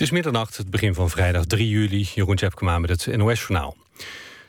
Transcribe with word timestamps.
Het 0.00 0.08
is 0.08 0.14
middernacht, 0.14 0.56
het 0.56 0.70
begin 0.70 0.94
van 0.94 1.10
vrijdag 1.10 1.44
3 1.44 1.68
juli. 1.68 2.08
Jeroen 2.14 2.36
Tjepkema 2.36 2.78
met 2.78 2.90
het 2.90 3.16
NOS-journaal. 3.16 3.76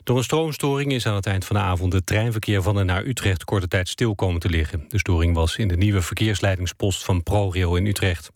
Door 0.03 0.17
een 0.17 0.23
stroomstoring 0.23 0.91
is 0.91 1.05
aan 1.05 1.15
het 1.15 1.25
eind 1.25 1.45
van 1.45 1.55
de 1.55 1.61
avond... 1.61 1.93
het 1.93 2.05
treinverkeer 2.05 2.61
van 2.61 2.79
en 2.79 2.85
naar 2.85 3.05
Utrecht 3.05 3.43
korte 3.43 3.67
tijd 3.67 3.89
stil 3.89 4.15
komen 4.15 4.39
te 4.39 4.49
liggen. 4.49 4.85
De 4.87 4.97
storing 4.97 5.35
was 5.35 5.55
in 5.55 5.67
de 5.67 5.77
nieuwe 5.77 6.01
verkeersleidingspost 6.01 7.05
van 7.05 7.23
ProRail 7.23 7.75
in 7.75 7.85
Utrecht. 7.85 8.31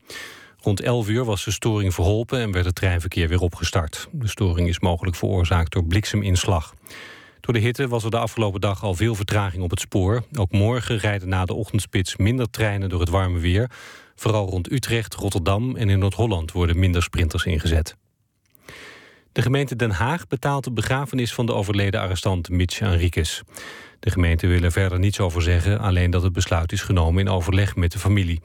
Rond 0.60 0.82
11 0.82 1.10
uur 1.10 1.26
was 1.26 1.46
de 1.46 1.52
storing 1.52 1.94
verholpen 1.94 2.40
en 2.40 2.52
werd 2.52 2.66
het 2.66 2.76
treinverkeer 2.76 3.28
weer 3.28 3.42
opgestart. 3.42 4.08
De 4.12 4.28
storing 4.28 4.68
is 4.68 4.80
mogelijk 4.80 5.16
veroorzaakt 5.16 5.72
door 5.72 5.86
blikseminslag. 5.86 6.74
Door 7.42 7.54
de 7.54 7.60
hitte 7.60 7.88
was 7.88 8.04
er 8.04 8.12
de 8.12 8.18
afgelopen 8.18 8.62
dag 8.62 8.84
al 8.84 8.96
veel 8.96 9.16
vertraging 9.16 9.64
op 9.64 9.70
het 9.70 9.80
spoor. 9.80 10.24
Ook 10.38 10.52
morgen 10.52 10.98
rijden 10.98 11.30
na 11.30 11.46
de 11.46 11.54
ochtendspits 11.54 12.16
minder 12.16 12.50
treinen 12.50 12.90
door 12.90 13.00
het 13.00 13.10
warme 13.10 13.40
weer... 13.40 13.70
Vooral 14.16 14.48
rond 14.48 14.72
Utrecht, 14.72 15.14
Rotterdam 15.14 15.76
en 15.76 15.90
in 15.90 16.00
Noord-Holland 16.00 16.52
worden 16.52 16.80
minder 16.80 17.04
sprinters 17.04 17.44
ingezet. 17.44 17.96
De 19.32 19.42
gemeente 19.42 19.76
Den 19.76 19.92
Haag 19.92 20.28
betaalt 20.28 20.64
de 20.64 20.72
begrafenis 20.72 21.34
van 21.34 21.46
de 21.46 21.54
overleden 21.54 22.02
arrestant 22.02 22.50
Mitch 22.50 22.82
Enriquez. 22.82 23.42
De 24.00 24.12
gemeente 24.12 24.48
wil 24.48 24.62
er 24.62 24.72
verder 24.72 25.00
niets 25.00 25.20
over 25.20 25.42
zeggen, 25.42 25.80
alleen 25.80 26.12
dat 26.12 26.24
het 26.24 26.34
besluit 26.34 26.72
is 26.72 26.82
genomen 26.82 27.26
in 27.26 27.30
overleg 27.30 27.76
met 27.76 27.92
de 27.92 28.00
familie. 28.00 28.42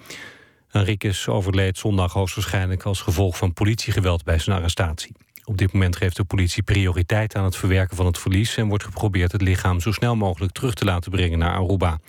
Enriquez 0.71 1.29
overleed 1.29 1.79
zondag 1.79 2.13
hoogstwaarschijnlijk 2.13 2.83
als 2.83 3.01
gevolg 3.01 3.37
van 3.37 3.53
politiegeweld 3.53 4.25
bij 4.25 4.39
zijn 4.39 4.57
arrestatie. 4.57 5.13
Op 5.45 5.59
dit 5.59 5.73
moment 5.73 5.97
geeft 5.97 6.17
de 6.17 6.25
politie 6.25 6.63
prioriteit 6.63 7.35
aan 7.35 7.45
het 7.45 7.57
verwerken 7.57 7.97
van 7.97 8.07
het 8.07 8.19
verlies 8.19 8.57
en 8.57 8.69
wordt 8.69 8.85
geprobeerd 8.85 9.33
het 9.33 9.43
lichaam 9.43 9.81
zo 9.81 9.93
snel 9.93 10.17
mogelijk 10.17 10.53
terug 10.53 10.75
te 10.75 10.85
laten 10.85 11.11
brengen 11.11 11.39
naar 11.39 11.55
Aruba. 11.55 12.01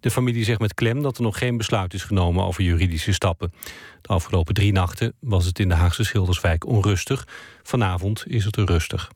De 0.00 0.10
familie 0.10 0.44
zegt 0.44 0.60
met 0.60 0.74
klem 0.74 1.02
dat 1.02 1.16
er 1.16 1.22
nog 1.22 1.38
geen 1.38 1.56
besluit 1.56 1.94
is 1.94 2.02
genomen 2.02 2.44
over 2.44 2.62
juridische 2.62 3.12
stappen. 3.12 3.52
De 4.00 4.08
afgelopen 4.08 4.54
drie 4.54 4.72
nachten 4.72 5.12
was 5.20 5.44
het 5.44 5.58
in 5.58 5.68
de 5.68 5.74
Haagse 5.74 6.04
Schilderswijk 6.04 6.66
onrustig. 6.66 7.28
Vanavond 7.62 8.24
is 8.26 8.44
het 8.44 8.56
er 8.56 8.64
rustig. 8.64 9.10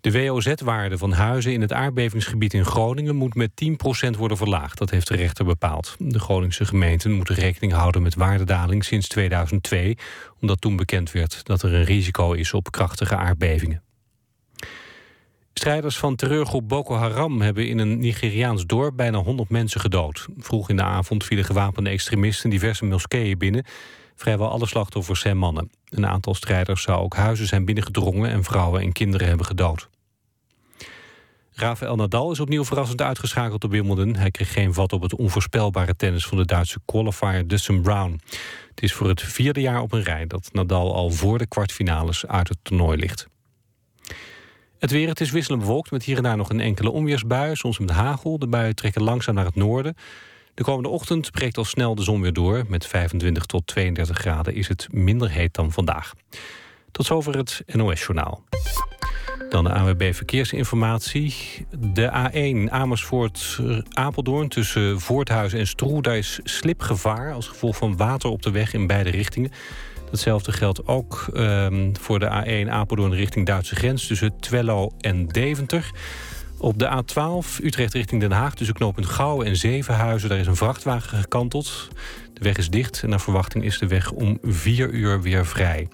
De 0.00 0.12
WOZ-waarde 0.12 0.98
van 0.98 1.12
huizen 1.12 1.52
in 1.52 1.60
het 1.60 1.72
aardbevingsgebied 1.72 2.54
in 2.54 2.64
Groningen 2.64 3.16
moet 3.16 3.34
met 3.34 3.50
10% 3.50 4.18
worden 4.18 4.36
verlaagd. 4.36 4.78
Dat 4.78 4.90
heeft 4.90 5.08
de 5.08 5.16
rechter 5.16 5.44
bepaald. 5.44 5.96
De 5.98 6.18
Groningse 6.18 6.64
gemeenten 6.64 7.12
moeten 7.12 7.34
rekening 7.34 7.72
houden 7.72 8.02
met 8.02 8.14
waardedaling 8.14 8.84
sinds 8.84 9.08
2002, 9.08 9.96
omdat 10.40 10.60
toen 10.60 10.76
bekend 10.76 11.12
werd 11.12 11.44
dat 11.44 11.62
er 11.62 11.74
een 11.74 11.84
risico 11.84 12.32
is 12.32 12.52
op 12.52 12.70
krachtige 12.70 13.16
aardbevingen. 13.16 13.82
Strijders 15.58 15.98
van 15.98 16.16
terreurgroep 16.16 16.68
Boko 16.68 16.94
Haram 16.94 17.40
hebben 17.40 17.68
in 17.68 17.78
een 17.78 17.98
Nigeriaans 17.98 18.66
dorp 18.66 18.96
bijna 18.96 19.18
100 19.18 19.48
mensen 19.48 19.80
gedood. 19.80 20.26
Vroeg 20.36 20.70
in 20.70 20.76
de 20.76 20.82
avond 20.82 21.24
vielen 21.24 21.44
gewapende 21.44 21.90
extremisten 21.90 22.50
diverse 22.50 22.84
moskeeën 22.84 23.38
binnen. 23.38 23.64
Vrijwel 24.14 24.50
alle 24.50 24.66
slachtoffers 24.66 25.20
zijn 25.20 25.38
mannen. 25.38 25.70
Een 25.88 26.06
aantal 26.06 26.34
strijders 26.34 26.82
zou 26.82 27.00
ook 27.00 27.14
huizen 27.14 27.46
zijn 27.46 27.64
binnengedrongen 27.64 28.30
en 28.30 28.44
vrouwen 28.44 28.80
en 28.80 28.92
kinderen 28.92 29.28
hebben 29.28 29.46
gedood. 29.46 29.88
Rafael 31.52 31.96
Nadal 31.96 32.30
is 32.30 32.40
opnieuw 32.40 32.64
verrassend 32.64 33.02
uitgeschakeld 33.02 33.64
op 33.64 33.70
Wimbledon. 33.70 34.16
Hij 34.16 34.30
kreeg 34.30 34.52
geen 34.52 34.74
vat 34.74 34.92
op 34.92 35.02
het 35.02 35.14
onvoorspelbare 35.14 35.96
tennis 35.96 36.26
van 36.26 36.38
de 36.38 36.44
Duitse 36.44 36.78
qualifier 36.84 37.46
Dustin 37.46 37.82
Brown. 37.82 38.20
Het 38.70 38.82
is 38.82 38.92
voor 38.92 39.08
het 39.08 39.22
vierde 39.22 39.60
jaar 39.60 39.80
op 39.80 39.92
een 39.92 40.02
rij 40.02 40.26
dat 40.26 40.48
Nadal 40.52 40.94
al 40.94 41.10
voor 41.10 41.38
de 41.38 41.46
kwartfinales 41.46 42.26
uit 42.26 42.48
het 42.48 42.58
toernooi 42.62 42.98
ligt. 42.98 43.28
Het 44.78 44.90
weer, 44.90 45.08
het 45.08 45.20
is 45.20 45.30
wisselend 45.30 45.62
bewolkt 45.62 45.90
met 45.90 46.04
hier 46.04 46.16
en 46.16 46.22
daar 46.22 46.36
nog 46.36 46.50
een 46.50 46.60
enkele 46.60 46.90
onweersbui. 46.90 47.56
Soms 47.56 47.78
met 47.78 47.90
hagel. 47.90 48.38
De 48.38 48.46
buien 48.46 48.74
trekken 48.74 49.02
langzaam 49.02 49.34
naar 49.34 49.44
het 49.44 49.54
noorden. 49.54 49.94
De 50.54 50.62
komende 50.62 50.88
ochtend 50.88 51.30
breekt 51.30 51.58
al 51.58 51.64
snel 51.64 51.94
de 51.94 52.02
zon 52.02 52.20
weer 52.20 52.32
door. 52.32 52.64
Met 52.68 52.86
25 52.86 53.46
tot 53.46 53.66
32 53.66 54.18
graden 54.18 54.54
is 54.54 54.68
het 54.68 54.86
minder 54.90 55.30
heet 55.30 55.54
dan 55.54 55.72
vandaag. 55.72 56.14
Tot 56.90 57.06
zover 57.06 57.36
het 57.36 57.62
NOS-journaal. 57.66 58.44
Dan 59.48 59.64
de 59.64 59.72
AWB 59.72 60.14
Verkeersinformatie. 60.14 61.34
De 61.78 62.10
A1 62.10 62.72
Amersfoort-Apeldoorn 62.72 64.48
tussen 64.48 65.00
Voorthuizen 65.00 65.58
en 65.58 65.66
Stroe... 65.66 66.02
daar 66.02 66.16
is 66.16 66.40
slipgevaar 66.44 67.32
als 67.32 67.48
gevolg 67.48 67.76
van 67.76 67.96
water 67.96 68.30
op 68.30 68.42
de 68.42 68.50
weg 68.50 68.74
in 68.74 68.86
beide 68.86 69.10
richtingen. 69.10 69.50
Datzelfde 70.10 70.52
geldt 70.52 70.86
ook 70.86 71.26
um, 71.34 71.96
voor 71.96 72.18
de 72.18 72.64
A1 72.66 72.70
Apeldoorn 72.70 73.14
richting 73.14 73.46
Duitse 73.46 73.74
grens... 73.74 74.06
tussen 74.06 74.40
Twello 74.40 74.92
en 75.00 75.26
Deventer. 75.26 75.90
Op 76.58 76.78
de 76.78 77.02
A12 77.02 77.64
Utrecht 77.64 77.94
richting 77.94 78.20
Den 78.20 78.32
Haag 78.32 78.54
tussen 78.54 78.74
knooppunt 78.74 79.06
Gouwen 79.06 79.46
en 79.46 79.56
Zevenhuizen... 79.56 80.28
daar 80.28 80.38
is 80.38 80.46
een 80.46 80.56
vrachtwagen 80.56 81.18
gekanteld. 81.18 81.88
De 82.32 82.44
weg 82.44 82.56
is 82.56 82.70
dicht 82.70 83.02
en 83.02 83.08
naar 83.08 83.20
verwachting 83.20 83.64
is 83.64 83.78
de 83.78 83.86
weg 83.86 84.10
om 84.10 84.38
vier 84.42 84.90
uur 84.90 85.22
weer 85.22 85.46
vrij. 85.46 85.88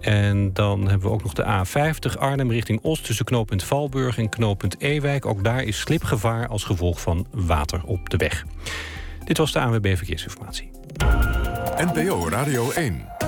En 0.00 0.52
dan 0.52 0.88
hebben 0.88 1.08
we 1.08 1.14
ook 1.14 1.22
nog 1.22 1.32
de 1.32 1.44
A50 1.44 2.18
Arnhem 2.18 2.50
richting 2.50 2.78
Oost... 2.82 3.04
tussen 3.04 3.24
knooppunt 3.24 3.64
Valburg 3.64 4.18
en 4.18 4.28
knooppunt 4.28 4.80
Ewijk. 4.80 5.26
Ook 5.26 5.44
daar 5.44 5.62
is 5.62 5.80
slipgevaar 5.80 6.48
als 6.48 6.64
gevolg 6.64 7.00
van 7.00 7.26
water 7.30 7.80
op 7.84 8.10
de 8.10 8.16
weg. 8.16 8.44
Dit 9.24 9.38
was 9.38 9.52
de 9.52 9.60
ANWB 9.60 9.96
Verkeersinformatie. 9.96 10.70
NPO 11.76 12.28
Radio 12.28 12.70
1. 12.70 13.19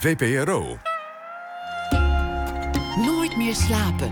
VPRO. 0.00 0.78
Nooit 2.96 3.36
meer 3.36 3.54
slapen. 3.54 4.08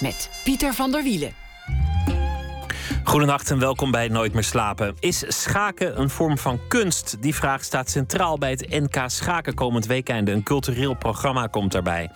Met 0.00 0.30
Pieter 0.44 0.74
van 0.74 0.90
der 0.92 1.02
Wielen. 1.02 1.32
Goedenacht 3.04 3.50
en 3.50 3.58
welkom 3.58 3.90
bij 3.90 4.08
Nooit 4.08 4.32
meer 4.32 4.44
slapen. 4.44 4.94
Is 4.98 5.24
schaken 5.28 6.00
een 6.00 6.10
vorm 6.10 6.38
van 6.38 6.60
kunst? 6.68 7.16
Die 7.22 7.34
vraag 7.34 7.64
staat 7.64 7.90
centraal 7.90 8.38
bij 8.38 8.50
het 8.50 8.68
NK 8.68 9.02
Schaken 9.06 9.54
komend 9.54 9.86
weekend. 9.86 10.28
Een 10.28 10.42
cultureel 10.42 10.94
programma 10.94 11.46
komt 11.46 11.72
daarbij. 11.72 12.10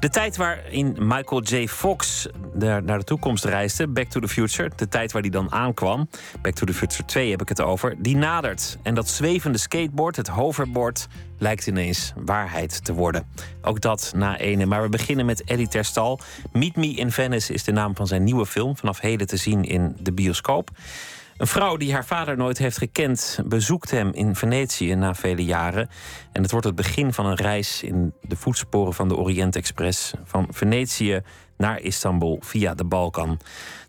De 0.00 0.08
tijd 0.08 0.36
waarin 0.36 0.96
Michael 0.98 1.42
J. 1.42 1.66
Fox 1.66 2.28
naar 2.54 2.98
de 2.98 3.04
toekomst 3.04 3.44
reisde, 3.44 3.88
Back 3.88 4.06
to 4.06 4.20
the 4.20 4.28
Future, 4.28 4.70
de 4.76 4.88
tijd 4.88 5.12
waar 5.12 5.22
die 5.22 5.30
dan 5.30 5.52
aankwam, 5.52 6.08
Back 6.42 6.54
to 6.54 6.66
the 6.66 6.74
Future 6.74 7.04
2 7.04 7.30
heb 7.30 7.40
ik 7.40 7.48
het 7.48 7.60
over, 7.60 7.94
die 7.98 8.16
nadert. 8.16 8.78
En 8.82 8.94
dat 8.94 9.08
zwevende 9.08 9.58
skateboard, 9.58 10.16
het 10.16 10.28
hoverboard, 10.28 11.06
lijkt 11.38 11.66
ineens 11.66 12.12
waarheid 12.16 12.84
te 12.84 12.92
worden. 12.92 13.26
Ook 13.62 13.80
dat 13.80 14.12
na 14.16 14.38
ene. 14.38 14.66
Maar 14.66 14.82
we 14.82 14.88
beginnen 14.88 15.26
met 15.26 15.44
Eddie 15.44 15.68
Terstal. 15.68 16.20
Meet 16.52 16.76
Me 16.76 16.94
in 16.94 17.10
Venice 17.10 17.52
is 17.52 17.64
de 17.64 17.72
naam 17.72 17.96
van 17.96 18.06
zijn 18.06 18.24
nieuwe 18.24 18.46
film, 18.46 18.76
vanaf 18.76 19.00
heden 19.00 19.26
te 19.26 19.36
zien 19.36 19.64
in 19.64 19.96
de 20.00 20.12
bioscoop. 20.12 20.70
Een 21.40 21.46
vrouw 21.46 21.76
die 21.76 21.92
haar 21.92 22.04
vader 22.04 22.36
nooit 22.36 22.58
heeft 22.58 22.78
gekend, 22.78 23.38
bezoekt 23.44 23.90
hem 23.90 24.12
in 24.12 24.36
Venetië 24.36 24.94
na 24.94 25.14
vele 25.14 25.44
jaren. 25.44 25.88
En 26.32 26.42
het 26.42 26.50
wordt 26.50 26.66
het 26.66 26.74
begin 26.74 27.12
van 27.12 27.26
een 27.26 27.36
reis 27.36 27.82
in 27.82 28.12
de 28.22 28.36
voetsporen 28.36 28.94
van 28.94 29.08
de 29.08 29.16
Orient 29.16 29.56
Express. 29.56 30.12
Van 30.24 30.46
Venetië 30.50 31.20
naar 31.56 31.80
Istanbul 31.80 32.38
via 32.40 32.74
de 32.74 32.84
Balkan. 32.84 33.40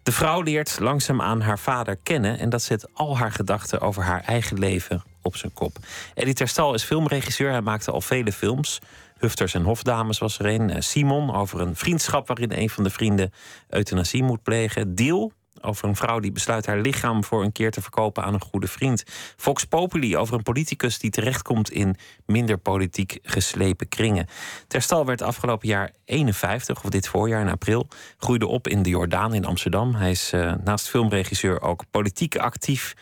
De 0.04 0.12
vrouw 0.12 0.42
leert 0.42 0.80
langzaamaan 0.80 1.42
haar 1.42 1.60
vader 1.60 1.98
kennen 2.04 2.40
en 2.40 2.50
dat 2.50 2.62
zet 2.62 2.88
al 2.94 3.18
haar 3.18 3.32
gedachten 3.32 3.82
over 3.82 4.04
haar 4.04 4.22
eigen 4.22 4.60
leven 4.60 5.04
op 5.22 5.36
zijn 5.36 5.54
kop. 5.54 5.78
Eddie 6.14 6.34
Terstal 6.34 6.74
is 6.74 6.84
filmregisseur, 6.84 7.52
hij 7.52 7.62
maakte 7.62 7.92
al 7.92 8.02
vele 8.02 8.32
films. 8.32 8.80
Hufters 9.18 9.54
en 9.54 9.64
Hofdames 9.64 10.18
was 10.18 10.40
er 10.40 10.46
een. 10.46 10.84
Simon 10.84 11.36
over 11.36 11.62
een 11.62 11.76
vriendschap 11.76 12.28
waarin 12.28 12.52
een 12.52 12.70
van 12.70 12.84
de 12.84 12.90
vrienden 12.90 13.32
euthanasie 13.70 14.24
moet 14.24 14.44
plegen. 14.44 14.96
Deal 14.96 15.32
over 15.62 15.88
een 15.88 15.96
vrouw 15.96 16.20
die 16.20 16.32
besluit 16.32 16.66
haar 16.66 16.80
lichaam 16.80 17.24
voor 17.24 17.44
een 17.44 17.52
keer 17.52 17.72
te 17.72 17.82
verkopen 17.82 18.24
aan 18.24 18.34
een 18.34 18.42
goede 18.42 18.68
vriend. 18.68 19.04
Fox 19.38 19.66
Populi 19.66 20.18
over 20.18 20.36
een 20.36 20.44
politicus 20.44 21.00
die 21.00 21.10
terechtkomt 21.10 21.72
in 21.72 21.96
minder 22.26 22.58
politiek 22.58 23.20
geslepen 23.24 23.88
kringen. 23.88 24.28
Terstal 24.68 25.06
werd 25.06 25.22
afgelopen 25.22 25.68
jaar 25.68 25.92
51, 26.06 26.84
of 26.84 26.90
dit 26.90 27.08
voorjaar 27.08 27.42
in 27.42 27.50
april, 27.50 27.88
groeide 28.18 28.48
op 28.48 28.68
in 28.68 28.84
de 28.84 28.90
Jordaan 28.90 29.34
in 29.34 29.46
Amsterdam. 29.46 29.96
Hij 29.96 30.12
is 30.12 30.34
uh, 30.34 30.54
naast 30.64 30.90
filmregisseur 30.90 31.62
ook 31.62 31.84
politiek 31.92 32.36
actief. 32.36 32.94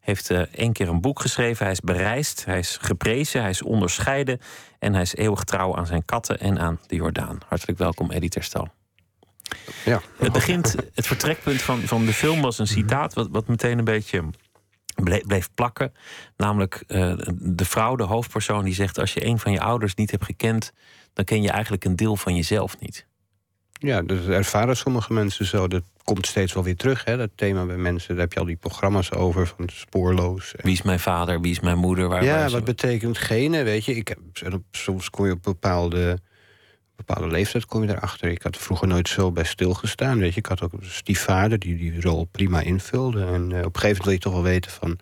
Heeft 0.00 0.30
uh, 0.30 0.40
één 0.40 0.72
keer 0.72 0.88
een 0.88 1.00
boek 1.00 1.20
geschreven. 1.20 1.64
Hij 1.64 1.72
is 1.72 1.80
bereisd, 1.80 2.44
hij 2.44 2.58
is 2.58 2.78
geprezen, 2.80 3.40
hij 3.40 3.50
is 3.50 3.62
onderscheiden. 3.62 4.40
En 4.78 4.92
hij 4.92 5.02
is 5.02 5.14
eeuwig 5.14 5.44
trouw 5.44 5.76
aan 5.76 5.86
zijn 5.86 6.04
katten 6.04 6.40
en 6.40 6.58
aan 6.58 6.80
de 6.86 6.96
Jordaan. 6.96 7.38
Hartelijk 7.46 7.78
welkom, 7.78 8.10
Eddie 8.10 8.30
Terstal. 8.30 8.77
Ja. 9.84 10.02
Het 10.18 10.32
begint, 10.32 10.74
het 10.94 11.06
vertrekpunt 11.06 11.62
van, 11.62 11.80
van 11.80 12.06
de 12.06 12.12
film 12.12 12.40
was 12.40 12.58
een 12.58 12.66
citaat, 12.66 13.14
wat, 13.14 13.28
wat 13.30 13.46
meteen 13.46 13.78
een 13.78 13.84
beetje 13.84 14.24
bleef 15.22 15.48
plakken. 15.54 15.92
Namelijk 16.36 16.84
uh, 16.88 17.18
de 17.34 17.64
vrouw, 17.64 17.96
de 17.96 18.04
hoofdpersoon, 18.04 18.64
die 18.64 18.74
zegt: 18.74 18.98
Als 18.98 19.12
je 19.12 19.24
een 19.24 19.38
van 19.38 19.52
je 19.52 19.60
ouders 19.60 19.94
niet 19.94 20.10
hebt 20.10 20.24
gekend, 20.24 20.72
dan 21.12 21.24
ken 21.24 21.42
je 21.42 21.50
eigenlijk 21.50 21.84
een 21.84 21.96
deel 21.96 22.16
van 22.16 22.34
jezelf 22.34 22.78
niet. 22.80 23.06
Ja, 23.72 24.02
dat 24.02 24.26
ervaren 24.26 24.76
sommige 24.76 25.12
mensen 25.12 25.46
zo. 25.46 25.68
Dat 25.68 25.82
komt 26.04 26.26
steeds 26.26 26.52
wel 26.52 26.62
weer 26.62 26.76
terug, 26.76 27.04
hè, 27.04 27.16
dat 27.16 27.30
thema 27.34 27.66
bij 27.66 27.76
mensen. 27.76 28.08
Daar 28.08 28.24
heb 28.24 28.32
je 28.32 28.40
al 28.40 28.46
die 28.46 28.56
programma's 28.56 29.12
over, 29.12 29.46
van 29.46 29.68
spoorloos. 29.72 30.54
Wie 30.56 30.72
is 30.72 30.82
mijn 30.82 31.00
vader, 31.00 31.40
wie 31.40 31.50
is 31.50 31.60
mijn 31.60 31.78
moeder? 31.78 32.08
Waar, 32.08 32.24
ja, 32.24 32.48
wat 32.48 32.64
betekent 32.64 33.18
gene, 33.18 33.62
weet 33.62 33.84
je. 33.84 33.94
Ik 33.94 34.08
heb, 34.08 34.18
soms 34.70 35.10
kom 35.10 35.26
je 35.26 35.32
op 35.32 35.42
bepaalde 35.42 36.18
bepaalde 36.98 37.32
leeftijd 37.32 37.66
kom 37.66 37.82
je 37.82 37.88
erachter. 37.88 38.30
Ik 38.30 38.42
had 38.42 38.54
er 38.54 38.60
vroeger 38.60 38.88
nooit 38.88 39.08
zo 39.08 39.32
bij 39.32 39.44
stilgestaan. 39.44 40.18
Weet 40.18 40.32
je. 40.32 40.38
Ik 40.38 40.46
had 40.46 40.62
ook 40.62 40.72
een 40.72 40.78
stiefvader 40.82 41.58
die 41.58 41.76
die 41.76 42.00
rol 42.00 42.24
prima 42.24 42.60
invulde. 42.60 43.24
En 43.24 43.50
uh, 43.50 43.58
op 43.58 43.74
een 43.74 43.80
gegeven 43.80 43.80
moment 43.80 44.04
wil 44.04 44.12
je 44.12 44.18
toch 44.18 44.32
wel 44.32 44.42
weten 44.42 44.70
van... 44.70 44.98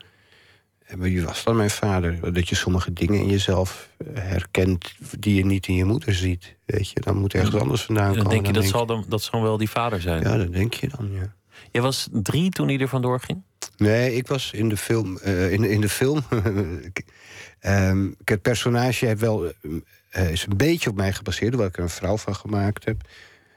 Eh, 0.86 0.96
wie 0.98 1.24
was 1.24 1.44
dan 1.44 1.56
mijn 1.56 1.70
vader? 1.70 2.32
Dat 2.32 2.48
je 2.48 2.54
sommige 2.54 2.92
dingen 2.92 3.20
in 3.20 3.28
jezelf 3.28 3.88
herkent 4.12 4.94
die 5.18 5.34
je 5.34 5.44
niet 5.44 5.66
in 5.66 5.74
je 5.74 5.84
moeder 5.84 6.14
ziet. 6.14 6.56
Weet 6.64 6.90
je, 6.90 7.00
dan 7.00 7.16
moet 7.16 7.34
ergens 7.34 7.54
anders 7.54 7.82
vandaan 7.82 8.08
komen. 8.08 8.22
Dan 8.22 8.32
denk 8.32 8.46
je, 8.46 8.52
dat, 8.52 8.64
zal 8.64 8.86
dan, 8.86 9.04
dat 9.08 9.22
zal 9.22 9.42
wel 9.42 9.56
die 9.56 9.70
vader 9.70 10.00
zijn? 10.00 10.22
Ja, 10.22 10.36
dat 10.36 10.52
denk 10.52 10.74
je 10.74 10.88
dan, 10.88 11.10
ja. 11.12 11.34
Jij 11.72 11.82
was 11.82 12.08
drie 12.12 12.50
toen 12.50 12.68
hij 12.68 12.78
er 12.78 12.88
vandoor 12.88 13.20
ging? 13.20 13.42
Nee, 13.76 14.14
ik 14.14 14.26
was 14.26 14.52
in 14.52 14.68
de 14.68 14.76
film. 14.76 15.18
Uh, 15.24 15.52
in, 15.52 15.64
in 15.64 15.80
de 15.80 15.88
film. 15.88 16.24
um, 17.60 18.16
het 18.24 18.42
personage 18.42 19.06
heeft 19.06 19.20
wel, 19.20 19.52
uh, 20.16 20.30
is 20.30 20.46
een 20.46 20.56
beetje 20.56 20.90
op 20.90 20.96
mij 20.96 21.12
gebaseerd, 21.12 21.50
hoewel 21.50 21.68
ik 21.68 21.76
er 21.76 21.82
een 21.82 21.88
vrouw 21.88 22.16
van 22.16 22.34
gemaakt 22.34 22.84
heb. 22.84 23.00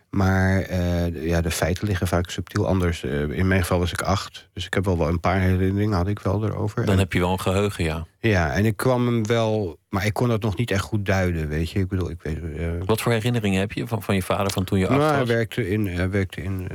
Maar 0.09 0.69
uh, 0.69 1.25
ja, 1.25 1.41
de 1.41 1.51
feiten 1.51 1.87
liggen 1.87 2.07
vaak 2.07 2.29
subtiel 2.29 2.67
anders. 2.67 3.03
in 3.03 3.47
mijn 3.47 3.61
geval 3.61 3.79
was 3.79 3.91
ik 3.91 4.01
acht. 4.01 4.49
Dus 4.53 4.65
ik 4.65 4.73
heb 4.73 4.85
wel, 4.85 4.97
wel 4.97 5.07
een 5.07 5.19
paar 5.19 5.39
herinneringen 5.39 5.97
had 5.97 6.07
ik 6.07 6.19
wel 6.19 6.45
erover. 6.45 6.85
Dan 6.85 6.97
heb 6.97 7.13
je 7.13 7.19
wel 7.19 7.31
een 7.31 7.39
geheugen, 7.39 7.83
ja. 7.83 8.05
Ja, 8.19 8.53
en 8.53 8.65
ik 8.65 8.77
kwam 8.77 9.05
hem 9.05 9.25
wel. 9.25 9.79
Maar 9.89 10.05
ik 10.05 10.13
kon 10.13 10.27
dat 10.27 10.41
nog 10.41 10.57
niet 10.57 10.71
echt 10.71 10.83
goed 10.83 11.05
duiden, 11.05 11.47
weet 11.47 11.69
je. 11.69 11.79
Ik 11.79 11.87
bedoel, 11.87 12.09
ik 12.09 12.21
weet. 12.21 12.39
Wat 12.85 13.01
voor 13.01 13.11
herinneringen 13.11 13.59
heb 13.59 13.71
je 13.71 13.87
van, 13.87 14.03
van 14.03 14.15
je 14.15 14.23
vader 14.23 14.51
van 14.51 14.63
toen 14.63 14.79
je 14.79 14.87
acht 14.87 14.97
nou, 14.97 15.09
was? 15.09 15.15
Hij 15.15 15.25
werkte 15.25 15.69
in. 15.69 15.87
Hij 15.87 16.09
werkte 16.09 16.41
in 16.41 16.67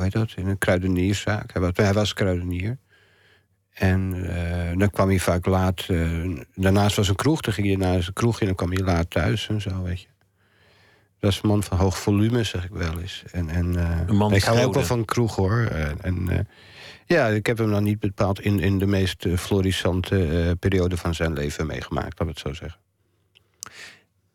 hoe 0.00 0.02
heet 0.02 0.12
dat, 0.12 0.32
in 0.36 0.46
een 0.46 0.58
kruidenierszaak. 0.58 1.52
Hij 1.52 1.62
was, 1.62 1.70
hij 1.74 1.92
was 1.92 2.12
kruidenier. 2.12 2.78
En 3.74 4.14
uh, 4.14 4.78
dan 4.78 4.90
kwam 4.90 5.08
hij 5.08 5.18
vaak 5.18 5.46
laat. 5.46 5.86
Uh, 5.88 6.40
daarnaast 6.54 6.96
was 6.96 7.08
een 7.08 7.14
kroeg, 7.14 7.40
dan 7.40 7.54
ging 7.54 7.66
je 7.66 7.78
naar 7.78 7.94
een 7.94 8.12
kroeg 8.12 8.40
en 8.40 8.46
dan 8.46 8.54
kwam 8.54 8.72
hij 8.72 8.82
laat 8.84 9.10
thuis 9.10 9.48
en 9.48 9.60
zo, 9.60 9.82
weet 9.82 10.00
je. 10.00 10.08
Dat 11.18 11.30
is 11.30 11.40
een 11.42 11.48
man 11.48 11.62
van 11.62 11.78
hoog 11.78 11.98
volume, 11.98 12.44
zeg 12.44 12.64
ik 12.64 12.70
wel 12.70 13.00
eens. 13.00 13.22
En, 13.32 13.48
en, 13.48 13.74
uh, 14.10 14.30
ik 14.30 14.42
hou 14.42 14.64
ook 14.64 14.74
wel 14.74 14.82
van 14.82 15.04
kroeg 15.04 15.36
hoor. 15.36 15.64
en 16.00 16.48
ja, 17.06 17.26
ik 17.26 17.46
heb 17.46 17.58
hem 17.58 17.70
dan 17.70 17.82
niet 17.82 18.00
bepaald 18.00 18.40
in, 18.40 18.60
in 18.60 18.78
de 18.78 18.86
meest 18.86 19.26
florissante 19.36 20.56
periode 20.58 20.96
van 20.96 21.14
zijn 21.14 21.32
leven 21.32 21.66
meegemaakt, 21.66 22.18
laat 22.18 22.28
ik 22.28 22.34
het 22.34 22.38
zo 22.38 22.52
zeggen. 22.52 22.80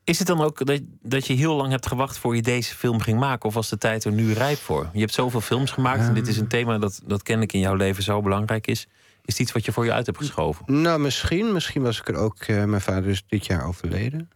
Is 0.05 0.17
het 0.17 0.27
dan 0.27 0.41
ook 0.41 0.65
dat, 0.65 0.81
dat 1.01 1.27
je 1.27 1.33
heel 1.33 1.55
lang 1.55 1.71
hebt 1.71 1.87
gewacht 1.87 2.17
voor 2.17 2.35
je 2.35 2.41
deze 2.41 2.75
film 2.75 2.99
ging 2.99 3.19
maken? 3.19 3.47
Of 3.47 3.53
was 3.53 3.69
de 3.69 3.77
tijd 3.77 4.03
er 4.03 4.11
nu 4.11 4.33
rijp 4.33 4.57
voor? 4.57 4.89
Je 4.93 4.99
hebt 4.99 5.13
zoveel 5.13 5.41
films 5.41 5.71
gemaakt 5.71 6.07
en 6.07 6.13
dit 6.13 6.27
is 6.27 6.37
een 6.37 6.47
thema 6.47 6.77
dat, 6.77 7.01
dat 7.05 7.23
ken 7.23 7.41
ik 7.41 7.53
in 7.53 7.59
jouw 7.59 7.75
leven 7.75 8.03
zo 8.03 8.21
belangrijk 8.21 8.67
is. 8.67 8.87
Is 9.25 9.39
iets 9.39 9.51
wat 9.51 9.65
je 9.65 9.71
voor 9.71 9.85
je 9.85 9.93
uit 9.93 10.05
hebt 10.05 10.17
geschoven? 10.17 10.81
Nou, 10.81 10.99
misschien. 10.99 11.53
Misschien 11.53 11.81
was 11.81 11.99
ik 11.99 12.07
er 12.07 12.15
ook. 12.15 12.47
Uh, 12.47 12.63
mijn 12.63 12.81
vader 12.81 13.09
is 13.09 13.23
dit 13.27 13.45
jaar 13.45 13.67
overleden. 13.67 14.29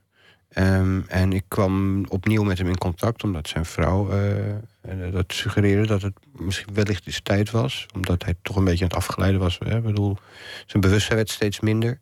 Um, 0.58 1.06
en 1.08 1.34
ik 1.34 1.44
kwam 1.48 2.06
opnieuw 2.08 2.44
met 2.44 2.58
hem 2.58 2.68
in 2.68 2.78
contact, 2.78 3.24
omdat 3.24 3.48
zijn 3.48 3.66
vrouw 3.66 4.12
uh, 4.12 5.12
dat 5.12 5.34
suggereerde 5.34 5.88
dat 5.88 6.02
het 6.02 6.14
misschien 6.32 6.74
wellicht 6.74 7.08
eens 7.08 7.22
tijd 7.22 7.52
was. 7.52 7.86
Omdat 7.96 8.24
hij 8.24 8.36
toch 8.42 8.56
een 8.56 8.64
beetje 8.64 8.84
aan 8.84 8.90
het 8.90 8.98
afgeleiden 8.98 9.40
was. 9.40 9.60
Hè? 9.60 9.78
Ik 9.78 9.84
bedoel, 9.84 10.18
zijn 10.66 10.82
bewustzijn 10.82 11.18
werd 11.18 11.30
steeds 11.30 11.60
minder. 11.60 12.00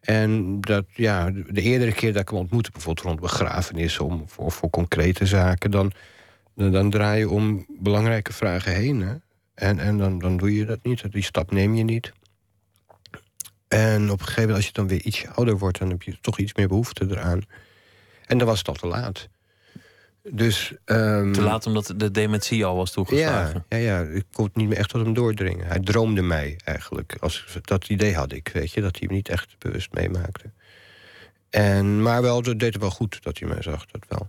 En 0.00 0.60
dat, 0.60 0.84
ja, 0.94 1.30
de 1.30 1.60
eerdere 1.60 1.92
keer 1.92 2.12
dat 2.12 2.22
ik 2.22 2.28
hem 2.28 2.38
ontmoette, 2.38 2.70
bijvoorbeeld 2.70 3.06
rond 3.06 3.20
begrafenissen 3.20 4.04
om, 4.04 4.22
voor, 4.26 4.52
voor 4.52 4.70
concrete 4.70 5.26
zaken, 5.26 5.70
dan, 5.70 5.92
dan, 6.54 6.90
draai 6.90 7.18
je 7.18 7.30
om 7.30 7.66
belangrijke 7.68 8.32
vragen 8.32 8.74
heen. 8.74 9.00
Hè? 9.00 9.14
En, 9.60 9.78
en 9.78 9.98
dan, 9.98 10.18
dan 10.18 10.36
doe 10.36 10.54
je 10.54 10.64
dat 10.64 10.78
niet, 10.82 11.12
die 11.12 11.22
stap 11.22 11.50
neem 11.50 11.74
je 11.74 11.84
niet. 11.84 12.12
En 13.68 14.10
op 14.10 14.18
een 14.18 14.26
gegeven 14.26 14.40
moment, 14.40 14.56
als 14.56 14.66
je 14.66 14.72
dan 14.72 14.88
weer 14.88 15.02
ietsje 15.02 15.28
ouder 15.28 15.58
wordt, 15.58 15.78
dan 15.78 15.90
heb 15.90 16.02
je 16.02 16.18
toch 16.20 16.38
iets 16.38 16.54
meer 16.54 16.68
behoefte 16.68 17.06
eraan. 17.10 17.40
En 18.26 18.38
dan 18.38 18.46
was 18.46 18.58
het 18.58 18.68
al 18.68 18.74
te 18.74 18.86
laat. 18.86 19.28
Dus, 20.22 20.74
um, 20.84 21.32
Te 21.32 21.42
laat 21.42 21.66
omdat 21.66 21.94
de 21.96 22.10
dementie 22.10 22.64
al 22.64 22.76
was 22.76 22.90
toegeslagen. 22.90 23.64
Ja, 23.68 23.76
ja, 23.76 24.00
ja, 24.00 24.08
ik 24.08 24.24
kon 24.32 24.44
het 24.44 24.56
niet 24.56 24.68
meer 24.68 24.78
echt 24.78 24.88
tot 24.88 25.04
hem 25.04 25.14
doordringen. 25.14 25.66
Hij 25.66 25.80
droomde 25.80 26.22
mij 26.22 26.58
eigenlijk. 26.64 27.16
Als, 27.20 27.58
dat 27.62 27.88
idee 27.88 28.14
had 28.14 28.32
ik, 28.32 28.48
weet 28.48 28.72
je, 28.72 28.80
dat 28.80 28.98
hij 28.98 29.06
hem 29.06 29.16
niet 29.16 29.28
echt 29.28 29.58
bewust 29.58 29.92
meemaakte. 29.92 30.50
En, 31.50 32.02
maar 32.02 32.22
wel, 32.22 32.42
dat 32.42 32.58
deed 32.58 32.72
het 32.72 32.82
wel 32.82 32.90
goed 32.90 33.22
dat 33.22 33.38
hij 33.38 33.48
mij 33.48 33.62
zag, 33.62 33.86
dat 33.86 34.04
wel. 34.08 34.28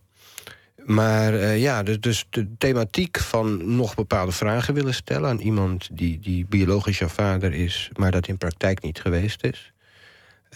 Maar 0.86 1.34
uh, 1.34 1.62
ja, 1.62 1.84
dus, 1.84 2.26
de 2.30 2.48
thematiek 2.58 3.20
van 3.20 3.76
nog 3.76 3.96
bepaalde 3.96 4.32
vragen 4.32 4.74
willen 4.74 4.94
stellen 4.94 5.30
aan 5.30 5.40
iemand 5.40 5.90
die, 5.92 6.20
die 6.20 6.46
biologisch 6.50 7.00
jouw 7.00 7.08
vader 7.08 7.54
is, 7.54 7.90
maar 7.96 8.12
dat 8.12 8.28
in 8.28 8.38
praktijk 8.38 8.82
niet 8.82 9.02
geweest 9.02 9.44
is. 9.44 9.74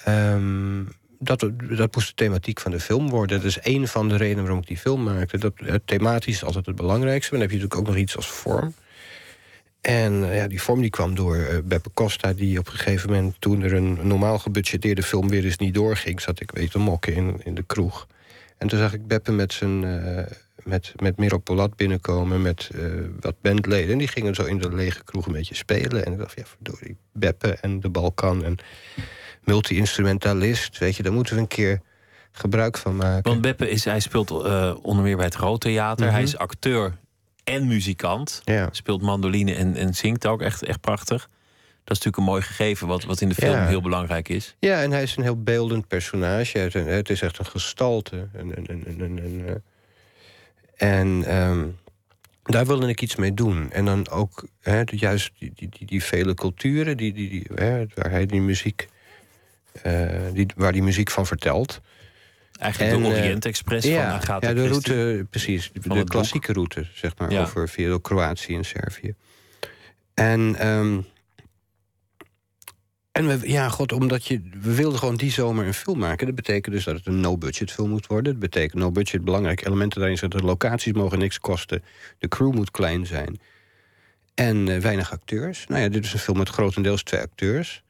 Um, 0.07 0.87
dat, 1.19 1.49
dat 1.77 1.95
moest 1.95 2.07
de 2.07 2.13
thematiek 2.15 2.59
van 2.59 2.71
de 2.71 2.79
film 2.79 3.09
worden. 3.09 3.37
Dat 3.37 3.45
is 3.45 3.59
één 3.59 3.87
van 3.87 4.09
de 4.09 4.15
redenen 4.15 4.43
waarom 4.43 4.61
ik 4.61 4.67
die 4.67 4.77
film 4.77 5.03
maakte. 5.03 5.37
Dat, 5.37 5.53
het 5.55 5.87
thematisch 5.87 6.35
is 6.35 6.43
altijd 6.43 6.65
het 6.65 6.75
belangrijkste. 6.75 7.31
Maar 7.31 7.39
dan 7.39 7.49
heb 7.49 7.59
je 7.59 7.63
natuurlijk 7.63 7.89
ook 7.89 7.95
nog 7.95 8.03
iets 8.03 8.15
als 8.15 8.27
vorm. 8.27 8.73
En 9.81 10.13
uh, 10.13 10.35
ja, 10.35 10.47
die 10.47 10.61
vorm 10.61 10.81
die 10.81 10.89
kwam 10.89 11.15
door 11.15 11.61
Beppe 11.65 11.89
Costa... 11.93 12.33
die 12.33 12.59
op 12.59 12.67
een 12.67 12.73
gegeven 12.73 13.09
moment, 13.09 13.35
toen 13.39 13.61
er 13.61 13.73
een 13.73 13.99
normaal 14.01 14.39
gebudgeteerde 14.39 15.03
film... 15.03 15.29
weer 15.29 15.45
eens 15.45 15.57
niet 15.57 15.73
doorging, 15.73 16.21
zat 16.21 16.39
ik 16.39 16.51
weet 16.51 16.71
te 16.71 16.79
mokken 16.79 17.13
in, 17.13 17.41
in 17.43 17.55
de 17.55 17.63
kroeg. 17.63 18.07
En 18.57 18.67
toen 18.67 18.79
zag 18.79 18.93
ik 18.93 19.07
Beppe 19.07 19.31
met 19.31 19.53
zijn... 19.53 19.83
Uh, 19.83 20.19
met, 20.63 20.93
met 20.95 21.17
Miro 21.17 21.37
Polat 21.37 21.75
binnenkomen 21.75 22.41
met 22.41 22.69
wat 23.19 23.41
bandleden. 23.41 23.91
En 23.91 23.97
die 23.97 24.07
gingen 24.07 24.35
zo 24.35 24.43
in 24.43 24.57
de 24.57 24.75
lege 24.75 25.03
kroeg 25.03 25.25
een 25.25 25.33
beetje 25.33 25.55
spelen. 25.55 26.05
En 26.05 26.11
ik 26.11 26.17
dacht, 26.17 26.37
ja, 26.37 26.43
verdorie, 26.45 26.97
Beppe 27.13 27.57
en 27.61 27.79
de 27.79 27.89
Balkan... 27.89 28.43
En, 28.43 28.57
multi-instrumentalist. 29.45 30.77
Weet 30.77 30.95
je, 30.95 31.03
daar 31.03 31.13
moeten 31.13 31.35
we 31.35 31.41
een 31.41 31.47
keer 31.47 31.81
gebruik 32.31 32.77
van 32.77 32.95
maken. 32.95 33.29
Want 33.29 33.41
Beppe 33.41 33.69
is, 33.69 33.85
hij 33.85 33.99
speelt 33.99 34.31
uh, 34.31 34.75
onder 34.81 35.03
meer 35.03 35.15
bij 35.15 35.25
het 35.25 35.35
Groot 35.35 35.61
Theater. 35.61 36.05
Mm 36.05 36.11
-hmm. 36.11 36.13
Hij 36.13 36.23
is 36.23 36.37
acteur 36.37 36.97
en 37.43 37.67
muzikant. 37.67 38.41
Ja. 38.43 38.69
Speelt 38.71 39.01
mandoline 39.01 39.53
en, 39.53 39.75
en 39.75 39.93
zingt 39.93 40.27
ook 40.27 40.41
echt, 40.41 40.63
echt 40.63 40.81
prachtig. 40.81 41.29
Dat 41.85 41.97
is 41.97 42.03
natuurlijk 42.03 42.17
een 42.17 42.33
mooi 42.33 42.41
gegeven, 42.41 42.87
wat, 42.87 43.03
wat 43.03 43.21
in 43.21 43.29
de 43.29 43.35
film 43.35 43.53
ja. 43.53 43.67
heel 43.67 43.81
belangrijk 43.81 44.29
is. 44.29 44.55
Ja, 44.59 44.81
en 44.81 44.91
hij 44.91 45.03
is 45.03 45.15
een 45.15 45.23
heel 45.23 45.43
beeldend 45.43 45.87
personage. 45.87 46.57
Het 46.73 47.09
is 47.09 47.21
echt 47.21 47.39
een 47.39 47.45
gestalte. 47.45 48.27
En, 48.33 48.55
en, 48.55 48.67
en, 48.67 48.99
en, 48.99 49.63
en 50.75 51.35
um, 51.35 51.77
daar 52.43 52.65
wilde 52.65 52.87
ik 52.87 53.01
iets 53.01 53.15
mee 53.15 53.33
doen. 53.33 53.71
En 53.71 53.85
dan 53.85 54.09
ook 54.09 54.47
hè, 54.61 54.81
juist 54.85 55.31
die, 55.39 55.51
die, 55.55 55.69
die, 55.69 55.87
die, 55.87 56.03
vele 56.03 56.33
culturen, 56.33 56.97
die, 56.97 57.13
die, 57.13 57.29
die, 57.29 57.47
hè, 57.55 57.85
waar 57.93 58.11
hij 58.11 58.25
die 58.25 58.41
muziek 58.41 58.87
uh, 59.83 60.09
die, 60.33 60.45
waar 60.55 60.71
die 60.71 60.83
muziek 60.83 61.11
van 61.11 61.25
vertelt. 61.25 61.81
Eigenlijk 62.59 62.93
en, 62.93 63.01
de 63.01 63.07
Orient 63.07 63.45
Express 63.45 63.87
uh, 63.87 63.95
van 63.95 64.05
Agatha 64.05 64.47
Ja, 64.47 64.53
de 64.53 64.67
route, 64.67 65.25
precies. 65.29 65.71
De, 65.73 65.89
de 65.89 66.03
klassieke 66.03 66.53
boek. 66.53 66.55
route, 66.55 66.89
zeg 66.93 67.17
maar, 67.17 67.31
ja. 67.31 67.41
over 67.41 67.69
via 67.69 67.97
Kroatië 68.01 68.55
en 68.55 68.65
Servië. 68.65 69.15
En, 70.13 70.67
um, 70.67 71.05
en 73.15 73.27
we, 73.27 73.49
ja, 73.49 73.69
god, 73.69 73.91
omdat 73.91 74.25
je, 74.25 74.41
we 74.61 74.75
wilden 74.75 74.99
gewoon 74.99 75.15
die 75.15 75.31
zomer 75.31 75.65
een 75.65 75.73
film 75.73 75.99
maken. 75.99 76.25
Dat 76.25 76.35
betekent 76.35 76.75
dus 76.75 76.83
dat 76.83 76.95
het 76.95 77.05
een 77.05 77.19
no-budget 77.19 77.71
film 77.71 77.89
moet 77.89 78.07
worden. 78.07 78.31
Dat 78.31 78.41
betekent 78.41 78.81
no-budget, 78.81 79.23
belangrijke 79.23 79.65
elementen 79.65 79.99
daarin 79.99 80.17
zijn... 80.17 80.29
dat 80.29 80.39
de 80.39 80.45
locaties 80.45 80.93
mogen 80.93 81.19
niks 81.19 81.39
kosten, 81.39 81.83
de 82.17 82.27
crew 82.27 82.53
moet 82.53 82.71
klein 82.71 83.05
zijn... 83.05 83.39
en 84.33 84.67
uh, 84.67 84.77
weinig 84.77 85.11
acteurs. 85.11 85.65
Nou 85.67 85.81
ja, 85.81 85.89
dit 85.89 86.05
is 86.05 86.13
een 86.13 86.19
film 86.19 86.37
met 86.37 86.49
grotendeels 86.49 87.03
twee 87.03 87.21
acteurs... 87.21 87.83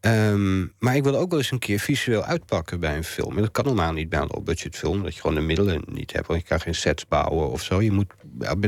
Um, 0.00 0.72
maar 0.78 0.96
ik 0.96 1.02
wil 1.02 1.16
ook 1.16 1.30
wel 1.30 1.38
eens 1.38 1.50
een 1.50 1.58
keer 1.58 1.78
visueel 1.78 2.24
uitpakken 2.24 2.80
bij 2.80 2.96
een 2.96 3.04
film. 3.04 3.36
En 3.36 3.42
dat 3.42 3.50
kan 3.50 3.64
normaal 3.64 3.92
niet 3.92 4.08
bij 4.08 4.20
een 4.20 4.28
low-budget 4.32 4.76
film. 4.76 5.02
Dat 5.02 5.14
je 5.14 5.20
gewoon 5.20 5.36
de 5.36 5.42
middelen 5.42 5.82
niet 5.86 6.12
hebt. 6.12 6.26
Want 6.26 6.40
je 6.40 6.46
kan 6.46 6.60
geen 6.60 6.74
sets 6.74 7.08
bouwen 7.08 7.50
of 7.50 7.62
zo. 7.62 7.82
Je 7.82 7.92
moet, 7.92 8.12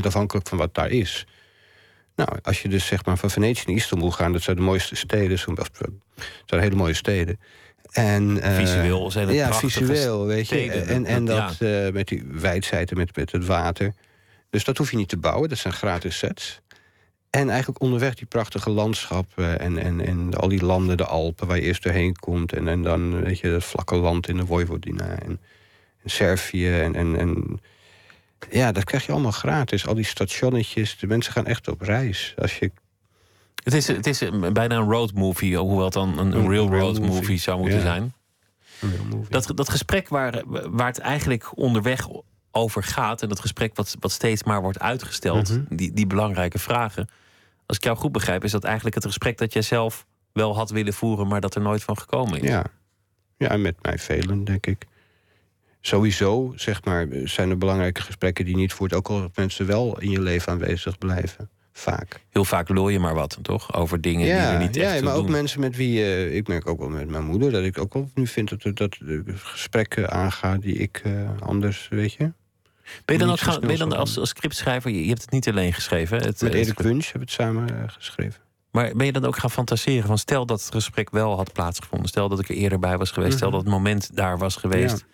afhankelijk 0.01 0.47
van 0.47 0.57
wat 0.57 0.75
daar 0.75 0.89
is. 0.89 1.27
Nou, 2.15 2.29
als 2.41 2.61
je 2.61 2.69
dus 2.69 2.85
zeg 2.85 3.05
maar 3.05 3.17
van 3.17 3.29
Venetië 3.29 3.63
naar 3.65 3.75
Istanbul 3.75 4.11
gaat... 4.11 4.31
dat 4.33 4.41
zijn 4.41 4.55
de 4.55 4.61
mooiste 4.61 4.95
steden. 4.95 5.39
Dat 5.55 5.69
zijn 6.45 6.61
hele 6.61 6.75
mooie 6.75 6.93
steden. 6.93 7.39
En, 7.91 8.37
uh, 8.37 8.55
visueel 8.55 9.11
zijn 9.11 9.27
het 9.27 9.35
Ja, 9.35 9.53
visueel, 9.53 10.25
weet 10.25 10.49
je. 10.49 10.55
Steden, 10.55 10.87
en, 10.87 11.05
en 11.05 11.25
dat 11.25 11.57
ja. 11.59 11.85
uh, 11.85 11.93
met 11.93 12.07
die 12.07 12.23
wijdzijde, 12.31 12.95
met, 12.95 13.15
met 13.15 13.31
het 13.31 13.45
water. 13.45 13.93
Dus 14.49 14.63
dat 14.63 14.77
hoef 14.77 14.91
je 14.91 14.97
niet 14.97 15.09
te 15.09 15.17
bouwen. 15.17 15.49
Dat 15.49 15.57
zijn 15.57 15.73
gratis 15.73 16.17
sets. 16.17 16.61
En 17.29 17.49
eigenlijk 17.49 17.81
onderweg 17.81 18.13
die 18.13 18.25
prachtige 18.27 18.69
landschappen 18.69 19.59
en, 19.59 19.77
en, 19.77 20.05
en 20.05 20.33
al 20.33 20.47
die 20.47 20.65
landen, 20.65 20.97
de 20.97 21.05
Alpen, 21.05 21.47
waar 21.47 21.57
je 21.57 21.63
eerst 21.63 21.83
doorheen 21.83 22.15
komt. 22.15 22.53
En, 22.53 22.67
en 22.67 22.81
dan, 22.81 23.21
weet 23.21 23.39
je, 23.39 23.51
dat 23.51 23.63
vlakke 23.63 23.95
land 23.95 24.27
in 24.27 24.37
de 24.37 24.45
Vojvodina 24.45 25.05
en, 25.05 25.39
en 26.03 26.09
Servië. 26.09 26.79
En, 26.79 26.95
en, 26.95 27.19
en 27.19 27.59
ja, 28.51 28.71
dat 28.71 28.83
krijg 28.83 29.05
je 29.05 29.11
allemaal 29.11 29.31
gratis. 29.31 29.87
Al 29.87 29.93
die 29.93 30.05
stationnetjes, 30.05 30.97
de 30.97 31.07
mensen 31.07 31.33
gaan 31.33 31.45
echt 31.45 31.67
op 31.67 31.81
reis. 31.81 32.33
Als 32.37 32.57
je... 32.57 32.71
het, 33.63 33.73
is, 33.73 33.87
het 33.87 34.07
is 34.07 34.23
bijna 34.53 34.75
een 34.75 34.89
road 34.89 35.13
movie, 35.13 35.57
hoewel 35.57 35.83
het 35.83 35.93
dan 35.93 36.19
een, 36.19 36.31
een 36.31 36.49
real 36.49 36.69
road 36.69 36.99
movie. 36.99 37.15
movie 37.15 37.37
zou 37.37 37.59
moeten 37.59 37.77
ja. 37.77 37.83
zijn. 37.83 38.13
Dat, 39.29 39.51
dat 39.55 39.69
gesprek 39.69 40.09
waar, 40.09 40.43
waar 40.47 40.87
het 40.87 40.99
eigenlijk 40.99 41.57
onderweg 41.57 42.07
over 42.51 42.83
gaat, 42.83 43.21
en 43.21 43.29
dat 43.29 43.39
gesprek 43.39 43.75
wat, 43.75 43.95
wat 43.99 44.11
steeds 44.11 44.43
maar 44.43 44.61
wordt 44.61 44.79
uitgesteld, 44.79 45.49
mm 45.49 45.55
-hmm. 45.55 45.77
die, 45.77 45.93
die 45.93 46.07
belangrijke 46.07 46.59
vragen 46.59 47.09
als 47.65 47.77
ik 47.77 47.83
jou 47.83 47.97
goed 47.97 48.11
begrijp, 48.11 48.43
is 48.43 48.51
dat 48.51 48.63
eigenlijk 48.63 48.95
het 48.95 49.05
gesprek 49.05 49.37
dat 49.37 49.53
jij 49.53 49.61
zelf 49.61 50.05
wel 50.31 50.55
had 50.55 50.69
willen 50.69 50.93
voeren, 50.93 51.27
maar 51.27 51.41
dat 51.41 51.55
er 51.55 51.61
nooit 51.61 51.83
van 51.83 51.97
gekomen 51.97 52.41
is. 52.41 52.49
Ja, 52.49 52.65
ja 53.37 53.57
met 53.57 53.75
mij 53.81 53.97
velen, 53.97 54.43
denk 54.43 54.65
ik. 54.65 54.85
Sowieso, 55.87 56.53
zeg 56.55 56.83
maar, 56.83 57.07
zijn 57.23 57.49
er 57.49 57.57
belangrijke 57.57 58.01
gesprekken 58.01 58.45
die 58.45 58.55
niet 58.55 58.73
voert. 58.73 58.93
Ook 58.93 59.07
al 59.07 59.19
dat 59.21 59.31
mensen 59.35 59.65
wel 59.65 59.99
in 59.99 60.09
je 60.09 60.21
leven 60.21 60.51
aanwezig 60.51 60.97
blijven. 60.97 61.49
Vaak. 61.75 62.19
Heel 62.29 62.45
vaak 62.45 62.69
lul 62.69 62.89
je 62.89 62.99
maar 62.99 63.13
wat, 63.13 63.37
toch? 63.41 63.73
Over 63.75 64.01
dingen 64.01 64.23
die 64.25 64.33
er 64.33 64.59
niet 64.59 64.77
echt 64.77 64.95
Ja, 64.97 65.03
maar 65.03 65.15
ook 65.15 65.29
mensen 65.29 65.59
met 65.59 65.75
wie... 65.75 66.01
eh, 66.01 66.35
ik 66.35 66.47
merk 66.47 66.67
ook 66.67 66.79
wel 66.79 66.89
met 66.89 67.09
mijn 67.09 67.23
moeder... 67.25 67.51
dat 67.51 67.63
ik 67.63 67.77
ook 67.77 67.93
wel 67.93 68.09
nu 68.13 68.27
vind 68.27 68.63
dat, 68.63 68.77
dat 68.77 68.97
gesprekken 69.35 70.09
aanga 70.11 70.57
die 70.57 70.75
ik 70.75 71.01
eh, 71.03 71.11
anders, 71.39 71.87
weet 71.89 72.13
je... 72.13 72.31
Ben 73.05 73.15
je 73.15 73.17
dan, 73.17 73.31
ook 73.31 73.39
gaan, 73.39 73.59
ben 73.59 73.71
je 73.71 73.77
dan 73.77 73.93
als, 73.97 74.17
als 74.19 74.29
scriptschrijver, 74.29 74.91
je, 74.91 75.01
je 75.03 75.07
hebt 75.09 75.21
het 75.21 75.31
niet 75.31 75.47
alleen 75.49 75.73
geschreven. 75.73 76.17
Het, 76.17 76.25
Met 76.25 76.39
het- 76.41 76.53
Erik 76.53 76.79
Wunsch 76.79 77.11
hebben 77.11 77.27
we 77.35 77.43
het 77.43 77.43
samen 77.43 77.69
eh, 77.83 77.83
geschreven. 77.87 78.41
Maar 78.71 78.91
ben 78.95 79.05
je 79.05 79.11
dan 79.11 79.25
ook 79.25 79.37
gaan 79.37 79.51
fantaseren 79.51 80.07
van 80.07 80.17
stel 80.17 80.45
dat 80.45 80.61
het 80.61 80.71
gesprek 80.73 81.09
wel 81.09 81.35
had 81.35 81.53
plaatsgevonden, 81.53 82.07
stel 82.09 82.29
dat 82.29 82.39
ik 82.39 82.49
er 82.49 82.55
eerder 82.55 82.79
bij 82.79 82.97
was 82.97 83.11
geweest, 83.11 83.33
stel 83.35 83.47
Mhm. 83.47 83.55
dat 83.57 83.65
het 83.65 83.73
moment 83.75 84.15
daar 84.15 84.37
was 84.37 84.55
geweest, 84.55 84.97
Ja. 84.97 85.05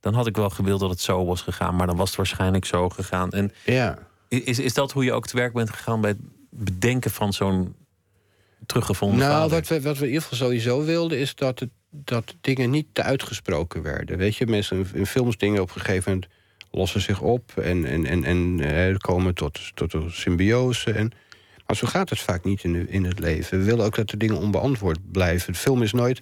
Dan 0.00 0.14
had 0.14 0.26
ik 0.26 0.36
wel 0.36 0.50
gewild 0.50 0.80
dat 0.80 0.90
het 0.90 1.00
zo 1.00 1.24
was 1.24 1.42
gegaan, 1.42 1.76
maar 1.76 1.86
dan 1.86 1.96
was 1.96 2.08
het 2.08 2.16
waarschijnlijk 2.16 2.64
zo 2.64 2.88
gegaan. 2.88 3.30
En 3.30 3.52
Ja. 3.64 3.98
is, 4.28 4.58
is 4.58 4.74
dat 4.74 4.92
hoe 4.92 5.04
je 5.04 5.12
ook 5.12 5.26
te 5.26 5.36
werk 5.36 5.52
bent 5.52 5.70
gegaan 5.70 6.00
bij 6.00 6.10
het 6.10 6.20
bedenken 6.50 7.10
van 7.10 7.32
zo'n 7.32 7.74
teruggevonden 8.66 9.18
Nou, 9.18 9.32
vader? 9.32 9.50
wat 9.50 9.68
we, 9.68 9.80
wat 9.80 9.96
we 9.98 10.02
in 10.02 10.12
ieder 10.12 10.22
geval 10.28 10.38
sowieso 10.46 10.84
wilden... 10.84 11.18
is 11.18 11.34
dat, 11.34 11.58
het, 11.58 11.70
dat 11.90 12.34
dingen 12.40 12.70
niet 12.70 12.86
te 12.92 13.02
uitgesproken 13.02 13.82
werden. 13.82 14.18
Weet 14.18 14.36
je, 14.36 14.46
mensen 14.46 14.86
in, 14.92 15.06
films 15.06 15.36
dingen 15.36 15.62
op 15.62 15.74
een 15.74 15.80
gegeven 15.80 16.12
moment 16.12 16.30
lossen 16.70 17.00
zich 17.00 17.20
op... 17.20 17.52
en, 17.56 17.84
en, 17.84 18.06
en, 18.06 18.24
en 18.24 18.60
eh, 18.60 18.96
komen 18.96 19.34
tot, 19.34 19.60
tot 19.74 19.92
een 19.92 20.10
symbiose. 20.10 20.92
En, 20.92 21.12
maar 21.66 21.76
zo 21.76 21.86
gaat 21.86 22.10
het 22.10 22.18
vaak 22.20 22.44
niet 22.44 22.64
in, 22.64 22.88
in 22.88 23.04
het 23.04 23.18
leven. 23.18 23.58
We 23.58 23.64
willen 23.64 23.84
ook 23.84 23.94
dat 23.96 24.08
de 24.10 24.16
dingen 24.16 24.36
onbeantwoord 24.38 25.10
blijven. 25.12 25.52
De 25.52 25.58
film 25.58 25.82
is 25.82 25.92
nooit 25.92 26.20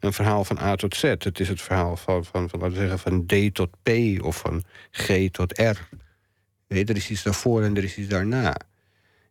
een 0.00 0.12
verhaal 0.12 0.44
van 0.44 0.58
A 0.58 0.74
tot 0.74 0.96
Z. 0.96 1.02
Het 1.02 1.40
is 1.40 1.48
het 1.48 1.62
verhaal 1.62 1.96
van, 1.96 2.24
van, 2.24 2.48
van, 2.48 2.60
laten 2.60 2.74
we 2.74 2.80
zeggen, 2.80 2.98
van 2.98 3.26
D 3.26 3.54
tot 3.54 3.70
P 3.82 3.90
of 4.24 4.36
van 4.38 4.62
G 4.90 5.28
tot 5.30 5.58
R. 5.58 5.88
Weet 6.66 6.78
je, 6.78 6.84
er 6.84 6.96
is 6.96 7.10
iets 7.10 7.22
daarvoor 7.22 7.62
en 7.62 7.76
er 7.76 7.84
is 7.84 7.96
iets 7.96 8.08
daarna. 8.08 8.56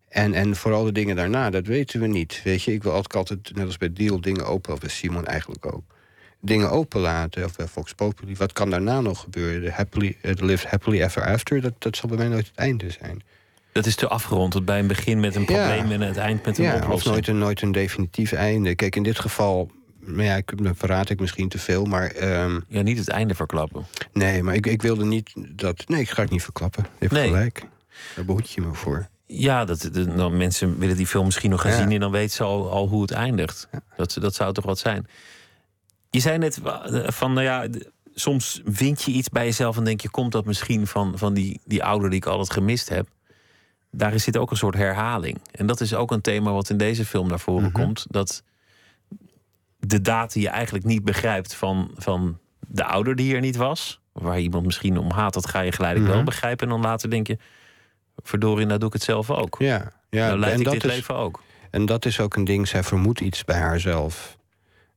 En, 0.08 0.34
en 0.34 0.56
vooral 0.56 0.84
de 0.84 0.92
dingen 0.92 1.16
daarna, 1.16 1.50
dat 1.50 1.66
weten 1.66 2.00
we 2.00 2.08
niet. 2.08 2.42
Weet 2.44 2.64
je, 2.64 2.74
ik 2.74 2.84
wil 2.84 2.92
altijd, 2.92 3.16
altijd 3.16 3.56
net 3.56 3.66
als 3.66 3.78
bij 3.78 3.94
Deal, 3.94 4.22
dingen 4.22 4.46
open, 4.46 4.74
of 4.74 4.80
bij 4.80 4.90
Simon 4.90 5.26
eigenlijk 5.26 5.74
ook. 5.74 5.84
Dingen 6.42 6.72
openlaten, 6.72 7.44
of 7.46 7.56
bij 7.56 7.68
Fox 7.68 7.94
Populi. 7.94 8.36
Wat 8.36 8.54
kan 8.54 8.70
daarna 8.70 9.02
nog 9.02 9.20
gebeuren? 9.20 9.62
De 9.62 9.72
happily, 9.72 10.18
uh, 10.22 10.32
the 10.32 10.46
live 10.46 10.68
happily 10.68 11.02
ever 11.02 11.26
after, 11.26 11.62
dat, 11.62 11.74
dat 11.78 11.96
zal 11.96 12.10
bij 12.10 12.18
mij 12.18 12.28
nooit 12.28 12.48
het 12.48 12.56
einde 12.58 12.90
zijn. 12.90 13.22
Dat 13.72 13.86
is 13.86 13.96
te 13.96 14.08
afgerond, 14.08 14.54
het 14.54 14.66
bij 14.66 14.80
een 14.80 14.88
begin 14.88 15.20
met 15.20 15.36
een 15.36 15.42
Ja. 15.48 15.48
probleem 15.48 15.92
en 16.02 16.08
het 16.08 16.18
eind 16.18 16.46
met 16.46 16.58
een 16.58 16.64
Ja, 16.64 16.76
of 16.76 16.82
oplossing. 16.82 17.14
nooit 17.14 17.28
een, 17.28 17.38
nooit 17.38 17.62
een 17.62 17.72
definitief 17.72 18.32
einde. 18.32 18.76
Kijk, 18.76 18.96
in 18.96 19.04
dit 19.04 19.20
geval, 19.20 19.72
nou 20.12 20.24
ja, 20.24 20.36
ik, 20.36 20.64
dan 20.64 20.76
verraad 20.76 21.10
ik 21.10 21.20
misschien 21.20 21.50
te 21.50 21.60
veel, 21.60 21.86
maar... 21.86 22.06
ehm, 22.12 22.60
Ja, 22.68 22.82
niet 22.82 22.98
het 22.98 23.08
einde 23.10 23.36
verklappen. 23.36 23.86
nee, 24.14 24.44
maar 24.44 24.56
ik, 24.56 24.66
ik 24.68 24.82
wilde 24.82 25.06
niet 25.06 25.32
dat... 25.50 25.84
Nee, 25.88 26.02
ik 26.02 26.10
ga 26.10 26.22
het 26.22 26.32
niet 26.32 26.44
verklappen. 26.44 26.84
Je 26.84 26.90
hebt 27.00 27.12
Nee. 27.12 27.28
gelijk. 27.28 27.66
Daar 28.16 28.26
behoed 28.26 28.52
je 28.52 28.62
me 28.62 28.74
voor. 28.74 29.08
Ja, 29.26 29.66
dat, 29.66 29.82
de- 29.92 30.16
dan 30.16 30.38
mensen 30.38 30.78
willen 30.80 30.96
die 30.98 31.08
film 31.08 31.26
misschien 31.26 31.50
nog 31.50 31.62
gaan 31.62 31.72
Ja. 31.72 31.78
zien 31.78 31.92
en 31.92 32.00
dan 32.00 32.12
weten 32.12 32.36
ze 32.36 32.44
al, 32.44 32.72
al 32.72 32.88
hoe 32.88 33.02
het 33.02 33.12
eindigt. 33.12 33.68
Dat, 33.96 34.18
dat 34.22 34.36
zou 34.36 34.54
toch 34.54 34.66
wat 34.66 34.80
zijn. 34.80 35.08
Je 36.10 36.20
zei 36.20 36.38
net 36.38 36.60
van, 37.06 37.34
nou 37.34 37.46
ja, 37.46 37.68
soms 38.14 38.62
vind 38.66 39.02
je 39.02 39.12
iets 39.12 39.30
bij 39.30 39.46
jezelf 39.46 39.78
en 39.78 39.84
denk 39.84 40.02
je, 40.02 40.10
komt 40.10 40.32
dat 40.32 40.46
misschien 40.46 40.88
van, 40.88 41.18
van 41.18 41.34
die, 41.34 41.60
die 41.66 41.84
ouder 41.84 42.10
die 42.10 42.20
ik 42.20 42.26
altijd 42.26 42.52
gemist 42.52 42.90
heb? 42.90 43.08
Daar 43.92 44.20
zit 44.20 44.38
ook 44.38 44.52
een 44.52 44.58
soort 44.58 44.76
herhaling. 44.76 45.38
En 45.52 45.66
dat 45.68 45.82
is 45.82 45.94
ook 45.94 46.12
een 46.12 46.22
thema 46.22 46.52
wat 46.52 46.70
in 46.70 46.78
deze 46.78 47.06
film 47.06 47.28
naar 47.28 47.40
voren 47.40 47.64
Mhm. 47.72 47.82
komt. 47.84 48.06
Dat 48.10 48.44
de 49.80 50.02
daad 50.02 50.34
die 50.34 50.42
je 50.44 50.50
eigenlijk 50.50 50.86
niet 50.86 51.04
begrijpt 51.04 51.54
van, 51.54 51.92
van 51.96 52.40
de 52.68 52.84
ouder 52.84 53.16
die 53.16 53.36
er 53.36 53.42
niet 53.42 53.56
was. 53.56 54.00
Waar 54.12 54.40
iemand 54.40 54.66
misschien 54.66 54.98
om 54.98 55.12
haat, 55.12 55.34
dat 55.34 55.48
ga 55.48 55.60
je 55.60 55.72
geleidelijk 55.72 56.10
wel 56.12 56.22
Mhm. 56.22 56.30
begrijpen. 56.30 56.68
En 56.68 56.74
dan 56.74 56.82
later 56.82 57.10
denk 57.10 57.28
je, 57.28 57.38
verdorie, 58.24 58.66
nou 58.66 58.80
doe 58.80 58.88
ik 58.88 58.94
het 58.94 59.04
zelf 59.04 59.30
ook. 59.30 59.56
Ja, 59.60 59.92
ja 60.10 60.28
nou 60.28 60.40
leid 60.40 60.54
en 60.54 60.60
ik 60.60 60.66
dat 60.66 60.74
dit 60.74 60.84
is, 60.84 60.92
leven 60.92 61.16
ook. 61.16 61.42
En 61.72 61.86
dat 61.86 62.06
is 62.06 62.20
ook 62.20 62.36
een 62.36 62.44
ding, 62.46 62.68
zij 62.68 62.84
vermoedt 62.84 63.20
iets 63.20 63.46
bij 63.46 63.60
haarzelf. 63.60 64.38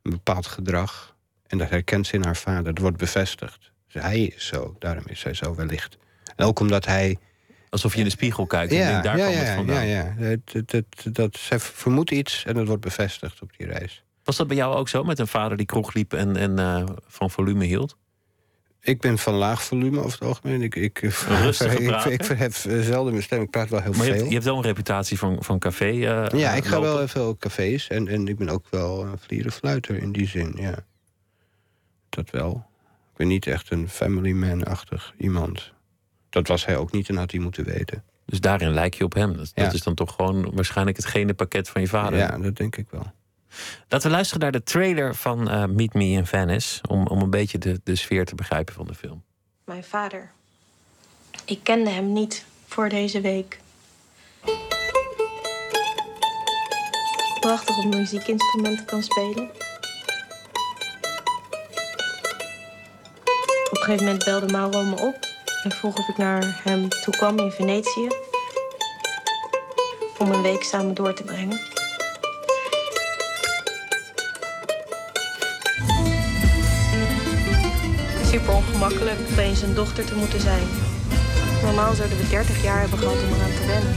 Een 0.03 0.11
bepaald 0.11 0.47
gedrag. 0.47 1.15
En 1.47 1.59
dat 1.59 1.71
herkent 1.71 2.07
ze 2.07 2.15
in 2.15 2.25
haar 2.25 2.37
vader. 2.37 2.65
Dat 2.65 2.79
wordt 2.79 2.97
bevestigd. 2.97 3.71
Dus 3.93 4.03
hij 4.03 4.21
is 4.21 4.47
zo, 4.47 4.77
daarom 4.79 5.05
is 5.07 5.21
zij 5.21 5.35
zo 5.35 5.55
wellicht. 5.55 5.97
En 6.37 6.45
ook 6.47 6.61
omdat 6.61 6.85
hij... 6.85 7.19
Alsof 7.71 7.93
je 7.93 7.99
in 7.99 8.05
de 8.05 8.11
spiegel 8.11 8.47
kijkt 8.47 8.73
en 8.73 8.79
Ja, 8.79 8.89
denkt, 8.89 9.05
daar 9.05 9.17
ja, 9.19 9.25
kwam 9.25 9.37
ja, 9.37 9.43
het 9.45 9.55
vandaan. 9.55 9.87
ja, 9.87 10.15
ja. 10.19 10.35
Het- 10.65 11.15
dat, 11.15 11.37
zij 11.37 11.59
vermoedt 11.59 12.11
iets 12.11 12.45
en 12.45 12.55
dat 12.55 12.67
wordt 12.67 12.83
bevestigd 12.83 13.43
op 13.43 13.51
die 13.57 13.67
reis. 13.67 14.05
Was 14.25 14.37
dat 14.37 14.47
bij 14.47 14.57
jou 14.57 14.75
ook 14.77 14.89
zo, 14.89 15.05
met 15.05 15.19
een 15.19 15.27
vader 15.29 15.57
die 15.57 15.67
kroeg 15.67 15.95
liep 15.95 16.13
en, 16.13 16.37
en 16.37 16.59
eh, 16.59 16.85
van 17.07 17.31
volume 17.31 17.65
hield? 17.65 17.97
Ik 18.81 19.01
ben 19.01 19.19
van 19.19 19.35
laag 19.35 19.63
volume 19.63 19.99
over 19.99 20.13
het 20.19 20.29
algemeen. 20.29 20.63
Ik, 20.63 20.75
ik, 20.75 20.99
rustige 21.29 21.83
ik, 21.85 22.05
ik 22.05 22.25
verhef 22.25 22.67
zelden 22.81 23.13
mijn 23.13 23.25
stem. 23.25 23.43
Ik 23.43 23.51
praat 23.51 23.69
wel 23.69 23.81
heel 23.81 23.93
Maar 23.93 23.99
je 24.01 24.05
veel. 24.07 24.15
hebt, 24.15 24.27
je 24.29 24.33
hebt 24.35 24.45
wel 24.45 24.57
een 24.57 24.63
reputatie 24.63 25.19
van, 25.19 25.37
van 25.45 25.59
café. 25.59 25.85
eh, 25.91 26.39
ja, 26.41 26.53
ik 26.53 26.65
ga 26.65 26.81
wel 26.81 27.09
veel 27.09 27.37
cafés. 27.37 27.89
En, 27.89 28.09
en 28.09 28.29
ik 28.29 28.37
ben 28.39 28.49
ook 28.49 28.65
wel 28.71 29.05
een 29.05 29.19
vlierenfluiter 29.19 29.97
in 29.97 30.13
die 30.13 30.27
zin, 30.29 30.53
ja. 30.57 30.75
Dat 32.09 32.31
wel. 32.31 32.67
Ik 33.11 33.17
ben 33.17 33.27
niet 33.29 33.47
echt 33.47 33.71
een 33.71 33.89
family 33.89 34.33
man-achtig 34.33 35.15
iemand. 35.19 35.73
Dat 36.31 36.49
was 36.49 36.65
hij 36.67 36.77
ook 36.77 36.93
niet 36.93 37.09
en 37.09 37.17
had 37.17 37.31
hij 37.31 37.41
moeten 37.41 37.65
weten. 37.65 38.05
Dus 38.27 38.41
daarin 38.41 38.73
lijk 38.73 38.95
je 38.95 39.05
op 39.05 39.15
hem. 39.15 39.37
Dat, 39.37 39.51
Ja. 39.55 39.65
dat 39.65 39.73
is 39.75 39.83
dan 39.83 39.95
toch 39.95 40.15
gewoon 40.15 40.51
waarschijnlijk 40.55 40.97
het 40.97 41.07
genenpakket 41.07 41.69
van 41.69 41.81
je 41.81 41.89
vader. 41.89 42.19
Ja, 42.19 42.39
dat 42.39 42.57
denk 42.57 42.77
ik 42.77 42.87
wel. 42.91 43.13
Laten 43.89 44.09
we 44.09 44.15
luisteren 44.15 44.43
naar 44.43 44.53
de 44.53 44.63
trailer 44.63 45.15
van 45.15 45.51
eh, 45.51 45.65
Meet 45.65 45.95
Me 45.95 46.05
in 46.05 46.27
Venice. 46.27 46.81
Om, 46.89 47.07
om 47.07 47.21
een 47.21 47.31
beetje 47.31 47.59
de, 47.59 47.81
de 47.85 47.97
sfeer 47.97 48.25
te 48.25 48.35
begrijpen 48.35 48.75
van 48.75 48.87
de 48.87 48.95
film. 48.95 49.23
Mijn 49.65 49.85
vader. 49.85 50.31
Ik 51.45 51.59
kende 51.63 51.91
hem 51.91 52.13
niet 52.13 52.45
voor 52.67 52.89
deze 52.89 53.21
week. 53.21 53.61
Prachtig 57.41 57.79
op 57.79 57.95
muziekinstrumenten 57.95 58.85
kan 58.85 59.03
spelen. 59.03 59.51
Op 63.71 63.79
een 63.79 63.85
gegeven 63.85 64.05
moment 64.05 64.25
belde 64.25 64.53
Mauro 64.53 64.83
me 64.83 65.01
op 65.01 65.31
en 65.63 65.71
vroeg 65.71 65.99
of 65.99 66.09
ik 66.09 66.17
naar 66.17 66.61
hem 66.65 66.89
toe 66.89 67.17
kwam 67.17 67.39
in 67.39 67.51
Venetië. 67.51 68.09
Om 70.19 70.31
een 70.31 70.43
week 70.43 70.63
samen 70.63 70.95
door 70.95 71.15
te 71.15 71.23
brengen. 71.23 71.82
Super 78.33 78.55
ongemakkelijk 78.55 79.19
opeens 79.31 79.63
een 79.63 79.75
dochter 79.75 80.05
te 80.05 80.15
moeten 80.15 80.41
zijn. 80.41 80.67
Normaal 81.63 81.95
zouden 81.95 82.19
we 82.19 82.29
30 82.29 82.63
jaar 82.63 82.81
hebben 82.81 82.99
gehad 82.99 83.15
om 83.15 83.35
eraan 83.35 83.51
te 83.51 83.67
wennen. 83.67 83.95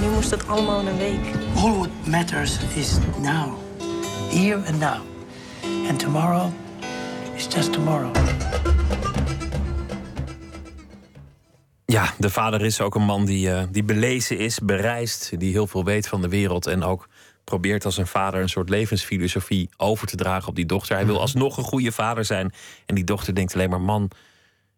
Nu 0.00 0.08
moest 0.14 0.30
het 0.30 0.48
allemaal 0.48 0.80
in 0.80 0.86
een 0.86 0.96
week. 0.96 1.34
All 1.56 1.72
what 1.72 1.88
matters 2.06 2.58
is 2.74 2.96
now. 3.20 3.58
Here 4.30 4.56
and 4.66 4.78
now. 4.78 5.00
And 5.88 5.98
tomorrow 5.98 6.52
is 7.34 7.46
just 7.54 7.72
tomorrow. 7.72 8.16
Ja, 11.84 12.14
de 12.18 12.30
vader 12.30 12.64
is 12.64 12.80
ook 12.80 12.94
een 12.94 13.04
man 13.04 13.24
die, 13.24 13.50
eh, 13.50 13.62
die 13.70 13.84
belezen 13.84 14.38
is, 14.38 14.58
bereisd, 14.62 15.38
die 15.38 15.52
heel 15.52 15.66
veel 15.66 15.84
weet 15.84 16.08
van 16.08 16.20
de 16.20 16.28
wereld 16.28 16.66
en 16.66 16.82
ook 16.82 17.08
probeert 17.44 17.84
als 17.84 17.96
een 17.96 18.06
vader 18.06 18.40
een 18.40 18.48
soort 18.48 18.68
levensfilosofie 18.68 19.68
over 19.76 20.06
te 20.06 20.16
dragen 20.16 20.48
op 20.48 20.54
die 20.56 20.66
dochter. 20.66 20.96
Hij 20.96 21.06
wil 21.06 21.20
alsnog 21.20 21.56
een 21.56 21.64
goede 21.64 21.92
vader 21.92 22.24
zijn 22.24 22.52
en 22.86 22.94
die 22.94 23.04
dochter 23.04 23.34
denkt 23.34 23.54
alleen 23.54 23.70
maar 23.70 23.80
man, 23.80 24.10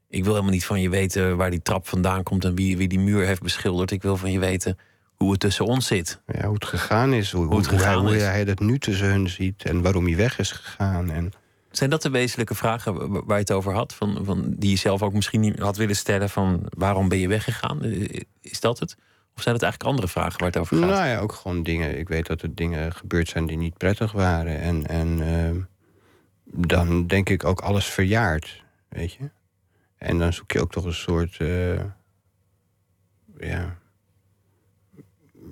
ik 0.09 0.23
wil 0.25 0.33
helemaal 0.33 0.55
niet 0.55 0.65
van 0.65 0.81
je 0.81 0.89
weten 0.89 1.37
waar 1.37 1.51
die 1.51 1.63
trap 1.63 1.89
vandaan 1.89 2.23
komt 2.23 2.45
en 2.45 2.55
wie, 2.55 2.77
wie 2.77 2.89
die 2.89 2.99
muur 2.99 3.27
heeft 3.27 3.43
beschilderd. 3.43 3.91
Ik 3.91 4.03
wil 4.03 4.17
van 4.17 4.33
je 4.33 4.39
weten 4.39 4.79
hoe 5.15 5.31
het 5.31 5.41
tussen 5.41 5.65
ons 5.65 5.87
zit. 5.87 6.21
Ja, 6.27 6.45
hoe 6.45 6.55
het 6.55 6.65
gegaan 6.65 7.13
is, 7.13 7.33
hoe, 7.33 7.47
Hoe 7.47 7.57
het 7.57 7.67
hoe, 7.67 7.75
hij, 7.77 7.85
gegaan 7.87 8.07
hoe 8.07 8.17
hij 8.17 8.45
dat 8.45 8.59
nu 8.61 8.79
tussen 8.79 9.07
hun 9.07 9.29
ziet 9.29 9.65
en 9.65 9.83
waarom 9.83 10.07
hij 10.07 10.17
weg 10.17 10.39
is 10.39 10.51
gegaan. 10.53 11.11
En, 11.11 11.33
Zijn 11.71 11.91
dat 11.91 12.03
de 12.03 12.11
wezenlijke 12.11 12.55
vragen 12.55 12.95
wa- 12.95 13.09
waar 13.25 13.37
je 13.37 13.43
het 13.43 13.53
over 13.53 13.73
had? 13.75 13.95
Van, 13.95 14.19
van, 14.23 14.55
die 14.57 14.71
je 14.71 14.77
zelf 14.77 15.03
ook 15.03 15.13
misschien 15.13 15.41
niet 15.41 15.59
had 15.59 15.77
willen 15.77 15.97
stellen 15.97 16.31
van 16.31 16.67
waarom 16.77 17.09
ben 17.09 17.19
je 17.19 17.29
weggegaan? 17.29 17.83
Eh, 17.83 18.21
Is 18.41 18.61
dat 18.61 18.79
het? 18.79 18.97
Of 19.37 19.43
zijn 19.43 19.55
het 19.55 19.65
eigenlijk 19.65 19.83
andere 19.83 20.09
vragen 20.09 20.39
waar 20.39 20.49
het 20.49 20.57
over 20.57 20.77
gaat? 20.77 20.89
nou 20.89 21.07
ja, 21.07 21.19
ook 21.19 21.33
gewoon 21.33 21.63
dingen. 21.63 21.99
Ik 21.99 22.09
weet 22.09 22.27
dat 22.27 22.43
er 22.43 22.55
dingen 22.55 22.93
gebeurd 22.93 23.29
zijn 23.29 23.47
die 23.47 23.57
niet 23.57 23.77
prettig 23.77 24.13
waren. 24.13 24.61
En, 24.61 24.87
en 24.87 25.21
ehm, 25.21 25.61
dan 26.45 27.07
denk 27.07 27.29
ik 27.29 27.45
ook 27.45 27.61
alles 27.61 27.87
verjaard, 27.87 28.65
weet 28.89 29.13
je. 29.13 29.31
En 29.97 30.19
dan 30.19 30.33
zoek 30.33 30.53
je 30.53 30.61
ook 30.61 30.73
toch 30.73 30.85
een 30.85 30.95
soort, 30.95 31.37
eh, 31.37 31.75
ja, 33.39 33.79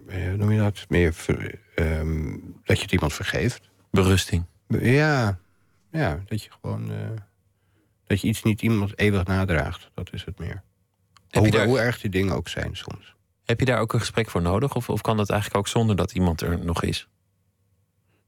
eh, 0.08 0.28
hoe 0.28 0.36
noem 0.36 0.50
je 0.50 0.58
dat? 0.58 0.84
Meer 0.88 1.14
ver- 1.14 1.60
ehm, 1.74 2.36
dat 2.64 2.76
je 2.76 2.82
het 2.82 2.92
iemand 2.92 3.12
vergeeft. 3.12 3.70
Berusting. 3.90 4.44
Ja, 4.68 5.38
ja 5.90 6.22
dat 6.26 6.42
je 6.42 6.50
gewoon, 6.60 6.90
eh, 6.90 6.96
dat 8.06 8.20
je 8.20 8.28
iets 8.28 8.42
niet 8.42 8.62
iemand 8.62 8.98
eeuwig 8.98 9.24
nadraagt. 9.24 9.90
Dat 9.94 10.12
is 10.12 10.24
het 10.24 10.38
meer. 10.38 10.62
Daar, 11.28 11.66
hoe 11.66 11.78
erg 11.78 12.00
die 12.00 12.10
dingen 12.10 12.34
ook 12.34 12.48
zijn 12.48 12.76
soms. 12.76 13.13
Heb 13.44 13.60
je 13.60 13.66
daar 13.66 13.78
ook 13.80 13.92
een 13.92 14.00
gesprek 14.00 14.30
voor 14.30 14.42
nodig? 14.42 14.74
Of, 14.74 14.88
of 14.88 15.00
kan 15.00 15.16
dat 15.16 15.30
eigenlijk 15.30 15.60
ook 15.60 15.68
zonder 15.68 15.96
dat 15.96 16.12
iemand 16.12 16.40
er 16.40 16.64
nog 16.64 16.82
is? 16.82 17.08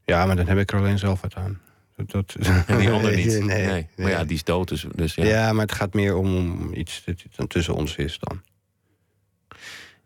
Ja, 0.05 0.27
maar 0.27 0.37
dan 0.37 0.47
heb 0.47 0.59
ik 0.59 0.73
er 0.73 0.79
alleen 0.79 0.99
zelf 0.99 1.21
wat 1.21 1.35
aan. 1.35 1.61
Dat, 1.97 2.11
dat- 2.11 2.35
En 2.67 2.79
die 2.79 2.91
ander 2.91 3.15
niet. 3.17 3.41
Nee, 3.45 3.67
Nee, 3.67 3.89
Maar 3.97 4.11
ja, 4.11 4.25
die 4.25 4.37
is 4.37 4.45
dood, 4.45 4.69
dus, 4.69 4.87
dus 4.95 5.15
ja. 5.15 5.25
ja. 5.25 5.53
maar 5.53 5.63
het 5.67 5.75
gaat 5.75 5.95
meer 5.95 6.17
om, 6.17 6.71
iets 6.75 7.05
dat 7.37 7.49
tussen 7.51 7.75
ons 7.75 7.97
is 7.97 8.19
dan. 8.19 8.43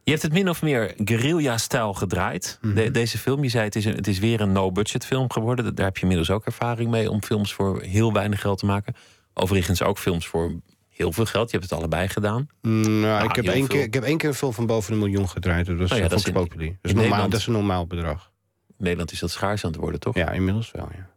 Je 0.03 0.11
hebt 0.11 0.23
het 0.23 0.33
min 0.33 0.49
of 0.49 0.63
meer 0.63 0.95
guerrilla-stijl 1.05 1.95
gedraaid. 1.95 2.59
Mhm. 2.61 2.75
De- 2.75 2.91
deze 2.91 3.19
film, 3.19 3.43
je 3.43 3.49
zei 3.49 3.65
het 3.65 3.77
is, 3.77 3.85
een, 3.85 3.95
het 3.95 4.07
is 4.07 4.19
weer 4.19 4.41
een 4.41 4.53
no-budget 4.53 5.07
film 5.07 5.31
geworden. 5.33 5.75
Daar 5.75 5.85
heb 5.87 5.97
je 5.97 6.03
inmiddels 6.03 6.31
ook 6.31 6.45
ervaring 6.47 6.91
mee 6.91 7.11
om 7.11 7.23
films 7.23 7.55
voor 7.55 7.83
heel 7.83 8.13
weinig 8.13 8.41
geld 8.41 8.59
te 8.59 8.67
maken. 8.67 8.95
Overigens 9.35 9.83
ook 9.83 9.99
films 9.99 10.27
voor 10.27 10.53
heel 11.01 11.13
veel 11.13 11.25
geld. 11.27 11.51
Je 11.51 11.57
hebt 11.59 11.71
het 11.71 11.79
allebei 11.79 12.09
gedaan. 12.09 12.49
Mm, 12.63 13.01
Nou, 13.01 13.25
ik, 13.29 13.35
heb 13.37 13.45
heel 13.45 13.55
één 13.55 13.67
keer, 13.67 13.83
ik 13.83 13.95
heb 13.95 14.03
één 14.03 14.19
keer 14.19 14.29
een 14.29 14.35
film 14.35 14.53
van 14.53 14.67
boven 14.67 14.93
een 14.93 14.99
miljoen 14.99 15.29
gedraaid. 15.29 15.67
Dat 15.67 15.81
is 15.81 15.91
Oh 15.93 15.99
ja, 15.99 16.05
oh 16.05 16.11
dat 16.11 16.19
is 16.19 16.25
in- 16.25 16.33
Populi. 16.33 16.67
Dat 16.67 16.75
is, 16.81 16.91
normaal, 16.91 17.03
Nederland. 17.03 17.31
dat 17.33 17.41
is 17.41 17.47
een 17.47 17.53
normaal 17.53 17.87
bedrag. 17.87 18.31
In 18.69 18.75
Nederland 18.79 19.13
is 19.13 19.19
dat 19.19 19.31
schaars 19.31 19.65
aan 19.65 19.71
het 19.71 19.81
worden, 19.81 20.01
toch? 20.01 20.15
Ja, 20.15 20.31
inmiddels 20.31 20.71
wel, 20.71 20.89
ja. 20.97 21.09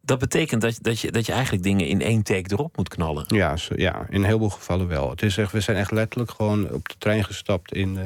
Dat 0.00 0.18
betekent 0.18 0.60
dat, 0.60 0.78
dat, 0.80 1.00
je, 1.00 1.10
dat 1.12 1.26
je 1.26 1.32
eigenlijk 1.32 1.62
dingen 1.62 1.86
in 1.86 2.00
één 2.00 2.22
take 2.22 2.52
erop 2.52 2.76
moet 2.76 2.88
knallen. 2.88 3.24
Ja, 3.28 3.56
zo- 3.56 3.74
ja, 3.76 4.06
in 4.08 4.24
heel 4.24 4.38
veel 4.38 4.48
gevallen 4.48 4.88
wel. 4.88 5.10
Het 5.10 5.22
is 5.22 5.36
echt, 5.38 5.52
we 5.52 5.60
zijn 5.60 5.76
echt 5.76 5.90
letterlijk 5.90 6.30
gewoon 6.30 6.70
op 6.72 6.88
de 6.88 6.94
trein 6.98 7.24
gestapt 7.24 7.72
in 7.72 7.98
eh, 7.98 8.04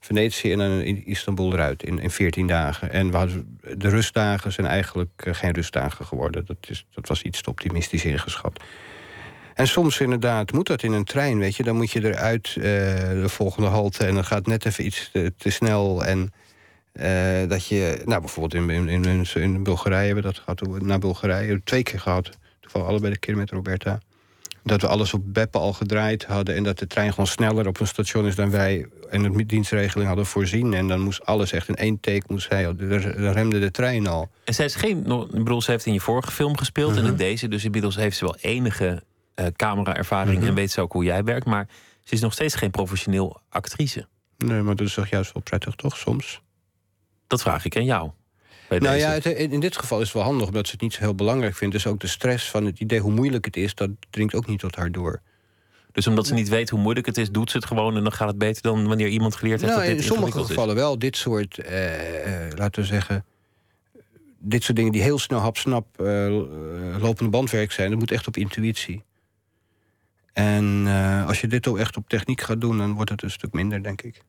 Venetië 0.00 0.52
en 0.52 0.58
dan 0.58 0.70
in 0.70 1.06
Istanbul 1.06 1.52
eruit 1.52 1.82
in, 1.82 1.98
in 1.98 2.10
14 2.10 2.46
dagen. 2.46 2.90
En 2.92 3.10
we 3.10 3.16
hadden, 3.16 3.58
de 3.76 3.88
rustdagen 3.88 4.52
zijn 4.52 4.66
eigenlijk 4.66 5.10
eh, 5.26 5.34
geen 5.34 5.52
rustdagen 5.52 6.06
geworden. 6.06 6.46
Dat, 6.46 6.56
is, 6.68 6.86
dat 6.90 7.08
was 7.08 7.22
iets 7.22 7.42
te 7.42 7.50
optimistisch 7.50 8.04
ingeschat. 8.04 8.60
En 9.54 9.68
soms 9.68 10.00
inderdaad 10.00 10.52
moet 10.52 10.66
dat 10.66 10.82
in 10.82 10.92
een 10.92 11.04
trein, 11.04 11.38
weet 11.38 11.56
je. 11.56 11.62
Dan 11.62 11.76
moet 11.76 11.90
je 11.90 12.04
eruit 12.04 12.46
eh, 12.56 12.62
de 12.62 13.28
volgende 13.28 13.68
halte 13.68 14.04
en 14.04 14.14
dan 14.14 14.24
gaat 14.24 14.46
net 14.46 14.64
even 14.66 14.86
iets 14.86 15.08
te, 15.12 15.32
te 15.36 15.50
snel. 15.50 16.04
En 16.04 16.32
eh, 16.92 17.48
dat 17.48 17.66
je, 17.66 18.02
nou 18.04 18.20
bijvoorbeeld 18.20 18.70
in, 18.70 18.88
in, 18.88 19.04
in, 19.04 19.26
in 19.34 19.62
Bulgarije 19.62 20.06
hebben 20.06 20.24
we 20.24 20.30
dat 20.32 20.38
gehad. 20.58 20.82
Naar 20.82 20.98
Bulgarije 20.98 21.60
twee 21.64 21.82
keer 21.82 22.00
gehad. 22.00 22.30
Toevallig 22.60 22.88
allebei 22.88 23.12
de 23.12 23.18
keer 23.18 23.36
met 23.36 23.50
Roberta. 23.50 24.00
Dat 24.64 24.80
we 24.80 24.86
alles 24.86 25.14
op 25.14 25.22
Beppe 25.24 25.58
al 25.58 25.72
gedraaid 25.72 26.24
hadden. 26.24 26.54
En 26.54 26.62
dat 26.62 26.78
de 26.78 26.86
trein 26.86 27.10
gewoon 27.10 27.26
sneller 27.26 27.66
op 27.66 27.80
een 27.80 27.86
station 27.86 28.26
is 28.26 28.34
dan 28.34 28.50
wij. 28.50 28.86
En 29.10 29.22
de 29.22 29.46
dienstregeling 29.46 30.06
hadden 30.08 30.26
voorzien. 30.26 30.74
En 30.74 30.88
dan 30.88 31.00
moest 31.00 31.24
alles 31.24 31.52
echt 31.52 31.68
in 31.68 31.74
één 31.74 32.00
take. 32.00 32.22
Moest 32.26 32.48
hij, 32.48 32.62
dan 32.76 33.32
remde 33.32 33.58
de 33.58 33.70
trein 33.70 34.06
al. 34.06 34.30
En 34.44 34.54
zij 34.54 34.64
is 34.64 34.74
geen. 34.74 34.98
Ik 35.08 35.30
bedoel, 35.30 35.62
ze 35.62 35.70
heeft 35.70 35.86
in 35.86 35.92
je 35.92 36.00
vorige 36.00 36.30
film 36.30 36.56
gespeeld 36.56 36.90
en 36.96 37.02
Mhm. 37.02 37.10
in 37.10 37.16
deze. 37.16 37.48
Dus 37.48 37.64
inmiddels 37.64 37.96
heeft 37.96 38.16
ze 38.16 38.24
wel 38.24 38.36
enige 38.40 39.02
eh 39.34 39.46
camera-ervaring 39.56 40.38
Mhm. 40.38 40.46
en 40.46 40.54
weet 40.54 40.70
ze 40.70 40.80
ook 40.80 40.92
hoe 40.92 41.04
jij 41.04 41.24
werkt. 41.24 41.46
Maar 41.46 41.68
ze 42.04 42.14
is 42.14 42.20
nog 42.20 42.32
steeds 42.32 42.54
geen 42.54 42.70
professioneel 42.70 43.40
actrice. 43.48 44.06
Nee, 44.36 44.62
maar 44.62 44.76
dat 44.76 44.86
is 44.86 44.94
toch 44.94 45.08
juist 45.08 45.32
wel 45.32 45.42
prettig, 45.42 45.74
toch? 45.74 45.96
Soms. 45.96 46.40
Dat 47.26 47.42
vraag 47.42 47.64
ik 47.64 47.76
aan 47.76 47.84
jou. 47.84 48.10
Nou 48.68 48.96
ja, 48.96 49.10
het- 49.10 49.24
in 49.26 49.52
in 49.52 49.60
dit 49.60 49.76
geval 49.76 49.98
is 50.00 50.04
het 50.04 50.14
wel 50.14 50.22
handig 50.22 50.46
omdat 50.46 50.66
ze 50.66 50.72
het 50.72 50.80
niet 50.80 50.92
zo 50.92 51.00
heel 51.00 51.14
belangrijk 51.14 51.54
vindt. 51.54 51.74
Dus 51.74 51.86
ook 51.86 52.00
de 52.00 52.06
stress 52.06 52.50
van 52.50 52.64
het 52.64 52.80
idee 52.80 52.98
hoe 53.00 53.12
moeilijk 53.12 53.44
het 53.44 53.56
is, 53.56 53.74
dat 53.74 53.90
dringt 54.10 54.34
ook 54.34 54.46
niet 54.46 54.58
tot 54.58 54.76
haar 54.76 54.92
door. 54.92 55.20
Dus 55.92 56.06
omdat 56.06 56.26
ze 56.26 56.34
niet 56.34 56.48
weet 56.48 56.70
hoe 56.70 56.80
moeilijk 56.80 57.06
het 57.06 57.16
is, 57.18 57.30
doet 57.30 57.50
ze 57.50 57.56
het 57.56 57.66
gewoon 57.66 57.96
en 57.96 58.02
dan 58.02 58.12
gaat 58.12 58.28
het 58.28 58.38
beter 58.38 58.62
dan 58.62 58.86
wanneer 58.88 59.08
iemand 59.08 59.34
geleerd 59.34 59.60
heeft 59.60 59.72
Nou, 59.72 59.84
dat 59.86 59.94
dit 59.96 60.04
in 60.06 60.12
sommige 60.12 60.44
gevallen 60.44 60.74
wel. 60.74 60.98
Dit 60.98 61.16
soort, 61.16 61.58
eh, 61.58 62.46
eh, 62.46 62.52
laten 62.56 62.80
we 62.82 62.86
zeggen. 62.88 63.24
Dit 64.38 64.62
soort 64.62 64.76
dingen 64.76 64.92
die 64.92 65.02
heel 65.02 65.18
snel 65.18 65.38
hapsnap 65.38 66.00
eh, 66.00 66.06
lopende 67.00 67.30
bandwerk 67.30 67.72
zijn, 67.72 67.90
dat 67.90 67.98
moet 67.98 68.10
echt 68.10 68.26
op 68.26 68.36
intuïtie. 68.36 69.02
En 70.32 70.82
eh, 70.86 71.26
als 71.26 71.40
je 71.40 71.46
dit 71.46 71.66
ook 71.66 71.78
echt 71.78 71.96
op 71.96 72.08
techniek 72.08 72.40
gaat 72.40 72.60
doen, 72.60 72.78
dan 72.78 72.92
wordt 72.92 73.10
het 73.10 73.22
een 73.22 73.30
stuk 73.30 73.52
minder, 73.52 73.82
denk 73.82 74.02
ik. 74.02 74.22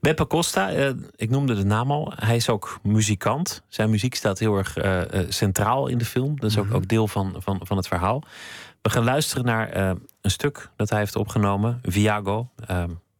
Beppe 0.00 0.26
Costa, 0.26 0.70
eh, 0.70 0.90
ik 1.16 1.30
noemde 1.30 1.54
de 1.54 1.64
naam 1.64 1.90
al. 1.90 2.12
Hij 2.16 2.36
is 2.36 2.48
ook 2.48 2.78
muzikant. 2.82 3.62
Zijn 3.68 3.90
muziek 3.90 4.14
staat 4.14 4.38
heel 4.38 4.56
erg 4.56 4.76
eh, 4.76 5.02
centraal 5.28 5.86
in 5.86 5.98
de 5.98 6.04
film. 6.04 6.40
Dat 6.40 6.50
is 6.50 6.58
ook, 6.58 6.66
Mhm. 6.66 6.74
ook 6.74 6.88
deel 6.88 7.08
van, 7.08 7.34
van, 7.38 7.60
van 7.62 7.76
het 7.76 7.88
verhaal. 7.88 8.22
We 8.82 8.90
gaan 8.90 9.04
luisteren 9.04 9.44
naar 9.44 9.76
een 10.20 10.30
stuk 10.30 10.70
dat 10.76 10.90
hij 10.90 10.98
heeft 10.98 11.16
opgenomen. 11.16 11.78
Viago, 11.82 12.48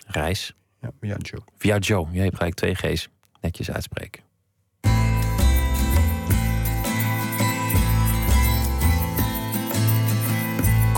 reis. 0.06 0.54
Ja, 1.00 1.16
Joe. 1.18 1.40
Viaggio, 1.56 2.08
je 2.12 2.20
hebt 2.20 2.36
gelijk 2.36 2.54
twee 2.54 2.74
G's. 2.74 3.08
Netjes 3.40 3.70
uitspreken. 3.70 4.22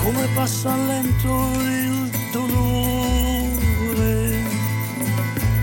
Come 0.08 0.26
passa 0.28 0.74
lento 0.74 1.50
il 1.60 2.10
dolore 2.32 3.12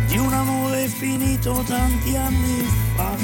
di 0.05 0.17
un 0.17 0.31
amore 0.31 0.87
finito 0.87 1.63
tanti 1.65 2.15
anni 2.15 2.67
fa. 2.93 3.15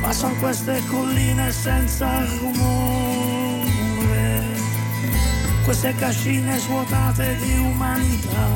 Passano 0.00 0.34
queste 0.40 0.82
colline 0.88 1.52
senza 1.52 2.24
rumore, 2.40 4.42
queste 5.62 5.94
cascine 5.94 6.58
svuotate 6.58 7.36
di 7.36 7.58
umanità. 7.58 8.48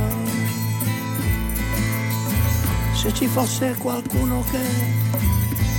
Se 2.95 3.15
ci 3.15 3.29
fosse 3.29 3.77
qualcuno 3.79 4.45
che, 4.51 4.65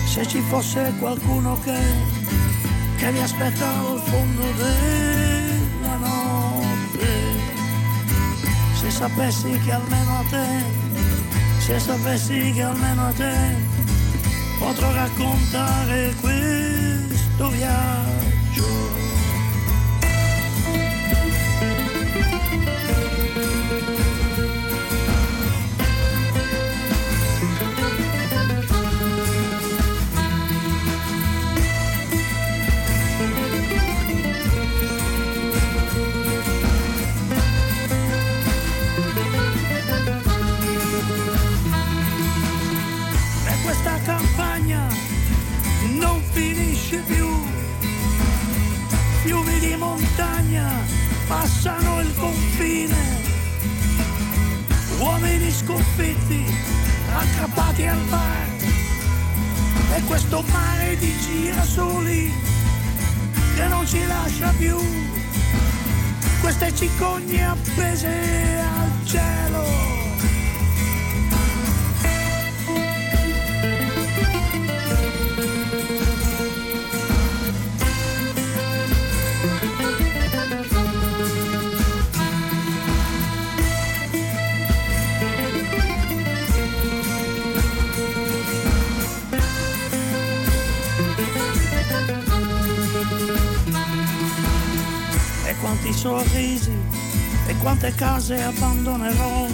se 0.06 0.26
ci 0.26 0.40
fosse 0.48 0.94
qualcuno 0.98 1.60
che 1.60 2.24
che 3.04 3.12
mi 3.12 3.22
aspetta 3.22 3.68
al 3.68 4.00
fondo 4.00 4.44
della 4.54 5.96
notte. 5.98 7.08
Se 8.80 8.89
sapessi 8.89 9.60
che 9.60 9.72
almeno 9.74 10.20
a 10.20 10.24
te, 10.30 10.48
se 11.60 11.80
sapessi 11.80 12.54
che 12.54 12.62
almeno 12.62 13.08
a 13.08 13.12
te 13.12 13.36
potrò 14.58 14.94
raccontare 14.94 16.13
questo 16.22 17.50
viaggio. 17.50 19.03
Fiumi 49.24 49.58
di 49.60 49.74
montagna 49.78 50.70
passano 51.28 52.02
il 52.02 52.14
confine. 52.18 53.22
Uomini 55.00 55.50
sconfitti, 55.50 56.44
aggrappati 57.10 57.88
al 57.88 58.02
bar. 58.10 58.48
E 59.96 60.02
questo 60.04 60.44
mare 60.52 60.98
di 60.98 61.14
girasoli 61.20 62.34
che 63.56 63.68
non 63.68 63.88
ci 63.88 64.06
lascia 64.06 64.54
più. 64.58 64.78
Queste 66.42 66.76
cicogne 66.76 67.46
appese 67.46 68.60
al 68.60 69.06
cielo. 69.06 69.43
Quanti 95.84 96.00
sorrisi 96.00 96.72
e 97.46 97.58
quante 97.58 97.93
case 97.96 98.41
abbandonerò, 98.41 99.48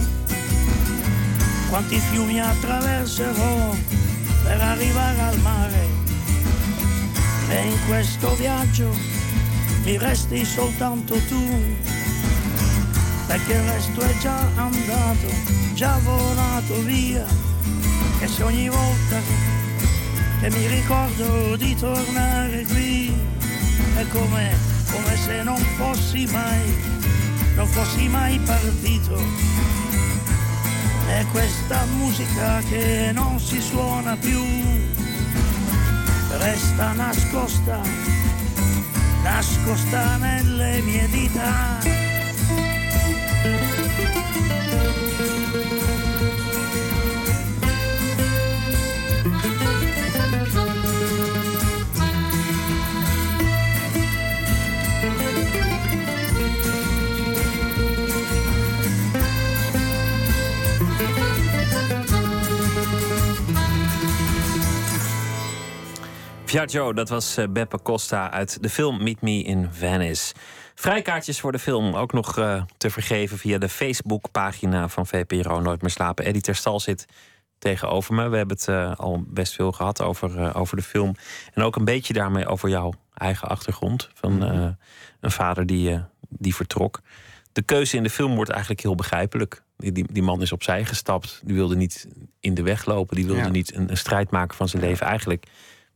quanti 1.70 1.98
fiumi 1.98 2.40
attraverserò 2.40 3.76
per 4.44 4.62
arrivare 4.62 5.22
al 5.22 5.40
mare. 5.40 5.88
E 7.50 7.66
in 7.66 7.78
questo 7.88 8.36
viaggio 8.36 8.96
mi 9.84 9.98
resti 9.98 10.46
soltanto 10.46 11.16
tu, 11.28 11.76
perché 13.26 13.54
il 13.54 13.64
resto 13.64 14.02
è 14.02 14.18
già 14.20 14.40
andato, 14.56 15.28
già 15.74 15.98
volato 16.04 16.80
via. 16.84 17.26
E 18.20 18.28
se 18.28 18.44
ogni 18.44 18.70
volta 18.70 19.20
che 20.42 20.50
mi 20.52 20.68
ricordo 20.68 21.56
di 21.56 21.76
tornare 21.76 22.64
qui, 22.66 23.12
è 23.96 24.08
come, 24.10 24.79
come 24.92 25.16
se 25.16 25.44
non 25.44 25.58
fossi 25.78 26.26
mai, 26.32 26.76
non 27.56 27.68
fossi 27.68 28.08
mai 28.08 28.40
partito. 28.40 29.22
È 31.08 31.26
questa 31.32 31.86
musica 31.98 32.60
che 32.70 33.12
non 33.14 33.40
si 33.40 33.60
suona 33.60 34.16
più, 34.16 34.44
resta 36.38 36.94
nascosta, 36.94 37.82
nascosta 39.24 40.18
nelle 40.18 40.82
mie 40.82 41.08
dita. 41.10 42.09
Viaggio, 66.50 66.94
dat 66.94 67.10
was 67.10 67.38
eh, 67.38 67.48
Beppe 67.50 67.82
Costa 67.82 68.32
uit 68.32 68.62
de 68.64 68.70
film 68.70 69.04
Meet 69.04 69.22
Me 69.22 69.44
in 69.44 69.68
Venice. 69.72 70.34
Vrijkaartjes 70.76 71.40
voor 71.40 71.52
de 71.52 71.60
film 71.60 71.96
ook 71.96 72.14
nog 72.14 72.38
eh, 72.38 72.64
te 72.78 72.90
vergeven 72.90 73.38
via 73.38 73.58
de 73.58 73.70
Facebookpagina 73.70 74.88
van 74.88 75.08
VPRO 75.08 75.60
Nooit 75.60 75.82
meer 75.82 75.92
slapen. 75.92 76.26
Eddie 76.26 76.42
Terstal 76.42 76.80
zit 76.80 77.06
tegenover 77.60 78.14
me. 78.14 78.30
We 78.30 78.38
hebben 78.38 78.58
het 78.58 78.68
eh, 78.68 78.96
al 78.96 79.24
best 79.28 79.54
veel 79.54 79.72
gehad 79.72 80.02
over, 80.02 80.56
over 80.56 80.78
de 80.78 80.84
film. 80.84 81.16
En 81.54 81.64
ook 81.64 81.76
een 81.76 81.86
beetje 81.86 82.14
daarmee 82.14 82.48
over 82.48 82.70
jouw 82.70 82.94
eigen 83.14 83.48
achtergrond. 83.48 84.10
Van 84.14 84.38
Mhm. 84.38 84.72
een 85.20 85.32
vader 85.32 85.66
die, 85.66 86.04
die 86.30 86.56
vertrok. 86.56 87.02
De 87.52 87.62
keuze 87.62 87.98
in 87.98 88.04
de 88.04 88.10
film 88.10 88.36
wordt 88.36 88.50
eigenlijk 88.52 88.82
heel 88.82 88.96
begrijpelijk. 88.96 89.64
Die, 89.78 89.92
die, 89.92 90.06
die 90.14 90.24
man 90.24 90.42
is 90.42 90.52
opzij 90.52 90.86
gestapt. 90.86 91.42
Die 91.44 91.56
wilde 91.56 91.76
niet 91.76 92.08
in 92.40 92.54
de 92.54 92.64
weg 92.64 92.86
lopen. 92.86 93.16
Die 93.16 93.26
wilde 93.26 93.42
Ja. 93.42 93.50
niet 93.50 93.76
een, 93.76 93.90
een 93.90 93.98
strijd 93.98 94.30
maken 94.32 94.58
van 94.58 94.70
zijn 94.70 94.82
leven. 94.82 95.06
Eigenlijk 95.08 95.46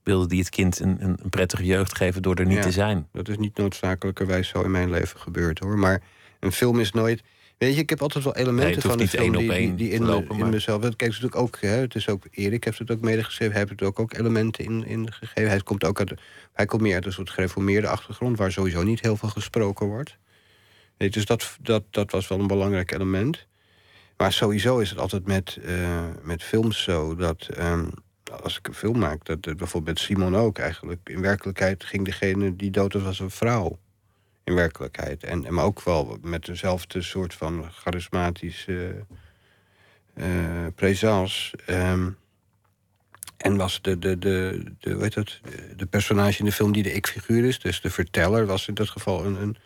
wilde 0.03 0.27
die 0.27 0.39
het 0.39 0.49
kind 0.49 0.79
een, 0.79 1.03
een, 1.03 1.17
een 1.23 1.29
prettige 1.29 1.65
jeugd 1.65 1.97
geven 1.97 2.21
door 2.21 2.35
er 2.35 2.45
niet 2.45 2.57
Ja. 2.57 2.63
te 2.63 2.71
zijn. 2.71 3.07
Dat 3.11 3.27
is 3.27 3.37
niet 3.37 3.57
noodzakelijkerwijs 3.57 4.47
zo 4.47 4.61
in 4.61 4.71
mijn 4.71 4.89
leven 4.89 5.19
gebeurd 5.19 5.59
hoor. 5.59 5.77
Maar 5.77 6.01
een 6.39 6.51
film 6.51 6.79
is 6.79 6.91
nooit. 6.91 7.23
Weet 7.57 7.75
je, 7.75 7.81
ik 7.81 7.89
heb 7.89 8.01
altijd 8.01 8.23
wel 8.23 8.35
elementen 8.35 8.81
van 8.81 8.97
niet 8.97 9.09
film 9.09 9.23
één 9.23 9.33
op 9.35 9.39
die, 9.39 9.51
één 9.51 9.75
die, 9.75 9.87
die 9.87 9.89
in, 9.99 10.05
lopen, 10.05 10.27
me, 10.27 10.33
maar- 10.33 10.45
in 10.45 10.53
mezelf. 10.53 10.79
Kijk, 10.81 10.91
het 11.01 11.09
is 11.09 11.19
natuurlijk 11.19 11.41
ook, 11.41 11.57
hè, 11.61 11.67
het 11.67 11.95
is 11.95 12.07
ook 12.09 12.25
Erik 12.31 12.63
heeft 12.63 12.79
het 12.79 12.91
ook 12.91 13.01
medegeschreven. 13.01 13.53
Hij 13.53 13.61
heeft 13.61 13.79
het 13.79 13.89
ook, 13.89 13.99
ook 13.99 14.13
elementen 14.13 14.63
in, 14.65 14.85
in 14.85 15.11
gegeven. 15.13 15.49
Hij 15.49 15.59
komt 15.59 15.83
ook 15.83 15.99
uit, 15.99 16.13
hij 16.53 16.65
komt 16.65 16.81
meer 16.81 16.95
uit 16.95 17.05
een 17.05 17.11
soort 17.11 17.29
gereformeerde 17.29 17.87
achtergrond, 17.87 18.37
waar 18.37 18.51
sowieso 18.51 18.83
niet 18.83 19.01
heel 19.01 19.17
veel 19.17 19.29
gesproken 19.29 19.87
wordt. 19.87 20.17
Nee, 20.97 21.09
dus 21.09 21.25
dat, 21.25 21.57
dat, 21.61 21.83
dat 21.89 22.11
was 22.11 22.27
wel 22.27 22.39
een 22.39 22.47
belangrijk 22.47 22.91
element. 22.91 23.47
Maar 24.17 24.33
sowieso 24.33 24.79
is 24.79 24.89
het 24.89 24.99
altijd 24.99 25.25
met, 25.27 25.57
eh, 25.65 26.05
met 26.21 26.43
films 26.43 26.83
zo 26.83 27.15
dat 27.15 27.47
ehm, 27.47 27.85
als 28.41 28.57
ik 28.57 28.67
een 28.67 28.73
film 28.73 28.99
maak, 28.99 29.25
dat, 29.25 29.43
dat 29.43 29.57
bijvoorbeeld 29.57 29.97
met 29.97 30.05
Simon 30.05 30.35
ook 30.35 30.57
eigenlijk. 30.57 30.99
In 31.03 31.21
werkelijkheid 31.21 31.83
ging 31.83 32.05
degene 32.05 32.55
die 32.55 32.71
dood 32.71 32.93
was, 32.93 33.03
was 33.03 33.19
een 33.19 33.31
vrouw. 33.31 33.77
In 34.43 34.55
werkelijkheid. 34.55 35.23
En, 35.23 35.45
en 35.45 35.53
maar 35.53 35.65
ook 35.65 35.83
wel 35.83 36.17
met 36.21 36.45
dezelfde 36.45 37.01
soort 37.01 37.33
van 37.33 37.71
charismatische 37.71 39.05
eh. 40.13 40.65
Ehm, 41.65 42.09
en 43.37 43.57
was 43.57 43.81
de, 43.81 43.99
de, 43.99 44.19
de, 44.19 44.63
de, 44.79 44.97
heet 44.99 45.13
dat, 45.13 45.39
de 45.75 45.85
personage 45.85 46.39
in 46.39 46.45
de 46.45 46.51
film 46.51 46.71
die 46.71 46.83
de 46.83 46.93
ik-figuur 46.93 47.45
is, 47.45 47.59
dus 47.59 47.81
de 47.81 47.89
verteller, 47.89 48.45
was 48.45 48.67
in 48.67 48.73
dat 48.73 48.89
geval 48.89 49.25
een, 49.25 49.41
een 49.41 49.57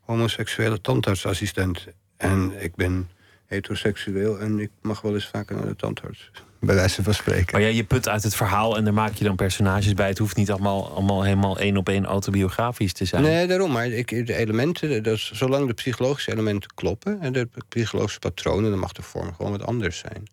homoseksuele 0.00 0.80
tandartsassistent. 0.80 1.86
En 2.16 2.62
ik 2.62 2.74
ben 2.74 3.10
heteroseksueel 3.46 4.40
en 4.40 4.58
ik 4.58 4.70
mag 4.82 5.00
wel 5.00 5.14
eens 5.14 5.26
vaker 5.26 5.56
naar 5.56 5.66
de 5.66 5.76
tandarts. 5.76 6.30
Bij 6.60 6.74
wijze 6.74 7.02
van 7.02 7.14
spreken. 7.14 7.58
Maar 7.58 7.68
ja, 7.68 7.74
je 7.74 7.84
put 7.84 8.08
uit 8.08 8.22
het 8.22 8.34
verhaal 8.34 8.76
en 8.76 8.84
daar 8.84 8.94
maak 8.94 9.14
je 9.14 9.24
dan 9.24 9.36
personages 9.36 9.94
bij. 9.94 10.08
Het 10.08 10.18
hoeft 10.18 10.36
niet 10.36 10.50
allemaal, 10.50 10.90
allemaal 10.90 11.22
helemaal 11.22 11.58
één 11.58 11.76
op 11.76 11.88
één 11.88 12.04
autobiografisch 12.04 12.92
te 12.92 13.04
zijn. 13.04 13.22
Nee, 13.22 13.46
daarom. 13.46 13.72
Maar 13.72 13.86
ik, 13.86 14.26
de 14.26 14.34
elementen, 14.34 15.02
dat 15.02 15.14
is, 15.14 15.30
zolang 15.32 15.66
de 15.66 15.74
psychologische 15.74 16.32
elementen 16.32 16.70
kloppen... 16.74 17.20
en 17.20 17.32
de 17.32 17.48
psychologische 17.68 18.18
patronen, 18.18 18.70
dan 18.70 18.78
mag 18.78 18.92
de 18.92 19.02
vorm 19.02 19.34
gewoon 19.34 19.52
wat 19.52 19.64
anders 19.64 19.98
zijn. 19.98 20.26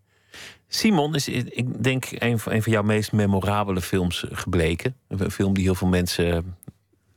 Simon 0.68 1.16
is, 1.16 1.28
ik 1.28 1.84
denk, 1.84 2.06
een 2.12 2.40
van, 2.40 2.54
een 2.54 2.64
van 2.64 2.72
jouw 2.72 2.84
meest 2.84 3.12
memorabele 3.12 3.82
films 3.82 4.26
gebleken. 4.32 4.96
Een 5.08 5.32
film 5.32 5.54
die 5.54 5.64
heel 5.64 5.76
veel 5.76 5.88
mensen 5.88 6.56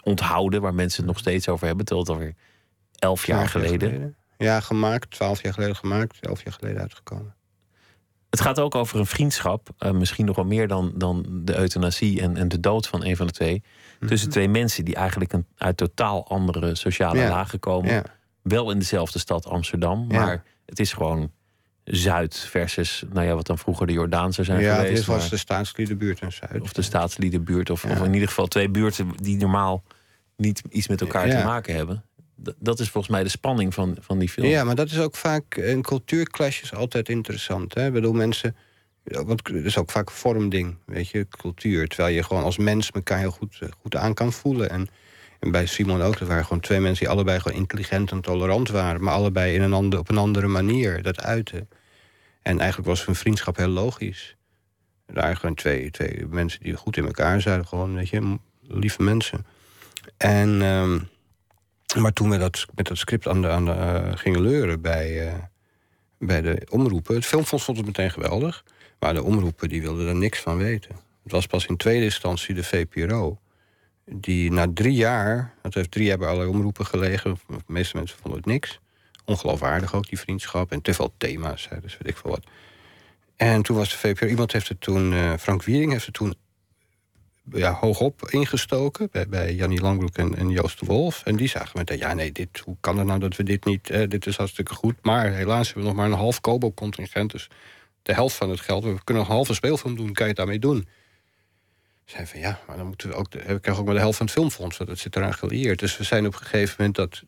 onthouden, 0.02 0.60
waar 0.60 0.74
mensen 0.74 0.98
het 0.98 1.12
nog 1.12 1.18
steeds 1.18 1.48
over 1.48 1.66
hebben. 1.66 1.84
Terwijl 1.84 2.06
het 2.06 2.16
alweer 2.16 2.34
elf 2.98 3.26
jaar 3.26 3.48
geleden. 3.48 4.16
Ja, 4.38 4.60
gemaakt. 4.60 5.10
Twaalf 5.10 5.42
jaar 5.42 5.52
geleden 5.52 5.76
gemaakt. 5.76 6.18
Elf 6.20 6.44
jaar 6.44 6.52
geleden 6.52 6.80
uitgekomen. 6.80 7.34
Het 8.30 8.40
gaat 8.42 8.60
ook 8.60 8.74
over 8.74 8.98
een 8.98 9.06
vriendschap, 9.06 9.68
eh, 9.78 9.90
misschien 9.90 10.24
nog 10.26 10.36
wel 10.36 10.44
meer 10.44 10.68
dan, 10.68 10.92
dan 10.96 11.26
de 11.44 11.56
euthanasie 11.58 12.20
en, 12.20 12.36
en 12.36 12.48
de 12.48 12.60
dood 12.60 12.86
van 12.86 13.04
een 13.04 13.16
van 13.16 13.26
de 13.26 13.32
twee. 13.32 13.62
Tussen 14.06 14.30
twee 14.30 14.48
mensen 14.48 14.84
die 14.84 14.94
eigenlijk 14.94 15.32
een, 15.32 15.46
uit 15.56 15.76
totaal 15.76 16.28
andere 16.28 16.74
sociale 16.74 17.18
Ja. 17.18 17.28
lagen 17.28 17.58
komen. 17.58 17.90
Ja. 17.92 18.04
Wel 18.42 18.70
in 18.70 18.78
dezelfde 18.78 19.18
stad 19.18 19.46
Amsterdam, 19.46 20.04
Ja. 20.08 20.20
maar 20.24 20.44
het 20.66 20.78
is 20.80 20.92
gewoon 20.92 21.30
Zuid 21.84 22.36
versus, 22.36 23.04
nou 23.12 23.26
ja, 23.26 23.34
wat 23.34 23.46
dan 23.46 23.58
vroeger 23.58 23.86
de 23.86 23.92
Jordaan 23.92 24.32
zou 24.32 24.46
zijn 24.46 24.60
ja, 24.60 24.74
geweest. 24.74 24.94
dit 24.96 25.04
was 25.04 25.20
maar- 25.20 25.30
de 25.30 25.36
staatsliedenbuurt 25.36 26.20
in 26.20 26.32
Zuid. 26.32 26.60
Of 26.62 26.72
de 26.72 26.82
staatsliedenbuurt, 26.82 27.70
of, 27.70 27.82
Ja. 27.82 27.90
of 27.90 28.02
in 28.02 28.12
ieder 28.14 28.28
geval 28.28 28.46
twee 28.46 28.68
buurten 28.68 29.10
die 29.16 29.36
normaal 29.36 29.82
niet 30.36 30.62
iets 30.70 30.88
met 30.88 31.00
elkaar 31.00 31.26
Ja. 31.28 31.38
te 31.38 31.44
maken 31.44 31.74
hebben. 31.74 32.04
Dat 32.36 32.80
is 32.80 32.90
volgens 32.90 33.12
mij 33.12 33.22
de 33.22 33.28
spanning 33.28 33.74
van, 33.74 33.96
van 34.00 34.18
die 34.18 34.28
film. 34.28 34.46
Ja, 34.46 34.64
maar 34.64 34.74
dat 34.74 34.90
is 34.90 34.98
ook 34.98 35.16
vaak... 35.16 35.56
Een 35.56 35.82
cultuurclash 35.82 36.62
is 36.62 36.74
altijd 36.74 37.08
interessant. 37.08 37.74
Hè? 37.74 37.86
Ik 37.86 37.92
bedoel, 37.92 38.12
mensen... 38.12 38.56
Want 39.04 39.48
het 39.48 39.64
is 39.64 39.78
ook 39.78 39.90
vaak 39.90 40.08
een 40.08 40.14
vormding, 40.14 40.76
weet 40.86 41.08
je, 41.08 41.28
cultuur. 41.28 41.88
Terwijl 41.88 42.14
je 42.14 42.22
gewoon 42.22 42.42
als 42.42 42.56
mens 42.56 42.90
elkaar 42.90 43.18
heel 43.18 43.30
goed, 43.30 43.58
eh, 43.60 43.68
goed 43.80 43.96
aan 43.96 44.14
kan 44.14 44.32
voelen. 44.32 44.70
En, 44.70 44.88
en 45.40 45.50
bij 45.50 45.66
Simon 45.66 46.02
ook, 46.02 46.18
dat 46.18 46.28
waren 46.28 46.44
gewoon 46.44 46.60
twee 46.60 46.80
mensen... 46.80 47.04
die 47.04 47.14
allebei 47.14 47.40
gewoon 47.40 47.58
intelligent 47.58 48.10
en 48.10 48.20
tolerant 48.20 48.68
waren... 48.68 49.02
maar 49.02 49.14
allebei 49.14 49.54
in 49.54 49.62
een 49.62 49.72
ander, 49.72 49.98
op 49.98 50.08
een 50.08 50.18
andere 50.18 50.46
manier 50.46 51.02
dat 51.02 51.20
uiten. 51.20 51.68
En 52.42 52.58
eigenlijk 52.58 52.88
was 52.88 53.06
hun 53.06 53.14
vriendschap 53.14 53.56
heel 53.56 53.68
logisch. 53.68 54.36
Waren 55.06 55.36
gewoon 55.36 55.54
twee, 55.54 55.90
twee 55.90 56.26
mensen 56.26 56.62
die 56.62 56.76
goed 56.76 56.96
in 56.96 57.04
elkaar 57.04 57.40
zaten. 57.40 57.66
Gewoon, 57.66 57.94
weet 57.94 58.08
je, 58.08 58.38
lieve 58.60 59.02
mensen. 59.02 59.46
En... 60.16 60.62
ehm, 60.62 60.98
maar 61.98 62.12
toen 62.12 62.30
we 62.30 62.38
dat, 62.38 62.66
met 62.74 62.86
dat 62.86 62.96
script 62.96 63.28
aan 63.28 63.42
de, 63.42 63.48
aan 63.48 63.64
de, 63.64 63.70
eh, 63.70 64.12
gingen 64.14 64.40
leuren 64.40 64.80
bij, 64.80 65.28
eh, 65.28 65.34
bij 66.18 66.42
de 66.42 66.66
omroepen... 66.70 67.14
Het 67.14 67.26
filmfonds 67.26 67.64
vond 67.64 67.76
het 67.76 67.86
meteen 67.86 68.10
geweldig. 68.10 68.64
Maar 68.98 69.14
de 69.14 69.22
omroepen 69.22 69.68
die 69.68 69.82
wilden 69.82 70.08
er 70.08 70.14
niks 70.14 70.40
van 70.40 70.56
weten. 70.56 70.94
Het 71.22 71.32
was 71.32 71.46
pas 71.46 71.66
in 71.66 71.76
tweede 71.76 72.04
instantie 72.04 72.54
de 72.54 72.64
VPRO... 72.64 73.38
die 74.04 74.52
na 74.52 74.66
drie 74.74 74.94
jaar... 74.94 75.54
dat 75.62 75.74
heeft 75.74 75.90
drie 75.90 76.06
jaar 76.06 76.18
bij 76.18 76.28
allerlei 76.28 76.50
omroepen 76.50 76.86
gelegen... 76.86 77.38
de 77.46 77.56
meeste 77.66 77.96
mensen 77.96 78.18
vonden 78.18 78.40
het 78.40 78.48
niks. 78.48 78.80
Ongeloofwaardig 79.24 79.94
ook, 79.94 80.08
die 80.08 80.18
vriendschap. 80.18 80.72
En 80.72 80.82
te 80.82 80.94
veel 80.94 81.14
thema's, 81.16 81.68
hè, 81.68 81.80
dus 81.80 81.98
weet 81.98 82.08
ik 82.08 82.16
veel 82.16 82.30
wat. 82.30 82.44
En 83.36 83.62
toen 83.62 83.76
was 83.76 83.90
de 83.90 83.96
VPRO... 83.96 84.26
Iemand 84.26 84.52
heeft 84.52 84.68
het 84.68 84.80
toen... 84.80 85.12
eh, 85.12 85.32
Frank 85.38 85.62
Wiering 85.62 85.92
heeft 85.92 86.06
het 86.06 86.14
toen 86.14 86.34
ja, 87.52 87.72
hoogop 87.72 88.28
ingestoken 88.30 89.08
bij, 89.10 89.28
bij 89.28 89.54
Jannie 89.54 89.80
Langbroek 89.80 90.16
en, 90.16 90.50
Joost 90.50 90.80
de 90.80 90.86
Wolf. 90.86 91.22
En 91.24 91.36
die 91.36 91.48
zagen 91.48 91.78
meteen, 91.78 91.98
ja 91.98 92.14
nee, 92.14 92.32
dit, 92.32 92.58
hoe 92.58 92.76
kan 92.80 92.98
het 92.98 93.06
nou 93.06 93.18
dat 93.18 93.36
we 93.36 93.42
dit 93.42 93.64
niet... 93.64 93.90
eh, 93.90 94.08
dit 94.08 94.26
is 94.26 94.36
hartstikke 94.36 94.74
goed, 94.74 94.94
maar 95.02 95.32
helaas 95.32 95.66
hebben 95.66 95.82
we 95.82 95.88
nog 95.88 95.98
maar 95.98 96.06
een 96.06 96.18
half 96.18 96.40
Kobo-contingent. 96.40 97.30
Dus 97.30 97.48
de 98.02 98.12
helft 98.14 98.36
van 98.36 98.50
het 98.50 98.60
geld, 98.60 98.84
we 98.84 99.04
kunnen 99.04 99.22
een 99.22 99.30
halve 99.30 99.54
speelfilm 99.54 99.96
doen, 99.96 100.12
kan 100.12 100.22
je 100.22 100.28
het 100.28 100.36
daarmee 100.36 100.58
doen? 100.58 100.88
Zei 102.04 102.26
van 102.26 102.40
ja, 102.40 102.60
maar 102.66 102.76
dan 102.76 102.86
moeten 102.86 103.08
we 103.08 103.14
ook... 103.14 103.32
We 103.32 103.40
krijgen 103.40 103.76
ook 103.76 103.84
maar 103.84 103.94
de 103.94 104.00
helft 104.00 104.16
van 104.16 104.26
het 104.26 104.34
filmfonds, 104.34 104.76
want 104.76 104.90
dat 104.90 104.98
zit 104.98 105.16
eraan 105.16 105.34
gelieerd. 105.34 105.78
Dus 105.78 105.96
we 105.96 106.04
zijn 106.04 106.26
op 106.26 106.32
een 106.32 106.38
gegeven 106.38 106.74
moment 106.78 106.96
dat... 106.96 107.22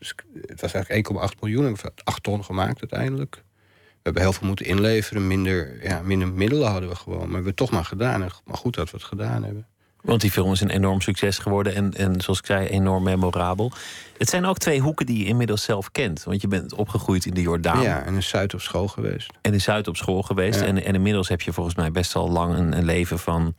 Het 0.47 0.61
was 0.61 0.73
eigenlijk 0.73 1.33
1,8 1.33 1.41
miljoen, 1.41 1.67
en 1.67 1.73
we 1.73 1.79
hebben 1.83 2.05
8 2.05 2.23
ton 2.23 2.45
gemaakt 2.45 2.81
uiteindelijk. 2.81 3.35
We 3.35 4.03
hebben 4.03 4.23
heel 4.23 4.33
veel 4.33 4.47
moeten 4.47 4.67
inleveren, 4.67 5.27
minder, 5.27 5.83
ja, 5.83 6.03
minder 6.03 6.29
middelen 6.29 6.71
hadden 6.71 6.89
we 6.89 6.95
gewoon. 6.95 7.19
Maar 7.19 7.27
we 7.29 7.35
hebben 7.35 7.51
het 7.51 7.57
toch 7.57 7.71
maar 7.71 7.85
gedaan, 7.85 8.23
en 8.23 8.31
maar 8.45 8.57
goed 8.57 8.75
dat 8.75 8.91
we 8.91 8.97
het 8.97 9.07
gedaan 9.07 9.45
hebben. 9.45 9.67
Want 10.07 10.21
die 10.21 10.31
film 10.31 10.53
is 10.53 10.61
een 10.61 10.71
enorm 10.71 11.01
succes 11.01 11.39
geworden 11.39 11.75
en, 11.75 11.93
en 11.93 12.21
zoals 12.21 12.39
ik 12.39 12.47
zei, 12.47 12.67
enorm 12.67 13.03
memorabel. 13.03 13.73
Het 14.19 14.29
zijn 14.29 14.45
ook 14.45 14.59
twee 14.59 14.81
hoeken 14.81 15.07
die 15.07 15.19
je 15.19 15.25
inmiddels 15.25 15.63
zelf 15.63 15.91
kent. 15.93 16.25
Want 16.25 16.41
je 16.41 16.49
bent 16.49 16.75
opgegroeid 16.75 17.27
in 17.27 17.35
de 17.35 17.41
Jordaan 17.41 17.83
Ja, 17.83 18.03
en 18.05 18.15
in 18.15 18.23
Zuid 18.23 18.55
op 18.55 18.61
school 18.61 18.89
geweest. 18.89 19.31
en 19.41 19.53
in 19.53 19.61
Zuid 19.61 19.89
op 19.89 19.97
school 19.97 20.23
geweest. 20.23 20.61
Ja. 20.61 20.67
En, 20.67 20.85
en 20.85 20.95
inmiddels 20.95 21.29
heb 21.29 21.41
je 21.41 21.53
volgens 21.53 21.75
mij 21.77 21.91
best 21.91 22.15
al 22.15 22.31
lang 22.31 22.55
een, 22.59 22.77
een 22.77 22.85
leven 22.85 23.19
van 23.19 23.55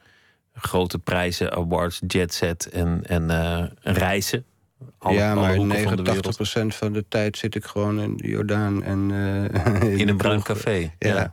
grote 0.54 1.00
prijzen, 1.00 1.52
awards, 1.52 2.02
jetset 2.08 2.70
en, 2.70 3.02
en 3.04 3.30
eh, 3.30 3.64
reizen. 3.82 4.46
Alle- 4.98 5.16
ja, 5.16 5.36
maar 5.36 5.56
hoeken 5.56 5.84
van 5.84 5.96
de 5.96 6.12
89% 6.12 6.14
wereld. 6.14 6.76
van 6.76 6.94
de 6.94 7.06
tijd 7.08 7.38
zit 7.38 7.56
ik 7.56 7.66
gewoon 7.66 8.00
in 8.00 8.18
de 8.18 8.28
Jordaan 8.28 8.84
en... 8.84 9.12
eh, 9.84 10.00
In 10.00 10.10
een 10.10 10.18
bruin 10.18 10.42
café. 10.44 10.92
Ja. 11.00 11.32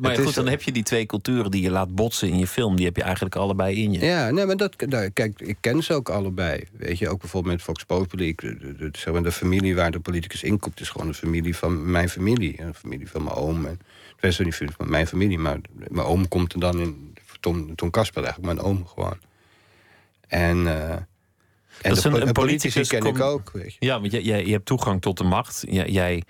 Maar 0.00 0.16
goed, 0.16 0.34
dan 0.34 0.48
heb 0.48 0.62
je 0.62 0.72
die 0.72 0.82
twee 0.82 1.06
culturen 1.06 1.50
die 1.50 1.62
je 1.62 1.70
laat 1.70 1.94
botsen 1.94 2.28
in 2.28 2.38
je 2.38 2.46
film. 2.46 2.76
Die 2.76 2.84
heb 2.84 2.96
je 2.96 3.02
eigenlijk 3.02 3.36
allebei 3.36 3.82
in 3.82 3.92
je. 3.92 4.00
Ja, 4.00 4.30
nee, 4.30 4.46
maar 4.46 4.56
dat, 4.56 4.80
nou, 4.86 5.08
kijk, 5.08 5.40
ik 5.40 5.56
ken 5.60 5.82
ze 5.82 5.94
ook 5.94 6.08
allebei. 6.08 6.64
Weet 6.72 6.98
je, 6.98 7.08
ook 7.08 7.20
bijvoorbeeld 7.20 7.54
met 7.54 7.62
Fox 7.64 7.84
Populi. 7.84 8.26
Ik, 8.28 8.40
de, 8.40 8.56
de, 8.58 8.76
de- 8.76 8.90
zeg 8.92 9.12
maar, 9.12 9.22
de 9.22 9.32
familie 9.32 9.74
waar 9.74 9.90
de 9.90 10.00
politicus 10.00 10.42
in 10.42 10.58
komt... 10.58 10.80
is 10.80 10.88
gewoon 10.88 11.06
de 11.06 11.14
familie 11.14 11.56
van 11.56 11.90
mijn 11.90 12.08
familie. 12.08 12.56
En 12.56 12.66
de 12.66 12.74
familie 12.74 13.08
van 13.10 13.24
mijn 13.24 13.36
oom. 13.36 13.66
En, 13.66 13.80
het 14.16 14.30
is 14.30 14.38
niet 14.38 14.54
van 14.76 14.90
mijn 14.90 15.06
familie, 15.06 15.38
maar 15.38 15.58
mijn 15.88 16.06
oom 16.06 16.28
komt 16.28 16.52
er 16.52 16.60
dan 16.60 16.80
in... 16.80 17.14
Tom, 17.40 17.74
Tom 17.74 17.90
Kasper 17.90 18.24
eigenlijk, 18.24 18.54
mijn 18.54 18.66
oom 18.66 18.86
gewoon. 18.86 19.18
En, 20.28 20.56
uh, 20.58 20.90
en 20.92 21.06
dat 21.82 21.96
is 21.96 22.04
een, 22.04 22.12
de, 22.12 22.20
een 22.20 22.32
politici 22.32 22.80
ken 22.86 23.00
kom- 23.02 23.16
ik 23.16 23.22
ook. 23.22 23.50
Weet 23.52 23.76
je. 23.78 23.86
Ja, 23.86 24.00
want 24.00 24.12
jij, 24.12 24.22
jij, 24.22 24.44
je 24.44 24.52
hebt 24.52 24.66
toegang 24.66 25.00
tot 25.00 25.18
de 25.18 25.24
macht. 25.24 25.64
Jij, 25.68 25.88
jij 25.88 26.22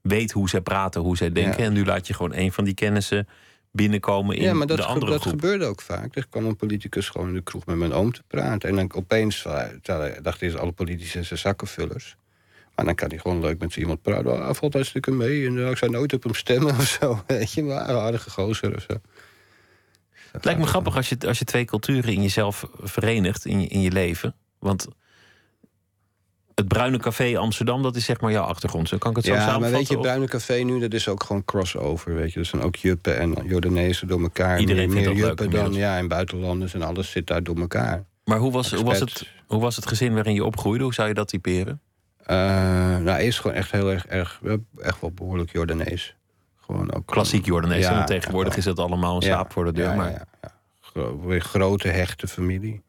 weet 0.00 0.32
hoe 0.32 0.48
zij 0.48 0.60
praten, 0.60 1.00
hoe 1.00 1.16
zij 1.16 1.32
denken. 1.32 1.60
Ja. 1.62 1.66
En 1.66 1.72
nu 1.72 1.84
laat 1.84 2.06
je 2.06 2.14
gewoon 2.14 2.34
een 2.34 2.52
van 2.52 2.64
die 2.64 2.74
kennissen 2.74 3.28
binnenkomen 3.72 4.36
in 4.36 4.42
ja, 4.42 4.54
maar 4.54 4.66
dat, 4.66 4.76
de 4.76 4.84
andere 4.84 5.12
dat 5.12 5.20
groep. 5.20 5.32
gebeurde 5.32 5.64
ook 5.64 5.80
vaak. 5.80 6.16
Er 6.16 6.26
kwam 6.28 6.46
een 6.46 6.56
politicus 6.56 7.08
gewoon 7.08 7.28
in 7.28 7.34
de 7.34 7.42
kroeg 7.42 7.66
met 7.66 7.76
mijn 7.76 7.92
oom 7.92 8.12
te 8.12 8.22
praten. 8.26 8.68
En 8.68 8.76
dan 8.76 8.92
opeens 8.94 9.46
terwijl- 9.82 10.22
dacht 10.22 10.40
hij, 10.40 10.56
alle 10.56 10.72
politici 10.72 11.24
zijn 11.24 11.38
zakkenvullers. 11.38 12.16
Maar 12.74 12.84
dan 12.86 12.94
kan 12.94 13.08
hij 13.08 13.18
gewoon 13.18 13.40
leuk 13.40 13.58
met 13.58 13.76
iemand 13.76 14.02
praten. 14.02 14.44
Hij 14.44 14.54
valt 14.54 14.72
hartstikke 14.72 15.10
mee. 15.10 15.46
En 15.46 15.56
uh, 15.56 15.70
ik 15.70 15.76
zou 15.76 15.90
nooit 15.90 16.12
op 16.12 16.22
hem 16.22 16.34
stemmen 16.34 16.76
of 16.76 16.86
zo. 16.86 17.22
Weet 17.26 17.52
je, 17.52 17.62
maar 17.62 17.88
een 17.88 17.96
aardige 17.96 18.30
gozer 18.30 18.74
of 18.76 18.86
zo. 18.88 18.96
Het 20.32 20.44
lijkt 20.44 20.60
me 20.60 20.66
grappig 20.66 20.96
als 20.96 21.08
je, 21.08 21.16
als 21.26 21.38
je 21.38 21.44
twee 21.44 21.64
culturen 21.64 22.12
in 22.12 22.22
jezelf 22.22 22.68
verenigt 22.80 23.44
in 23.44 23.60
je, 23.60 23.66
in 23.66 23.80
je 23.80 23.90
leven. 23.90 24.34
Want 24.58 24.88
het 26.58 26.68
Bruine 26.68 26.98
Café 26.98 27.36
Amsterdam, 27.38 27.82
dat 27.82 27.96
is 27.96 28.04
zeg 28.04 28.20
maar 28.20 28.30
jouw 28.30 28.44
achtergrond. 28.44 28.88
Zo 28.88 28.98
kan 28.98 29.10
ik 29.10 29.16
het 29.16 29.24
zo 29.26 29.30
Ja, 29.32 29.36
maar 29.38 29.46
samenvatten? 29.48 29.78
weet 29.78 29.88
je, 29.88 29.96
of- 29.96 30.02
Bruine 30.02 30.26
Café 30.26 30.54
nu, 30.54 30.78
dat 30.80 30.92
is 30.92 31.08
ook 31.08 31.22
gewoon 31.22 31.44
crossover. 31.44 32.14
Weet 32.14 32.32
je, 32.32 32.38
dat 32.38 32.48
zijn 32.48 32.62
ook 32.62 32.76
Juppen 32.76 33.18
en 33.18 33.34
Jordanezen 33.44 34.08
door 34.08 34.20
elkaar. 34.22 34.60
Iedereen 34.60 34.88
meer, 34.90 35.02
vindt 35.02 35.18
meer 35.18 35.26
Juppen 35.26 35.50
dan, 35.50 35.72
ja, 35.72 35.96
en 35.98 36.08
buitenlanders 36.08 36.74
en 36.74 36.82
alles 36.82 37.10
zit 37.10 37.26
daar 37.26 37.42
door 37.42 37.56
elkaar. 37.56 38.04
Maar 38.24 38.38
hoe 38.38 38.52
was, 38.52 38.72
hoe, 38.72 38.84
was 38.84 39.00
het, 39.00 39.28
hoe 39.46 39.60
was 39.60 39.76
het 39.76 39.86
gezin 39.86 40.14
waarin 40.14 40.34
je 40.34 40.44
opgroeide? 40.44 40.84
Hoe 40.84 40.94
zou 40.94 41.08
je 41.08 41.14
dat 41.14 41.28
typeren? 41.28 41.80
Eh, 42.18 42.36
nou, 42.98 43.20
is 43.20 43.38
gewoon 43.38 43.56
echt 43.56 43.70
heel 43.70 43.90
erg, 43.90 44.06
erg 44.06 44.40
echt 44.78 45.00
wel 45.00 45.10
behoorlijk 45.12 45.52
Jordanees. 45.52 46.16
Gewoon 46.56 46.94
ook 46.94 47.06
Klassiek 47.06 47.44
Jordanees. 47.46 47.84
Ja, 47.84 47.94
want 47.94 48.06
tegenwoordig 48.06 48.52
ja, 48.52 48.58
is 48.58 48.64
dat 48.64 48.78
allemaal 48.78 49.16
een 49.16 49.22
slaap 49.22 49.52
voor 49.52 49.64
de 49.64 49.72
deur. 49.72 49.84
ja, 49.88 49.94
maar 49.94 50.10
ja, 50.10 50.24
ja. 50.42 50.52
Gro- 50.80 51.20
grote, 51.38 51.88
hechte 51.88 52.28
familie. 52.28 52.82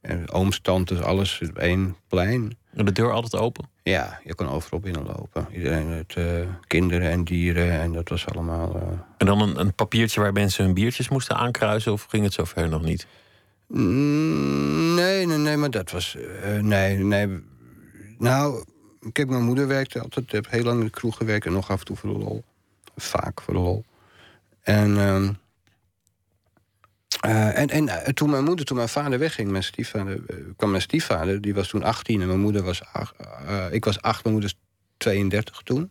En 0.00 0.30
ooms, 0.30 0.60
tantes, 0.60 1.00
alles 1.02 1.40
op 1.48 1.58
één 1.58 1.96
plein. 2.08 2.58
En 2.78 2.84
de 2.84 2.92
deur 2.92 3.12
altijd 3.12 3.42
open? 3.42 3.64
Ja, 3.82 4.20
je 4.24 4.34
kon 4.34 4.48
overal 4.48 4.80
binnenlopen. 4.80 5.46
Iedereen 5.52 5.88
met 5.88 6.14
eh, 6.16 6.24
kinderen 6.66 7.10
en 7.10 7.24
dieren. 7.24 7.70
En 7.80 7.92
dat 7.92 8.08
was 8.08 8.26
allemaal... 8.26 8.74
eh, 8.76 8.82
En 9.16 9.26
dan 9.26 9.40
een, 9.40 9.60
een 9.60 9.74
papiertje 9.74 10.20
waar 10.20 10.32
mensen 10.32 10.64
hun 10.64 10.74
biertjes 10.74 11.08
moesten 11.08 11.36
aankruisen? 11.36 11.92
Of 11.92 12.06
ging 12.08 12.24
het 12.24 12.32
zover 12.32 12.68
nog 12.68 12.82
niet? 12.82 13.06
Mm, 13.66 14.94
Nee, 14.94 15.26
nee, 15.26 15.36
nee, 15.38 15.56
maar 15.56 15.70
dat 15.70 15.90
was. 15.90 16.16
eh, 16.42 16.58
nee, 16.60 16.98
nee. 16.98 17.42
Nou, 18.18 18.64
kijk, 19.12 19.28
mijn 19.28 19.42
moeder 19.44 19.66
werkte 19.66 20.00
altijd. 20.00 20.24
Ik 20.26 20.32
heb 20.32 20.50
heel 20.50 20.62
lang 20.64 20.78
in 20.78 20.84
de 20.84 20.90
kroeg 20.90 21.16
gewerkt 21.16 21.46
en 21.46 21.52
nog 21.52 21.70
af 21.70 21.78
en 21.78 21.84
toe 21.84 21.96
voor 21.96 22.12
de 22.12 22.18
lol. 22.18 22.44
Vaak 22.96 23.40
voor 23.40 23.54
de 23.54 23.60
lol. 23.60 23.84
En. 24.62 24.96
Eh, 27.20 27.58
en, 27.58 27.68
en 27.68 27.88
eh, 27.88 28.12
toen 28.12 28.30
mijn 28.30 28.44
moeder, 28.44 28.64
toen 28.64 28.76
mijn 28.76 28.88
vader 28.88 29.18
wegging, 29.18 29.50
mijn 29.50 29.62
stiefvader, 29.62 30.20
eh, 30.26 30.36
kwam 30.56 30.70
mijn 30.70 30.82
stiefvader, 30.82 31.40
die 31.40 31.54
was 31.54 31.68
toen 31.68 31.82
18 31.82 32.20
en 32.20 32.26
mijn 32.26 32.40
moeder 32.40 32.62
was 32.62 32.84
8. 32.92 33.14
ik 33.70 33.84
was 33.84 34.02
8, 34.02 34.22
mijn 34.22 34.34
moeder 34.34 34.54
is 34.54 34.58
32 34.96 35.60
toen. 35.64 35.90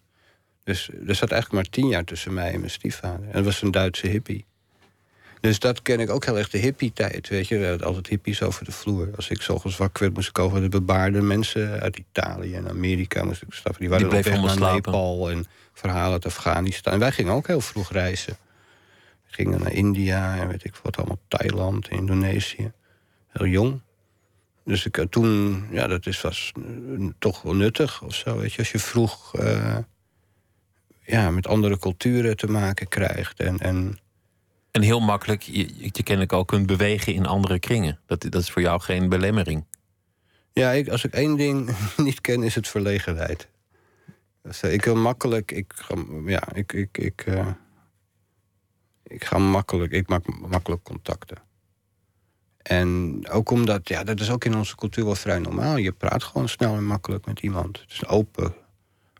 Dus 0.63 0.89
er 1.08 1.15
zat 1.15 1.32
eigenlijk 1.32 1.51
maar 1.51 1.73
10 1.73 1.88
jaar 1.88 2.03
tussen 2.03 2.34
mij 2.34 2.51
en 2.51 2.60
mijn 2.60 2.71
stiefvader. 2.71 3.25
En 3.25 3.32
dat 3.32 3.43
was 3.43 3.62
een 3.62 3.71
Duitse 3.71 4.08
hippie. 4.08 4.45
Dus 5.39 5.60
dat 5.60 5.82
ken 5.82 5.99
ik 5.99 6.10
ook 6.10 6.25
heel 6.25 6.38
erg 6.38 6.49
de 6.49 6.58
hippie-tijd, 6.58 7.27
weet 7.27 7.47
je. 7.47 7.58
We 7.58 7.67
hadden 7.67 7.88
altijd 7.88 8.08
hippies 8.08 8.41
over 8.41 8.65
de 8.65 8.71
vloer. 8.71 9.10
Als 9.15 9.30
ik 9.30 9.41
s'ochtends 9.41 9.77
wakker 9.77 10.03
werd, 10.03 10.15
moest 10.15 10.30
ik 10.30 10.39
over 10.39 10.62
de 10.62 10.69
bebaarde 10.69 11.21
mensen 11.21 11.80
uit 11.80 11.97
Italië 11.97 12.56
en 12.56 12.69
Amerika 12.69 13.23
moest 13.23 13.41
ik 13.41 13.53
stappen. 13.53 13.82
Die 13.82 13.89
waren 13.89 14.10
Die 14.10 14.17
op 14.17 14.23
weg 14.23 14.39
bleven 14.39 14.60
naar. 14.60 14.73
Nepal 14.73 15.30
en 15.30 15.45
verhalen 15.73 16.12
uit 16.12 16.25
Afghanistan. 16.25 16.93
En 16.93 16.99
wij 16.99 17.12
gingen 17.12 17.34
ook 17.34 17.47
heel 17.47 17.62
vroeg 17.62 17.91
reizen. 17.91 18.38
Gingen 19.27 19.59
naar 19.59 19.73
India 19.73 20.37
en 20.37 20.47
weet 20.47 20.63
ik 20.63 20.75
wat 20.75 20.97
allemaal, 20.97 21.19
Thailand, 21.27 21.89
Indonesië. 21.89 22.71
Heel 23.27 23.47
jong. 23.47 23.81
Dus 24.63 24.85
ik, 24.85 24.97
eh, 24.97 25.05
toen, 25.05 25.63
ja, 25.71 25.87
dat 25.87 26.05
is, 26.05 26.21
was 26.21 26.51
eh, 26.55 27.05
toch 27.19 27.41
wel 27.41 27.55
nuttig 27.55 28.01
of 28.01 28.15
zo, 28.15 28.37
weet 28.37 28.53
je. 28.53 28.57
Als 28.57 28.71
je 28.71 28.79
vroeg 28.79 29.35
eh, 29.35 29.77
ja, 31.05 31.31
met 31.31 31.47
andere 31.47 31.79
culturen 31.79 32.37
te 32.37 32.47
maken 32.47 32.87
krijgt 32.87 33.39
en... 33.39 33.59
en 33.59 33.97
En 34.71 34.81
heel 34.81 34.99
makkelijk 34.99 35.41
je, 35.41 35.73
je 35.77 36.03
kennelijk 36.03 36.33
ook 36.33 36.47
kunt 36.47 36.65
bewegen 36.65 37.13
in 37.13 37.25
andere 37.25 37.59
kringen. 37.59 37.99
Dat, 38.05 38.21
dat 38.21 38.41
is 38.41 38.49
voor 38.49 38.61
jou 38.61 38.81
geen 38.81 39.09
belemmering. 39.09 39.65
Ja, 40.53 40.71
ik, 40.71 40.89
als 40.89 41.03
ik 41.03 41.13
één 41.13 41.35
ding 41.35 41.75
niet 41.97 42.21
ken, 42.21 42.43
is 42.43 42.55
het 42.55 42.67
verlegenheid. 42.67 43.47
Dus, 44.43 44.61
eh, 44.61 44.73
ik 44.73 44.85
wil 44.85 44.95
makkelijk, 44.95 45.51
ik 45.51 45.73
ja, 46.25 46.53
ik, 46.53 46.73
ik, 46.73 46.97
ik, 46.97 47.25
ik 49.08 49.24
ga 49.24 49.38
makkelijk, 49.38 49.91
ik 49.91 50.08
maak 50.08 50.39
makkelijk 50.50 50.84
contacten. 50.84 51.38
En 52.58 53.22
ook 53.30 53.50
omdat, 53.50 53.88
ja, 53.88 54.04
dat 54.04 54.20
is 54.20 54.30
ook 54.30 54.46
in 54.46 54.56
onze 54.56 54.76
cultuur 54.76 55.06
wel 55.06 55.15
vrij 55.15 55.39
normaal. 55.39 55.78
Je 55.78 55.91
praat 55.91 56.24
gewoon 56.24 56.50
snel 56.50 56.76
en 56.76 56.86
makkelijk 56.86 57.26
met 57.26 57.39
iemand. 57.39 57.80
Het 57.80 57.91
is 57.91 58.02
een 58.02 58.08
open, 58.08 58.54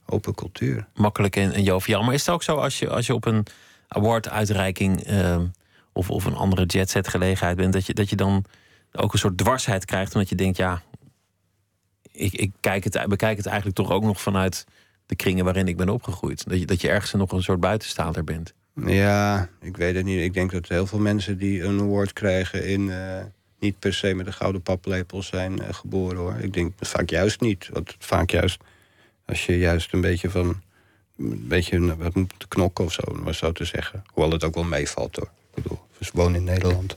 open 0.06 0.34
cultuur. 0.34 0.88
Makkelijk 0.93 1.36
en, 1.36 1.52
en 1.52 1.63
joviaal. 1.63 2.04
Maar 2.04 2.13
is 2.13 2.26
het 2.26 2.36
ook 2.36 2.43
zo 2.43 2.56
als 2.56 2.80
je, 2.80 2.89
als 2.89 3.06
je 3.06 3.13
op 3.13 3.26
een 3.26 3.45
award-uitreiking 3.88 5.04
ehm, 5.04 5.45
of, 5.93 6.10
of 6.10 6.26
een 6.26 6.36
andere 6.36 6.65
jet-set 6.65 7.08
gelegenheid 7.08 7.58
bent, 7.58 7.73
dat 7.73 7.86
je, 7.86 7.93
dat 7.93 8.10
je 8.10 8.15
dan 8.15 8.45
ook 8.91 9.13
een 9.13 9.19
soort 9.19 9.38
dwarsheid 9.38 9.86
krijgt, 9.86 10.13
omdat 10.13 10.30
je 10.30 10.36
denkt, 10.36 10.58
ja, 10.58 10.82
ik, 12.12 12.34
ik 12.34 12.52
kijk 12.60 12.84
het, 12.84 13.06
bekijk 13.08 13.38
het 13.38 13.45
eigenlijk 13.45 13.78
toch 13.78 13.91
ook 13.91 14.04
nog 14.04 14.21
vanuit 14.21 14.65
de 15.06 15.15
kringen 15.15 15.43
waarin 15.45 15.67
ik 15.67 15.78
ben 15.78 15.89
opgegroeid. 15.89 16.50
Dat 16.50 16.60
je, 16.60 16.65
dat 16.65 16.82
je 16.82 16.89
ergens 16.89 17.13
nog 17.13 17.32
een 17.32 17.43
soort 17.43 17.60
buitenstaander 17.60 18.23
bent. 18.23 18.54
Ja, 18.85 19.49
ik 19.61 19.77
weet 19.77 19.95
het 19.95 20.05
niet. 20.05 20.21
Ik 20.21 20.33
denk 20.33 20.51
dat 20.51 20.67
heel 20.67 20.87
veel 20.87 20.99
mensen 20.99 21.37
die 21.37 21.63
een 21.63 21.79
award 21.79 22.13
krijgen 22.13 22.65
in 22.65 22.91
eh, 22.91 23.23
niet 23.59 23.79
per 23.79 23.93
se 23.93 24.13
met 24.13 24.25
een 24.27 24.33
gouden 24.33 24.61
paplepel 24.61 25.23
zijn 25.23 25.61
eh, 25.61 25.73
geboren 25.73 26.17
hoor. 26.17 26.35
Ik 26.39 26.53
denk 26.53 26.73
vaak 26.79 27.09
juist 27.09 27.41
niet. 27.41 27.69
Want 27.73 27.95
vaak 27.99 28.29
juist 28.29 28.59
als 29.25 29.45
je 29.45 29.57
juist 29.57 29.93
een 29.93 30.01
beetje 30.01 30.29
van 30.29 30.61
een 31.17 31.47
beetje 31.47 31.95
wat 31.95 32.15
moet 32.15 32.47
knokken 32.47 32.85
of 32.85 32.93
zo, 32.93 33.01
maar 33.23 33.35
zo 33.35 33.51
te 33.51 33.65
zeggen. 33.65 34.03
Hoewel 34.13 34.31
het 34.31 34.43
ook 34.43 34.55
wel 34.55 34.63
meevalt 34.63 35.15
hoor. 35.15 35.29
Ik 35.55 35.63
bedoel, 35.63 35.79
we 35.97 36.09
wonen 36.13 36.35
in 36.35 36.43
Nederland. 36.43 36.95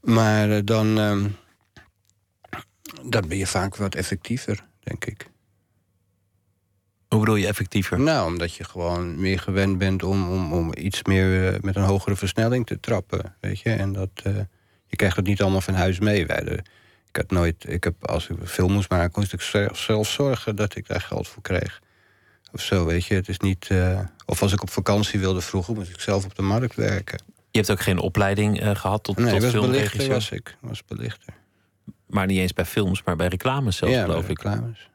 Maar 0.00 0.50
eh, 0.50 0.60
dan, 0.64 0.98
ehm, 0.98 1.28
dan 3.10 3.28
ben 3.28 3.38
je 3.38 3.46
vaak 3.46 3.76
wat 3.76 3.94
effectiever, 3.94 4.64
denk 4.80 5.04
ik. 5.04 5.26
Hoe 7.08 7.18
bedoel 7.20 7.34
je 7.36 7.46
effectiever? 7.46 8.00
Nou, 8.00 8.26
omdat 8.32 8.54
je 8.54 8.64
gewoon 8.64 9.20
meer 9.20 9.38
gewend 9.38 9.78
bent 9.78 10.02
om, 10.02 10.30
om, 10.30 10.52
om 10.52 10.72
iets 10.76 11.02
meer 11.04 11.54
eh, 11.54 11.60
met 11.60 11.76
een 11.76 11.82
hogere 11.82 12.16
versnelling 12.16 12.66
te 12.66 12.80
trappen. 12.80 13.34
Weet 13.40 13.60
je? 13.60 13.70
En 13.70 13.92
dat, 13.92 14.10
eh, 14.22 14.32
je 14.86 14.96
krijgt 14.96 15.16
het 15.16 15.26
niet 15.26 15.42
allemaal 15.42 15.60
van 15.60 15.74
huis 15.74 15.98
mee. 15.98 16.26
Wij, 16.26 16.40
de- 16.44 16.62
ik 17.08 17.16
had 17.16 17.30
nooit, 17.30 17.64
ik 17.68 17.84
heb, 17.84 18.06
als 18.08 18.28
ik 18.28 18.40
een 18.40 18.46
film 18.48 18.72
moest 18.72 18.90
maken, 18.90 19.20
moest 19.20 19.32
ik 19.32 19.40
zelf, 19.40 19.78
zelf 19.78 20.08
zorgen 20.08 20.56
dat 20.56 20.76
ik 20.76 20.86
daar 20.88 21.00
geld 21.00 21.28
voor 21.28 21.42
kreeg. 21.42 21.80
Of 22.52 22.60
zo, 22.62 22.84
weet 22.86 23.04
je. 23.06 23.14
Het 23.14 23.28
is 23.28 23.38
niet. 23.38 23.66
eh, 23.70 24.00
of 24.26 24.42
als 24.42 24.52
ik 24.52 24.62
op 24.62 24.70
vakantie 24.70 25.18
wilde 25.20 25.40
vroeger, 25.40 25.74
moest 25.74 25.90
ik 25.90 26.00
zelf 26.00 26.24
op 26.24 26.34
de 26.34 26.42
markt 26.42 26.74
werken. 26.74 27.22
Je 27.50 27.58
hebt 27.58 27.70
ook 27.70 27.80
geen 27.80 27.98
opleiding 27.98 28.60
eh, 28.60 28.74
gehad 28.74 29.02
tot, 29.04 29.16
Nee, 29.16 29.32
tot 29.32 29.42
was 29.42 29.50
filmregisseur. 29.50 30.08
was 30.12 30.30
ik. 30.30 30.56
Was 30.60 30.84
belichter. 30.84 31.34
Maar 32.06 32.26
niet 32.26 32.38
eens 32.38 32.52
bij 32.52 32.64
films, 32.64 33.02
maar 33.02 33.16
bij 33.16 33.26
reclames 33.28 33.76
zelfs, 33.76 33.94
ja, 33.94 34.02
geloof 34.02 34.20
bij 34.22 34.30
ik. 34.30 34.42
reclames. 34.42 34.90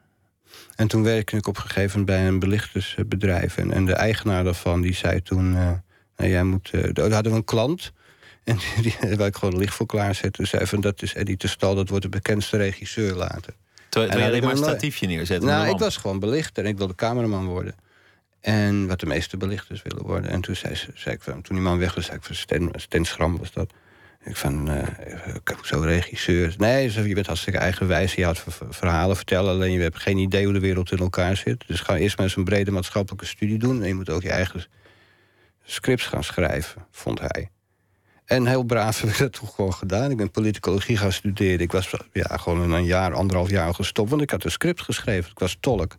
En 0.74 0.88
toen 0.88 1.02
werkte 1.02 1.36
ik 1.36 1.46
op 1.46 1.56
een 1.56 1.62
gegeven 1.62 2.00
moment 2.00 2.06
bij 2.06 2.26
een 2.26 2.38
belichtersbedrijf. 2.38 3.56
En, 3.56 3.72
en 3.72 3.84
de 3.84 3.92
eigenaar 3.92 4.44
daarvan 4.44 4.80
die 4.80 4.94
zei 4.94 5.22
toen... 5.22 5.56
eh, 5.56 5.70
nou, 6.16 6.30
jij 6.30 6.44
moet, 6.44 6.70
eh, 6.72 6.92
daar 6.92 7.12
hadden 7.12 7.32
we 7.32 7.38
een 7.38 7.44
klant. 7.44 7.92
En 8.44 8.58
die, 8.80 8.96
die 9.00 9.16
waar 9.16 9.26
ik 9.26 9.36
gewoon 9.36 9.58
licht 9.58 9.74
voor 9.74 9.86
klaarzette. 9.86 10.46
zei 10.46 10.66
van, 10.66 10.80
dat 10.80 11.02
is 11.02 11.14
Eddie 11.14 11.36
Testal, 11.36 11.74
dat 11.74 11.88
wordt 11.88 12.04
de 12.04 12.10
bekendste 12.10 12.56
regisseur 12.56 13.14
later. 13.14 13.54
Terwijl 13.88 14.18
je 14.18 14.26
alleen 14.26 14.42
maar 14.42 14.50
een 14.50 14.56
statiefje 14.56 15.06
neerzet. 15.06 15.42
Nou, 15.42 15.68
ik 15.68 15.78
was 15.78 15.96
gewoon 15.96 16.18
belichter 16.18 16.64
en 16.64 16.70
ik 16.70 16.78
wilde 16.78 16.94
cameraman 16.94 17.46
worden. 17.46 17.74
En 18.40 18.86
wat 18.86 19.00
de 19.00 19.06
meeste 19.06 19.36
belichters 19.36 19.82
willen 19.82 20.02
worden. 20.04 20.30
En 20.30 20.40
toen 20.40 20.56
zei, 20.56 20.74
ze, 20.74 20.86
zei 20.94 21.14
ik 21.14 21.22
van, 21.22 21.42
toen 21.42 21.56
die 21.56 21.64
man 21.64 21.78
weg 21.78 21.94
was, 21.94 22.04
zei 22.04 22.16
ik 22.16 22.22
van 22.22 22.34
Sten, 22.34 22.70
Sten 22.74 23.04
Schram 23.04 23.38
was 23.38 23.52
dat. 23.52 23.72
Ik 24.24 24.36
van, 24.36 24.70
eh, 24.70 25.34
ik 25.34 25.48
heb 25.48 25.58
zo 25.62 25.80
regisseur. 25.80 26.54
Nee, 26.58 26.92
je 27.08 27.14
bent 27.14 27.26
hartstikke 27.26 27.58
eigenwijs. 27.58 28.14
Je 28.14 28.24
houdt 28.24 28.44
verhalen 28.70 29.16
vertellen. 29.16 29.50
Alleen 29.50 29.72
je 29.72 29.80
hebt 29.80 29.98
geen 29.98 30.18
idee 30.18 30.44
hoe 30.44 30.52
de 30.52 30.60
wereld 30.60 30.92
in 30.92 30.98
elkaar 30.98 31.36
zit. 31.36 31.64
Dus 31.66 31.80
ga 31.80 31.96
eerst 31.96 32.16
maar 32.16 32.26
eens 32.26 32.36
een 32.36 32.44
brede 32.44 32.70
maatschappelijke 32.70 33.26
studie 33.26 33.58
doen. 33.58 33.82
En 33.82 33.88
je 33.88 33.94
moet 33.94 34.10
ook 34.10 34.22
je 34.22 34.30
eigen 34.30 34.66
scripts 35.64 36.06
gaan 36.06 36.24
schrijven, 36.24 36.86
vond 36.90 37.20
hij. 37.20 37.48
En 38.24 38.46
heel 38.46 38.62
braaf 38.62 39.00
heb 39.00 39.10
ik 39.10 39.18
dat 39.18 39.32
toch 39.32 39.54
gewoon 39.54 39.74
gedaan. 39.74 40.10
Ik 40.10 40.16
ben 40.16 40.30
politicologie 40.30 40.96
gaan 40.96 41.12
studeren. 41.12 41.60
Ik 41.60 41.72
was 41.72 41.90
ja, 42.12 42.36
gewoon 42.36 42.72
een 42.72 42.84
jaar, 42.84 43.14
anderhalf 43.14 43.50
jaar 43.50 43.74
gestopt. 43.74 44.10
Want 44.10 44.22
ik 44.22 44.30
had 44.30 44.44
een 44.44 44.50
script 44.50 44.80
geschreven. 44.80 45.30
Ik 45.30 45.38
was 45.38 45.56
tolk 45.60 45.96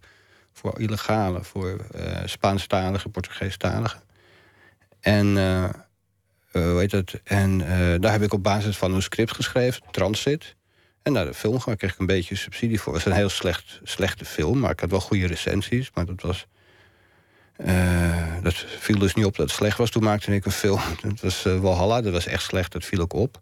voor 0.54 0.80
illegale, 0.80 1.44
voor 1.44 1.86
eh 1.92 2.22
Spaanstaligen, 2.26 3.12
Portugeestaligen. 3.12 4.02
En, 5.00 5.38
eh, 5.38 5.70
hoe 6.62 6.80
heet 6.80 6.92
het? 6.92 7.22
En 7.24 7.62
eh, 7.62 8.00
daar 8.02 8.12
heb 8.12 8.22
ik 8.22 8.34
op 8.34 8.44
basis 8.44 8.78
van 8.78 8.94
een 8.94 9.02
script 9.02 9.32
geschreven, 9.36 9.82
Transit. 9.92 10.56
En 11.02 11.14
naar 11.14 11.26
de 11.26 11.34
film 11.34 11.60
gaan, 11.60 11.76
kreeg 11.78 11.94
ik 11.94 12.00
een 12.00 12.06
beetje 12.06 12.36
subsidie 12.36 12.80
voor. 12.82 12.94
Het 12.94 13.04
was 13.04 13.14
een 13.14 13.20
heel 13.20 13.30
slecht, 13.30 13.80
slechte 13.84 14.26
film, 14.26 14.60
maar 14.60 14.72
ik 14.72 14.80
had 14.80 14.90
wel 14.90 15.00
goede 15.00 15.28
recensies. 15.28 15.92
Maar 15.94 16.06
dat 16.06 16.22
was. 16.22 16.48
eh, 17.56 18.34
dat 18.42 18.54
viel 18.80 18.98
dus 19.00 19.14
niet 19.14 19.26
op 19.26 19.36
dat 19.36 19.48
het 19.48 19.56
slecht 19.56 19.78
was. 19.78 19.90
Toen 19.90 20.04
maakte 20.04 20.36
ik 20.36 20.46
een 20.46 20.52
film. 20.52 20.80
Dat 21.02 21.20
was 21.22 21.46
eh, 21.46 21.60
Walhalla, 21.60 22.02
dat 22.02 22.14
was 22.14 22.26
echt 22.26 22.44
slecht, 22.44 22.72
dat 22.72 22.86
viel 22.86 23.00
ook 23.02 23.14
op. 23.14 23.42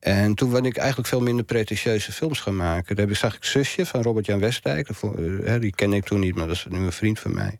En 0.00 0.34
toen 0.34 0.50
ben 0.50 0.64
ik 0.64 0.76
eigenlijk 0.76 1.08
veel 1.08 1.20
minder 1.20 1.44
pretentieuze 1.44 2.12
films 2.12 2.40
gaan 2.40 2.56
maken. 2.56 2.96
Daar 2.96 3.16
zag 3.16 3.36
ik 3.36 3.44
Zusje 3.44 3.86
van 3.86 4.02
Robert-Jan 4.02 4.38
Westdijk. 4.40 4.88
Eh, 4.88 5.60
die 5.60 5.74
ken 5.74 5.92
ik 5.92 6.04
toen 6.04 6.20
niet, 6.20 6.34
maar 6.34 6.46
dat 6.46 6.56
is 6.56 6.66
nu 6.68 6.78
een 6.78 6.92
vriend 6.92 7.18
van 7.20 7.34
mij. 7.34 7.58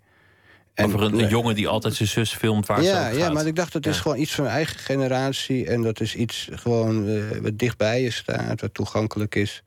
En, 0.75 0.85
Over 0.85 1.03
een, 1.03 1.29
jongen 1.29 1.55
die 1.55 1.69
altijd 1.69 1.95
zijn 1.95 2.09
zus 2.09 2.35
filmt 2.35 2.67
waar 2.67 2.83
ja, 2.83 3.11
ze 3.11 3.19
Ja, 3.19 3.31
maar 3.31 3.47
ik 3.47 3.57
dacht, 3.57 3.73
dat 3.73 3.87
is 3.87 4.01
gewoon 4.01 4.19
iets 4.19 4.35
van 4.35 4.45
mijn 4.45 4.57
eigen 4.57 4.79
generatie. 4.79 5.67
En 5.67 5.83
dat 5.83 6.01
is 6.01 6.15
iets 6.15 6.49
gewoon 6.53 7.09
uh, 7.09 7.25
wat 7.41 7.59
dichtbij 7.59 8.03
je 8.03 8.11
staat, 8.11 8.61
wat 8.61 8.75
toegankelijk 8.75 9.35
is. 9.35 9.63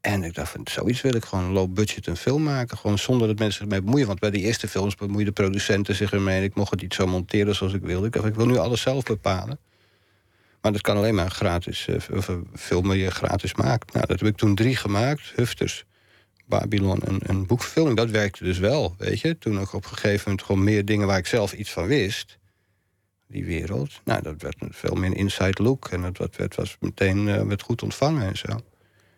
En 0.00 0.22
ik 0.22 0.34
dacht, 0.34 0.50
van, 0.50 0.60
zoiets 0.70 1.00
wil 1.00 1.14
ik 1.14 1.24
gewoon 1.24 1.52
low 1.52 1.72
budget 1.72 2.06
een 2.06 2.16
film 2.16 2.42
maken. 2.42 2.78
Gewoon 2.78 2.98
zonder 2.98 3.28
dat 3.28 3.38
mensen 3.38 3.60
zich 3.60 3.70
mee 3.70 3.82
bemoeien. 3.82 4.06
Want 4.06 4.18
bij 4.18 4.30
die 4.30 4.42
eerste 4.42 4.68
films 4.68 4.94
bemoeiden 4.94 5.34
de 5.34 5.42
producenten 5.42 5.94
zich 5.94 6.12
ermee. 6.12 6.42
Ik 6.42 6.54
mocht 6.54 6.70
het 6.70 6.80
niet 6.80 6.94
zo 6.94 7.06
monteren 7.06 7.54
zoals 7.54 7.72
ik 7.72 7.82
wilde. 7.82 8.06
Ik 8.06 8.12
dacht, 8.12 8.26
ik 8.26 8.34
wil 8.34 8.46
nu 8.46 8.56
alles 8.56 8.80
zelf 8.80 9.04
bepalen. 9.04 9.58
Maar 10.60 10.72
dat 10.72 10.80
kan 10.80 10.96
alleen 10.96 11.14
maar 11.14 11.30
gratis, 11.30 11.86
uh, 11.86 11.96
of 12.12 12.28
een 12.28 12.48
film 12.54 12.92
je 12.92 13.10
gratis 13.10 13.54
maakt. 13.54 13.92
Nou, 13.92 14.06
dat 14.06 14.20
heb 14.20 14.28
ik 14.28 14.36
toen 14.36 14.54
drie 14.54 14.76
gemaakt. 14.76 15.32
Hufters, 15.34 15.84
Babylon 16.46 17.02
en 17.02 17.18
een 17.22 17.46
boekverfilming. 17.46 17.96
Dat 17.96 18.10
werkte 18.10 18.44
dus 18.44 18.58
wel, 18.58 18.94
weet 18.98 19.20
je. 19.20 19.38
Toen 19.38 19.58
ook 19.58 19.72
op 19.72 19.84
een 19.84 19.90
gegeven 19.90 20.22
moment 20.24 20.46
gewoon 20.46 20.64
meer 20.64 20.84
dingen 20.84 21.06
waar 21.06 21.18
ik 21.18 21.26
zelf 21.26 21.52
iets 21.52 21.72
van 21.72 21.86
wist. 21.86 22.38
Die 23.28 23.44
wereld. 23.44 24.00
Nou, 24.04 24.22
dat 24.22 24.42
werd 24.42 24.56
veel 24.68 24.94
meer 24.94 25.10
een 25.10 25.16
inside 25.16 25.62
look. 25.62 25.88
En 25.88 26.12
dat 26.12 26.36
werd, 26.36 26.54
was 26.54 26.76
meteen 26.80 27.26
uh, 27.26 27.42
werd 27.42 27.62
goed 27.62 27.82
ontvangen 27.82 28.26
en 28.28 28.36
zo. 28.36 28.60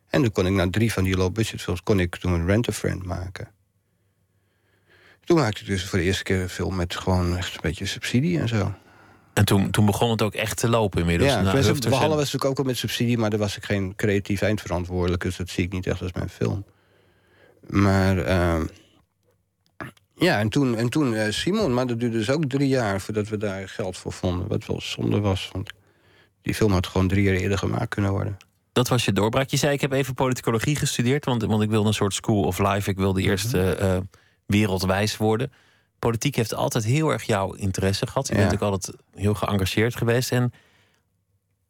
En 0.08 0.22
toen 0.22 0.32
kon 0.32 0.46
ik 0.46 0.52
na 0.52 0.70
drie 0.70 0.92
van 0.92 1.04
die 1.04 1.16
low-budget 1.16 1.62
films... 1.62 1.82
kon 1.82 2.00
ik 2.00 2.16
toen 2.16 2.32
een 2.32 2.46
Rent-A-Friend 2.46 3.04
maken. 3.04 3.48
Toen 5.24 5.36
maakte 5.36 5.60
ik 5.60 5.66
dus 5.66 5.84
voor 5.84 5.98
de 5.98 6.04
eerste 6.04 6.22
keer 6.22 6.40
een 6.40 6.48
film... 6.48 6.76
met 6.76 6.96
gewoon 6.96 7.36
echt 7.36 7.54
een 7.54 7.60
beetje 7.62 7.86
subsidie 7.86 8.38
en 8.38 8.48
zo. 8.48 8.74
En 9.32 9.44
toen, 9.44 9.70
toen 9.70 9.86
begon 9.86 10.10
het 10.10 10.22
ook 10.22 10.34
echt 10.34 10.56
te 10.56 10.68
lopen 10.68 11.00
inmiddels. 11.00 11.30
Ja, 11.30 11.42
nou, 11.42 11.56
was 11.56 11.66
natuurlijk 12.08 12.44
ook 12.44 12.58
al 12.58 12.64
met 12.64 12.76
subsidie... 12.76 13.18
maar 13.18 13.30
daar 13.30 13.38
was 13.38 13.56
ik 13.56 13.64
geen 13.64 13.94
creatief 13.96 14.42
eindverantwoordelijke... 14.42 15.26
dus 15.26 15.36
dat 15.36 15.48
zie 15.48 15.64
ik 15.64 15.72
niet 15.72 15.86
echt 15.86 16.02
als 16.02 16.12
mijn 16.12 16.28
film. 16.28 16.64
Maar... 17.66 18.16
Uh, 18.28 18.60
ja, 20.14 20.38
en 20.38 20.48
toen, 20.48 20.76
en 20.76 20.88
toen 20.88 21.12
uh, 21.12 21.30
Simon, 21.30 21.74
maar 21.74 21.86
dat 21.86 22.00
duurde 22.00 22.16
dus 22.16 22.30
ook 22.30 22.44
drie 22.44 22.68
jaar... 22.68 23.00
voordat 23.00 23.28
we 23.28 23.36
daar 23.36 23.68
geld 23.68 23.96
voor 23.96 24.12
vonden. 24.12 24.48
Wat 24.48 24.66
wel 24.66 24.80
zonde 24.80 25.20
was, 25.20 25.50
want 25.52 25.70
die 26.42 26.54
film 26.54 26.72
had 26.72 26.86
gewoon 26.86 27.08
drie 27.08 27.22
jaar 27.22 27.34
eerder 27.34 27.58
gemaakt 27.58 27.88
kunnen 27.88 28.10
worden. 28.10 28.36
Dat 28.72 28.88
was 28.88 29.04
je 29.04 29.12
doorbraak. 29.12 29.48
Je 29.48 29.56
zei, 29.56 29.72
ik 29.72 29.80
heb 29.80 29.92
even 29.92 30.14
politicologie 30.14 30.76
gestudeerd... 30.76 31.24
want, 31.24 31.42
want 31.42 31.62
ik 31.62 31.70
wilde 31.70 31.88
een 31.88 31.94
soort 31.94 32.14
school 32.14 32.42
of 32.42 32.58
life. 32.58 32.90
Ik 32.90 32.96
wilde 32.96 33.22
eerst 33.22 33.54
uh, 33.54 33.96
wereldwijs 34.46 35.16
worden. 35.16 35.52
Politiek 35.98 36.34
heeft 36.34 36.54
altijd 36.54 36.84
heel 36.84 37.10
erg 37.10 37.22
jouw 37.22 37.52
interesse 37.52 38.06
gehad. 38.06 38.28
Je 38.28 38.34
bent 38.34 38.54
ook 38.54 38.60
altijd 38.60 38.96
heel 39.14 39.34
geëngageerd 39.34 39.96
geweest. 39.96 40.32
En 40.32 40.52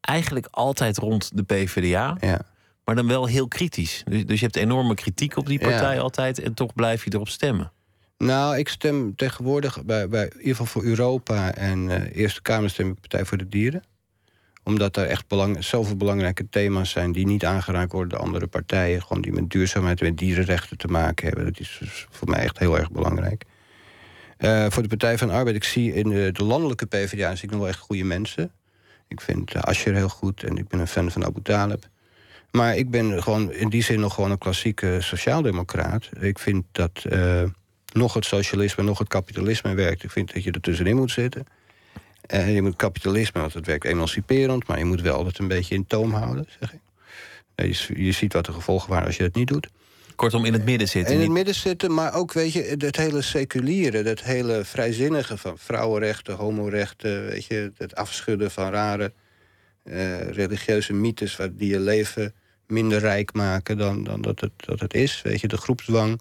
eigenlijk 0.00 0.46
altijd 0.50 0.98
rond 0.98 1.30
de 1.34 1.42
PvdA. 1.42 2.16
Ja. 2.20 2.40
Maar 2.88 2.96
dan 2.96 3.06
wel 3.06 3.26
heel 3.26 3.48
kritisch. 3.48 4.02
Dus, 4.04 4.26
dus 4.26 4.38
je 4.38 4.44
hebt 4.44 4.56
enorme 4.56 4.94
kritiek 4.94 5.36
op 5.36 5.46
die 5.46 5.58
partij 5.58 6.00
altijd. 6.00 6.38
En 6.38 6.54
toch 6.54 6.74
blijf 6.74 7.04
je 7.04 7.10
erop 7.12 7.28
stemmen. 7.28 7.72
Nou, 8.18 8.58
ik 8.58 8.68
stem 8.68 9.16
tegenwoordig 9.16 9.84
bij, 9.84 10.08
bij 10.08 10.24
in 10.24 10.38
ieder 10.38 10.50
geval 10.50 10.66
voor 10.66 10.84
Europa 10.84 11.54
en 11.54 11.88
uh, 11.88 12.16
Eerste 12.16 12.42
Kamer 12.42 12.70
stem 12.70 12.88
ik 12.90 13.00
Partij 13.00 13.24
voor 13.24 13.38
de 13.38 13.48
Dieren 13.48 13.82
omdat 14.64 14.96
er 14.96 15.06
echt 15.06 15.28
belang, 15.28 15.64
zoveel 15.64 15.96
belangrijke 15.96 16.48
thema's 16.48 16.90
zijn 16.90 17.12
die 17.12 17.26
niet 17.26 17.44
aangeraakt 17.44 17.92
worden 17.92 18.08
door 18.08 18.26
andere 18.26 18.46
partijen. 18.46 19.02
Gewoon 19.02 19.22
die 19.22 19.32
met 19.32 19.50
duurzaamheid 19.50 20.00
en 20.00 20.06
met 20.06 20.18
dierenrechten 20.18 20.78
te 20.78 20.88
maken 20.88 21.26
hebben. 21.26 21.44
Dat 21.44 21.60
is 21.60 21.76
dus 21.80 22.06
voor 22.10 22.28
mij 22.28 22.40
echt 22.40 22.58
heel 22.58 22.78
erg 22.78 22.90
belangrijk. 22.90 23.44
Uh, 24.38 24.66
voor 24.68 24.82
de 24.82 24.88
Partij 24.88 25.18
van 25.18 25.28
de 25.28 25.34
Arbeid, 25.34 25.56
ik 25.56 25.64
zie 25.64 25.94
in 25.94 26.08
de, 26.08 26.30
de 26.32 26.44
landelijke 26.44 26.86
PvdA 26.86 27.34
zie 27.34 27.44
ik 27.44 27.50
nog 27.50 27.60
wel 27.60 27.68
echt 27.68 27.78
goede 27.78 28.04
mensen. 28.04 28.50
Ik 29.08 29.20
vind 29.20 29.54
uh, 29.54 29.62
Asscher 29.62 29.94
heel 29.94 30.08
goed 30.08 30.42
en 30.42 30.56
ik 30.56 30.68
ben 30.68 30.80
een 30.80 30.86
fan 30.86 31.10
van 31.10 31.24
Abu 31.24 31.42
Talib. 31.42 31.88
Maar 32.50 32.76
ik 32.76 32.90
ben 32.90 33.22
gewoon 33.22 33.52
in 33.52 33.68
die 33.68 33.82
zin 33.82 34.00
nog 34.00 34.14
gewoon 34.14 34.30
een 34.30 34.38
klassieke 34.38 34.98
sociaaldemocraat. 35.00 36.08
Ik 36.20 36.38
vind 36.38 36.64
dat 36.72 37.04
uh, 37.12 37.42
nog 37.92 38.14
het 38.14 38.24
socialisme, 38.24 38.82
nog 38.82 38.98
het 38.98 39.08
kapitalisme 39.08 39.74
werkt. 39.74 40.04
Ik 40.04 40.10
vind 40.10 40.34
dat 40.34 40.44
je 40.44 40.50
er 40.50 40.60
tussenin 40.60 40.96
moet 40.96 41.10
zitten. 41.10 41.46
Uh, 42.34 42.54
je 42.54 42.62
moet 42.62 42.76
kapitalisme, 42.76 43.40
want 43.40 43.54
het 43.54 43.66
werkt 43.66 43.84
emanciperend... 43.84 44.66
maar 44.66 44.78
je 44.78 44.84
moet 44.84 45.00
wel 45.00 45.24
dat 45.24 45.38
een 45.38 45.48
beetje 45.48 45.74
in 45.74 45.86
toom 45.86 46.12
houden, 46.12 46.46
zeg 46.60 46.72
ik. 46.72 46.80
Je, 47.54 48.04
je 48.04 48.12
ziet 48.12 48.32
wat 48.32 48.46
de 48.46 48.52
gevolgen 48.52 48.90
waren 48.90 49.06
als 49.06 49.16
je 49.16 49.22
dat 49.22 49.34
niet 49.34 49.48
doet. 49.48 49.68
Kortom, 50.16 50.44
in 50.44 50.52
het 50.52 50.64
midden 50.64 50.88
zitten. 50.88 51.14
In 51.14 51.20
het 51.20 51.30
midden 51.30 51.54
zitten, 51.54 51.94
maar 51.94 52.14
ook, 52.14 52.32
weet 52.32 52.52
je, 52.52 52.76
het 52.78 52.96
hele 52.96 53.22
seculiere... 53.22 54.02
het 54.02 54.22
hele 54.22 54.64
vrijzinnige 54.64 55.36
van 55.36 55.58
vrouwenrechten, 55.58 56.34
homorechten... 56.34 57.26
weet 57.26 57.44
je, 57.44 57.72
het 57.76 57.94
afschudden 57.94 58.50
van 58.50 58.70
rare 58.70 59.12
religieuze 60.30 60.92
mythes... 60.92 61.38
die 61.52 61.70
je 61.70 61.80
leven 61.80 62.34
minder 62.66 62.98
rijk 62.98 63.32
maken 63.32 63.76
dan, 63.78 64.04
dan 64.04 64.20
dat, 64.20 64.40
het, 64.40 64.52
dat 64.56 64.80
het 64.80 64.94
is. 64.94 65.22
Weet 65.22 65.40
je, 65.40 65.48
de 65.48 65.56
groepsdwang. 65.56 66.20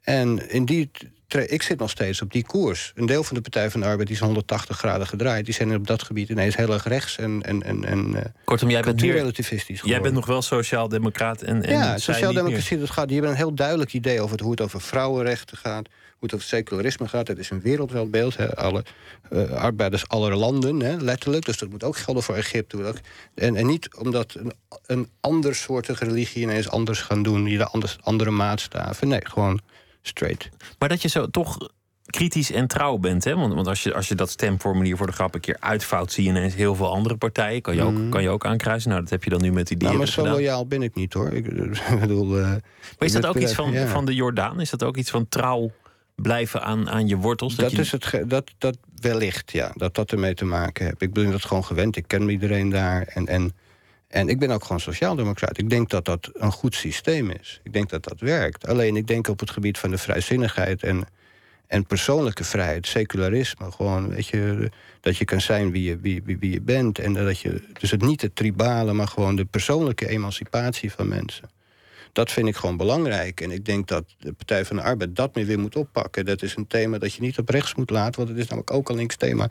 En 0.00 0.50
in 0.50 0.64
die 0.64 0.90
ik 1.28 1.62
zit 1.62 1.78
nog 1.78 1.90
steeds 1.90 2.22
op 2.22 2.32
die 2.32 2.44
koers. 2.46 2.92
Een 2.94 3.06
deel 3.06 3.24
van 3.24 3.34
de 3.36 3.42
Partij 3.42 3.70
van 3.70 3.80
de 3.80 3.86
Arbeid 3.86 4.10
is 4.10 4.18
180 4.18 4.78
graden 4.78 5.06
gedraaid. 5.06 5.44
Die 5.44 5.54
zijn 5.54 5.74
op 5.74 5.86
dat 5.86 6.02
gebied 6.02 6.28
ineens 6.28 6.56
heel 6.56 6.72
erg 6.72 6.84
rechts 6.84 7.18
en, 7.18 7.42
en, 7.42 7.62
en, 7.62 7.84
en 7.84 8.14
eh, 8.14 8.24
Kortom, 8.44 8.70
jij 8.70 8.82
bent 8.82 9.02
relativistisch 9.02 9.80
Jij 9.84 10.00
bent 10.00 10.14
nog 10.14 10.26
wel 10.26 10.42
sociaal-democraat. 10.42 11.42
En, 11.42 11.62
en 11.62 11.72
ja, 11.72 11.98
sociaal-democratie, 11.98 12.78
dat 12.78 12.90
gaat. 12.90 13.06
Die 13.06 13.16
hebben 13.16 13.32
een 13.32 13.40
heel 13.40 13.54
duidelijk 13.54 13.92
idee 13.92 14.20
over 14.20 14.42
hoe 14.42 14.50
het 14.50 14.60
over 14.60 14.80
vrouwenrechten 14.80 15.56
gaat. 15.56 15.88
Hoe 16.18 16.28
het 16.28 16.34
over 16.34 16.46
secularisme 16.46 17.08
gaat. 17.08 17.28
Het 17.28 17.38
is 17.38 17.50
een 17.50 17.60
wereldbeeld. 17.60 18.36
Hè. 18.36 18.56
Alle 18.56 18.84
uh, 19.30 19.50
arbeiders 19.50 20.08
aller 20.08 20.36
landen, 20.36 20.80
hè, 20.80 20.96
letterlijk. 20.96 21.44
Dus 21.44 21.58
dat 21.58 21.68
moet 21.68 21.84
ook 21.84 21.96
gelden 21.96 22.22
voor 22.22 22.34
Egypte. 22.34 22.94
En, 23.34 23.56
en 23.56 23.66
niet 23.66 23.94
omdat 23.94 24.34
een, 24.34 24.52
een 24.86 25.08
ander 25.20 25.54
soortige 25.54 26.04
religie 26.04 26.42
ineens 26.42 26.68
anders 26.68 27.00
gaan 27.00 27.22
doen. 27.22 27.44
Die 27.44 27.58
de 27.58 27.66
anders, 27.66 27.98
andere 28.00 28.30
maatstaven. 28.30 29.08
Nee, 29.08 29.20
gewoon 29.22 29.60
straight. 30.02 30.48
Maar 30.78 30.88
dat 30.88 31.02
je 31.02 31.08
zo 31.08 31.30
toch 31.30 31.58
kritisch 32.06 32.52
en 32.52 32.66
trouw 32.66 32.96
bent. 32.98 33.24
Hè? 33.24 33.36
Want, 33.36 33.54
want 33.54 33.66
als, 33.66 33.82
je, 33.82 33.94
als 33.94 34.08
je 34.08 34.14
dat 34.14 34.30
stemformulier 34.30 34.96
voor 34.96 35.06
de 35.06 35.12
grap 35.12 35.34
een 35.34 35.40
keer 35.40 35.56
uitvouwt... 35.60 36.12
zie 36.12 36.24
je 36.24 36.30
ineens 36.30 36.54
heel 36.54 36.74
veel 36.74 36.90
andere 36.92 37.16
partijen. 37.16 37.62
Kan 37.62 37.74
je 37.74 37.82
ook, 37.82 37.94
mm. 37.94 38.10
kan 38.10 38.22
je 38.22 38.28
ook 38.28 38.46
aankruisen. 38.46 38.90
Nou, 38.90 39.02
dat 39.02 39.10
heb 39.10 39.24
je 39.24 39.30
dan 39.30 39.42
nu 39.42 39.52
met 39.52 39.66
die 39.66 39.76
dieren 39.76 39.98
nou, 39.98 40.10
maar 40.14 40.24
zo 40.24 40.32
loyaal 40.32 40.66
ben 40.66 40.82
ik 40.82 40.94
niet, 40.94 41.12
hoor. 41.12 41.32
Ik, 41.32 41.44
bedoel, 42.00 42.38
uh, 42.38 42.44
maar 42.44 42.62
is 42.98 43.12
dat 43.12 43.26
ook 43.26 43.36
iets 43.36 43.54
van, 43.54 43.74
van 43.74 44.04
de 44.04 44.14
Jordaan? 44.14 44.60
Is 44.60 44.70
dat 44.70 44.82
ook 44.82 44.96
iets 44.96 45.10
van 45.10 45.28
trouw 45.28 45.72
blijven 46.16 46.62
aan, 46.62 46.90
aan 46.90 47.08
je 47.08 47.16
wortels? 47.16 47.54
Dat, 47.54 47.70
dat 47.70 47.80
is 47.80 47.92
het, 47.92 48.22
dat, 48.26 48.50
dat 48.58 48.78
wellicht, 49.00 49.52
ja. 49.52 49.72
Dat 49.74 49.94
dat 49.94 50.12
ermee 50.12 50.34
te 50.34 50.44
maken 50.44 50.84
heeft. 50.84 51.02
Ik 51.02 51.12
ben 51.12 51.30
dat 51.30 51.44
gewoon 51.44 51.64
gewend. 51.64 51.96
Ik 51.96 52.04
ken 52.06 52.28
iedereen 52.28 52.70
daar. 52.70 53.02
En... 53.02 53.26
en 53.26 53.52
en 54.08 54.28
ik 54.28 54.38
ben 54.38 54.50
ook 54.50 54.62
gewoon 54.62 54.80
sociaaldemocraat. 54.80 55.58
Ik 55.58 55.70
denk 55.70 55.90
dat 55.90 56.04
dat 56.04 56.30
een 56.32 56.52
goed 56.52 56.74
systeem 56.74 57.30
is. 57.30 57.60
Ik 57.62 57.72
denk 57.72 57.88
dat 57.88 58.04
dat 58.04 58.20
werkt. 58.20 58.66
Alleen 58.66 58.96
ik 58.96 59.06
denk 59.06 59.28
op 59.28 59.40
het 59.40 59.50
gebied 59.50 59.78
van 59.78 59.90
de 59.90 59.98
vrijzinnigheid 59.98 60.82
en, 60.82 61.06
en 61.66 61.86
persoonlijke 61.86 62.44
vrijheid, 62.44 62.86
secularisme, 62.86 63.72
gewoon, 63.72 64.08
weet 64.08 64.26
je, 64.26 64.70
dat 65.00 65.16
je 65.16 65.24
kan 65.24 65.40
zijn 65.40 65.70
wie 65.70 65.82
je, 65.82 65.98
wie, 65.98 66.22
wie, 66.24 66.38
wie 66.38 66.52
je 66.52 66.60
bent. 66.60 66.98
En 66.98 67.12
dat 67.12 67.40
je, 67.40 67.62
dus 67.72 67.90
het 67.90 68.02
niet 68.02 68.22
het 68.22 68.36
tribale, 68.36 68.92
maar 68.92 69.08
gewoon 69.08 69.36
de 69.36 69.44
persoonlijke 69.44 70.08
emancipatie 70.08 70.92
van 70.92 71.08
mensen. 71.08 71.48
Dat 72.16 72.32
vind 72.32 72.48
ik 72.48 72.56
gewoon 72.56 72.76
belangrijk. 72.76 73.40
En 73.40 73.50
ik 73.50 73.64
denk 73.64 73.88
dat 73.88 74.04
de 74.18 74.32
Partij 74.32 74.64
van 74.64 74.76
de 74.76 74.82
Arbeid 74.82 75.16
dat 75.16 75.34
meer 75.34 75.46
weer 75.46 75.58
moet 75.58 75.76
oppakken. 75.76 76.24
Dat 76.24 76.42
is 76.42 76.56
een 76.56 76.66
thema 76.66 76.98
dat 76.98 77.14
je 77.14 77.20
niet 77.20 77.38
op 77.38 77.48
rechts 77.48 77.74
moet 77.74 77.90
laten, 77.90 78.16
want 78.16 78.28
het 78.28 78.38
is 78.38 78.48
namelijk 78.48 78.70
ook 78.70 78.88
een 78.88 78.96
links 78.96 79.16
thema 79.16 79.48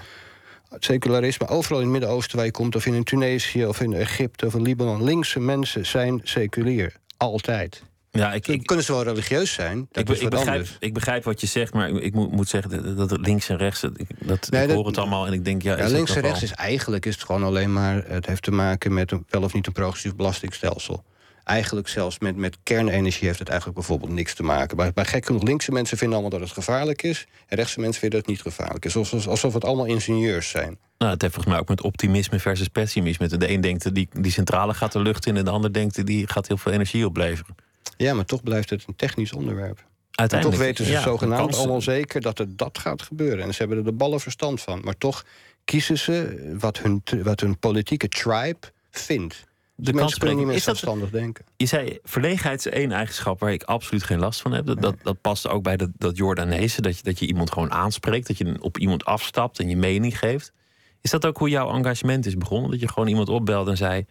secularisme, 0.79 1.47
overal 1.47 1.77
in 1.77 1.83
het 1.83 1.91
Midden-Oosten 1.91 2.35
waar 2.37 2.45
je 2.45 2.51
komt... 2.51 2.75
of 2.75 2.85
in 2.85 3.03
Tunesië 3.03 3.65
of 3.65 3.81
in 3.81 3.93
Egypte 3.93 4.45
of 4.45 4.53
in 4.53 4.61
Libanon... 4.61 5.03
linkse 5.03 5.39
mensen 5.39 5.85
zijn 5.85 6.21
seculier. 6.23 6.95
Altijd. 7.17 7.83
Ja, 8.11 8.33
ik, 8.33 8.47
ik, 8.47 8.65
kunnen 8.65 8.85
ze 8.85 8.91
wel 8.91 9.03
religieus 9.03 9.53
zijn. 9.53 9.87
Dat 9.91 10.09
ik, 10.09 10.15
is 10.15 10.21
wat 10.21 10.29
begrijp, 10.29 10.57
anders. 10.57 10.77
ik 10.79 10.93
begrijp 10.93 11.23
wat 11.23 11.41
je 11.41 11.47
zegt, 11.47 11.73
maar 11.73 11.89
ik 11.89 12.13
moet, 12.13 12.31
moet 12.31 12.47
zeggen 12.47 12.95
dat, 12.95 13.17
links 13.17 13.49
en 13.49 13.57
rechts, 13.57 13.83
ik, 13.83 14.07
dat, 14.19 14.53
ik 14.53 14.69
hoor 14.69 14.85
het 14.85 14.97
allemaal 14.97 15.27
en 15.27 15.33
ik 15.33 15.45
denk, 15.45 15.61
ja, 15.61 15.77
ja 15.77 15.87
links 15.87 16.15
en 16.15 16.21
rechts 16.21 16.43
is 16.43 16.51
eigenlijk 16.51 17.05
is 17.05 17.13
het 17.13 17.23
gewoon 17.23 17.43
alleen 17.43 17.73
maar, 17.73 18.03
het 18.07 18.25
heeft 18.25 18.43
te 18.43 18.51
maken 18.51 18.93
met 18.93 19.11
een, 19.11 19.25
wel 19.29 19.43
of 19.43 19.53
niet 19.53 19.67
een 19.67 19.73
progressief 19.73 20.15
belastingstelsel 20.15 21.03
eigenlijk 21.45 21.87
zelfs 21.87 22.19
met, 22.19 22.35
met 22.35 22.57
kernenergie 22.63 23.27
heeft 23.27 23.39
het 23.39 23.47
eigenlijk 23.49 23.77
bijvoorbeeld 23.77 24.11
niks 24.11 24.33
te 24.33 24.43
maken. 24.43 24.77
Bij, 24.77 24.93
bij 24.93 25.05
gek 25.05 25.25
genoeg, 25.25 25.43
linkse 25.43 25.71
mensen 25.71 25.97
vinden 25.97 26.17
allemaal 26.19 26.39
dat 26.39 26.47
het 26.47 26.57
gevaarlijk 26.57 27.03
is... 27.03 27.27
en 27.47 27.57
rechtse 27.57 27.79
mensen 27.79 27.99
vinden 27.99 28.19
dat 28.19 28.29
het 28.29 28.37
niet 28.37 28.53
gevaarlijk 28.53 28.85
is. 28.85 28.95
Alsof, 28.95 29.27
alsof 29.27 29.53
het 29.53 29.65
allemaal 29.65 29.85
ingenieurs 29.85 30.49
zijn. 30.49 30.77
Nou, 30.97 31.11
het 31.11 31.21
heeft 31.21 31.33
volgens 31.33 31.53
mij 31.53 31.63
ook 31.63 31.69
met 31.69 31.81
optimisme 31.81 32.39
versus 32.39 32.67
pessimisme. 32.67 33.27
De 33.27 33.49
een 33.49 33.61
denkt, 33.61 33.95
die, 33.95 34.09
die 34.11 34.31
centrale 34.31 34.73
gaat 34.73 34.91
de 34.91 34.99
lucht 34.99 35.25
in... 35.25 35.37
en 35.37 35.45
de 35.45 35.51
ander 35.51 35.73
denkt, 35.73 36.05
die 36.05 36.27
gaat 36.27 36.47
heel 36.47 36.57
veel 36.57 36.71
energie 36.71 37.05
opleveren. 37.05 37.55
Ja, 37.97 38.13
maar 38.13 38.25
toch 38.25 38.43
blijft 38.43 38.69
het 38.69 38.83
een 38.87 38.95
technisch 38.95 39.33
onderwerp. 39.33 39.85
Uiteindelijk, 40.11 40.59
toch 40.59 40.67
weten 40.67 40.85
ze 40.85 41.01
zogenaamd 41.01 41.55
allemaal 41.55 41.81
zeker 41.81 42.21
dat 42.21 42.37
het 42.37 42.57
dat 42.57 42.77
gaat 42.77 43.01
gebeuren. 43.01 43.43
En 43.43 43.53
ze 43.53 43.59
hebben 43.59 43.77
er 43.77 43.83
de 43.83 43.91
ballen 43.91 44.19
verstand 44.19 44.61
van. 44.61 44.81
Maar 44.83 44.97
toch 44.97 45.25
kiezen 45.65 45.97
ze 45.97 46.53
wat 46.59 46.77
hun, 46.77 47.03
wat 47.23 47.39
hun 47.39 47.57
politieke 47.57 48.07
tribe 48.07 48.59
vindt 48.91 49.43
de 49.75 50.15
kunnen 50.17 50.37
niet 50.37 50.45
meer 50.45 50.59
zelfstandig 50.59 51.09
denken. 51.09 51.45
Je 51.57 51.65
zei, 51.65 51.99
verlegenheid 52.03 52.65
is 52.65 52.71
één 52.71 52.91
eigenschap 52.91 53.39
waar 53.39 53.53
ik 53.53 53.63
absoluut 53.63 54.03
geen 54.03 54.19
last 54.19 54.41
van 54.41 54.51
heb. 54.51 54.65
Dat, 54.65 54.81
dat, 54.81 54.95
dat, 55.03 55.21
past 55.21 55.47
ook 55.47 55.63
bij 55.63 55.77
dat, 55.77 55.89
dat 55.97 56.17
Jordaanese, 56.17 56.81
dat 56.81 56.97
je, 56.97 57.03
dat 57.03 57.19
je 57.19 57.27
iemand 57.27 57.51
gewoon 57.51 57.71
aanspreekt. 57.71 58.27
Dat 58.27 58.37
je 58.37 58.57
op 58.61 58.77
iemand 58.77 59.05
afstapt 59.05 59.59
en 59.59 59.69
je 59.69 59.77
mening 59.77 60.19
geeft. 60.19 60.53
Is 61.01 61.11
dat 61.11 61.25
ook 61.25 61.37
hoe 61.37 61.49
jouw 61.49 61.73
engagement 61.73 62.25
is 62.25 62.37
begonnen? 62.37 62.71
Dat 62.71 62.79
je 62.79 62.87
gewoon 62.87 63.07
iemand 63.07 63.29
opbelde 63.29 63.71
en 63.71 63.77
zei... 63.77 64.05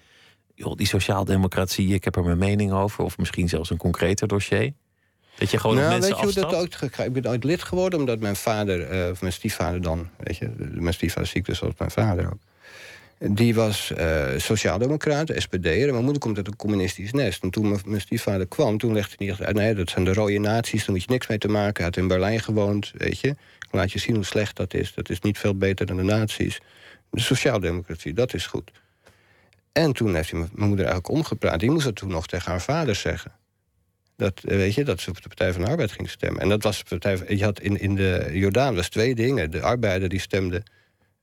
joh, 0.54 0.76
die 0.76 0.86
sociaaldemocratie, 0.86 1.94
ik 1.94 2.04
heb 2.04 2.16
er 2.16 2.24
mijn 2.24 2.38
mening 2.38 2.72
over, 2.72 3.04
of 3.04 3.18
misschien 3.18 3.48
zelfs 3.48 3.70
een 3.70 3.76
concreter 3.76 4.28
dossier? 4.28 4.72
Dat 5.38 5.50
je 5.50 5.58
gewoon 5.58 5.76
nou, 5.76 5.88
mensen 5.88 6.10
weet 6.10 6.34
je 6.34 6.40
hoe 6.40 6.50
dat 6.50 6.74
gegaan? 6.74 7.06
Ik 7.06 7.12
ben 7.12 7.26
ooit 7.26 7.44
lid 7.44 7.62
geworden 7.62 7.98
omdat 7.98 8.18
mijn 8.20 8.36
vader, 8.36 8.80
eh, 8.80 9.10
of 9.10 9.20
mijn 9.20 9.32
stiefvader 9.32 9.82
dan, 9.82 10.08
weet 10.16 10.36
je, 10.36 10.50
mijn 10.58 10.94
stiefvader 10.94 11.28
ziek 11.28 11.44
dus 11.44 11.58
zoals 11.58 11.74
mijn 11.78 11.90
vader 11.90 12.26
ook. 12.26 12.38
Die 13.18 13.54
was 13.54 13.92
eh 13.92 14.26
sociaaldemocraat, 14.36 15.32
SPD'er. 15.36 15.90
Mijn 15.92 16.04
moeder 16.04 16.18
komt 16.22 16.36
uit 16.36 16.46
een 16.46 16.56
communistisch 16.56 17.12
nest. 17.12 17.42
En 17.42 17.50
toen 17.50 17.78
mijn- 17.84 18.00
stiefvader 18.00 18.46
kwam, 18.46 18.78
toen 18.78 18.92
legde 18.92 19.14
hij 19.18 19.26
niet 19.26 19.40
uit... 19.40 19.56
nee, 19.56 19.74
dat 19.74 19.90
zijn 19.90 20.04
de 20.04 20.12
rode 20.12 20.38
naties, 20.38 20.84
daar 20.84 20.94
moet 20.94 21.04
je 21.04 21.10
niks 21.10 21.26
mee 21.26 21.38
te 21.38 21.48
maken. 21.48 21.74
Hij 21.76 21.84
had 21.84 21.96
in 21.96 22.08
Berlijn 22.08 22.40
gewoond, 22.40 22.92
weet 22.96 23.20
je. 23.20 23.28
Ik 23.28 23.68
laat 23.70 23.92
je 23.92 23.98
zien 23.98 24.14
hoe 24.14 24.24
slecht 24.24 24.56
dat 24.56 24.74
is. 24.74 24.94
Dat 24.94 25.10
is 25.10 25.20
niet 25.20 25.38
veel 25.38 25.56
beter 25.56 25.86
dan 25.86 25.96
de 25.96 26.02
nazi's. 26.02 26.60
De 27.10 27.20
sociaaldemocratie, 27.20 28.12
dat 28.12 28.34
is 28.34 28.46
goed. 28.46 28.70
En 29.72 29.92
toen 29.92 30.14
heeft 30.14 30.30
hij 30.30 30.38
mijn 30.38 30.50
mijn 30.54 30.68
moeder 30.68 30.86
eigenlijk 30.86 31.16
omgepraat. 31.16 31.60
Die 31.60 31.70
moest 31.70 31.84
dat 31.84 31.96
toen 31.96 32.08
nog 32.08 32.26
tegen 32.26 32.50
haar 32.50 32.60
vader 32.60 32.94
zeggen. 32.94 33.32
Dat, 34.16 34.40
eh, 34.44 34.56
weet 34.56 34.74
je, 34.74 34.84
dat 34.84 35.00
ze 35.00 35.10
op 35.10 35.22
de 35.22 35.28
Partij 35.28 35.52
van 35.52 35.62
de 35.62 35.68
Arbeid 35.68 35.92
ging 35.92 36.10
stemmen. 36.10 36.42
En 36.42 36.48
dat 36.48 36.62
was 36.62 36.78
de 36.78 36.84
Partij 36.88 37.16
van, 37.16 37.36
Je 37.36 37.44
had 37.44 37.60
in, 37.60 37.80
in 37.80 37.94
de 37.94 38.28
Jordaan 38.32 38.74
was 38.74 38.88
twee 38.88 39.14
dingen. 39.14 39.50
De 39.50 39.60
arbeider 39.60 40.08
die 40.08 40.20
stemde 40.20 40.62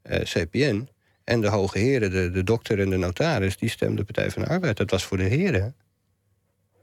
eh, 0.01 0.21
CPN. 0.21 0.87
En 1.31 1.41
de 1.41 1.47
hoge 1.47 1.77
heren, 1.77 2.11
de, 2.11 2.31
de 2.31 2.43
dokter 2.43 2.79
en 2.79 2.89
de 2.89 2.97
notaris, 2.97 3.57
die 3.57 3.69
stemden 3.69 4.05
Partij 4.05 4.31
van 4.31 4.41
de 4.43 4.49
Arbeid. 4.49 4.77
Dat 4.77 4.91
was 4.91 5.03
voor 5.03 5.17
de 5.17 5.23
heren. 5.23 5.75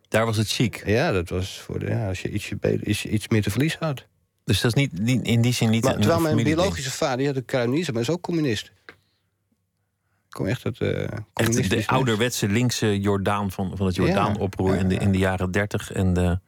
Daar 0.09 0.25
was 0.25 0.37
het 0.37 0.49
chic. 0.49 0.83
Ja, 0.87 1.13
dat 1.13 1.29
was 1.29 1.61
voor 1.61 1.79
de, 1.79 1.87
ja, 1.87 2.09
als 2.09 2.23
je 2.23 2.31
ietsje, 2.31 2.59
iets, 2.85 3.05
iets 3.07 3.29
meer 3.29 3.43
te 3.43 3.51
verlies 3.51 3.77
had. 3.77 4.07
Dus 4.45 4.61
dat 4.61 4.77
is 4.77 4.83
niet, 4.83 4.99
niet- 4.99 5.27
in 5.27 5.41
die 5.41 5.53
zin 5.53 5.71
niet 5.71 5.85
Maar 5.85 5.97
terwijl 5.99 6.21
mijn 6.21 6.37
biologische 6.45 6.91
vader, 6.91 7.17
die 7.17 7.27
had 7.27 7.37
een 7.37 7.45
kruinier, 7.45 7.93
maar 7.93 8.03
is 8.03 8.11
ook 8.11 8.21
communist. 8.21 8.73
Kom 10.29 10.47
echt 10.47 10.65
uit 10.65 10.81
eh 10.81 11.03
Echt 11.03 11.23
communistisch 11.33 11.87
de 11.87 11.93
ouderwetse 11.93 12.49
linkse 12.49 13.01
Jordaan 13.01 13.51
van, 13.51 13.77
van 13.77 13.87
het 13.87 13.95
Ja, 13.97 14.03
Jordaan-oproer 14.05 14.75
in, 14.77 14.89
de, 14.89 14.95
in 14.95 15.13
de 15.13 15.19
jaren 15.19 15.51
dertig. 15.51 15.93
En 15.93 16.13
de, 16.15 16.41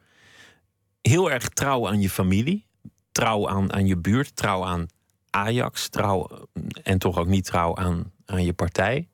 heel 1.01 1.31
erg 1.31 1.49
trouw 1.49 1.87
aan 1.87 2.01
je 2.01 2.09
familie. 2.09 2.65
Trouw 3.11 3.49
aan, 3.49 3.73
aan 3.73 3.87
je 3.87 3.97
buurt. 3.97 4.35
Trouw 4.35 4.65
aan 4.65 4.87
Ajax. 5.31 5.89
Trouw, 5.89 6.47
en 6.83 6.97
toch 6.97 7.17
ook 7.17 7.27
niet 7.27 7.45
trouw 7.45 7.75
aan, 7.75 8.11
aan 8.25 8.43
je 8.45 8.53
partij. 8.53 9.07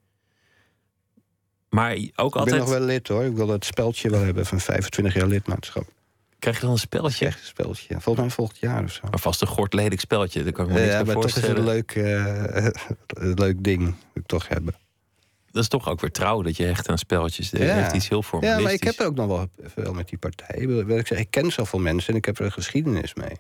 Maar 1.70 1.92
ook 1.92 1.98
Ik 2.00 2.14
ben 2.16 2.24
altijd... 2.32 2.58
nog 2.60 2.70
wel 2.70 2.80
lid 2.80 3.08
hoor. 3.08 3.24
Ik 3.24 3.36
wil 3.36 3.48
het 3.50 3.66
speldje 3.66 4.10
wel 4.10 4.22
hebben 4.24 4.46
van 4.46 4.60
25 4.60 5.14
jaar 5.14 5.28
lidmaatschap. 5.28 5.84
Krijg 6.40 6.56
je 6.56 6.62
dan 6.62 6.72
een 6.72 6.78
spelletje? 6.78 7.26
Echt 7.26 7.40
een 7.40 7.46
speldje. 7.46 7.94
Volgens 8.00 8.26
mij 8.26 8.30
volgend 8.36 8.58
jaar 8.60 8.84
of 8.84 8.92
zo. 8.92 9.02
Maar 9.10 9.20
vast 9.20 9.42
een 9.42 9.48
gortledig 9.48 10.00
spelletje. 10.00 10.44
Daar 10.44 10.52
kan 10.52 10.66
ik 10.66 10.72
me 10.74 10.80
niks 10.80 10.92
Ja, 10.92 11.04
maar 11.04 11.14
toch 11.16 11.26
is 11.26 11.32
voorstellen. 11.34 11.58
een 11.62 11.66
leuk, 11.66 11.92
eh, 11.92 12.68
leuk 13.46 13.64
ding. 13.64 13.82
Wil 13.84 13.96
ik 14.14 14.26
toch 14.26 14.48
hebben. 14.48 14.76
Dat 15.52 15.64
is 15.64 15.70
toch 15.70 15.88
ook 15.90 16.02
weer 16.02 16.12
trouw 16.12 16.42
dat 16.42 16.58
je 16.58 16.64
hecht 16.64 16.90
aan 16.90 16.98
spelletjes. 16.98 17.50
Dat 17.50 17.62
Ja. 17.62 17.74
heeft 17.76 17.94
iets 17.94 18.10
heel 18.10 18.18
Ja, 18.18 18.24
formalistisch. 18.28 18.64
maar 18.64 18.74
ik 18.74 18.84
heb 18.84 19.00
er 19.00 19.06
ook 19.06 19.16
nog 19.16 19.28
wel 19.28 19.48
veel 19.64 19.94
met 19.94 20.10
die 20.10 20.18
partij. 20.18 20.56
Ik, 20.58 20.70
zeggen, 20.88 21.18
ik 21.18 21.32
ken 21.32 21.52
zoveel 21.52 21.80
mensen 21.80 22.12
en 22.12 22.20
ik 22.20 22.26
heb 22.26 22.40
er 22.40 22.46
een 22.46 22.52
geschiedenis 22.52 23.14
mee. 23.14 23.36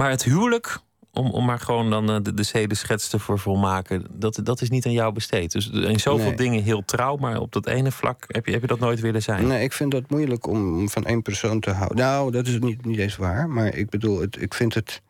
Maar 0.00 0.10
het 0.10 0.24
huwelijk, 0.24 0.78
om, 1.12 1.30
om 1.30 1.44
maar 1.44 1.58
gewoon 1.58 1.90
dan 1.90 2.10
eh, 2.10 2.16
de, 2.22 2.34
de 2.34 2.42
zedenschets 2.42 3.08
te 3.08 3.18
voor 3.18 3.38
volmaken, 3.38 4.06
dat, 4.10 4.40
dat 4.42 4.60
is 4.60 4.70
niet 4.70 4.86
aan 4.86 4.92
jou 4.92 5.12
besteed. 5.12 5.52
Dus 5.52 5.70
in 5.70 6.00
zoveel 6.00 6.26
Nee. 6.26 6.36
dingen 6.36 6.62
heel 6.62 6.84
trouw, 6.84 7.16
maar 7.16 7.40
op 7.40 7.52
dat 7.52 7.66
ene 7.66 7.92
vlak 7.92 8.24
heb 8.26 8.46
je, 8.46 8.52
heb 8.52 8.60
je 8.60 8.66
dat 8.66 8.78
nooit 8.78 9.00
willen 9.00 9.22
zijn. 9.22 9.46
Nee, 9.46 9.62
ik 9.62 9.72
vind 9.72 9.90
dat 9.90 10.10
moeilijk 10.10 10.46
om 10.46 10.88
van 10.88 11.04
één 11.04 11.22
persoon 11.22 11.60
te 11.60 11.70
houden. 11.70 11.96
Nou, 11.96 12.30
dat 12.30 12.46
is 12.46 12.58
niet, 12.58 12.84
niet 12.84 12.98
eens 12.98 13.16
waar. 13.16 13.48
Maar 13.48 13.74
ik 13.74 13.90
bedoel, 13.90 14.20
het, 14.20 14.40
ik 14.40 14.54
vind 14.54 14.74
het... 14.74 15.02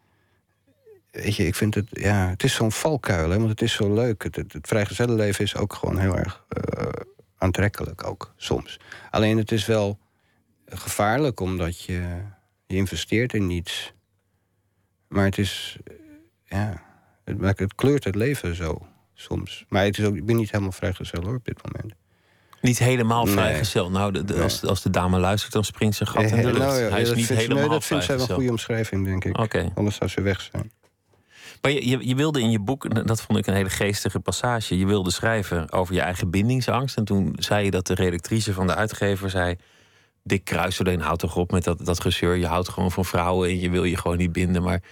Weet 1.11 1.37
je, 1.37 1.47
ik 1.47 1.55
vind 1.55 1.75
het... 1.75 1.87
Ja, 1.91 2.29
het 2.29 2.43
is 2.43 2.55
zo'n 2.55 2.73
valkuil, 2.73 3.31
hè, 3.31 3.37
want 3.37 3.49
het 3.51 3.63
is 3.63 3.73
zo 3.73 3.95
leuk. 3.95 4.23
Het, 4.23 4.37
het, 4.37 4.53
het 4.53 4.67
vrijgezellenleven 4.67 5.45
is 5.45 5.57
ook 5.57 5.75
gewoon 5.75 5.99
heel 5.99 6.17
erg 6.17 6.45
eh, 6.49 6.83
aantrekkelijk, 7.39 8.05
ook 8.05 8.33
soms. 8.37 8.81
Alleen 9.11 9.39
het 9.39 9.53
is 9.53 9.67
wel 9.67 9.99
gevaarlijk, 10.67 11.41
omdat 11.41 11.81
je, 11.81 12.03
je 12.67 12.77
investeert 12.77 13.35
in 13.35 13.47
niets. 13.47 13.93
Maar 15.11 15.25
het 15.25 15.39
is... 15.39 15.77
eh, 15.85 15.95
ja, 16.59 16.83
het, 17.25 17.59
het 17.59 17.75
kleurt 17.75 18.05
het 18.05 18.15
leven 18.15 18.55
zo, 18.55 18.87
soms. 19.15 19.65
Maar 19.69 19.85
het 19.85 19.99
is 19.99 20.05
ook, 20.05 20.17
ik 20.17 20.27
ben 20.27 20.37
niet 20.37 20.51
helemaal 20.51 20.73
vrijgezel, 20.73 21.23
hoor, 21.23 21.35
op 21.35 21.45
dit 21.45 21.61
moment. 21.73 21.95
Niet 22.61 22.79
helemaal 22.79 23.25
Nee. 23.25 23.33
vrijgezel. 23.33 23.91
Nou, 23.91 24.13
de, 24.13 24.25
de- 24.25 24.43
als, 24.43 24.65
als 24.65 24.83
de 24.83 24.91
dame 24.91 25.19
luistert, 25.19 25.53
dan 25.53 25.65
springt 25.65 25.97
ze 25.97 26.07
gat 26.07 26.23
in 26.23 26.29
de 26.31 26.37
Eh, 26.37 26.43
lucht. 26.45 26.59
nou 26.59 26.81
ja, 26.81 26.89
Hij 26.89 27.01
is 27.03 27.15
niet 27.15 27.29
helemaal 27.29 27.57
nee, 27.59 27.69
dat 27.69 27.85
vindt 27.85 28.05
zij 28.05 28.17
wel 28.17 28.29
een 28.29 28.35
goede 28.35 28.51
omschrijving, 28.51 29.05
denk 29.05 29.25
ik. 29.25 29.37
Anders 29.75 29.97
zou 29.97 30.11
ze 30.11 30.21
weg 30.23 30.41
zijn. 30.53 30.73
Maar 31.63 31.71
je, 31.71 31.89
je, 31.89 32.07
je 32.09 32.15
wilde 32.15 32.41
in 32.41 32.51
je 32.51 32.59
boek, 32.61 33.07
dat 33.07 33.23
vond 33.23 33.39
ik 33.39 33.47
een 33.47 33.55
hele 33.55 33.71
geestige 33.71 34.21
passage. 34.21 34.79
Je 34.79 34.87
wilde 34.87 35.11
schrijven 35.11 35.73
over 35.73 35.95
je 35.95 36.01
eigen 36.01 36.31
bindingsangst. 36.31 36.97
En 36.97 37.05
toen 37.05 37.33
zei 37.39 37.65
je 37.65 37.71
dat 37.71 37.87
de 37.87 37.95
redactrice 37.95 38.53
van 38.53 38.67
de 38.67 38.75
uitgever 38.75 39.31
zei. 39.31 39.57
Dick 40.31 40.45
Kruiserdeen, 40.45 41.01
houd 41.01 41.19
toch 41.19 41.37
op 41.37 41.51
met 41.51 41.65
dat, 41.65 41.85
dat 41.85 42.01
gezeur. 42.01 42.37
Je 42.37 42.47
houdt 42.47 42.69
gewoon 42.69 42.93
van 42.93 43.05
vrouwen 43.05 43.49
en 43.49 43.61
je 43.61 43.71
wil 43.71 43.85
je 43.85 43.97
gewoon 43.97 44.17
niet 44.17 44.33
binden. 44.33 44.63
Maar 44.63 44.83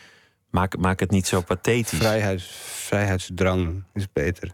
maak, 0.50 0.76
maak 0.76 1.00
het 1.00 1.10
niet 1.10 1.26
zo 1.26 1.40
pathetisch. 1.40 1.98
Vrijheids, 1.98 2.44
vrijheidsdrang 2.62 3.82
is 3.94 4.06
beter. 4.12 4.50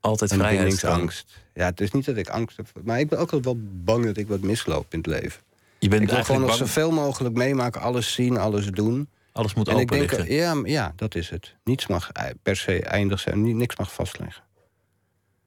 Altijd 0.00 0.30
En 0.30 0.38
vrijheidsdrang. 0.38 1.12
Ja, 1.54 1.64
het 1.64 1.80
is 1.80 1.90
niet 1.90 2.04
dat 2.04 2.16
ik 2.16 2.28
angst 2.28 2.56
heb. 2.56 2.66
Maar 2.84 3.00
ik 3.00 3.08
ben 3.08 3.18
ook 3.18 3.30
wel 3.30 3.56
bang 3.60 4.04
dat 4.04 4.16
ik 4.16 4.28
wat 4.28 4.40
misloop 4.40 4.92
in 4.92 4.98
het 4.98 5.06
leven. 5.06 5.40
Je 5.78 5.88
bent 5.88 6.02
ik 6.02 6.10
wil 6.10 6.24
gewoon 6.24 6.40
nog 6.40 6.54
zoveel 6.54 6.90
mogelijk 6.90 7.34
meemaken, 7.34 7.80
alles 7.80 8.12
zien, 8.12 8.36
alles 8.36 8.66
doen. 8.66 9.08
alles 9.32 9.54
moet 9.54 9.68
en 9.68 9.74
ik 9.74 9.80
open 9.80 9.98
denk, 9.98 10.10
liggen. 10.10 10.34
ja, 10.34 10.60
ja, 10.64 10.92
dat 10.96 11.14
is 11.14 11.30
het. 11.30 11.54
Niets 11.64 11.86
mag 11.86 12.10
per 12.42 12.56
se 12.56 12.82
eindig 12.82 13.20
zijn, 13.20 13.42
ni- 13.42 13.52
niks 13.52 13.76
mag 13.76 13.92
vastleggen. 13.92 14.42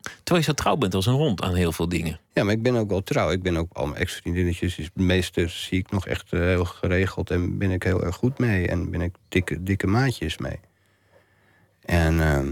Terwijl 0.01 0.37
je 0.37 0.41
zo 0.41 0.53
trouw 0.53 0.75
bent 0.75 0.93
als 0.95 1.05
een 1.05 1.13
hond 1.13 1.41
aan 1.41 1.55
heel 1.55 1.71
veel 1.71 1.89
dingen. 1.89 2.19
Ja, 2.33 2.43
maar 2.43 2.53
ik 2.53 2.61
ben 2.63 2.75
ook 2.75 2.89
wel 2.89 3.03
trouw. 3.03 3.31
Ik 3.31 3.41
ben 3.41 3.57
ook 3.57 3.69
al 3.73 3.85
mijn 3.85 4.01
ex-vriendinnetjes. 4.01 4.75
De 4.75 5.03
meeste 5.03 5.47
zie 5.47 5.79
ik 5.79 5.91
nog 5.91 6.07
echt 6.07 6.33
eh, 6.33 6.39
heel 6.39 6.65
geregeld. 6.65 7.29
En 7.29 7.57
ben 7.57 7.71
ik 7.71 7.83
heel 7.83 8.03
erg 8.03 8.15
goed 8.15 8.37
mee. 8.39 8.67
En 8.67 8.89
ben 8.91 9.01
ik 9.01 9.15
dikke, 9.29 9.63
dikke 9.63 9.87
maatjes 9.87 10.37
mee. 10.37 10.59
En 11.85 12.21
ehm, 12.21 12.45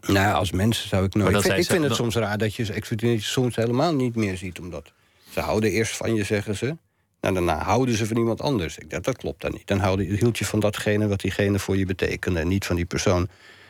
nou, 0.00 0.12
ja, 0.26 0.32
als 0.32 0.50
mensen 0.50 0.88
zou 0.88 1.04
ik 1.04 1.14
nooit... 1.14 1.34
Ik 1.36 1.42
vind, 1.42 1.58
ik 1.58 1.66
vind 1.66 1.84
het 1.84 1.94
soms 1.94 2.14
raar 2.14 2.38
dat 2.38 2.54
je 2.54 2.72
ex-vriendinnetjes 2.72 3.32
soms 3.32 3.56
helemaal 3.56 3.94
niet 3.94 4.16
meer 4.16 4.36
ziet. 4.36 4.58
Omdat 4.60 4.92
ze 5.30 5.40
houden 5.40 5.70
eerst 5.70 5.96
van 5.96 6.14
je, 6.14 6.24
zeggen 6.24 6.56
ze. 6.56 6.76
Nou, 7.20 7.34
daarna 7.34 7.58
houden 7.62 7.96
ze 7.96 8.06
van 8.06 8.16
iemand 8.16 8.40
anders. 8.40 8.78
Ik 8.78 8.90
dacht, 8.90 9.04
dat 9.04 9.16
klopt 9.16 9.42
dan 9.42 9.52
niet. 9.52 9.66
Dan 9.66 9.78
houd 9.78 9.98
je- 9.98 10.04
hield 10.16 10.38
je 10.38 10.44
van 10.44 10.60
datgene 10.60 11.08
wat 11.08 11.20
diegene 11.20 11.58
voor 11.58 11.76
je 11.76 11.86
betekende. 11.86 12.40
En 12.40 12.48
niet 12.48 12.66
van 12.66 12.76
die 12.76 12.84
persoon. 12.84 13.28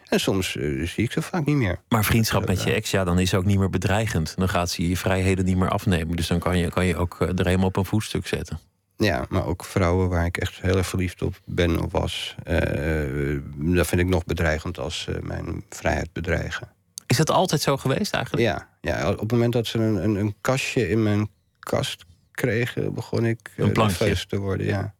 En 0.09 0.21
soms 0.21 0.57
eh, 0.57 0.87
zie 0.87 1.05
ik 1.05 1.13
ze 1.13 1.23
vaak 1.23 1.45
niet 1.45 1.57
meer. 1.57 1.79
Maar 1.89 2.05
vriendschap 2.05 2.47
met 2.47 2.63
je 2.63 2.73
ex, 2.73 2.91
ja, 2.91 3.05
dan 3.05 3.19
is 3.19 3.35
ook 3.35 3.45
niet 3.45 3.59
meer 3.59 3.71
bedreigend. 3.71 4.35
Dan 4.37 4.49
gaat 4.49 4.71
ze 4.71 4.89
je 4.89 4.97
vrijheden 4.97 5.45
niet 5.45 5.57
meer 5.57 5.69
afnemen. 5.69 6.17
Dus 6.17 6.27
dan 6.27 6.39
kan 6.39 6.59
je, 6.59 6.69
kan 6.71 6.87
je 6.87 6.97
ook 6.97 7.17
eh, 7.21 7.29
er 7.39 7.45
helemaal 7.47 7.67
op 7.67 7.77
een 7.77 7.85
voetstuk 7.85 8.27
zetten. 8.27 8.59
Ja, 8.97 9.27
maar 9.29 9.47
ook 9.47 9.65
vrouwen 9.65 10.09
waar 10.09 10.25
ik 10.27 10.37
echt 10.37 10.61
heel 10.61 10.77
erg 10.77 10.87
verliefd 10.87 11.23
op 11.23 11.41
ben 11.45 11.81
of 11.83 11.93
was. 11.93 12.35
eh, 12.45 13.39
dat 13.55 13.87
vind 13.87 14.01
ik 14.01 14.07
nog 14.09 14.25
bedreigend 14.25 14.79
als 14.79 15.01
ze 15.01 15.19
mijn 15.23 15.65
vrijheid 15.71 16.13
bedreigen. 16.13 16.69
Is 17.07 17.17
dat 17.17 17.31
altijd 17.31 17.61
zo 17.61 17.77
geweest 17.77 18.13
eigenlijk? 18.15 18.45
Ja, 18.45 18.69
ja 18.81 19.11
op 19.11 19.19
het 19.21 19.33
moment 19.33 19.53
dat 19.53 19.67
ze 19.67 19.79
een, 19.79 20.05
een, 20.05 20.15
een 20.15 20.35
kastje 20.41 20.89
in 20.89 21.03
mijn 21.03 21.29
kast 21.59 22.05
kregen, 22.31 22.95
begon 22.95 23.25
ik 23.27 23.53
Een 23.57 23.73
plankje. 23.73 24.27
te 24.27 24.39
worden. 24.39 24.67
Ja. 24.67 24.95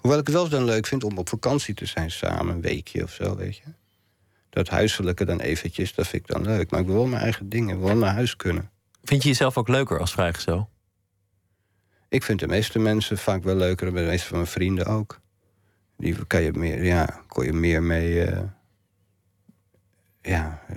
Hoewel 0.00 0.18
ik 0.18 0.26
het 0.26 0.36
wel 0.36 0.48
dan 0.48 0.64
leuk 0.64 0.86
vind 0.86 1.04
om 1.04 1.18
op 1.18 1.28
vakantie 1.28 1.74
te 1.74 1.86
zijn 1.86 2.10
samen, 2.10 2.54
een 2.54 2.60
weekje 2.60 3.02
of 3.02 3.12
zo, 3.12 3.36
weet 3.36 3.56
je. 3.56 3.62
Dat 4.50 4.68
huiselijke 4.68 5.24
dan 5.24 5.40
eventjes, 5.40 5.94
dat 5.94 6.06
vind 6.08 6.22
ik 6.22 6.34
dan 6.34 6.42
leuk. 6.42 6.70
Maar 6.70 6.80
ik 6.80 6.86
wil 6.86 6.94
wel 6.94 7.06
mijn 7.06 7.22
eigen 7.22 7.48
dingen, 7.48 7.76
ik 7.76 7.82
wil 7.82 7.96
naar 7.96 8.14
huis 8.14 8.36
kunnen. 8.36 8.70
Vind 9.04 9.22
je 9.22 9.28
jezelf 9.28 9.56
ook 9.56 9.68
leuker 9.68 9.98
als 10.00 10.12
vrijgezel? 10.12 10.68
Ik 12.08 12.22
vind 12.22 12.40
de 12.40 12.46
meeste 12.48 12.78
mensen 12.78 13.18
vaak 13.18 13.42
wel 13.42 13.54
leuker 13.54 13.86
de 13.86 13.92
meeste 13.92 14.26
van 14.26 14.36
mijn 14.36 14.48
vrienden 14.50 14.86
ook. 14.86 15.20
Die 15.96 16.26
kan 16.26 16.42
je 16.42 16.52
meer, 16.52 16.84
ja, 16.84 17.22
kon 17.26 17.44
je 17.44 17.52
meer 17.52 17.82
mee. 17.82 18.24
eh, 18.24 18.42
ja. 20.22 20.62
eh, 20.68 20.76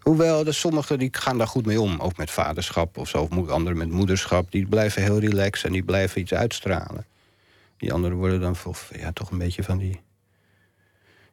hoewel, 0.00 0.44
de 0.44 0.52
sommigen 0.52 0.98
die 0.98 1.08
gaan 1.12 1.38
daar 1.38 1.46
goed 1.46 1.66
mee 1.66 1.80
om. 1.80 2.00
Ook 2.00 2.16
met 2.16 2.30
vaderschap 2.30 2.96
of 2.98 3.08
zo. 3.08 3.28
Of 3.30 3.48
anderen 3.48 3.78
met 3.78 3.90
moederschap. 3.90 4.50
Die 4.50 4.66
blijven 4.66 5.02
heel 5.02 5.18
relaxed 5.18 5.64
en 5.64 5.72
die 5.72 5.82
blijven 5.82 6.20
iets 6.20 6.34
uitstralen. 6.34 7.06
Die 7.76 7.92
anderen 7.92 8.16
worden 8.16 8.40
dan 8.40 8.56
ja, 8.92 9.12
toch 9.12 9.30
een 9.30 9.38
beetje 9.38 9.62
van 9.62 9.78
die. 9.78 10.00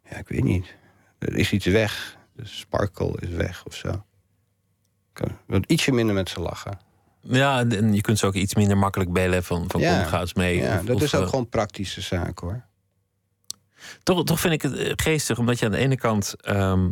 Ja, 0.10 0.18
ik 0.18 0.28
weet 0.28 0.44
niet. 0.44 0.76
Er 1.26 1.36
is 1.36 1.52
iets 1.52 1.66
weg. 1.66 2.18
De 2.36 2.46
sparkle 2.46 3.18
is 3.20 3.30
weg 3.30 3.66
of 3.66 3.76
zo. 3.76 4.06
Kan, 5.14 5.64
ietsje 5.68 5.92
minder 5.92 6.16
met 6.16 6.30
ze 6.30 6.40
lachen. 6.40 6.80
Ja, 7.22 7.66
en 7.66 7.94
je 7.94 8.02
kunt 8.02 8.20
ze 8.20 8.26
ook 8.26 8.34
iets 8.34 8.56
minder 8.56 8.78
makkelijk 8.78 9.12
bellen 9.14 9.44
van, 9.44 9.66
van 9.68 9.82
Ja, 9.82 10.02
kom, 10.02 10.10
ga 10.10 10.20
eens 10.20 10.34
mee. 10.34 10.58
Ja, 10.58 10.80
Of- 10.80 10.86
dat 10.86 10.96
of, 10.96 11.02
is 11.02 11.16
ook 11.16 11.24
eh, 11.24 11.30
gewoon 11.30 11.50
praktische 11.50 12.02
zaak 12.02 12.40
hoor. 12.40 12.66
Toch, 14.04 14.24
toch 14.24 14.40
vind 14.40 14.54
ik 14.54 14.62
het 14.62 14.76
eh, 14.76 14.92
geestig, 14.96 15.38
omdat 15.38 15.60
je 15.60 15.66
aan 15.66 15.72
de 15.72 15.78
ene 15.78 15.96
kant 15.96 16.36
ehm, 16.42 16.90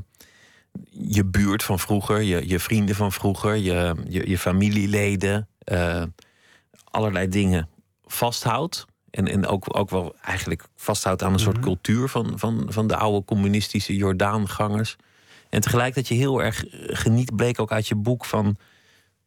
je 0.89 1.25
buurt 1.25 1.63
van 1.63 1.79
vroeger, 1.79 2.21
je, 2.21 2.47
je 2.47 2.59
vrienden 2.59 2.95
van 2.95 3.11
vroeger, 3.11 3.55
je, 3.55 3.95
je, 4.07 4.29
je 4.29 4.38
familieleden, 4.38 5.47
eh, 5.59 6.03
allerlei 6.84 7.27
dingen 7.27 7.69
vasthoudt. 8.05 8.86
En, 9.12 9.28
en 9.28 9.47
ook, 9.47 9.78
ook 9.78 9.89
wel 9.89 10.16
eigenlijk 10.22 10.64
vasthoudt 10.76 11.24
aan 11.24 11.34
een 11.34 11.39
soort 11.39 11.59
cultuur 11.59 12.07
van, 12.07 12.39
van, 12.39 12.66
van 12.68 12.88
de 12.88 12.95
oude 12.95 13.26
communistische 13.26 13.95
Jordaangangers. 13.95 14.95
En 15.49 15.62
tegelijk 15.62 15.95
dat 15.95 16.07
je 16.07 16.14
heel 16.14 16.43
erg 16.43 16.64
geniet, 16.88 17.36
bleek 17.36 17.59
ook 17.59 17.72
uit 17.72 17.88
je 17.88 17.95
boek 17.95 18.26
van 18.26 18.57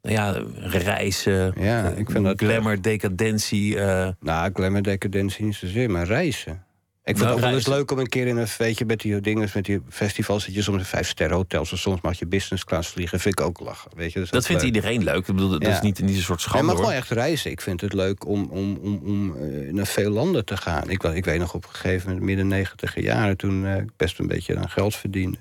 nou 0.02 0.14
ja, 0.16 0.42
reizen, 0.78 1.54
Ja, 1.62 1.88
ik 1.88 2.10
vind 2.10 2.24
dat 2.24 2.38
glamour, 2.40 2.82
decadentie. 2.82 3.78
eh, 3.80 4.08
Nou, 4.20 4.52
glamour 4.52 4.82
decadentie 4.82 5.44
niet 5.44 5.54
zozeer, 5.54 5.90
maar 5.90 6.06
reizen. 6.06 6.63
Ik 7.06 7.16
vind 7.16 7.28
Nou, 7.28 7.28
het 7.40 7.44
ook 7.44 7.50
wel 7.50 7.58
eens 7.58 7.68
leuk 7.78 7.90
om 7.90 7.98
een 7.98 8.08
keer 8.08 8.26
in 8.26 8.36
een 8.36 8.46
weet 8.58 8.78
je, 8.78 8.84
met 8.84 9.00
die 9.00 9.20
dingen, 9.20 9.48
met 9.54 9.64
die 9.64 9.80
festivals, 9.88 10.44
dat 10.46 10.54
je 10.54 10.62
soms 10.62 10.78
in 10.78 10.84
vijf 10.84 11.08
sterren 11.08 11.36
hotels 11.36 11.72
of 11.72 11.78
soms 11.78 12.00
mag 12.00 12.18
je 12.18 12.26
business 12.26 12.64
class 12.64 12.88
vliegen. 12.90 13.20
Vind 13.20 13.38
ik 13.40 13.44
ook 13.46 13.60
lachen. 13.60 13.90
Weet 13.96 14.12
je, 14.12 14.18
dat 14.20 14.30
dat 14.30 14.46
vindt 14.46 14.62
leuk. 14.62 14.74
iedereen 14.74 15.04
leuk. 15.04 15.16
Ik 15.16 15.26
bedoel, 15.26 15.48
dat 15.48 15.62
Ja. 15.62 15.70
is 15.70 15.80
niet, 15.80 15.98
niet 16.00 16.16
een 16.16 16.22
soort 16.22 16.40
schande 16.40 16.64
maar 16.66 16.74
hoor. 16.74 16.84
gewoon 16.84 16.98
echt 16.98 17.10
reizen. 17.10 17.50
Ik 17.50 17.60
vind 17.60 17.80
het 17.80 17.92
leuk 17.92 18.26
om, 18.26 18.48
om, 18.50 18.76
om, 18.82 19.00
om 19.04 19.36
eh, 19.36 19.72
naar 19.72 19.86
veel 19.86 20.10
landen 20.10 20.44
te 20.44 20.56
gaan. 20.56 20.90
Ik, 20.90 21.02
ik 21.02 21.24
weet 21.24 21.38
nog 21.38 21.54
op 21.54 21.64
een 21.64 21.74
gegeven 21.74 22.06
moment, 22.08 22.26
midden 22.26 22.48
negentiger 22.48 23.02
jaren, 23.02 23.36
toen 23.36 23.66
eh, 23.66 23.76
ik 23.76 23.90
best 23.96 24.18
een 24.18 24.26
beetje 24.26 24.56
aan 24.56 24.70
geld 24.70 24.96
verdiende, 24.96 25.38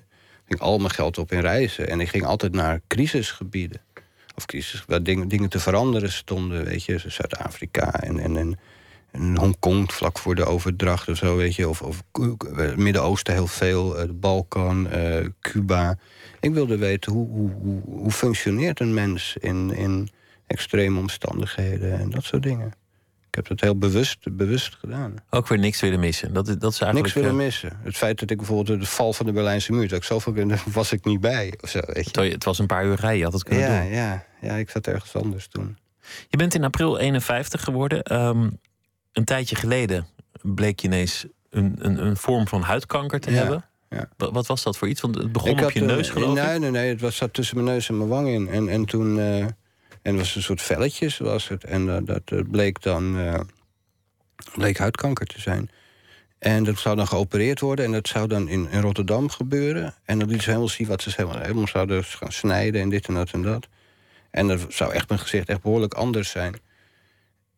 ging 0.48 0.60
al 0.60 0.78
mijn 0.78 0.92
geld 0.92 1.18
op 1.18 1.32
in 1.32 1.40
reizen. 1.40 1.88
En 1.90 2.00
ik 2.00 2.10
ging 2.10 2.26
altijd 2.26 2.54
naar 2.54 2.82
crisisgebieden. 2.88 3.82
Of 4.36 4.46
crisis, 4.46 4.84
waar 4.88 5.04
dingen, 5.04 5.28
dingen 5.28 5.50
te 5.50 5.60
veranderen 5.60 6.12
stonden, 6.12 6.66
weet 6.66 6.84
je, 6.84 7.00
Zuid-Afrika 7.08 8.02
en, 8.02 8.20
en, 8.20 8.38
en, 8.38 8.60
en 9.14 9.38
Hongkong 9.38 9.94
vlak 9.94 10.20
voor 10.20 10.36
de 10.36 10.46
overdracht 10.46 11.08
of 11.10 11.18
zo, 11.18 11.36
weet 11.36 11.56
je. 11.56 11.70
Of, 11.70 11.82
of 11.82 12.04
K- 12.12 12.76
Midden-Oosten 12.76 13.34
heel 13.34 13.48
veel, 13.48 13.98
eh, 13.98 14.06
de 14.08 14.14
Balkan, 14.14 14.90
eh, 14.90 15.26
Cuba. 15.42 15.98
Ik 16.40 16.54
wilde 16.54 16.78
weten 16.78 17.12
hoe, 17.12 17.28
hoe, 17.28 17.82
hoe, 17.86 18.12
functioneert 18.12 18.80
een 18.80 18.94
mens 18.94 19.36
in, 19.40 19.74
in 19.76 20.10
extreme 20.48 21.00
omstandigheden 21.00 22.00
en 22.00 22.10
dat 22.10 22.24
soort 22.24 22.44
dingen. 22.44 22.68
Ik 23.28 23.36
heb 23.36 23.48
dat 23.48 23.60
heel 23.62 23.78
bewust, 23.78 24.38
bewust 24.38 24.76
gedaan. 24.76 25.14
Ook 25.30 25.48
weer 25.48 25.60
niks 25.60 25.82
willen 25.82 26.00
missen. 26.00 26.34
Dat, 26.34 26.48
is- 26.48 26.58
dat 26.58 26.72
is 26.72 26.80
eigenlijk. 26.80 27.16
Niks 27.16 27.26
willen 27.28 27.40
eh, 27.40 27.46
missen. 27.46 27.80
Het 27.84 27.96
feit 27.98 28.20
dat 28.20 28.30
ik 28.30 28.38
bijvoorbeeld 28.38 28.80
de 28.80 28.86
val 28.86 29.14
van 29.14 29.26
de 29.26 29.32
Berlijnse 29.32 29.72
muur, 29.72 29.88
dat 29.88 29.98
ik 29.98 30.04
zoveel 30.04 30.34
daar 30.48 30.64
was 30.72 30.92
ik 30.92 31.06
niet 31.06 31.20
bij. 31.20 31.54
Of 31.62 31.70
zo, 31.70 31.80
weet 31.86 32.10
je. 32.16 32.22
het 32.22 32.44
was 32.44 32.60
een 32.60 32.66
paar 32.68 32.86
uur 32.86 32.96
rijden, 32.96 33.18
je 33.18 33.24
had 33.24 33.34
het 33.34 33.44
kunnen 33.44 33.64
Ja, 33.70 33.82
doen. 33.82 33.92
ja, 33.92 34.26
ja, 34.42 34.54
ik 34.56 34.70
zat 34.70 34.88
ergens 34.88 35.16
anders 35.16 35.48
toen. 35.48 35.78
Je 36.28 36.38
bent 36.38 36.54
in 36.56 36.64
april 36.64 36.98
51 37.00 37.64
geworden. 37.64 38.04
Ehm, 38.04 38.50
een 39.14 39.24
tijdje 39.26 39.56
geleden 39.56 40.08
bleek 40.42 40.80
je 40.80 40.88
ineens 40.88 41.26
een, 41.50 41.76
een, 41.80 42.06
een 42.06 42.18
vorm 42.18 42.48
van 42.48 42.62
huidkanker 42.62 43.20
te 43.20 43.32
Ja, 43.32 43.38
hebben. 43.38 43.66
ja. 43.90 44.10
Wat, 44.18 44.48
was 44.48 44.64
dat 44.64 44.78
voor 44.78 44.88
iets? 44.88 45.02
Want 45.02 45.16
het 45.16 45.32
begon 45.32 45.58
ik 45.58 45.62
op 45.64 45.72
je 45.72 45.80
een- 45.80 45.86
neus, 45.86 46.10
geloof 46.10 46.34
nee, 46.36 46.54
ik. 46.54 46.60
Nee, 46.60 46.72
nee, 46.72 46.90
het 46.90 47.02
was, 47.02 47.16
zat 47.16 47.34
tussen 47.34 47.56
mijn 47.56 47.68
neus 47.68 47.90
en 47.90 47.98
mijn 47.98 48.10
wang 48.10 48.28
in. 48.28 48.48
En, 48.50 48.70
en 48.70 48.86
toen... 48.86 49.20
eh, 49.20 49.46
en 50.02 50.16
was 50.18 50.36
een 50.36 50.42
soort 50.44 50.62
velletjes 50.62 51.18
was 51.18 51.48
het. 51.48 51.64
En 51.64 51.90
eh, 51.96 51.98
dat 52.06 52.22
eh, 52.26 52.40
bleek 52.52 52.82
dan... 52.82 53.18
eh, 53.20 53.40
bleek 54.56 54.78
huidkanker 54.78 55.26
te 55.26 55.42
zijn. 55.42 55.70
En 56.40 56.64
dat 56.64 56.80
zou 56.80 56.96
dan 56.96 57.08
geopereerd 57.08 57.60
worden. 57.60 57.86
En 57.86 57.92
dat 57.92 58.08
zou 58.08 58.28
dan 58.28 58.48
in, 58.48 58.68
in 58.72 58.82
Rotterdam 58.82 59.30
gebeuren. 59.30 59.94
En 60.06 60.20
dan 60.20 60.28
liet 60.30 60.42
ze 60.42 60.48
helemaal 60.50 60.70
zien 60.70 60.88
wat 60.88 61.02
ze 61.02 61.12
helemaal, 61.16 61.40
helemaal 61.42 61.68
zouden 61.68 62.04
gaan 62.04 62.32
snijden. 62.32 62.82
En 62.82 62.90
dit 62.90 63.08
en 63.08 63.14
dat 63.14 63.32
en 63.32 63.42
dat. 63.42 63.68
En 64.32 64.48
dat 64.48 64.66
zou 64.70 64.94
echt 64.94 65.08
mijn 65.10 65.20
gezicht 65.22 65.50
echt 65.50 65.62
behoorlijk 65.62 65.94
anders 65.94 66.30
zijn. 66.30 66.56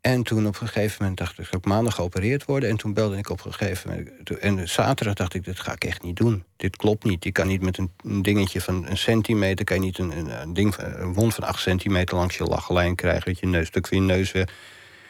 En 0.05 0.23
toen 0.23 0.47
op 0.47 0.61
een 0.61 0.67
gegeven 0.67 0.97
moment 0.99 1.17
dacht 1.17 1.31
ik, 1.31 1.37
ik 1.37 1.45
zou 1.45 1.57
op 1.57 1.65
maandag 1.65 1.95
geopereerd 1.95 2.45
worden. 2.45 2.69
En 2.69 2.77
toen 2.77 2.93
belde 2.93 3.17
ik 3.17 3.29
op 3.29 3.45
een 3.45 3.53
gegeven 3.53 3.89
moment. 3.89 4.39
En 4.39 4.69
zaterdag 4.69 5.13
dacht 5.13 5.33
ik, 5.33 5.43
dit 5.43 5.59
ga 5.59 5.71
ik 5.71 5.83
echt 5.83 6.03
niet 6.03 6.15
doen. 6.15 6.43
Dit 6.57 6.75
klopt 6.75 7.03
niet. 7.03 7.23
Je 7.23 7.31
kan 7.31 7.47
niet 7.47 7.61
met 7.61 7.77
een, 7.77 7.91
een 8.03 8.21
dingetje 8.21 8.61
van 8.61 8.87
een 8.87 8.97
centimeter... 8.97 9.65
kan 9.65 9.75
je 9.75 9.81
niet 9.81 9.97
een, 9.97 10.17
een, 10.17 10.41
een 10.41 10.53
ding, 10.53 10.75
van- 10.75 10.85
een 10.85 11.13
wond 11.13 11.33
van 11.33 11.43
acht 11.43 11.61
centimeter 11.61 12.17
langs 12.17 12.37
je 12.37 12.43
lachlijn 12.43 12.95
krijgen. 12.95 13.25
Dat 13.25 13.39
je 13.39 13.47
neus, 13.47 13.67
stuk 13.67 13.87
van 13.87 13.97
je 13.97 14.03
neus 14.03 14.31
weg. 14.31 14.49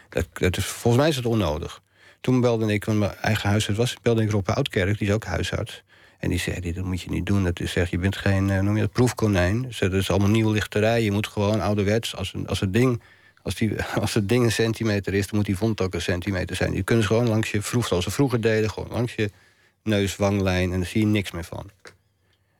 Dat, 0.09 0.27
dat 0.33 0.57
is, 0.57 0.65
volgens 0.65 1.01
mij 1.01 1.11
is 1.11 1.15
het 1.15 1.25
onnodig. 1.25 1.81
Toen 2.21 2.41
belde 2.41 2.73
ik, 2.73 2.85
want 2.85 2.99
mijn 2.99 3.15
eigen 3.15 3.49
huisarts 3.49 3.79
was... 3.79 3.95
belde 4.01 4.23
ik 4.23 4.31
Rob 4.31 4.49
Oudkerk, 4.49 4.97
die 4.97 5.07
is 5.07 5.13
ook 5.13 5.25
huisarts. 5.25 5.83
En 6.19 6.29
die 6.29 6.39
zei, 6.39 6.73
dat 6.73 6.85
moet 6.85 7.01
je 7.01 7.09
niet 7.09 7.25
doen. 7.25 7.43
Dat 7.43 7.59
is, 7.59 7.71
zegt, 7.71 7.91
je 7.91 7.97
bent 7.97 8.17
geen 8.17 8.49
eh, 8.49 8.59
noem 8.59 8.75
je 8.75 8.81
dat, 8.81 8.91
proefkonijn. 8.91 9.61
Dus 9.61 9.79
dat 9.79 9.93
is 9.93 10.09
allemaal 10.09 10.29
nieuwe 10.29 10.51
lichterij. 10.51 11.03
Je 11.03 11.11
moet 11.11 11.27
gewoon 11.27 11.61
ouderwets, 11.61 12.15
als, 12.15 12.33
een, 12.33 12.47
als 12.47 12.59
het 12.59 12.73
ding... 12.73 13.01
Als, 13.45 13.55
die, 13.55 13.83
als 14.03 14.13
het 14.13 14.29
ding 14.29 14.43
een 14.43 14.51
centimeter 14.51 15.13
is, 15.13 15.27
dan 15.27 15.35
moet 15.35 15.45
die 15.45 15.57
wond 15.57 15.81
ook 15.81 15.93
een 15.93 16.01
centimeter 16.01 16.55
zijn. 16.55 16.71
Die 16.71 16.83
kunnen 16.83 17.05
ze 17.05 17.09
gewoon 17.09 17.27
langs 17.27 17.51
je, 17.51 17.61
vroeg, 17.61 17.87
zoals 17.87 18.03
ze 18.03 18.11
vroeger 18.11 18.41
deden... 18.41 18.69
gewoon 18.69 18.89
langs 18.91 19.15
je 19.15 19.29
neus, 19.83 20.15
wanglijn... 20.15 20.71
en 20.71 20.79
daar 20.79 20.87
zie 20.87 21.01
je 21.01 21.07
niks 21.07 21.31
meer 21.31 21.43
van. 21.43 21.69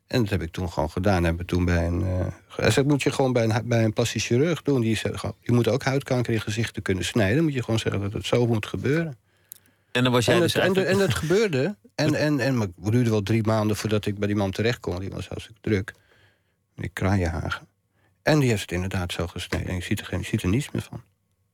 En 0.07 0.21
dat 0.21 0.29
heb 0.29 0.41
ik 0.41 0.51
toen 0.51 0.71
gewoon 0.71 0.89
gedaan. 0.89 1.23
Heb 1.23 1.41
ik 1.41 1.47
toen 1.47 1.65
bij 1.65 1.87
een, 1.87 2.01
eh, 2.01 2.27
hij 2.55 2.71
zei, 2.71 2.75
dat 2.75 2.85
moet 2.85 3.03
je 3.03 3.11
gewoon 3.11 3.33
bij 3.33 3.43
een, 3.43 3.67
bij 3.67 3.83
een 3.83 3.93
plastisch 3.93 4.25
chirurg 4.25 4.61
doen. 4.61 4.81
Die 4.81 4.95
zei, 4.95 5.17
gewoon, 5.17 5.35
je 5.41 5.51
moet 5.51 5.67
ook 5.67 5.83
huidkanker 5.83 6.33
in 6.33 6.41
gezichten 6.41 6.81
kunnen 6.81 7.05
snijden. 7.05 7.35
Dan 7.35 7.43
moet 7.43 7.53
je 7.53 7.63
gewoon 7.63 7.79
zeggen 7.79 8.01
dat 8.01 8.13
het 8.13 8.25
zo 8.25 8.47
moet 8.47 8.65
gebeuren. 8.65 9.17
En 9.91 10.03
dan 10.03 10.11
was 10.11 10.25
jij 10.25 10.35
En, 10.35 10.41
dus 10.41 10.53
dat, 10.53 10.61
en, 10.61 10.67
eigenlijk... 10.67 11.01
en 11.01 11.07
dat 11.07 11.15
gebeurde. 11.15 11.75
En, 11.95 12.13
en, 12.13 12.39
en 12.39 12.57
maar 12.57 12.67
het 12.67 12.91
duurde 12.91 13.09
wel 13.09 13.23
drie 13.23 13.43
maanden 13.43 13.75
voordat 13.75 14.05
ik 14.05 14.17
bij 14.17 14.27
die 14.27 14.37
man 14.37 14.51
terecht 14.51 14.79
kon. 14.79 14.99
Die 14.99 15.09
was 15.09 15.27
hartstikke 15.27 15.61
druk. 15.61 15.93
Die 16.75 16.89
kraaienhagen. 16.93 17.67
En 18.25 18.39
die 18.39 18.49
heeft 18.49 18.61
het 18.61 18.71
inderdaad 18.71 19.11
zo 19.11 19.27
gesneden. 19.27 19.67
En 19.67 19.75
je 19.75 19.81
ziet 19.81 19.99
er, 19.99 20.05
geen, 20.05 20.19
je 20.19 20.25
ziet 20.25 20.41
er 20.41 20.49
niets 20.49 20.71
meer 20.71 20.81
van. 20.81 21.01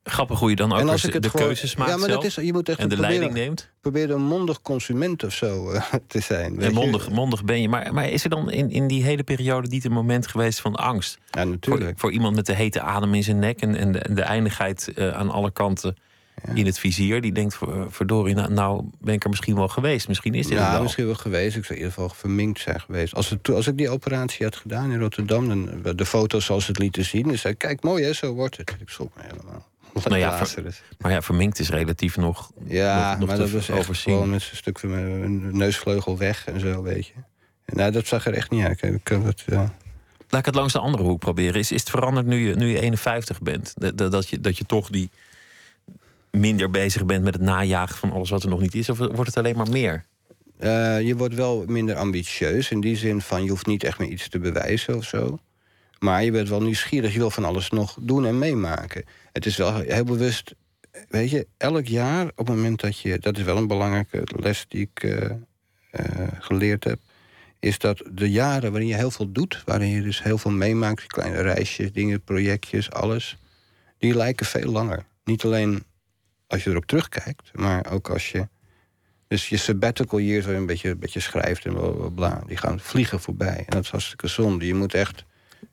Grappig 0.03 0.39
hoe 0.39 0.49
je 0.49 0.55
dan 0.55 0.72
ook 0.74 0.80
en 0.80 0.86
weer 0.86 1.22
de 1.22 1.30
gewoon- 1.30 1.45
keuzes 1.45 1.76
maakt 1.76 1.89
Ja, 1.91 1.97
maar 1.97 2.05
zelf. 2.09 2.22
dat 2.24 2.38
is, 2.38 2.45
je 2.45 2.53
moet 2.53 2.69
echt 2.69 2.80
en 2.80 2.89
de 2.89 2.95
proberen, 2.95 3.19
leiding 3.19 3.45
neemt. 3.45 3.72
proberen 3.82 4.15
een 4.15 4.22
mondig 4.26 4.61
consument 4.61 5.24
of 5.24 5.34
zo 5.34 5.72
eh, 5.72 5.93
te 6.07 6.19
zijn. 6.19 6.59
En 6.61 6.67
je. 6.67 6.74
mondig, 6.74 7.09
mondig 7.09 7.43
ben 7.43 7.61
je. 7.61 7.69
Maar, 7.69 7.93
maar 7.93 8.09
is 8.09 8.24
er 8.24 8.30
dan 8.30 8.51
in, 8.51 8.69
in 8.72 8.88
die 8.88 9.03
hele 9.03 9.24
periode 9.24 9.67
niet 9.67 9.86
een 9.86 9.91
moment 9.91 10.28
geweest 10.28 10.59
van 10.61 10.76
angst? 10.76 11.17
Ja, 11.32 11.43
natuurlijk. 11.43 11.99
voor 11.99 12.11
iemand 12.11 12.36
met 12.36 12.45
de 12.45 12.55
hete 12.55 12.82
adem 12.82 13.13
in 13.13 13.24
zijn 13.24 13.39
nek 13.39 13.61
en, 13.61 13.76
en, 13.76 13.91
de, 13.91 13.99
en 13.99 14.15
de 14.15 14.22
eindigheid 14.22 14.93
eh, 14.93 15.09
aan 15.13 15.30
alle 15.30 15.51
kanten 15.51 15.95
in 16.54 16.66
het 16.66 16.80
vizier. 16.80 17.22
Die 17.22 17.32
denkt, 17.32 17.56
ver- 17.58 17.92
verdorie, 17.92 18.36
nou, 18.36 18.54
nou 18.54 18.84
ben 19.00 19.14
ik 19.14 19.24
er 19.24 19.30
misschien 19.30 19.56
wel 19.56 19.68
geweest. 19.68 20.08
Misschien 20.08 20.34
is 20.34 20.48
dit 20.48 20.58
Ja, 20.58 20.72
wel. 20.72 20.82
misschien 20.82 21.06
wel 21.06 21.16
geweest. 21.16 21.56
Ik 21.56 21.66
zou 21.66 21.80
in 21.80 21.86
ieder 21.86 21.94
geval 21.94 22.10
verminkt 22.10 22.60
zijn 22.60 22.80
geweest. 22.80 23.14
Als, 23.16 23.30
het, 23.30 23.50
als 23.50 23.68
ik 23.68 23.78
die 23.78 23.89
operatie 23.89 24.46
had 24.46 24.56
gedaan 24.56 24.92
in 24.92 25.00
Rotterdam... 25.00 25.48
Dan, 25.48 25.96
de 25.96 26.06
foto's 26.06 26.46
zoals 26.46 26.66
ze 26.66 26.72
het 26.72 26.80
lieten 26.80 27.06
zien... 27.06 27.28
dan 27.28 27.38
zei 27.38 27.54
kijk, 27.56 27.84
mooi 27.84 28.04
hè, 28.04 28.14
zo 28.14 28.34
wordt 28.34 28.58
het. 28.58 28.76
Ik 28.80 28.89
schrok 28.89 29.12
me 29.16 29.22
helemaal. 29.24 29.70
Nou 30.04 30.18
ja. 30.18 30.42
Maar 30.98 31.12
ja, 31.12 31.22
verminkt 31.22 31.60
is 31.60 31.70
relatief 31.70 32.18
nog, 32.18 32.52
Ja, 32.68 33.10
nog, 33.10 33.20
nog 33.20 33.28
maar 33.28 33.38
dat 33.38 33.50
was 33.52 33.70
echt 33.70 33.80
overzien. 33.80 34.14
gewoon 34.14 34.30
met 34.30 34.48
een 34.52 34.58
stuk 34.58 34.80
van 34.80 34.89
mijn 34.89 35.58
neusvleugel 35.58 36.18
weg 36.18 36.46
en 36.48 36.60
zo, 36.60 36.82
weet 36.84 37.08
je. 37.08 37.14
En, 37.66 37.78
nou, 37.78 37.92
dat 37.92 38.08
zag 38.08 38.26
er 38.26 38.34
echt 38.34 38.50
niet 38.50 38.64
uit. 38.66 38.82
Ik 38.82 39.10
ja. 39.46 39.74
Laat 40.30 40.39
ik 40.39 40.46
het 40.46 40.56
langs 40.56 40.74
de 40.74 40.80
andere 40.80 41.04
hoek 41.04 41.20
proberen. 41.20 41.60
Is, 41.60 41.72
is 41.72 41.80
het 41.80 41.89
veranderd 41.89 42.26
nu 42.26 42.48
je, 42.48 42.56
nu 42.56 42.68
je 42.68 42.80
51 42.82 43.42
bent? 43.42 43.74
Dat, 43.78 43.98
dat, 43.98 44.12
dat 44.12 44.30
je, 44.30 44.42
dat 44.42 44.58
je 44.58 44.66
toch 44.66 44.89
die 44.89 45.10
minder 46.32 46.69
bezig 46.69 47.05
bent 47.05 47.23
met 47.23 47.34
het 47.34 47.43
najagen 47.43 47.97
van 47.97 48.11
alles 48.11 48.29
wat 48.29 48.43
er 48.43 48.49
nog 48.49 48.61
niet 48.61 48.75
is? 48.75 48.89
Of 48.89 48.97
wordt 48.97 49.25
het 49.25 49.38
alleen 49.38 49.57
maar 49.57 49.69
meer? 49.69 50.05
Eh, 50.57 51.01
je 51.01 51.15
wordt 51.15 51.36
wel 51.36 51.63
minder 51.67 51.95
ambitieus. 51.95 52.71
In 52.71 52.82
die 52.82 52.97
zin 52.97 53.21
van, 53.21 53.43
je 53.43 53.49
hoeft 53.49 53.65
niet 53.65 53.84
echt 53.84 53.99
meer 53.99 54.09
iets 54.09 54.29
te 54.29 54.39
bewijzen 54.39 54.95
of 54.95 55.03
zo. 55.03 55.39
Maar 55.99 56.23
je 56.23 56.32
bent 56.32 56.49
wel 56.49 56.61
nieuwsgierig. 56.61 57.13
Je 57.13 57.19
wil 57.19 57.29
van 57.29 57.45
alles 57.45 57.69
nog 57.69 57.97
doen 58.01 58.25
en 58.25 58.38
meemaken. 58.38 59.03
Het 59.32 59.45
is 59.45 59.57
wel 59.57 59.79
heel 59.79 60.03
bewust... 60.03 60.55
Weet 61.09 61.29
je, 61.29 61.47
elk 61.57 61.86
jaar 61.86 62.25
op 62.25 62.47
het 62.47 62.55
moment 62.55 62.82
dat 62.82 62.99
je... 62.99 63.19
Dat 63.19 63.38
is 63.38 63.43
wel 63.43 63.57
een 63.57 63.67
belangrijke 63.67 64.23
les 64.36 64.65
die 64.67 64.82
ik 64.82 65.03
eh, 65.03 65.29
eh, 65.91 66.27
geleerd 66.39 66.84
heb. 66.84 66.99
Is 67.59 67.79
dat 67.79 68.03
de 68.11 68.32
jaren 68.32 68.71
waarin 68.71 68.89
je 68.89 68.95
heel 68.95 69.11
veel 69.11 69.32
doet... 69.32 69.61
waarin 69.65 69.89
je 69.89 70.01
dus 70.01 70.23
heel 70.23 70.38
veel 70.38 70.51
meemaakt... 70.51 71.07
kleine 71.07 71.41
reisjes, 71.41 71.91
dingen, 71.91 72.21
projectjes, 72.21 72.91
alles... 72.91 73.38
die 73.97 74.15
lijken 74.15 74.45
veel 74.45 74.71
langer. 74.71 75.05
Niet 75.23 75.43
alleen 75.43 75.84
als 76.52 76.64
je 76.64 76.70
erop 76.70 76.86
terugkijkt... 76.86 77.52
maar 77.54 77.91
ook 77.91 78.10
als 78.10 78.32
je 78.32 78.47
dus 79.28 79.49
je 79.49 79.58
sabbatical 79.58 80.20
years, 80.20 80.45
waar 80.45 80.54
je 80.54 80.60
een 80.60 80.66
beetje, 80.66 80.89
een 80.89 80.99
beetje 80.99 81.20
schrijft 81.20 81.66
en 81.66 81.74
bla, 81.74 81.89
bla, 81.89 82.10
bla, 82.10 82.43
die 82.47 82.58
gaan 82.58 82.80
vliegen 82.80 83.20
voorbij. 83.20 83.58
En 83.58 83.66
dat 83.68 83.84
is 83.84 83.89
hartstikke 83.89 84.28
zonde. 84.28 84.66
Je 84.66 84.74
moet 84.74 84.93
echt... 84.93 85.26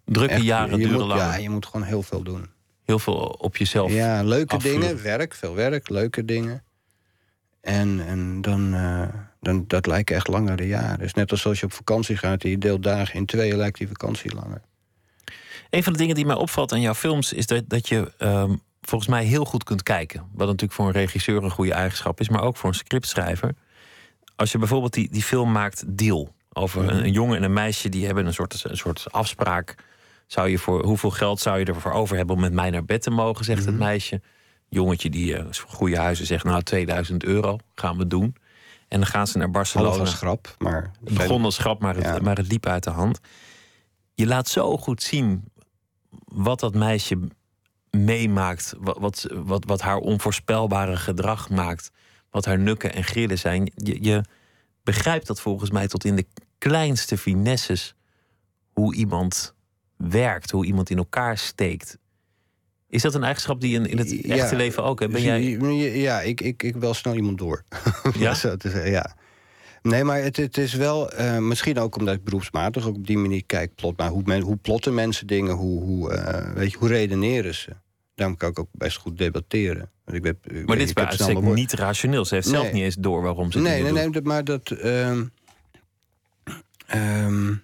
Drukke 0.04 0.34
echt- 0.34 0.42
jaren 0.42 0.78
duren 0.78 0.98
langer. 0.98 1.16
Ja, 1.16 1.36
je 1.36 1.50
moet 1.50 1.66
gewoon 1.66 1.86
heel 1.86 2.02
veel 2.02 2.22
doen. 2.22 2.46
Heel 2.84 2.98
veel 2.98 3.14
op 3.14 3.56
jezelf. 3.56 3.92
Ja, 3.92 4.22
leuke 4.22 4.56
dingen, 4.56 5.02
werk, 5.02 5.34
veel 5.34 5.54
werk, 5.54 5.88
leuke 5.88 6.24
dingen. 6.24 6.62
En, 7.60 8.06
en 8.06 8.40
dan, 8.40 8.74
eh, 8.74 9.08
dan, 9.40 9.64
dat 9.66 9.86
lijken 9.86 10.16
echt 10.16 10.28
langere 10.28 10.66
jaren. 10.66 10.98
Dus 10.98 11.14
net 11.14 11.30
als 11.30 11.46
als 11.46 11.60
je 11.60 11.66
op 11.66 11.72
vakantie 11.72 12.16
gaat 12.16 12.42
je 12.42 12.58
deelt 12.58 12.82
dagen 12.82 13.14
in 13.14 13.26
tweeën, 13.26 13.56
lijkt 13.56 13.78
die 13.78 13.88
vakantie 13.88 14.34
langer. 14.34 14.60
Een 15.70 15.82
van 15.82 15.92
de 15.92 15.98
dingen 15.98 16.14
die 16.14 16.26
mij 16.26 16.36
opvalt 16.36 16.72
aan 16.72 16.80
jouw 16.80 16.94
films 16.94 17.32
is 17.32 17.46
dat, 17.46 17.68
dat 17.68 17.88
je 17.88 18.12
ehm, 18.18 18.54
volgens 18.88 19.10
mij 19.10 19.24
heel 19.24 19.44
goed 19.44 19.64
kunt 19.64 19.82
kijken. 19.82 20.20
Wat 20.32 20.46
natuurlijk 20.46 20.72
voor 20.72 20.86
een 20.86 20.92
regisseur 20.92 21.42
een 21.44 21.50
goede 21.50 21.72
eigenschap 21.72 22.20
is, 22.20 22.28
maar 22.28 22.42
ook 22.42 22.56
voor 22.56 22.68
een 22.68 22.74
scriptschrijver. 22.74 23.54
Als 24.36 24.52
je 24.52 24.58
bijvoorbeeld 24.58 24.92
die, 24.92 25.08
die 25.10 25.22
film 25.22 25.52
maakt 25.52 25.84
Deal. 25.98 26.34
Over 26.52 26.88
een, 26.88 27.04
een 27.04 27.12
jongen 27.12 27.36
en 27.36 27.42
een 27.42 27.52
meisje 27.52 27.88
die 27.88 28.06
hebben 28.06 28.26
een 28.26 28.34
soort, 28.34 28.64
een 28.64 28.76
soort 28.76 29.12
afspraak. 29.12 29.74
Zou 30.26 30.48
je 30.48 30.58
voor, 30.58 30.84
hoeveel 30.84 31.10
geld 31.10 31.40
zou 31.40 31.58
je 31.58 31.64
ervoor 31.64 31.92
over 31.92 32.16
hebben 32.16 32.34
om 32.34 32.40
met 32.40 32.52
mij 32.52 32.70
naar 32.70 32.84
bed 32.84 33.02
te 33.02 33.10
mogen, 33.10 33.44
zegt 33.44 33.64
het 33.64 33.78
meisje. 33.78 34.20
Jongetje 34.68 35.10
die 35.10 35.36
van 35.36 35.70
goede 35.74 35.96
huizen 35.98 36.26
zegt, 36.26 36.44
nou 36.44 36.62
2000 36.62 37.24
euro 37.24 37.58
gaan 37.74 37.98
we 37.98 38.06
doen. 38.06 38.36
En 38.88 38.98
dan 38.98 39.08
gaan 39.08 39.26
ze 39.26 39.38
naar 39.38 39.50
Barcelona. 39.50 39.98
als 39.98 40.14
grap, 40.14 40.54
maar... 40.58 40.90
Het 41.04 41.14
begon 41.14 41.44
als 41.44 41.58
grap, 41.58 41.80
maar 41.80 41.94
het, 41.94 42.04
Ja. 42.04 42.18
maar 42.18 42.36
het 42.36 42.50
liep 42.50 42.66
uit 42.66 42.84
de 42.84 42.90
hand. 42.90 43.20
Je 44.14 44.26
laat 44.26 44.48
zo 44.48 44.76
goed 44.76 45.02
zien 45.02 45.44
wat 46.24 46.60
dat 46.60 46.74
meisje 46.74 47.18
meemaakt. 48.04 48.74
Wat, 48.78 48.98
wat, 48.98 49.26
wat, 49.34 49.64
wat 49.64 49.80
haar 49.80 49.96
onvoorspelbare 49.98 50.96
gedrag 50.96 51.50
maakt. 51.50 51.90
Wat 52.30 52.44
haar 52.44 52.58
nukken 52.58 52.94
en 52.94 53.04
grillen 53.04 53.38
zijn. 53.38 53.72
Je, 53.74 54.02
je 54.02 54.24
begrijpt 54.82 55.26
dat 55.26 55.40
volgens 55.40 55.70
mij 55.70 55.88
tot 55.88 56.04
in 56.04 56.16
de 56.16 56.26
kleinste 56.58 57.18
finesses 57.18 57.94
hoe 58.72 58.94
iemand 58.94 59.54
werkt, 59.96 60.50
hoe 60.50 60.66
iemand 60.66 60.90
in 60.90 60.96
elkaar 60.98 61.38
steekt. 61.38 61.98
Is 62.88 63.02
dat 63.02 63.14
een 63.14 63.22
eigenschap 63.22 63.60
die 63.60 63.70
je 63.70 63.76
in, 63.76 63.86
in 63.86 63.98
het 63.98 64.10
Ja. 64.10 64.34
echte 64.36 64.56
leven 64.56 64.84
ook 64.84 65.00
hebt? 65.00 65.12
Ben 65.12 65.22
jij... 65.22 65.42
Ja, 66.00 66.20
ik, 66.20 66.40
ik, 66.40 66.62
ik 66.62 66.76
wel 66.76 66.94
snel 66.94 67.14
iemand 67.14 67.38
door. 67.38 67.62
Ja? 68.18 68.34
zo 68.34 68.56
te 68.56 68.70
zeggen, 68.70 68.90
ja. 68.90 69.16
Nee, 69.82 70.04
maar 70.04 70.22
het, 70.22 70.36
het 70.36 70.56
is 70.58 70.74
wel... 70.74 71.10
eh, 71.12 71.38
misschien 71.38 71.78
ook 71.78 71.96
omdat 71.96 72.14
ik 72.14 72.24
beroepsmatig 72.24 72.86
ook 72.86 72.94
op 72.96 73.06
die 73.06 73.18
manier 73.18 73.44
kijk. 73.46 73.74
Plot, 73.74 73.96
maar 73.96 74.08
hoe, 74.08 74.22
men, 74.24 74.40
hoe 74.40 74.56
plotten 74.56 74.94
mensen 74.94 75.26
dingen? 75.26 75.54
Hoe, 75.54 75.82
hoe, 75.82 76.12
eh, 76.12 76.52
weet 76.52 76.70
je, 76.72 76.78
hoe 76.78 76.88
redeneren 76.88 77.54
ze? 77.54 77.70
Daarom 78.18 78.36
kan 78.36 78.50
ik 78.50 78.58
ook 78.58 78.68
best 78.72 78.96
goed 78.96 79.18
debatteren. 79.18 79.90
Want 80.04 80.16
ik 80.16 80.22
Maar 80.66 80.76
dit 80.76 80.86
is 80.86 80.92
bij 80.92 81.04
uitstek 81.04 81.40
niet 81.40 81.72
rationeel. 81.72 82.24
Ze 82.24 82.34
heeft 82.34 82.46
zelf 82.48 82.72
niet 82.72 82.82
eens 82.82 82.94
door 82.94 83.22
waarom 83.22 83.52
ze 83.52 83.58
het 83.58 83.66
Nee, 83.66 83.82
niet 83.82 83.92
nee, 83.92 84.04
doet. 84.04 84.12
nee, 84.12 84.22
maar 84.22 84.44
dat. 84.44 84.70
ehm, 84.70 85.24
ehm, 86.86 87.54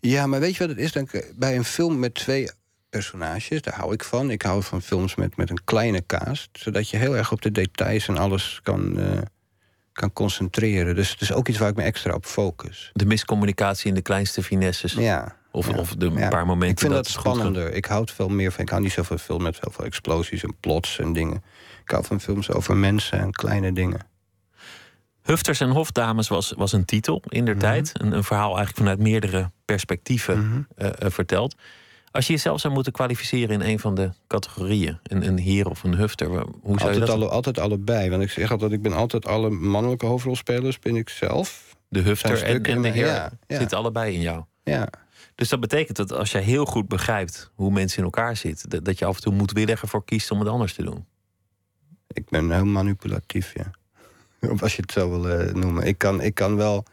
ja, 0.00 0.26
maar 0.26 0.40
weet 0.40 0.52
je 0.52 0.58
wat 0.58 0.68
het 0.68 0.78
is? 0.78 0.92
Dan, 0.92 1.08
bij 1.34 1.56
een 1.56 1.64
film 1.64 1.98
met 1.98 2.14
twee 2.14 2.50
personages, 2.90 3.62
daar 3.62 3.74
hou 3.74 3.92
ik 3.92 4.04
van. 4.04 4.30
Ik 4.30 4.42
hou 4.42 4.62
van 4.62 4.82
films 4.82 5.14
met, 5.14 5.36
met 5.36 5.50
een 5.50 5.64
kleine 5.64 6.06
cast, 6.06 6.48
zodat 6.52 6.88
je 6.88 6.96
heel 6.96 7.16
erg 7.16 7.32
op 7.32 7.42
de 7.42 7.50
details 7.52 8.08
en 8.08 8.18
alles 8.18 8.60
kan, 8.62 8.98
eh, 8.98 9.18
kan 9.92 10.12
concentreren. 10.12 10.94
Dus 10.94 11.10
het 11.10 11.20
is 11.20 11.32
ook 11.32 11.48
iets 11.48 11.58
waar 11.58 11.68
ik 11.68 11.76
me 11.76 11.82
extra 11.82 12.14
op 12.14 12.26
focus. 12.26 12.90
De 12.92 13.06
miscommunicatie 13.06 13.88
in 13.88 13.94
de 13.94 14.02
kleinste 14.02 14.42
finesses. 14.42 14.92
Ja. 14.92 15.42
Of, 15.54 15.70
ja, 15.70 15.76
of 15.76 15.94
de 15.94 16.10
ja. 16.10 16.28
paar 16.28 16.46
momenten 16.46 16.70
Ik 16.70 16.78
vind 16.78 16.92
dat, 16.92 17.10
goed 17.10 17.20
spannender. 17.20 17.72
Ik 17.72 17.84
houd 17.84 18.10
veel 18.10 18.28
meer 18.28 18.52
van. 18.52 18.62
Ik 18.64 18.68
hou 18.68 18.82
niet 18.82 18.92
zoveel 18.92 19.18
film 19.18 19.42
met 19.42 19.58
zoveel 19.62 19.84
explosies 19.84 20.42
en 20.42 20.56
plots 20.60 20.98
en 20.98 21.12
dingen. 21.12 21.42
Ik 21.84 21.90
hou 21.90 22.04
van 22.04 22.20
films 22.20 22.50
over 22.50 22.76
mensen 22.76 23.18
en 23.18 23.30
kleine 23.32 23.72
dingen. 23.72 24.00
Hufters 25.22 25.60
en 25.60 25.70
Hofdames 25.70 26.28
was, 26.28 26.52
was 26.56 26.72
een 26.72 26.84
titel 26.84 27.22
in 27.28 27.44
der 27.44 27.54
Mhm. 27.54 27.64
tijd. 27.64 27.90
Een, 27.94 28.12
een 28.12 28.24
verhaal 28.24 28.56
eigenlijk 28.56 28.76
vanuit 28.76 28.98
meerdere 28.98 29.50
perspectieven 29.64 30.48
Mhm. 30.48 30.60
eh, 30.76 30.88
eh, 30.98 31.10
verteld. 31.10 31.54
Als 32.10 32.26
je 32.26 32.32
jezelf 32.32 32.60
zou 32.60 32.74
moeten 32.74 32.92
kwalificeren 32.92 33.60
in 33.60 33.68
een 33.70 33.78
van 33.78 33.94
de 33.94 34.10
categorieën, 34.26 34.98
een, 35.02 35.26
een 35.26 35.38
heer 35.38 35.68
of 35.68 35.82
een 35.82 35.94
hufter, 35.94 36.28
hoe 36.62 36.78
zou 36.78 36.92
je 36.92 36.98
dat 36.98 37.08
alle, 37.10 37.28
altijd 37.28 37.58
allebei. 37.58 38.10
Want 38.10 38.22
ik 38.22 38.30
zeg 38.30 38.50
altijd, 38.50 38.72
ik 38.72 38.82
ben 38.82 38.92
altijd 38.92 39.26
alle 39.26 39.50
mannelijke 39.50 40.06
hoofdrolspelers 40.06 40.78
ben 40.78 40.96
ik 40.96 41.08
zelf. 41.08 41.76
De 41.88 42.00
hufter 42.00 42.42
en, 42.42 42.82
de 42.82 42.88
heer 42.88 43.06
ja. 43.06 43.30
zitten 43.48 43.78
allebei 43.78 44.14
in 44.14 44.20
jou. 44.20 44.44
Ja, 44.62 44.88
Dus 45.34 45.48
dat 45.48 45.60
betekent 45.60 45.96
dat 45.96 46.12
als 46.12 46.32
jij 46.32 46.42
heel 46.42 46.64
goed 46.64 46.88
begrijpt 46.88 47.50
hoe 47.54 47.70
mensen 47.70 47.98
in 47.98 48.04
elkaar 48.04 48.36
zitten, 48.36 48.70
dat, 48.70 48.84
dat 48.84 48.98
je 48.98 49.04
af 49.04 49.16
en 49.16 49.22
toe 49.22 49.34
moedwillig 49.34 49.82
ervoor 49.82 50.04
kiest 50.04 50.30
om 50.30 50.38
het 50.38 50.48
anders 50.48 50.74
te 50.74 50.82
doen. 50.82 51.06
ik 52.08 52.28
ben 52.28 52.50
heel 52.50 52.64
manipulatief, 52.64 53.54
ja. 53.54 53.70
Of 54.52 54.62
Als 54.62 54.76
je 54.76 54.82
het 54.82 54.92
zo 54.92 55.10
wil 55.10 55.28
eh, 55.28 55.54
noemen. 55.54 55.86
Ik 55.86 55.98
kan, 55.98 56.20
ik 56.20 56.34
kan 56.34 56.56
wel 56.56 56.84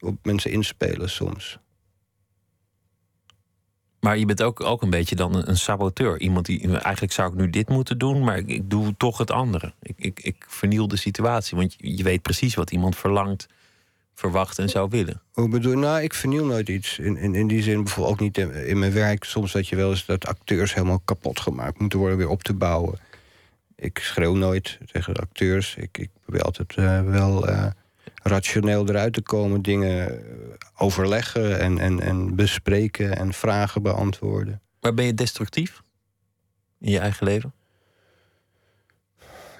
op 0.00 0.18
mensen 0.22 0.50
inspelen 0.50 1.10
soms. 1.10 1.58
Maar 4.00 4.18
je 4.18 4.26
bent 4.26 4.42
ook, 4.42 4.60
ook 4.60 4.82
een 4.82 4.90
beetje 4.90 5.16
dan 5.16 5.34
een, 5.34 5.48
een 5.48 5.56
saboteur. 5.56 6.20
Iemand 6.20 6.46
die 6.46 6.78
eigenlijk 6.78 7.12
zou 7.12 7.32
ik 7.32 7.38
nu 7.38 7.50
dit 7.50 7.68
moeten 7.68 7.98
doen, 7.98 8.24
maar 8.24 8.36
ik, 8.36 8.48
ik 8.48 8.70
doe 8.70 8.94
toch 8.96 9.18
het 9.18 9.30
andere. 9.30 9.72
Ik, 9.82 9.94
ik, 9.96 10.20
ik 10.20 10.44
verniel 10.48 10.88
de 10.88 10.96
situatie, 10.96 11.56
want 11.56 11.74
je, 11.74 11.96
je 11.96 12.02
weet 12.02 12.22
precies 12.22 12.54
wat 12.54 12.70
iemand 12.70 12.96
verlangt, 12.96 13.46
verwacht 14.14 14.58
en 14.58 14.68
zou 14.68 14.88
willen. 14.90 15.22
Hoe 15.32 15.48
bedoel? 15.48 15.78
Nou, 15.78 16.02
ik 16.02 16.14
verniel 16.14 16.44
nooit 16.44 16.68
iets. 16.68 16.98
In, 16.98 17.16
in, 17.16 17.34
in 17.34 17.46
die 17.46 17.62
zin, 17.62 17.82
bijvoorbeeld 17.82 18.14
ook 18.14 18.20
niet 18.20 18.38
in, 18.38 18.52
in 18.52 18.78
mijn 18.78 18.92
werk. 18.92 19.24
Soms 19.24 19.52
dat 19.52 19.68
je 19.68 19.76
wel 19.76 19.90
eens 19.90 20.06
dat 20.06 20.26
acteurs 20.26 20.74
helemaal 20.74 21.02
kapot 21.04 21.40
gemaakt 21.40 21.78
moeten 21.78 21.98
worden 21.98 22.18
weer 22.18 22.28
op 22.28 22.42
te 22.42 22.54
bouwen. 22.54 22.98
Ik 23.76 23.98
schreeuw 23.98 24.34
nooit 24.34 24.78
tegen 24.92 25.14
de 25.14 25.20
acteurs. 25.20 25.74
Ik, 25.76 25.98
ik 25.98 26.10
probeer 26.22 26.42
altijd 26.42 26.74
eh, 26.76 27.02
wel 27.02 27.48
eh, 27.48 27.66
rationeel 28.22 28.88
eruit 28.88 29.12
te 29.12 29.22
komen. 29.22 29.62
Dingen 29.62 30.10
eh, 30.10 30.16
overleggen 30.76 31.60
en, 31.60 31.78
en, 31.78 32.00
en 32.00 32.34
bespreken 32.36 33.16
en 33.16 33.32
vragen 33.32 33.82
beantwoorden. 33.82 34.60
Maar 34.80 34.94
ben 34.94 35.04
je 35.04 35.14
destructief 35.14 35.82
in 36.80 36.90
je 36.90 36.98
eigen 36.98 37.26
leven? 37.26 37.52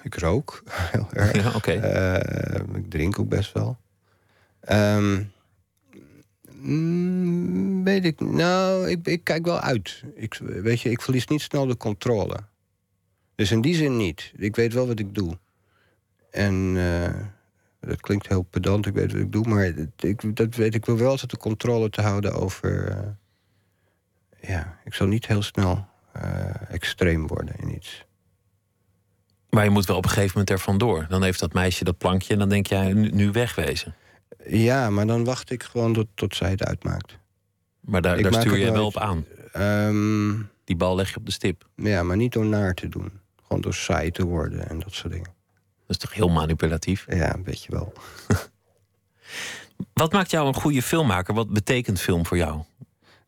Ik 0.03 0.15
rook 0.15 0.63
heel 0.91 1.07
erg. 1.13 1.65
Ja, 1.65 2.15
ik 2.75 2.89
drink 2.89 3.19
ook 3.19 3.29
best 3.29 3.53
wel. 3.53 3.77
Ehm, 4.63 5.23
mm, 6.51 7.83
weet 7.83 8.05
ik. 8.05 8.19
Nou, 8.19 8.89
ik, 8.89 9.07
ik 9.07 9.23
kijk 9.23 9.45
wel 9.45 9.59
uit. 9.59 10.03
Ik, 10.15 10.33
weet 10.43 10.81
je, 10.81 10.89
ik 10.89 11.01
verlies 11.01 11.27
niet 11.27 11.41
snel 11.41 11.65
de 11.65 11.77
controle. 11.77 12.37
Dus 13.35 13.51
in 13.51 13.61
die 13.61 13.75
zin 13.75 13.97
niet. 13.97 14.31
Ik 14.35 14.55
weet 14.55 14.73
wel 14.73 14.87
wat 14.87 14.99
ik 14.99 15.15
doe. 15.15 15.37
En 16.31 16.73
eh, 16.77 17.13
dat 17.79 18.01
klinkt 18.01 18.27
heel 18.27 18.41
pedant, 18.41 18.85
ik 18.85 18.93
weet 18.93 19.11
wat 19.11 19.21
ik 19.21 19.31
doe, 19.31 19.47
maar 19.47 19.63
het- 19.63 20.03
ik, 20.03 20.35
dat 20.35 20.55
weet 20.55 20.75
ik 20.75 20.85
wel 20.85 20.97
wel 20.97 21.09
altijd 21.09 21.31
de 21.31 21.37
controle 21.37 21.89
te 21.89 22.01
houden 22.01 22.33
over. 22.33 22.87
eh, 22.87 23.07
ja, 24.49 24.79
ik 24.83 24.93
zal 24.93 25.07
niet 25.07 25.27
heel 25.27 25.41
snel 25.41 25.85
eh, 26.11 26.71
extreem 26.71 27.27
worden 27.27 27.55
in 27.59 27.75
iets. 27.75 28.05
Maar 29.49 29.63
je 29.63 29.69
moet 29.69 29.85
wel 29.85 29.97
op 29.97 30.03
een 30.03 30.09
gegeven 30.09 30.31
moment 30.31 30.49
er 30.49 30.59
vandoor. 30.59 31.05
Dan 31.09 31.23
heeft 31.23 31.39
dat 31.39 31.53
meisje 31.53 31.83
dat 31.83 31.97
plankje 31.97 32.33
en 32.33 32.39
dan 32.39 32.49
denk 32.49 32.67
jij 32.67 32.93
nu 32.93 33.31
wegwezen. 33.31 33.95
Ja, 34.47 34.89
maar 34.89 35.07
dan 35.07 35.23
wacht 35.23 35.51
ik 35.51 35.63
gewoon 35.63 35.93
tot, 35.93 36.07
tot 36.15 36.35
zij 36.35 36.49
het 36.49 36.63
uitmaakt. 36.63 37.17
Maar 37.79 38.01
daar, 38.01 38.17
Ik 38.17 38.23
daar 38.23 38.41
stuur 38.41 38.57
je 38.57 38.71
wel 38.71 38.85
op 38.85 38.97
aan. 38.97 39.25
Ehm, 39.51 40.31
Die 40.63 40.75
bal 40.75 40.95
leg 40.95 41.09
je 41.09 41.15
op 41.17 41.25
de 41.25 41.31
stip. 41.31 41.67
ja, 41.75 42.03
maar 42.03 42.17
niet 42.17 42.33
door 42.33 42.45
naar 42.45 42.73
te 42.73 42.89
doen. 42.89 43.11
Gewoon 43.43 43.61
door 43.61 43.73
saai 43.73 44.11
te 44.11 44.25
worden 44.25 44.69
en 44.69 44.79
dat 44.79 44.93
soort 44.93 45.13
dingen. 45.13 45.29
Dat 45.87 45.89
is 45.89 45.97
toch 45.97 46.13
heel 46.13 46.29
manipulatief? 46.29 47.05
Ja, 47.09 47.33
een 47.33 47.43
beetje 47.43 47.71
wel. 47.71 47.93
Wat 49.93 50.11
maakt 50.11 50.31
jou 50.31 50.47
een 50.47 50.53
goede 50.53 50.81
filmmaker? 50.81 51.33
Wat 51.33 51.49
betekent 51.49 51.99
film 52.01 52.25
voor 52.25 52.37
jou? 52.37 52.61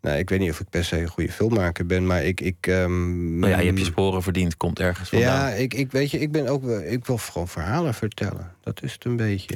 Nou, 0.01 0.18
ik 0.18 0.30
weet 0.30 0.39
niet 0.39 0.51
of 0.51 0.59
ik 0.59 0.70
per 0.70 0.86
se 0.86 1.01
een 1.01 1.07
goede 1.07 1.32
filmmaker 1.32 1.86
ben, 1.86 2.05
maar 2.05 2.24
ik. 2.24 2.41
ik 2.41 2.68
ehm, 2.68 3.39
Nou 3.39 3.51
ja, 3.51 3.59
je 3.59 3.66
hebt 3.66 3.80
je 3.80 3.86
sporen 3.86 4.24
verdiend, 4.24 4.57
komt 4.57 4.80
ergens 4.80 5.09
vandaan. 5.09 5.49
Ja, 5.49 5.49
ik, 5.49 5.74
ik 5.74 5.91
weet 5.91 6.11
je, 6.11 6.20
ik 6.20 6.32
ben 6.32 6.47
ook 6.47 6.63
wel, 6.63 6.82
ik 6.82 7.05
wil 7.05 7.18
gewoon 7.18 7.47
verhalen 7.47 7.93
vertellen. 7.93 8.51
Dat 8.61 8.84
is 8.84 8.93
het 8.93 9.05
een 9.05 9.16
beetje. 9.16 9.55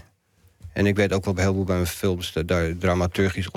En 0.74 0.86
ik 0.86 0.96
weet 0.96 1.14
ook 1.14 1.26
wel 1.26 1.34
bij 1.34 1.44
heel 1.44 1.54
veel 1.54 1.64
bij 1.64 1.76
mijn 1.76 1.88
films, 1.88 2.34
daar 2.46 2.78
dramaturgisch 2.78 3.50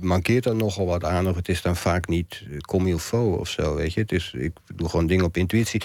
mankeert 0.00 0.44
dan 0.44 0.56
nogal 0.56 0.86
wat 0.86 1.04
aan. 1.04 1.28
Of 1.28 1.36
het 1.36 1.48
is 1.48 1.62
dan 1.62 1.76
vaak 1.76 2.08
niet 2.08 2.42
eh, 2.50 2.58
comme 2.58 3.38
of 3.38 3.48
zo, 3.48 3.74
weet 3.74 3.92
je. 3.92 4.00
Het 4.00 4.12
is, 4.12 4.32
ik 4.36 4.52
doe 4.74 4.88
gewoon 4.88 5.06
dingen 5.06 5.24
op 5.24 5.36
intuïtie. 5.36 5.82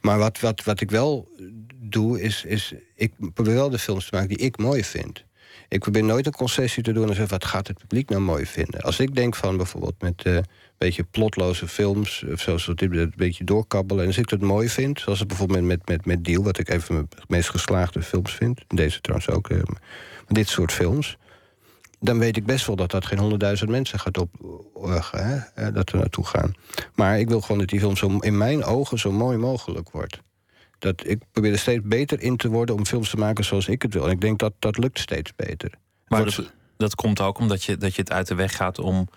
Maar 0.00 0.18
wat, 0.18 0.40
wat, 0.40 0.64
wat 0.64 0.80
ik 0.80 0.90
wel 0.90 1.28
doe, 1.74 2.20
is, 2.20 2.44
is... 2.44 2.74
Ik 2.94 3.12
probeer 3.34 3.54
wel 3.54 3.70
de 3.70 3.78
films 3.78 4.08
te 4.08 4.14
maken 4.14 4.36
die 4.36 4.46
ik 4.46 4.58
mooi 4.58 4.84
vind. 4.84 5.24
Ik 5.68 5.80
probeer 5.80 6.04
nooit 6.04 6.26
een 6.26 6.32
concessie 6.32 6.82
te 6.82 6.92
doen 6.92 7.08
en 7.08 7.14
zeggen... 7.14 7.28
wat 7.28 7.44
gaat 7.44 7.66
het 7.66 7.78
publiek 7.78 8.08
nou 8.08 8.22
mooi 8.22 8.46
vinden? 8.46 8.80
Als 8.80 9.00
ik 9.00 9.14
denk 9.14 9.36
van 9.36 9.56
bijvoorbeeld 9.56 10.00
met 10.00 10.22
eh, 10.22 10.38
beetje 10.86 11.04
plotloze 11.04 11.68
films... 11.68 12.24
of 12.32 12.40
zoals 12.40 12.70
dit, 12.74 12.92
een 12.92 13.12
beetje 13.16 13.44
doorkabbelen... 13.44 14.02
en 14.02 14.08
als 14.08 14.18
ik 14.18 14.30
het 14.30 14.40
mooi 14.40 14.68
vind, 14.68 15.00
zoals 15.00 15.18
het 15.18 15.28
bijvoorbeeld 15.28 15.64
met, 15.64 15.88
met, 15.88 16.04
met, 16.04 16.24
Deal... 16.24 16.42
wat 16.42 16.58
ik 16.58 16.68
een 16.68 16.80
van 16.80 16.94
mijn 16.94 17.08
meest 17.28 17.48
geslaagde 17.48 18.02
films 18.02 18.32
vind... 18.32 18.60
deze 18.68 19.00
trouwens 19.00 19.30
ook, 19.30 19.48
eh, 19.48 19.56
maar 19.56 19.80
dit 20.26 20.48
soort 20.48 20.72
films... 20.72 21.16
dan 21.98 22.18
weet 22.18 22.36
ik 22.36 22.46
best 22.46 22.66
wel 22.66 22.76
dat 22.76 22.90
dat 22.90 23.06
geen 23.06 23.18
honderdduizend 23.18 23.70
mensen 23.70 23.98
gaat 23.98 24.18
op... 24.18 24.30
eh, 24.84 25.12
hè, 25.12 25.36
eh, 25.36 25.74
dat 25.74 25.92
er 25.92 25.98
naartoe 25.98 26.26
gaan. 26.26 26.54
Maar 26.94 27.18
ik 27.18 27.28
wil 27.28 27.40
gewoon 27.40 27.58
dat 27.58 27.68
die 27.68 27.80
film 27.80 27.96
zo, 27.96 28.18
in 28.18 28.38
mijn 28.38 28.64
ogen 28.64 28.98
zo 28.98 29.12
mooi 29.12 29.36
mogelijk 29.36 29.90
wordt 29.90 30.20
dat 30.78 31.06
ik 31.06 31.22
probeer 31.32 31.52
er 31.52 31.58
steeds 31.58 31.84
beter 31.84 32.20
in 32.20 32.36
te 32.36 32.48
worden 32.48 32.74
om 32.74 32.86
films 32.86 33.10
te 33.10 33.16
maken 33.16 33.44
zoals 33.44 33.68
ik 33.68 33.82
het 33.82 33.94
wil. 33.94 34.04
En 34.04 34.10
ik 34.10 34.20
denk 34.20 34.38
dat 34.38 34.52
dat 34.58 34.78
lukt 34.78 34.98
steeds 34.98 35.34
beter. 35.36 35.70
Maar 36.06 36.24
dat, 36.24 36.52
dat 36.76 36.94
komt 36.94 37.20
ook 37.20 37.38
omdat 37.38 37.64
je, 37.64 37.76
dat 37.76 37.94
je 37.94 38.00
het 38.00 38.12
uit 38.12 38.26
de 38.26 38.34
weg 38.34 38.56
gaat 38.56 38.78
om 38.78 39.08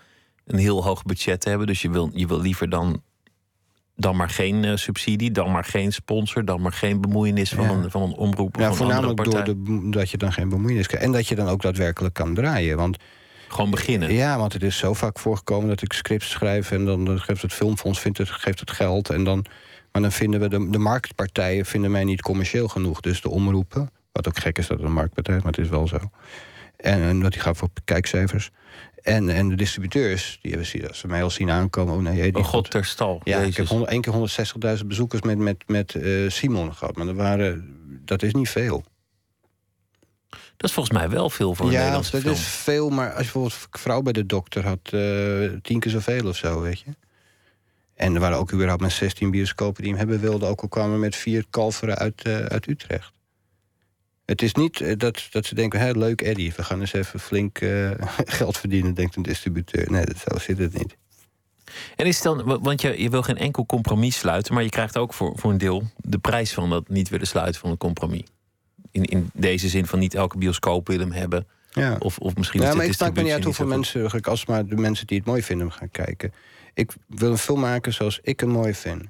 een 0.46 0.58
heel 0.58 0.84
hoog 0.84 1.02
budget 1.02 1.40
te 1.40 1.48
hebben. 1.48 1.66
Dus 1.66 1.82
je 1.82 1.90
wil, 1.90 2.10
je 2.12 2.26
wil 2.26 2.40
liever 2.40 2.68
dan, 2.68 3.02
dan 3.96 4.16
maar 4.16 4.30
geen 4.30 4.64
eh, 4.64 4.76
subsidie, 4.76 5.30
dan 5.30 5.50
maar 5.50 5.64
geen 5.64 5.92
sponsor, 5.92 6.44
dan 6.44 6.60
maar 6.60 6.72
geen 6.72 7.00
bemoeienis 7.00 7.50
van, 7.50 7.64
Ja. 7.64 7.70
een, 7.70 7.90
van 7.90 8.02
een 8.02 8.14
omroep. 8.14 8.56
Of 8.56 8.62
ja, 8.62 8.72
voornamelijk 8.72 9.24
door 9.24 9.34
partij. 9.34 9.54
de, 9.54 9.88
dat 9.90 10.10
je 10.10 10.16
dan 10.16 10.32
geen 10.32 10.48
bemoeienis 10.48 10.86
krijgt. 10.86 11.06
En 11.06 11.12
dat 11.12 11.28
je 11.28 11.34
dan 11.34 11.48
ook 11.48 11.62
daadwerkelijk 11.62 12.14
kan 12.14 12.34
draaien. 12.34 12.76
Want, 12.76 12.96
Gewoon 13.48 13.70
beginnen. 13.70 14.12
ja, 14.12 14.38
want 14.38 14.52
het 14.52 14.62
is 14.62 14.76
zo 14.76 14.92
vaak 14.94 15.18
voorgekomen 15.18 15.68
dat 15.68 15.82
ik 15.82 15.92
scripts 15.92 16.30
schrijf... 16.30 16.70
en 16.70 16.84
dan, 16.84 17.04
dan 17.04 17.20
geeft 17.20 17.42
het 17.42 17.52
filmfonds 17.52 18.00
vindt 18.00 18.18
het, 18.18 18.30
geeft 18.30 18.60
het 18.60 18.70
geld. 18.70 19.10
En 19.10 19.24
dan, 19.24 19.44
maar 19.92 20.02
dan 20.02 20.12
vinden 20.12 20.40
we 20.40 20.48
de, 20.48 20.70
de 20.70 20.78
marktpartijen 20.78 21.64
vinden 21.66 21.90
mij 21.90 22.04
niet 22.04 22.22
commercieel 22.22 22.68
genoeg. 22.68 23.00
Dus 23.00 23.20
de 23.20 23.30
omroepen, 23.30 23.90
wat 24.12 24.28
ook 24.28 24.38
gek 24.38 24.58
is 24.58 24.66
dat 24.66 24.76
het 24.78 24.86
een 24.86 24.92
marktpartij 24.92 25.36
is, 25.36 25.42
maar 25.42 25.52
het 25.52 25.60
is 25.64 25.68
wel 25.68 25.88
zo. 25.88 25.98
En, 26.76 27.02
en 27.02 27.20
dat 27.20 27.32
die 27.32 27.40
gaat 27.40 27.56
voor 27.56 27.68
kijkcijfers. 27.84 28.50
En, 29.04 29.28
en 29.28 29.48
de 29.48 29.54
distributeurs, 29.54 30.38
die 30.42 30.50
hebben, 30.50 30.68
zien- 30.68 30.88
als 30.88 30.98
ze 30.98 31.06
mij 31.06 31.22
al 31.22 31.30
zien 31.30 31.50
aankomen... 31.50 31.94
oh 31.94 32.00
nee, 32.00 32.32
die 32.32 32.42
Oh 32.42 32.48
God 32.48 32.70
ter 32.70 32.84
stal. 32.84 33.20
Ja, 33.24 33.38
ik 33.38 33.56
heb 33.56 33.66
honderd- 33.66 33.90
één 33.90 34.00
keer 34.00 34.12
160.000 34.80 34.86
bezoekers 34.86 35.22
met, 35.22 35.38
met, 35.38 35.64
met 35.66 35.94
eh, 35.94 36.30
Simon 36.30 36.74
gehad. 36.74 36.96
Maar 36.96 37.06
dat, 37.06 37.14
waren, 37.14 37.76
dat 38.04 38.22
is 38.22 38.32
niet 38.32 38.48
veel. 38.48 38.84
Dat 40.56 40.68
is 40.68 40.72
volgens 40.72 40.96
mij 40.98 41.08
wel 41.10 41.30
veel 41.30 41.54
voor 41.54 41.66
een 41.66 41.72
ja, 41.72 41.78
Nederlandse 41.78 42.10
dat 42.12 42.20
film. 42.20 42.34
is 42.34 42.42
veel. 42.46 42.90
Maar 42.90 43.06
als 43.08 43.16
je 43.16 43.22
bijvoorbeeld 43.32 43.66
vrouw 43.70 44.02
bij 44.02 44.12
de 44.12 44.26
dokter 44.26 44.64
had, 44.66 44.78
eh, 44.84 45.58
tien 45.62 45.80
keer 45.80 45.90
zoveel 45.90 46.28
of 46.28 46.36
zo, 46.36 46.60
weet 46.60 46.80
je. 46.80 46.90
En 47.94 48.14
er 48.14 48.20
waren 48.20 48.38
ook 48.38 48.52
überhaupt 48.52 48.82
met 48.82 48.92
16 48.92 49.30
bioscopen 49.30 49.82
die 49.82 49.90
hem 49.90 50.00
hebben 50.00 50.20
wilden. 50.20 50.48
Ook 50.48 50.60
al 50.62 50.68
kwamen 50.68 51.00
met 51.00 51.16
vier 51.16 51.44
kalveren 51.50 51.96
uit, 51.96 52.22
eh, 52.22 52.36
uit 52.36 52.66
Utrecht. 52.68 53.12
Het 54.24 54.42
is 54.42 54.54
niet 54.54 54.80
eh, 54.80 54.96
dat, 54.96 55.26
dat 55.30 55.46
ze 55.46 55.54
denken, 55.54 55.80
hé, 55.80 55.90
leuk 55.90 56.20
Eddie, 56.22 56.52
we 56.56 56.62
gaan 56.64 56.80
eens 56.80 56.92
even 56.92 57.20
flink 57.20 57.58
eh, 57.58 57.90
geld 58.38 58.58
verdienen, 58.58 58.94
denkt 58.94 59.16
een 59.16 59.22
distributeur. 59.22 59.90
Nee, 59.90 60.04
dat, 60.04 60.16
zo 60.30 60.38
zit 60.38 60.58
het 60.58 60.78
niet. 60.78 60.96
En 61.96 62.06
is 62.06 62.14
het 62.14 62.24
dan, 62.24 62.44
wa- 62.44 62.60
want 62.60 62.80
je, 62.80 63.02
je 63.02 63.10
wil 63.10 63.22
geen 63.22 63.36
enkel 63.38 63.66
compromis 63.66 64.18
sluiten, 64.18 64.54
maar 64.54 64.62
je 64.62 64.68
krijgt 64.68 64.98
ook 64.98 65.14
voor, 65.14 65.32
voor 65.36 65.50
een 65.50 65.58
deel 65.58 65.82
de 65.96 66.18
prijs 66.18 66.52
van 66.52 66.70
dat 66.70 66.88
niet 66.88 67.08
willen 67.08 67.26
sluiten 67.26 67.60
van 67.60 67.70
een 67.70 67.76
compromis. 67.76 68.22
In, 68.90 69.02
in 69.02 69.30
deze 69.32 69.68
zin 69.68 69.86
van 69.86 69.98
niet 69.98 70.14
elke 70.14 70.38
bioscoop 70.38 70.88
wil 70.88 70.98
hem 70.98 71.12
hebben. 71.12 71.46
Ja. 71.70 71.96
Of, 71.98 72.18
of 72.18 72.36
misschien 72.36 72.60
ja, 72.60 72.74
maar 72.74 72.86
maakt 72.98 73.14
me 73.14 73.22
niet 73.22 73.32
uit 73.32 73.44
hoeveel 73.44 73.66
mensen, 73.66 74.22
als 74.22 74.46
maar 74.46 74.66
de 74.66 74.76
mensen 74.76 75.06
die 75.06 75.18
het 75.18 75.26
mooi 75.26 75.42
vinden 75.42 75.72
gaan 75.72 75.90
kijken. 75.90 76.32
Ik 76.74 76.92
wil 77.06 77.30
een 77.30 77.38
film 77.38 77.60
maken 77.60 77.92
zoals 77.92 78.18
ik 78.22 78.40
hem 78.40 78.48
mooi 78.48 78.74
vind. 78.74 79.02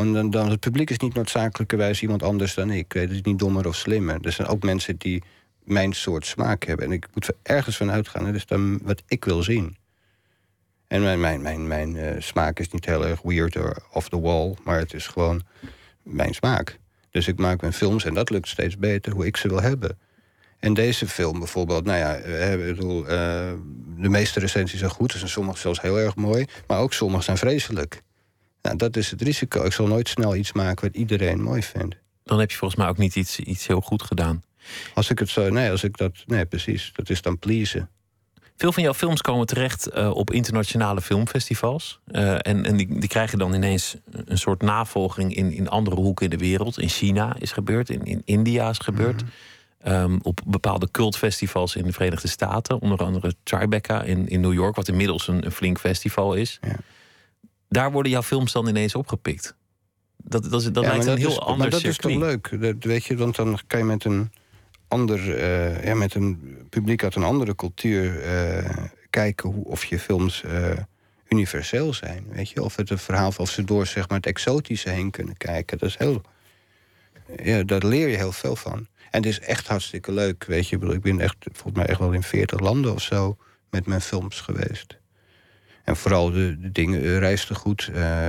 En 0.00 0.30
dan, 0.30 0.50
het 0.50 0.60
publiek 0.60 0.90
is 0.90 0.98
niet 0.98 1.14
noodzakelijkerwijs 1.14 2.02
iemand 2.02 2.22
anders 2.22 2.54
dan 2.54 2.70
ik. 2.70 2.92
Het 2.92 3.10
is 3.10 3.20
niet 3.20 3.38
dommer 3.38 3.66
of 3.66 3.76
slimmer. 3.76 4.18
Er 4.22 4.32
zijn 4.32 4.48
ook 4.48 4.62
mensen 4.62 4.96
die 4.96 5.22
mijn 5.64 5.92
soort 5.92 6.26
smaak 6.26 6.64
hebben. 6.64 6.86
En 6.86 6.92
ik 6.92 7.06
moet 7.14 7.26
er 7.26 7.34
ergens 7.42 7.76
van 7.76 7.90
uitgaan. 7.90 8.24
Dat 8.24 8.34
is 8.34 8.46
dan 8.46 8.80
wat 8.82 9.02
ik 9.06 9.24
wil 9.24 9.42
zien. 9.42 9.76
En 10.86 11.02
mijn, 11.02 11.42
mijn, 11.42 11.66
mijn, 11.66 11.96
eh, 11.96 12.14
smaak 12.18 12.58
is 12.58 12.68
niet 12.68 12.84
heel 12.84 13.06
erg 13.06 13.22
weird 13.22 13.56
or 13.56 13.82
off 13.92 14.08
the 14.08 14.20
wall. 14.20 14.54
Maar 14.64 14.78
het 14.78 14.94
is 14.94 15.06
gewoon 15.06 15.42
mijn 16.02 16.34
smaak. 16.34 16.78
Dus 17.10 17.28
ik 17.28 17.38
maak 17.38 17.60
mijn 17.60 17.72
films 17.72 18.04
en 18.04 18.14
dat 18.14 18.30
lukt 18.30 18.48
steeds 18.48 18.76
beter 18.76 19.12
hoe 19.12 19.26
ik 19.26 19.36
ze 19.36 19.48
wil 19.48 19.62
hebben. 19.62 19.98
En 20.58 20.74
deze 20.74 21.08
film 21.08 21.38
bijvoorbeeld, 21.38 21.84
nou 21.84 21.98
ja, 21.98 22.14
eh, 22.14 22.66
bedoel, 22.66 23.06
eh, 23.06 23.52
de 23.96 24.08
meeste 24.08 24.40
recensies 24.40 24.78
zijn 24.78 24.90
goed. 24.90 25.12
Er 25.12 25.18
zijn 25.18 25.30
sommige 25.30 25.58
zelfs 25.58 25.80
heel 25.80 25.98
erg 25.98 26.14
mooi. 26.14 26.44
Maar 26.66 26.78
ook 26.78 26.92
sommige 26.92 27.22
zijn 27.22 27.36
vreselijk. 27.36 28.02
Nou, 28.62 28.76
dat 28.76 28.96
is 28.96 29.10
het 29.10 29.22
risico. 29.22 29.64
Ik 29.64 29.72
zal 29.72 29.86
nooit 29.86 30.08
snel 30.08 30.36
iets 30.36 30.52
maken 30.52 30.86
wat 30.86 30.96
iedereen 30.96 31.42
mooi 31.42 31.62
vindt. 31.62 31.96
Dan 32.24 32.38
heb 32.38 32.50
je 32.50 32.56
volgens 32.56 32.80
mij 32.80 32.88
ook 32.88 32.98
niet 32.98 33.16
iets, 33.16 33.38
iets 33.38 33.66
heel 33.66 33.80
goed 33.80 34.02
gedaan. 34.02 34.42
Als 34.94 35.10
ik 35.10 35.18
het 35.18 35.28
zo, 35.28 35.48
nee, 35.48 35.70
als 35.70 35.84
ik 35.84 35.96
dat, 35.96 36.12
nee, 36.26 36.46
precies. 36.46 36.92
Dat 36.94 37.10
is 37.10 37.22
dan 37.22 37.38
pleasen. 37.38 37.88
Veel 38.56 38.72
van 38.72 38.82
jouw 38.82 38.94
films 38.94 39.20
komen 39.20 39.46
terecht 39.46 39.86
eh, 39.86 40.10
op 40.10 40.30
internationale 40.30 41.00
filmfestivals. 41.00 42.00
Eh, 42.06 42.32
en 42.32 42.64
en 42.64 42.76
die, 42.76 42.98
die 42.98 43.08
krijgen 43.08 43.38
dan 43.38 43.54
ineens 43.54 43.96
een 44.10 44.38
soort 44.38 44.62
navolging 44.62 45.34
in, 45.34 45.52
in 45.52 45.68
andere 45.68 45.96
hoeken 45.96 46.24
in 46.24 46.30
de 46.30 46.44
wereld. 46.44 46.78
In 46.78 46.88
China 46.88 47.36
is 47.38 47.52
gebeurd, 47.52 47.90
in, 47.90 48.04
in 48.04 48.22
India 48.24 48.70
is 48.70 48.78
gebeurd. 48.78 49.22
Ehm, 49.82 50.18
op 50.22 50.40
bepaalde 50.46 50.90
cultfestivals 50.90 51.76
in 51.76 51.84
de 51.84 51.92
Verenigde 51.92 52.28
Staten. 52.28 52.80
Onder 52.80 52.98
andere 52.98 53.34
Tribeca 53.42 54.02
in, 54.02 54.28
in 54.28 54.40
New 54.40 54.52
York, 54.52 54.76
wat 54.76 54.88
inmiddels 54.88 55.28
een, 55.28 55.44
een 55.44 55.52
flink 55.52 55.78
festival 55.78 56.34
is. 56.34 56.58
Ja. 56.60 56.76
Daar 57.70 57.92
worden 57.92 58.12
jouw 58.12 58.22
films 58.22 58.52
dan 58.52 58.68
ineens 58.68 58.94
opgepikt. 58.94 59.54
Dat, 60.16 60.50
dat, 60.50 60.74
dat 60.74 60.84
Ja, 60.84 60.90
lijkt 60.90 61.06
een 61.06 61.18
heel 61.18 61.28
is, 61.28 61.38
ander 61.38 61.58
Maar 61.58 61.70
dat 61.70 61.84
is 61.84 61.96
toch 61.96 62.14
leuk? 62.14 62.60
Dat, 62.60 62.74
weet 62.78 63.04
je, 63.04 63.16
want 63.16 63.36
dan 63.36 63.58
kan 63.66 63.78
je 63.78 63.84
met 63.84 64.04
een 64.04 64.32
ander, 64.88 65.36
eh, 65.36 65.84
ja, 65.84 65.94
met 65.94 66.14
een 66.14 66.56
publiek 66.70 67.04
uit 67.04 67.14
een 67.14 67.22
andere 67.22 67.54
cultuur 67.54 68.22
eh, 68.22 68.84
kijken 69.10 69.50
hoe, 69.50 69.64
of 69.64 69.84
je 69.84 69.98
films 69.98 70.42
eh, 70.42 70.70
universeel 71.28 71.94
zijn. 71.94 72.26
Weet 72.28 72.50
je, 72.50 72.62
of 72.62 72.76
het 72.76 72.90
een 72.90 72.98
verhaal, 72.98 73.32
of 73.36 73.50
ze 73.50 73.64
door 73.64 73.86
zeg 73.86 74.08
maar, 74.08 74.16
het 74.16 74.26
exotische 74.26 74.90
heen 74.90 75.10
kunnen 75.10 75.36
kijken. 75.36 75.78
Dat 75.78 75.88
is 75.88 75.96
heel, 75.96 76.22
ja, 77.42 77.62
daar 77.62 77.84
leer 77.84 78.08
je 78.08 78.16
heel 78.16 78.32
veel 78.32 78.56
van. 78.56 78.86
En 79.10 79.22
het 79.22 79.26
is 79.26 79.40
echt 79.40 79.66
hartstikke 79.66 80.12
leuk. 80.12 80.44
Weet 80.44 80.68
je, 80.68 80.76
ik 80.76 81.02
ben 81.02 81.20
echt, 81.20 81.36
volgens 81.52 81.76
mij 81.76 81.86
echt 81.86 81.98
wel 81.98 82.12
in 82.12 82.22
40 82.22 82.60
landen 82.60 82.92
of 82.92 83.02
zo 83.02 83.36
met 83.70 83.86
mijn 83.86 84.00
films 84.00 84.40
geweest. 84.40 84.99
En 85.84 85.96
vooral 85.96 86.30
de, 86.30 86.56
de 86.60 86.72
dingen, 86.72 87.04
uh, 87.04 87.18
Reis 87.18 87.44
te 87.44 87.54
Goed, 87.54 87.90
uh, 87.94 88.28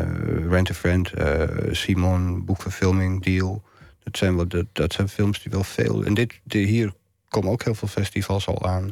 Rent 0.49 0.70
a 0.70 0.74
Friend, 0.74 1.12
uh, 1.18 1.43
Simon, 1.72 2.45
boekverfilming, 2.45 3.24
Deal. 3.24 3.64
Dat 4.04 4.18
zijn, 4.18 4.36
wel, 4.36 4.47
dat, 4.47 4.66
dat 4.72 4.93
zijn 4.93 5.10
films 5.10 5.41
die 5.41 5.52
wel 5.52 5.64
veel... 5.64 6.04
En 6.04 6.14
dit, 6.14 6.39
de, 6.43 6.58
hier 6.58 6.93
komen 7.30 7.52
ook 7.52 7.64
heel 7.64 7.76
veel 7.76 7.88
festivals 7.88 8.47
al 8.47 8.66
aan. 8.66 8.89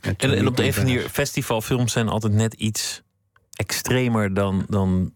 En, 0.00 0.16
en 0.16 0.46
op 0.46 0.56
de 0.56 0.66
een 0.66 0.74
manier, 0.76 1.08
festivalfilms 1.08 1.92
zijn 1.92 2.08
altijd 2.08 2.32
net 2.32 2.54
iets 2.54 3.02
extremer 3.52 4.34
dan, 4.34 4.66
dan 4.68 5.14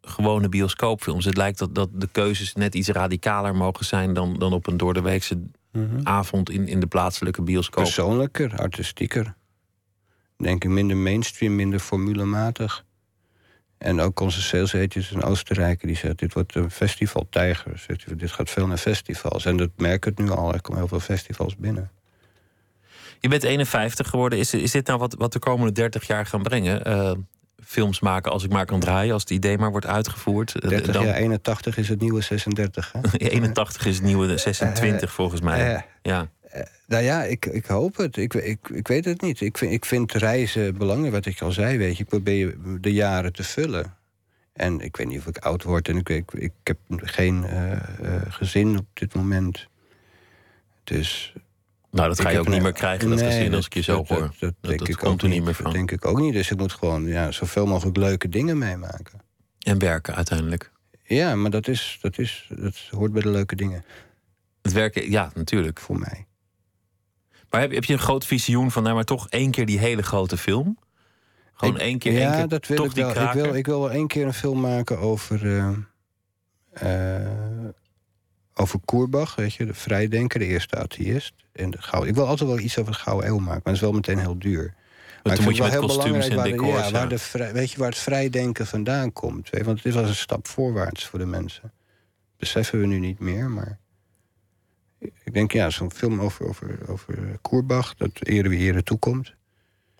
gewone 0.00 0.48
bioscoopfilms. 0.48 1.24
Het 1.24 1.36
lijkt 1.36 1.58
dat, 1.58 1.74
dat 1.74 1.88
de 1.92 2.08
keuzes 2.12 2.54
net 2.54 2.74
iets 2.74 2.88
radicaler 2.88 3.54
mogen 3.54 3.84
zijn 3.84 4.12
dan, 4.12 4.38
dan 4.38 4.52
op 4.52 4.66
een 4.66 4.76
doordeweekse 4.76 5.34
mm 5.34 5.50
-hmm. 5.72 6.00
avond 6.06 6.50
in, 6.50 6.68
in 6.68 6.80
de 6.80 6.86
plaatselijke 6.86 7.42
bioscoop. 7.42 7.84
Persoonlijker, 7.84 8.56
artistieker. 8.56 9.34
Denk 10.42 10.64
ik 10.64 10.70
minder 10.70 10.96
mainstream, 10.96 11.54
minder 11.54 11.78
formulematig. 11.78 12.84
En 13.78 14.00
ook 14.00 14.20
onze 14.20 14.42
sales 14.42 14.74
agents 14.74 15.10
in 15.10 15.22
Oostenrijk, 15.22 15.80
die 15.80 15.96
zegt: 15.96 16.18
dit 16.18 16.32
wordt 16.32 16.54
een 16.54 16.70
festivaltijger. 16.70 17.78
Zegt, 17.78 18.18
dit 18.18 18.30
gaat 18.30 18.50
veel 18.50 18.66
naar 18.66 18.76
festivals. 18.76 19.44
En 19.44 19.56
dat 19.56 19.70
merk 19.76 20.06
ik 20.06 20.18
nu 20.18 20.30
al. 20.30 20.54
Er 20.54 20.60
komen 20.60 20.80
heel 20.80 20.88
veel 20.88 21.00
festivals 21.00 21.56
binnen. 21.56 21.90
Je 23.20 23.28
bent 23.28 23.42
51 23.42 24.08
geworden. 24.08 24.38
Is, 24.38 24.54
is 24.54 24.70
dit 24.70 24.86
nou 24.86 24.98
wat, 24.98 25.14
wat 25.14 25.32
de 25.32 25.38
komende 25.38 25.72
30 25.72 26.06
jaar 26.06 26.26
gaan 26.26 26.42
brengen? 26.42 26.88
Uh, 26.88 27.12
films 27.64 28.00
maken 28.00 28.32
als 28.32 28.44
ik 28.44 28.50
maar 28.50 28.66
kan 28.66 28.80
draaien, 28.80 29.12
als 29.12 29.22
het 29.22 29.30
idee 29.30 29.58
maar 29.58 29.70
wordt 29.70 29.86
uitgevoerd. 29.86 30.68
30 30.68 30.94
dan... 30.94 31.04
jaar 31.04 31.14
81 31.14 31.76
is 31.76 31.88
het 31.88 32.00
nieuwe 32.00 32.20
36. 32.20 32.92
Hè? 32.92 33.18
81 33.30 33.86
is 33.86 33.94
het 33.94 34.04
nieuwe 34.04 34.36
26 34.36 35.02
uh, 35.02 35.14
volgens 35.14 35.40
mij. 35.40 35.86
Ja. 36.02 36.30
Nou 36.86 37.02
ja, 37.02 37.22
ik, 37.22 37.46
ik 37.46 37.66
hoop 37.66 37.96
het. 37.96 38.16
Ik, 38.16 38.34
ik, 38.34 38.68
ik 38.68 38.88
weet 38.88 39.04
het 39.04 39.20
niet. 39.20 39.40
Ik 39.40 39.58
vind, 39.58 39.72
ik 39.72 39.84
vind 39.84 40.12
reizen 40.12 40.78
belangrijk, 40.78 41.12
wat 41.12 41.26
ik 41.26 41.40
al 41.40 41.52
zei. 41.52 41.78
Weet 41.78 41.96
je. 41.96 42.02
Ik 42.02 42.08
probeer 42.08 42.56
de 42.80 42.92
jaren 42.92 43.32
te 43.32 43.44
vullen. 43.44 43.94
En 44.52 44.80
ik 44.80 44.96
weet 44.96 45.06
niet 45.06 45.18
of 45.18 45.26
ik 45.26 45.38
oud 45.38 45.62
word. 45.62 45.88
En 45.88 45.96
ik, 45.96 46.08
ik, 46.08 46.32
ik 46.32 46.52
heb 46.62 46.78
geen 46.96 47.44
uh, 47.44 47.76
gezin 48.28 48.78
op 48.78 48.86
dit 48.92 49.14
moment. 49.14 49.68
Dus. 50.84 51.34
Nou, 51.90 52.08
dat 52.08 52.20
ga 52.20 52.28
je 52.28 52.38
ook 52.38 52.48
niet 52.48 52.62
meer 52.62 52.72
krijgen, 52.72 53.08
dat 53.08 53.18
nee, 53.18 53.30
gezin, 53.30 53.54
als 53.54 53.66
ik 53.66 53.74
je 53.74 53.82
zo 53.82 53.96
dat, 53.96 54.08
hoor. 54.08 54.20
Dat, 54.20 54.34
dat, 54.38 54.54
dat, 54.60 54.70
denk 54.70 54.88
ik 54.88 54.96
komt 54.96 55.12
ook 55.12 55.22
er 55.22 55.28
niet 55.28 55.44
meer 55.44 55.54
van. 55.54 55.64
Dat 55.64 55.74
denk 55.74 55.90
ik 55.90 56.04
ook 56.04 56.18
niet. 56.18 56.32
Dus 56.32 56.50
ik 56.50 56.58
moet 56.58 56.72
gewoon 56.72 57.06
ja, 57.06 57.30
zoveel 57.30 57.66
mogelijk 57.66 57.96
leuke 57.96 58.28
dingen 58.28 58.58
meemaken. 58.58 59.20
En 59.58 59.78
werken 59.78 60.14
uiteindelijk. 60.14 60.70
Ja, 61.02 61.34
maar 61.34 61.50
dat, 61.50 61.68
is, 61.68 61.98
dat, 62.00 62.18
is, 62.18 62.50
dat 62.56 62.76
hoort 62.90 63.12
bij 63.12 63.22
de 63.22 63.30
leuke 63.30 63.56
dingen. 63.56 63.84
Het 64.62 64.72
werken, 64.72 65.10
ja, 65.10 65.30
natuurlijk. 65.34 65.80
Voor 65.80 65.98
mij. 65.98 66.26
Maar 67.52 67.60
heb, 67.60 67.72
heb 67.72 67.84
je 67.84 67.92
een 67.92 67.98
groot 67.98 68.26
visioen 68.26 68.70
van, 68.70 68.82
nou 68.82 68.94
maar 68.94 69.04
toch 69.04 69.28
één 69.28 69.50
keer 69.50 69.66
die 69.66 69.78
hele 69.78 70.02
grote 70.02 70.36
film? 70.36 70.78
Gewoon 71.54 71.74
ik, 71.74 71.80
één 71.80 71.98
keer, 71.98 72.12
ja, 72.12 72.28
één 72.28 72.38
keer 72.38 72.48
dat 72.48 72.66
wil 72.66 72.76
toch 72.76 72.86
ik 72.86 72.94
die 72.94 73.04
wel. 73.04 73.12
kraker? 73.12 73.38
Ik 73.38 73.44
wil, 73.44 73.54
ik 73.54 73.66
wil 73.66 73.80
wel 73.80 73.90
één 73.90 74.06
keer 74.06 74.26
een 74.26 74.34
film 74.34 74.60
maken 74.60 74.98
over... 74.98 75.44
Uh, 75.44 75.70
uh, 76.82 77.28
over 78.54 78.78
Koerbach, 78.84 79.34
weet 79.34 79.54
je, 79.54 79.66
de 79.66 79.74
vrijdenker, 79.74 80.38
de 80.38 80.46
eerste 80.46 80.76
atheïst. 80.76 81.32
En 81.52 81.70
de 81.70 81.82
gouden. 81.82 82.10
Ik 82.10 82.14
wil 82.14 82.26
altijd 82.26 82.48
wel 82.48 82.58
iets 82.58 82.78
over 82.78 82.92
de 82.92 82.98
Gouden 82.98 83.28
Eeuw 83.28 83.38
maken, 83.38 83.52
maar 83.52 83.60
dat 83.62 83.74
is 83.74 83.80
wel 83.80 83.92
meteen 83.92 84.18
heel 84.18 84.38
duur. 84.38 84.74
Maar 85.22 85.34
ik 85.34 85.40
moet 85.40 85.56
je 85.56 85.62
wel 85.62 85.70
met 85.70 85.80
heel 85.80 85.88
kostuums 85.88 86.28
en 86.28 86.36
waar, 86.36 86.44
decors, 86.44 86.70
de, 86.70 86.76
ja, 86.76 86.84
ja. 86.84 86.92
waar 86.92 87.08
de 87.08 87.18
vrij, 87.18 87.52
weet 87.52 87.70
je 87.70 87.78
waar 87.78 87.88
het 87.88 87.98
vrijdenken 87.98 88.66
vandaan 88.66 89.12
komt? 89.12 89.50
Weet, 89.50 89.64
want 89.64 89.82
dit 89.82 89.94
was 89.94 90.08
een 90.08 90.14
stap 90.14 90.48
voorwaarts 90.48 91.06
voor 91.06 91.18
de 91.18 91.26
mensen. 91.26 91.72
Beseffen 92.36 92.80
we 92.80 92.86
nu 92.86 92.98
niet 92.98 93.18
meer, 93.18 93.50
maar 93.50 93.78
ik 95.24 95.34
denk 95.34 95.52
ja, 95.52 95.70
zo'n 95.70 95.92
film 95.92 96.20
over, 96.20 96.48
over, 96.48 96.78
over 96.88 97.38
Koerbach, 97.40 97.94
dat 97.94 98.10
ere 98.22 98.48
wie 98.48 98.58
ere 98.58 98.82
toekomt. 98.82 99.34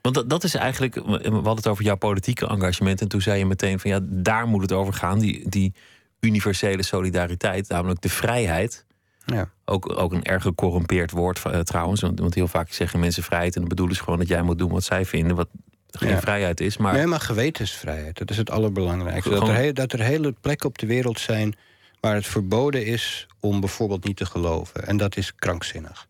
Want 0.00 0.14
dat, 0.14 0.30
dat 0.30 0.44
is 0.44 0.54
eigenlijk, 0.54 0.94
we 0.94 1.30
hadden 1.30 1.56
het 1.56 1.68
over 1.68 1.84
jouw 1.84 1.96
politieke 1.96 2.46
engagement. 2.46 3.00
En 3.00 3.08
toen 3.08 3.20
zei 3.20 3.38
je 3.38 3.46
meteen 3.46 3.80
van 3.80 3.90
ja, 3.90 4.00
daar 4.02 4.46
moet 4.46 4.62
het 4.62 4.72
over 4.72 4.92
gaan. 4.92 5.18
Die, 5.18 5.48
die 5.48 5.74
universele 6.20 6.82
solidariteit, 6.82 7.68
namelijk 7.68 8.00
de 8.00 8.08
vrijheid. 8.08 8.84
Ja. 9.24 9.50
Ook, 9.64 9.98
ook 9.98 10.12
een 10.12 10.24
erg 10.24 10.42
gecorrumpeerd 10.42 11.10
woord 11.10 11.42
uh, 11.46 11.60
trouwens. 11.60 12.00
Want, 12.00 12.20
want, 12.20 12.34
heel 12.34 12.48
vaak 12.48 12.72
zeggen 12.72 13.00
mensen 13.00 13.22
vrijheid. 13.22 13.54
En 13.54 13.60
dan 13.60 13.68
bedoelen 13.68 13.96
ze 13.96 14.02
gewoon 14.02 14.18
dat 14.18 14.28
jij 14.28 14.42
moet 14.42 14.58
doen 14.58 14.70
wat 14.70 14.84
zij 14.84 15.04
vinden. 15.04 15.36
Wat 15.36 15.48
geen 15.90 16.08
ja. 16.08 16.20
vrijheid 16.20 16.60
is. 16.60 16.76
Maar... 16.76 16.94
Nee, 16.94 17.06
maar 17.06 17.20
gewetensvrijheid. 17.20 18.18
Dat 18.18 18.30
is 18.30 18.36
het 18.36 18.50
allerbelangrijkste. 18.50 19.32
Gewoon... 19.32 19.46
Dat, 19.46 19.56
er 19.56 19.74
dat 19.74 19.92
er 19.92 20.00
hele 20.00 20.34
plekken 20.40 20.68
op 20.68 20.78
de 20.78 20.86
wereld 20.86 21.20
zijn 21.20 21.54
waar 22.02 22.14
het 22.14 22.26
verboden 22.26 22.86
is 22.86 23.26
om 23.40 23.60
bijvoorbeeld 23.60 24.04
niet 24.04 24.16
te 24.16 24.26
geloven. 24.26 24.86
En 24.86 24.96
dat 24.96 25.16
is 25.16 25.34
krankzinnig. 25.34 26.08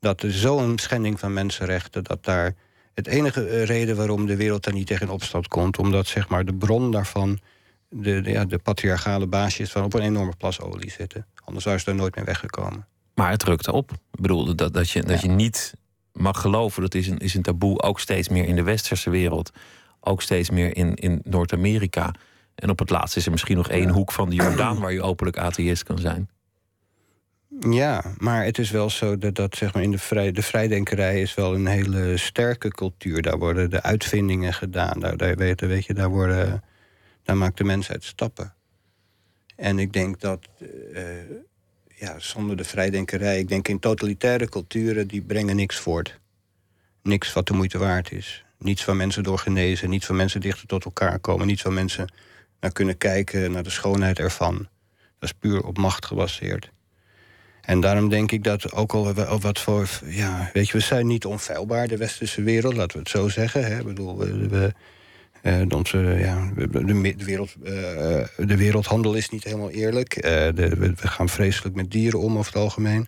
Dat 0.00 0.22
er 0.22 0.32
zo'n 0.32 0.78
schending 0.78 1.18
van 1.18 1.32
mensenrechten, 1.32 2.04
dat 2.04 2.24
daar 2.24 2.54
het 2.94 3.06
enige 3.06 3.64
reden 3.64 3.96
waarom 3.96 4.26
de 4.26 4.36
wereld 4.36 4.64
daar 4.64 4.74
niet 4.74 4.86
tegen 4.86 5.08
opstand 5.08 5.48
komt, 5.48 5.78
omdat 5.78 6.06
zeg 6.06 6.28
maar 6.28 6.44
de 6.44 6.54
bron 6.54 6.90
daarvan 6.90 7.38
de, 7.88 8.20
de, 8.20 8.30
ja, 8.30 8.44
de 8.44 8.58
patriarchale 8.58 9.26
baasjes 9.26 9.70
van 9.70 9.84
op 9.84 9.94
een 9.94 10.02
enorme 10.02 10.36
plas 10.38 10.60
olie 10.60 10.90
zitten. 10.90 11.26
Anders 11.44 11.64
zou 11.64 11.78
ze 11.78 11.84
daar 11.84 11.94
nooit 11.94 12.16
meer 12.16 12.24
weggekomen. 12.24 12.86
Maar 13.14 13.30
het 13.30 13.42
rukt 13.42 13.68
op. 13.68 13.92
Ik 13.92 14.20
bedoel, 14.20 14.54
dat, 14.54 14.74
dat, 14.74 14.90
je, 14.90 15.02
dat 15.02 15.20
ja. 15.20 15.28
je 15.28 15.34
niet 15.34 15.74
mag 16.12 16.40
geloven, 16.40 16.82
dat 16.82 16.94
is 16.94 17.08
een, 17.08 17.18
is 17.18 17.34
een 17.34 17.42
taboe 17.42 17.82
ook 17.82 18.00
steeds 18.00 18.28
meer 18.28 18.44
in 18.44 18.56
de 18.56 18.62
westerse 18.62 19.10
wereld. 19.10 19.50
Ook 20.00 20.22
steeds 20.22 20.50
meer 20.50 20.76
in, 20.76 20.94
in 20.94 21.20
Noord-Amerika. 21.24 22.14
En 22.58 22.70
op 22.70 22.78
het 22.78 22.90
laatst 22.90 23.16
is 23.16 23.24
er 23.24 23.30
misschien 23.30 23.56
nog 23.56 23.68
één 23.68 23.88
hoek 23.88 24.12
van 24.12 24.28
de 24.28 24.34
Jordaan 24.34 24.78
waar 24.80 24.92
je 24.92 25.02
openlijk 25.02 25.38
atheïst 25.38 25.82
kan 25.82 25.98
zijn. 25.98 26.28
Ja, 27.60 28.14
maar 28.18 28.44
het 28.44 28.58
is 28.58 28.70
wel 28.70 28.90
zo 28.90 29.18
dat, 29.18 29.34
dat 29.34 29.56
zeg 29.56 29.74
maar 29.74 29.82
in 29.82 29.90
de, 29.90 29.98
vrij, 29.98 30.32
de 30.32 30.42
vrijdenkerij 30.42 31.20
is 31.20 31.34
wel 31.34 31.54
een 31.54 31.66
hele 31.66 32.16
sterke 32.16 32.68
cultuur. 32.68 33.22
Daar 33.22 33.38
worden 33.38 33.70
de 33.70 33.82
uitvindingen 33.82 34.54
gedaan. 34.54 35.00
Daar, 35.00 35.16
daar, 35.16 35.36
weet, 35.36 35.60
weet 35.60 35.84
je, 35.84 35.94
daar, 35.94 36.08
worden, 36.08 36.62
daar 37.22 37.36
maakt 37.36 37.56
de 37.56 37.64
mensheid 37.64 38.04
stappen. 38.04 38.54
En 39.56 39.78
ik 39.78 39.92
denk 39.92 40.20
dat. 40.20 40.48
Uh, 40.92 41.00
ja, 41.98 42.18
zonder 42.18 42.56
de 42.56 42.64
vrijdenkerij. 42.64 43.38
Ik 43.38 43.48
denk 43.48 43.68
in 43.68 43.78
totalitaire 43.78 44.48
culturen 44.48 45.08
die 45.08 45.22
brengen 45.22 45.56
niks 45.56 45.76
voort. 45.76 46.20
Niks 47.02 47.32
wat 47.32 47.46
de 47.46 47.54
moeite 47.54 47.78
waard 47.78 48.12
is. 48.12 48.44
Niets 48.58 48.84
waar 48.84 48.96
mensen 48.96 49.22
door 49.22 49.38
genezen, 49.38 49.90
niets 49.90 50.06
waar 50.06 50.16
mensen 50.16 50.40
dichter 50.40 50.66
tot 50.66 50.84
elkaar 50.84 51.18
komen, 51.18 51.46
niets 51.46 51.62
waar 51.62 51.72
mensen 51.72 52.12
naar 52.60 52.72
kunnen 52.72 52.98
kijken, 52.98 53.52
naar 53.52 53.62
de 53.62 53.70
schoonheid 53.70 54.18
ervan. 54.18 54.56
Dat 55.18 55.28
is 55.28 55.32
puur 55.32 55.62
op 55.62 55.78
macht 55.78 56.06
gebaseerd. 56.06 56.70
En 57.60 57.80
daarom 57.80 58.08
denk 58.08 58.32
ik 58.32 58.44
dat 58.44 58.72
ook 58.72 58.92
al 58.92 59.14
wat 59.40 59.60
voor. 59.60 59.88
Ja, 60.04 60.50
weet 60.52 60.66
je, 60.66 60.72
we 60.72 60.80
zijn 60.80 61.06
niet 61.06 61.24
onfeilbaar, 61.24 61.88
de 61.88 61.96
westerse 61.96 62.42
wereld, 62.42 62.74
laten 62.74 62.92
we 62.92 62.98
het 62.98 63.08
zo 63.08 63.28
zeggen. 63.28 63.64
Hè. 63.64 63.78
Ik 63.78 63.84
bedoel, 63.84 64.18
we, 64.18 64.48
we 64.48 64.72
uh, 65.42 65.62
onze, 65.68 65.98
ja, 65.98 66.52
de, 66.54 67.14
wereld, 67.24 67.54
uh, 67.62 67.66
de 68.36 68.56
wereldhandel 68.56 69.14
is 69.14 69.28
niet 69.28 69.44
helemaal 69.44 69.70
eerlijk. 69.70 70.16
Uh, 70.16 70.22
de, 70.22 70.68
we, 70.78 70.92
gaan 70.96 71.28
vreselijk 71.28 71.74
met 71.74 71.90
dieren 71.90 72.20
om 72.20 72.38
over 72.38 72.52
het 72.52 72.62
algemeen. 72.62 73.06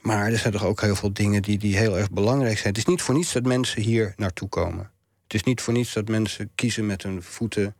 Maar 0.00 0.32
er 0.32 0.38
zijn 0.38 0.52
toch 0.52 0.64
ook 0.64 0.80
heel 0.80 0.96
veel 0.96 1.12
dingen 1.12 1.42
die, 1.42 1.58
die 1.58 1.76
heel 1.76 1.98
erg 1.98 2.10
belangrijk 2.10 2.58
zijn. 2.58 2.68
Het 2.68 2.78
is 2.78 2.84
niet 2.84 3.02
voor 3.02 3.14
niets 3.14 3.32
dat 3.32 3.46
mensen 3.46 3.82
hier 3.82 4.12
naartoe 4.16 4.48
komen. 4.48 4.90
Het 5.22 5.34
is 5.34 5.42
niet 5.42 5.60
voor 5.60 5.72
niets 5.72 5.92
dat 5.92 6.08
mensen 6.08 6.50
kiezen 6.54 6.86
met 6.86 7.02
hun 7.02 7.22
voeten. 7.22 7.74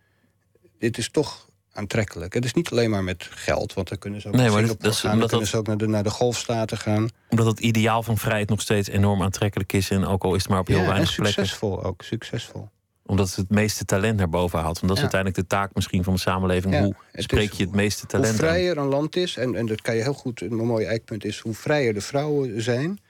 Dit 0.79 0.99
is 0.99 1.11
toch 1.11 1.47
aantrekkelijk. 1.73 2.35
Het 2.35 2.45
is 2.45 2.53
niet 2.53 2.71
alleen 2.71 2.91
maar 2.91 3.05
met 3.05 3.29
geld, 3.31 3.75
want 3.75 3.89
dan 3.89 3.99
kunnen 3.99 4.21
ze 4.21 4.29
ook 4.29 4.35
nee, 4.35 4.51
maar 4.51 4.67
dat, 4.67 4.85
is, 4.85 5.01
gaan, 5.01 5.19
dan 5.19 5.29
kunnen 5.29 5.47
ze 5.47 5.57
ook 5.57 5.67
naar 5.67 5.77
de, 5.77 5.87
naar 5.87 6.03
de 6.03 6.11
golfstaten 6.11 6.79
gaan. 6.79 7.09
Omdat 7.29 7.47
het 7.47 7.61
ideaal 7.61 8.03
van 8.03 8.19
vrijheid 8.19 8.49
nog 8.49 8.61
steeds 8.61 8.89
enorm 8.89 9.23
aantrekkelijk 9.23 9.73
is... 9.73 9.91
en 9.91 10.05
ook 10.05 10.25
al 10.25 10.35
is 10.35 10.43
het 10.43 10.51
maar 10.51 10.61
op 10.61 10.67
heel 10.67 10.81
ja, 10.81 10.87
weinig 10.87 11.15
plekken. 11.15 11.35
succesvol 11.35 11.85
ook, 11.85 12.03
succesvol 12.03 12.69
omdat 13.09 13.27
het 13.29 13.37
het 13.37 13.51
meeste 13.51 13.85
talent 13.85 14.17
naar 14.17 14.29
boven 14.29 14.59
haalt. 14.59 14.75
Want 14.75 14.87
dat 14.87 14.97
is 14.97 15.03
uiteindelijk 15.03 15.41
de 15.41 15.47
taak 15.47 15.75
misschien 15.75 16.05
van 16.05 16.15
de 16.15 16.21
samenleving. 16.21 16.79
hoe 16.79 16.95
spreek 17.13 17.53
je 17.53 17.65
het 17.65 17.75
meeste 17.75 18.07
talent 18.07 18.29
Hoe 18.29 18.49
vrijer 18.49 18.79
een 18.79 18.87
land 18.87 19.17
is, 19.17 19.37
en, 19.37 19.55
en 19.55 19.67
dat 19.67 19.81
kan 19.81 19.97
je 19.97 20.03
heel 20.03 20.15
goed... 20.15 20.41
een 20.41 20.55
mooi 20.55 20.85
eikpunt 20.85 21.25
is 21.25 21.39
hoe 21.39 21.55
vrijer 21.55 21.95
de 21.95 22.01
vrouwen 22.01 22.63
zijn... 22.63 23.01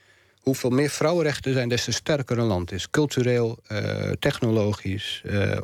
hoeveel 0.41 0.71
meer 0.71 0.91
vrouwenrechten 0.91 1.53
zijn, 1.53 1.69
des 1.69 1.85
te 1.85 1.93
sterker 1.93 2.39
een 2.39 2.47
land 2.47 2.73
is. 2.73 2.91
Cultureel, 2.91 3.59
uh, 3.73 4.11
technologisch, 4.19 5.23
uh, 5.25 5.57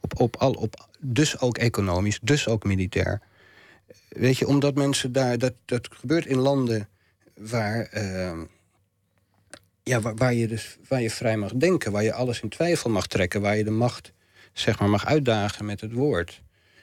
op, 0.00 0.20
op, 0.20 0.36
al, 0.36 0.52
op, 0.52 0.88
dus 1.00 1.40
ook 1.40 1.58
economisch, 1.58 2.18
dus 2.22 2.48
ook 2.48 2.64
militair. 2.64 3.20
Weet 4.08 4.38
je, 4.38 4.46
omdat 4.46 4.74
mensen 4.74 5.12
daar... 5.12 5.38
Dat, 5.38 5.54
dat 5.64 5.88
gebeurt 5.92 6.26
in 6.26 6.38
landen 6.38 6.88
waar... 7.34 7.90
Uh, 7.94 8.40
ja, 9.82 10.00
waar, 10.00 10.14
waar, 10.14 10.34
je 10.34 10.48
dus, 10.48 10.78
waar 10.88 11.02
je 11.02 11.10
vrij 11.10 11.36
mag 11.36 11.52
denken, 11.52 11.92
waar 11.92 12.02
je 12.02 12.12
alles 12.12 12.40
in 12.40 12.48
twijfel 12.48 12.90
mag 12.90 13.06
trekken, 13.06 13.40
waar 13.40 13.56
je 13.56 13.64
de 13.64 13.70
macht 13.70 14.12
zeg 14.52 14.78
maar, 14.78 14.88
mag 14.88 15.06
uitdagen 15.06 15.64
met 15.64 15.80
het 15.80 15.92
woord. 15.92 16.42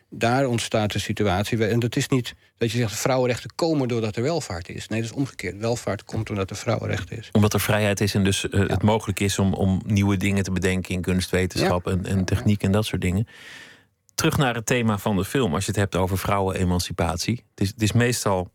Daar 0.10 0.46
ontstaat 0.46 0.94
een 0.94 1.00
situatie. 1.00 1.66
En 1.66 1.80
dat 1.80 1.96
is 1.96 2.08
niet 2.08 2.36
dat 2.58 2.72
je 2.72 2.78
zegt 2.78 3.00
vrouwenrechten 3.00 3.50
komen 3.56 3.88
doordat 3.88 4.16
er 4.16 4.22
welvaart 4.24 4.70
is. 4.70 4.88
Nee, 4.88 5.02
dat 5.02 5.10
is 5.10 5.16
omgekeerd. 5.16 5.58
Welvaart 5.58 6.04
komt 6.04 6.30
omdat 6.30 6.50
er 6.50 6.56
vrouwenrecht 6.56 7.12
is. 7.12 7.30
Omdat 7.32 7.54
er 7.54 7.60
vrijheid 7.60 8.02
is 8.02 8.14
en 8.14 8.24
dus 8.24 8.44
uh, 8.44 8.68
het 8.70 8.84
mogelijk 8.84 9.20
is 9.20 9.40
om, 9.40 9.54
om 9.54 9.82
nieuwe 9.86 10.18
dingen 10.18 10.44
te 10.44 10.52
bedenken 10.52 10.94
in 10.94 11.02
kunstwetenschap 11.02 11.88
en, 11.88 12.06
en 12.06 12.26
techniek 12.26 12.64
en 12.64 12.72
dat 12.72 12.86
soort 12.86 13.02
dingen. 13.02 13.28
Terug 14.18 14.38
naar 14.38 14.56
het 14.56 14.66
thema 14.66 14.98
van 14.98 15.16
de 15.16 15.26
film, 15.26 15.54
als 15.54 15.66
je 15.66 15.72
het 15.72 15.80
hebt 15.80 15.96
over 15.96 16.18
vrouwenemancipatie. 16.18 17.44
Het 17.50 17.62
is, 17.62 17.68
het 17.68 17.82
is 17.82 17.92
meestal 17.92 18.52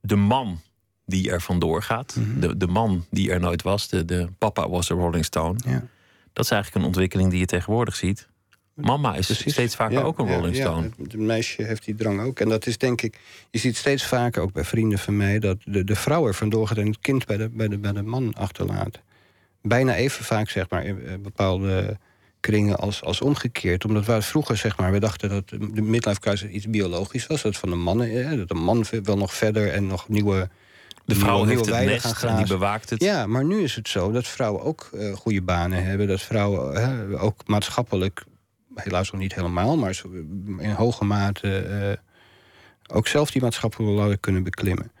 de 0.00 0.16
man 0.16 0.60
die 1.06 1.30
er 1.30 1.40
vandoor 1.40 1.82
gaat. 1.82 2.16
Mhm. 2.16 2.40
de, 2.40 2.56
de 2.56 2.66
man 2.66 3.06
die 3.10 3.30
er 3.30 3.40
nooit 3.40 3.62
was. 3.62 3.88
De, 3.88 4.04
de 4.04 4.28
papa 4.38 4.68
was 4.68 4.90
een 4.90 4.96
Rolling 4.96 5.24
Stone. 5.24 5.58
Ja. 5.66 5.86
Dat 6.32 6.44
is 6.44 6.50
eigenlijk 6.50 6.74
een 6.74 6.88
ontwikkeling 6.88 7.30
die 7.30 7.38
je 7.38 7.46
tegenwoordig 7.46 7.96
ziet. 7.96 8.28
Mama 8.74 9.14
is 9.14 9.50
steeds 9.50 9.76
vaker 9.76 10.02
ook 10.02 10.18
een 10.18 10.28
Rolling 10.34 10.56
Stone. 10.56 10.82
Ja, 10.82 11.02
het 11.02 11.16
meisje 11.16 11.62
heeft 11.62 11.84
die 11.84 11.94
drang 11.94 12.20
ook. 12.20 12.40
En 12.40 12.48
dat 12.48 12.66
is 12.66 12.78
denk 12.78 13.02
ik, 13.02 13.18
je 13.50 13.58
ziet 13.58 13.76
steeds 13.76 14.06
vaker 14.06 14.42
ook 14.42 14.52
bij 14.52 14.64
vrienden 14.64 14.98
van 14.98 15.16
mij, 15.16 15.38
dat 15.38 15.56
de, 15.64 15.84
de 15.84 15.96
vrouw 15.96 16.26
er 16.26 16.34
vandoor 16.34 16.68
gaat 16.68 16.78
en 16.78 16.86
het 16.86 16.98
kind 16.98 17.26
bij 17.26 17.36
de, 17.36 17.48
bij, 17.48 17.68
de, 17.68 17.78
bij 17.78 17.92
de 17.92 18.02
man 18.02 18.34
achterlaat. 18.34 19.00
Bijna 19.62 19.94
even 19.94 20.24
vaak, 20.24 20.48
zeg 20.48 20.70
maar, 20.70 20.84
in 20.84 21.06
eh, 21.06 21.14
bepaalde 21.18 21.98
kringen 22.40 22.76
als, 22.76 23.02
als 23.02 23.20
omgekeerd. 23.20 23.84
Omdat 23.84 24.06
wij 24.06 24.22
vroeger, 24.22 24.56
zeg 24.56 24.76
maar, 24.76 24.92
we 24.92 25.00
dachten 25.00 25.28
dat 25.28 25.48
de 25.48 25.82
midlife 25.82 26.20
crisis 26.20 26.50
iets 26.50 26.70
biologisch 26.70 27.26
was. 27.26 27.42
Dat 27.42 27.56
van 27.56 27.70
de 27.70 27.76
mannen, 27.76 28.36
dat 28.36 28.48
de 28.48 28.54
man 28.54 28.84
wel 29.02 29.16
nog 29.16 29.34
verder 29.34 29.72
en 29.72 29.86
nog 29.86 30.08
nieuwe 30.08 30.48
de 31.08 31.14
vrouw 31.14 31.44
heeft 31.44 31.66
het 31.66 31.84
nest 31.84 32.22
en 32.22 32.36
die 32.36 32.46
bewaakt 32.46 32.90
het. 32.90 33.02
Ja, 33.02 33.26
maar 33.26 33.44
nu 33.44 33.62
is 33.62 33.74
het 33.74 33.88
zo 33.88 34.10
dat 34.10 34.26
vrouwen 34.26 34.62
ook 34.62 34.90
uh, 34.94 35.14
goede 35.14 35.42
banen 35.42 35.84
hebben. 35.84 36.06
Dat 36.06 36.20
vrouwen 36.20 37.18
ook 37.18 37.46
maatschappelijk, 37.46 38.24
helaas 38.74 39.10
nog 39.10 39.20
niet 39.20 39.34
helemaal... 39.34 39.76
maar 39.76 40.00
in 40.58 40.70
hoge 40.70 41.04
mate 41.04 41.66
uh, 41.68 42.96
ook 42.96 43.06
zelf 43.06 43.30
die 43.30 43.42
maatschappelijke 43.42 43.94
ladder 43.94 44.18
kunnen 44.18 44.42
beklimmen. 44.42 44.92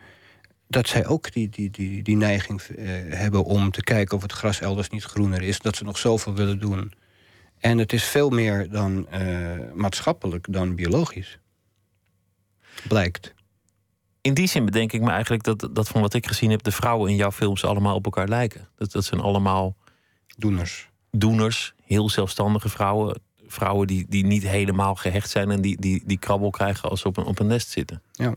Dat 0.68 0.88
zij 0.88 1.06
ook 1.06 1.32
die, 1.32 1.48
die, 1.48 1.70
die, 1.70 2.02
die 2.02 2.16
neiging 2.16 2.62
hebben 3.08 3.44
om 3.44 3.70
te 3.70 3.82
kijken 3.82 4.16
of 4.16 4.22
het 4.22 4.32
gras 4.32 4.60
elders 4.60 4.88
niet 4.88 5.04
groener 5.04 5.42
is. 5.42 5.58
Dat 5.58 5.76
ze 5.76 5.84
nog 5.84 5.98
zoveel 5.98 6.34
willen 6.34 6.58
doen. 6.58 6.92
En 7.58 7.78
het 7.78 7.92
is 7.92 8.04
veel 8.04 8.30
meer 8.30 8.70
dan 8.70 9.06
maatschappelijk 9.74 10.46
dan 10.50 10.74
biologisch. 10.74 11.38
Blijkt 12.88 13.34
in 14.28 14.34
die 14.34 14.46
zin 14.46 14.64
bedenk 14.64 14.92
ik 14.92 15.00
me 15.00 15.10
eigenlijk 15.10 15.42
dat, 15.42 15.68
dat 15.72 15.88
van 15.88 16.00
wat 16.00 16.14
ik 16.14 16.26
gezien 16.26 16.50
heb, 16.50 16.62
de 16.62 16.72
vrouwen 16.72 17.10
in 17.10 17.16
jouw 17.16 17.32
films 17.32 17.64
allemaal 17.64 17.94
op 17.94 18.04
elkaar 18.04 18.28
lijken. 18.28 18.68
Dat, 18.76 18.92
dat 18.92 19.04
zijn 19.04 19.20
allemaal 19.20 19.76
doeners. 20.36 20.88
Doeners, 21.10 21.74
heel 21.84 22.10
zelfstandige 22.10 22.68
vrouwen. 22.68 23.20
Vrouwen 23.46 23.86
die, 23.86 24.06
die 24.08 24.24
niet 24.24 24.42
helemaal 24.42 24.94
gehecht 24.94 25.30
zijn 25.30 25.50
en 25.50 25.60
die, 25.60 25.80
die, 25.80 26.02
die 26.06 26.18
krabbel 26.18 26.50
krijgen 26.50 26.90
als 26.90 27.00
ze 27.00 27.08
op 27.08 27.16
een, 27.16 27.24
op 27.24 27.38
een 27.38 27.46
nest 27.46 27.68
zitten. 27.68 28.02
Ja. 28.12 28.34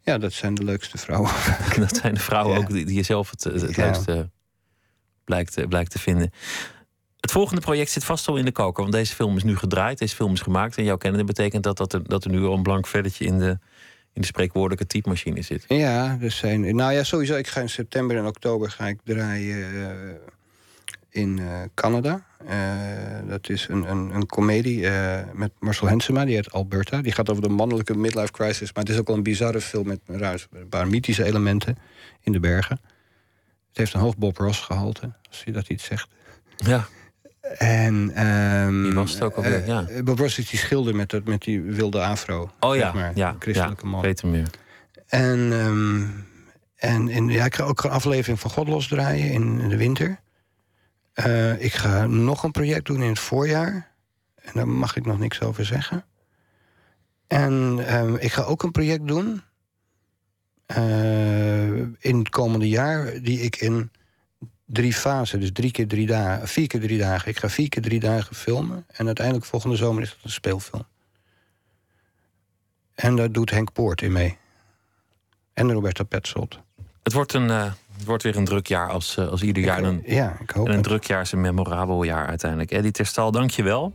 Ja, 0.00 0.18
dat 0.18 0.32
zijn 0.32 0.54
de 0.54 0.64
leukste 0.64 0.98
vrouwen. 0.98 1.30
dat 1.86 1.96
zijn 1.96 2.14
de 2.14 2.20
vrouwen 2.20 2.56
ook 2.56 2.70
die, 2.70 2.84
die 2.84 2.96
je 2.96 3.02
zelf 3.02 3.30
het, 3.30 3.44
het 3.44 3.76
leukste 3.76 4.30
blijkt, 5.24 5.68
blijkt 5.68 5.90
te 5.90 5.98
vinden. 5.98 6.30
Het 7.22 7.30
volgende 7.30 7.60
project 7.60 7.90
zit 7.90 8.04
vast 8.04 8.28
al 8.28 8.36
in 8.36 8.44
de 8.44 8.52
koker, 8.52 8.82
want 8.82 8.94
deze 8.94 9.14
film 9.14 9.36
is 9.36 9.42
nu 9.42 9.56
gedraaid, 9.56 9.98
deze 9.98 10.14
film 10.14 10.32
is 10.32 10.40
gemaakt. 10.40 10.76
En 10.76 10.84
jouw 10.84 10.96
kennen 10.96 11.26
betekent 11.26 11.62
dat 11.62 11.76
dat 11.76 11.92
er, 11.92 12.08
dat 12.08 12.24
er 12.24 12.30
nu 12.30 12.44
al 12.44 12.54
een 12.54 12.62
blank 12.62 12.86
velletje 12.86 13.24
in 13.24 13.38
de, 13.38 13.58
in 14.12 14.20
de 14.20 14.26
spreekwoordelijke 14.26 14.86
typemachine 14.86 15.42
zit. 15.42 15.64
Ja, 15.68 16.18
er 16.20 16.30
zijn. 16.30 16.76
Nou 16.76 16.92
ja, 16.92 17.02
sowieso. 17.02 17.34
Ik 17.34 17.46
ga 17.46 17.60
in 17.60 17.68
september 17.68 18.16
en 18.16 18.26
oktober 18.26 18.70
ga 18.70 18.86
ik 18.86 18.98
draaien 19.04 19.74
uh, 19.74 19.88
in 21.10 21.36
uh, 21.38 21.60
Canada. 21.74 22.26
Uh, 22.48 23.28
dat 23.28 23.48
is 23.48 23.68
een, 23.68 23.90
een, 23.90 24.14
een 24.14 24.26
komedie 24.26 24.88
met 25.32 25.52
Marcel 25.58 25.88
Hensema, 25.88 26.24
die 26.24 26.34
heet 26.34 26.52
Alberta. 26.52 27.02
Die 27.02 27.12
gaat 27.12 27.30
over 27.30 27.42
de 27.42 27.48
mannelijke 27.48 27.96
midlife 27.96 28.32
crisis. 28.32 28.72
Maar 28.72 28.84
het 28.84 28.92
is 28.92 28.98
ook 28.98 29.06
wel 29.06 29.16
een 29.16 29.22
bizarre 29.22 29.60
film 29.60 29.86
met 29.86 30.00
een 30.06 30.68
paar 30.68 30.88
mythische 30.88 31.24
elementen 31.24 31.78
in 32.20 32.32
de 32.32 32.40
bergen. 32.40 32.80
Het 33.68 33.76
heeft 33.76 33.94
een 33.94 34.00
hoog 34.00 34.16
Bob 34.16 34.36
Ross 34.36 34.60
gehalte, 34.60 35.12
als 35.28 35.42
je 35.44 35.52
dat 35.52 35.68
iets 35.68 35.84
zegt. 35.84 36.08
Ja. 36.56 36.88
En, 37.42 38.26
um, 38.26 38.82
die 38.82 38.92
was 38.92 39.12
het 39.12 39.22
ook 39.22 39.34
alweer, 39.34 39.60
uh, 39.60 39.66
ja. 39.66 40.02
Bob 40.02 40.18
Ross 40.18 40.38
is 40.38 40.50
die 40.50 40.58
schilder 40.58 40.94
met, 40.94 41.10
dat, 41.10 41.24
met 41.24 41.42
die 41.42 41.62
wilde 41.62 42.02
afro. 42.04 42.50
Oh 42.60 42.76
ja, 42.76 42.92
maar, 42.92 43.12
ja, 43.14 43.36
christelijke 43.38 43.86
man. 43.86 44.00
weet 44.00 44.20
hem 44.20 44.30
meer. 44.30 44.50
En, 45.06 45.38
um, 45.38 46.26
en, 46.76 47.08
en 47.08 47.28
ja, 47.28 47.44
ik 47.44 47.54
ga 47.54 47.64
ook 47.64 47.84
een 47.84 47.90
aflevering 47.90 48.40
van 48.40 48.50
God 48.50 48.68
losdraaien 48.68 49.30
in, 49.30 49.60
in 49.60 49.68
de 49.68 49.76
winter. 49.76 50.20
Uh, 51.14 51.62
ik 51.62 51.72
ga 51.72 52.06
nog 52.06 52.42
een 52.42 52.50
project 52.50 52.86
doen 52.86 53.02
in 53.02 53.08
het 53.08 53.18
voorjaar. 53.18 53.90
En 54.34 54.50
daar 54.54 54.68
mag 54.68 54.96
ik 54.96 55.06
nog 55.06 55.18
niks 55.18 55.40
over 55.40 55.64
zeggen. 55.64 56.04
En 57.26 57.52
um, 57.94 58.16
ik 58.16 58.32
ga 58.32 58.42
ook 58.42 58.62
een 58.62 58.70
project 58.70 59.06
doen... 59.06 59.42
Uh, 60.76 61.76
in 61.98 62.18
het 62.18 62.28
komende 62.28 62.68
jaar... 62.68 63.20
die 63.22 63.40
ik 63.40 63.56
in 63.56 63.90
drie 64.72 64.92
fasen. 64.92 65.40
Dus 65.40 65.52
drie 65.52 65.70
keer 65.70 65.88
drie 65.88 66.06
dagen, 66.06 66.48
vier 66.48 66.66
keer 66.66 66.80
drie 66.80 66.98
dagen. 66.98 67.28
Ik 67.28 67.38
ga 67.38 67.48
vier 67.48 67.68
keer 67.68 67.82
drie 67.82 68.00
dagen 68.00 68.36
filmen. 68.36 68.84
En 68.86 69.06
uiteindelijk 69.06 69.46
volgende 69.46 69.76
zomer 69.76 70.02
is 70.02 70.10
het 70.10 70.18
een 70.22 70.30
speelfilm. 70.30 70.86
En 72.94 73.16
daar 73.16 73.32
doet 73.32 73.50
Henk 73.50 73.72
Poort 73.72 74.02
in 74.02 74.12
mee. 74.12 74.38
En 75.54 75.72
Roberta 75.72 76.04
Petzold. 76.04 76.58
Het 77.02 77.12
wordt, 77.12 77.32
een, 77.32 77.48
uh, 77.48 77.72
het 77.92 78.04
wordt 78.04 78.22
weer 78.22 78.36
een 78.36 78.44
druk 78.44 78.66
jaar 78.66 78.90
als, 78.90 79.16
uh, 79.16 79.28
als 79.28 79.42
ieder 79.42 79.62
jaar. 79.62 79.82
een, 79.82 80.02
ja, 80.06 80.36
ik 80.40 80.50
hoop 80.50 80.68
en 80.68 80.74
een 80.74 80.82
druk 80.82 81.04
jaar 81.04 81.20
is 81.20 81.32
een 81.32 81.40
memorabel 81.40 82.02
jaar 82.02 82.26
uiteindelijk. 82.26 82.70
Eddie 82.70 82.90
Terstal, 82.90 83.30
dank 83.30 83.50
je 83.50 83.62
wel. 83.62 83.92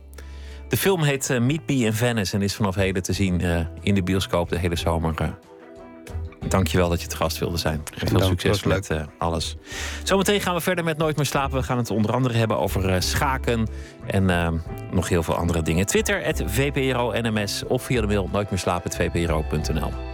De 0.68 0.76
film 0.76 1.02
heet 1.02 1.30
uh, 1.30 1.40
Meet 1.40 1.66
Me 1.66 1.74
in 1.74 1.92
Venice 1.92 2.36
en 2.36 2.42
is 2.42 2.54
vanaf 2.54 2.74
heden 2.74 3.02
te 3.02 3.12
zien 3.12 3.40
in 3.80 3.94
de 3.94 4.02
bioscoop 4.02 4.48
de 4.48 4.58
hele 4.58 4.76
zomer 4.76 5.14
Dankjewel 6.46 6.88
dat 6.88 6.98
je 6.98 7.04
het 7.04 7.14
gast 7.14 7.38
wilde 7.38 7.56
zijn. 7.56 7.82
Veel 7.94 8.20
succes 8.20 8.62
met 8.62 8.90
uh, 8.90 9.02
alles. 9.18 9.56
Zometeen 10.02 10.40
gaan 10.40 10.54
we 10.54 10.60
verder 10.60 10.84
met 10.84 10.98
Nooit 10.98 11.16
meer 11.16 11.26
slapen. 11.26 11.58
We 11.58 11.64
gaan 11.64 11.76
het 11.76 11.90
onder 11.90 12.12
andere 12.12 12.34
hebben 12.34 12.58
over 12.58 12.90
uh, 12.90 12.96
schaken 12.98 13.68
en 14.06 14.28
uh, 14.28 14.48
nog 14.90 15.08
heel 15.08 15.22
veel 15.22 15.34
andere 15.34 15.62
dingen. 15.62 15.86
Twitter, 15.86 16.24
het 16.24 16.42
VPRO 16.46 17.12
NMS 17.20 17.62
of 17.66 17.82
via 17.82 18.00
de 18.00 18.06
mail 18.06 18.28
nooitmeerslapen.vpro.nl. 18.32 20.07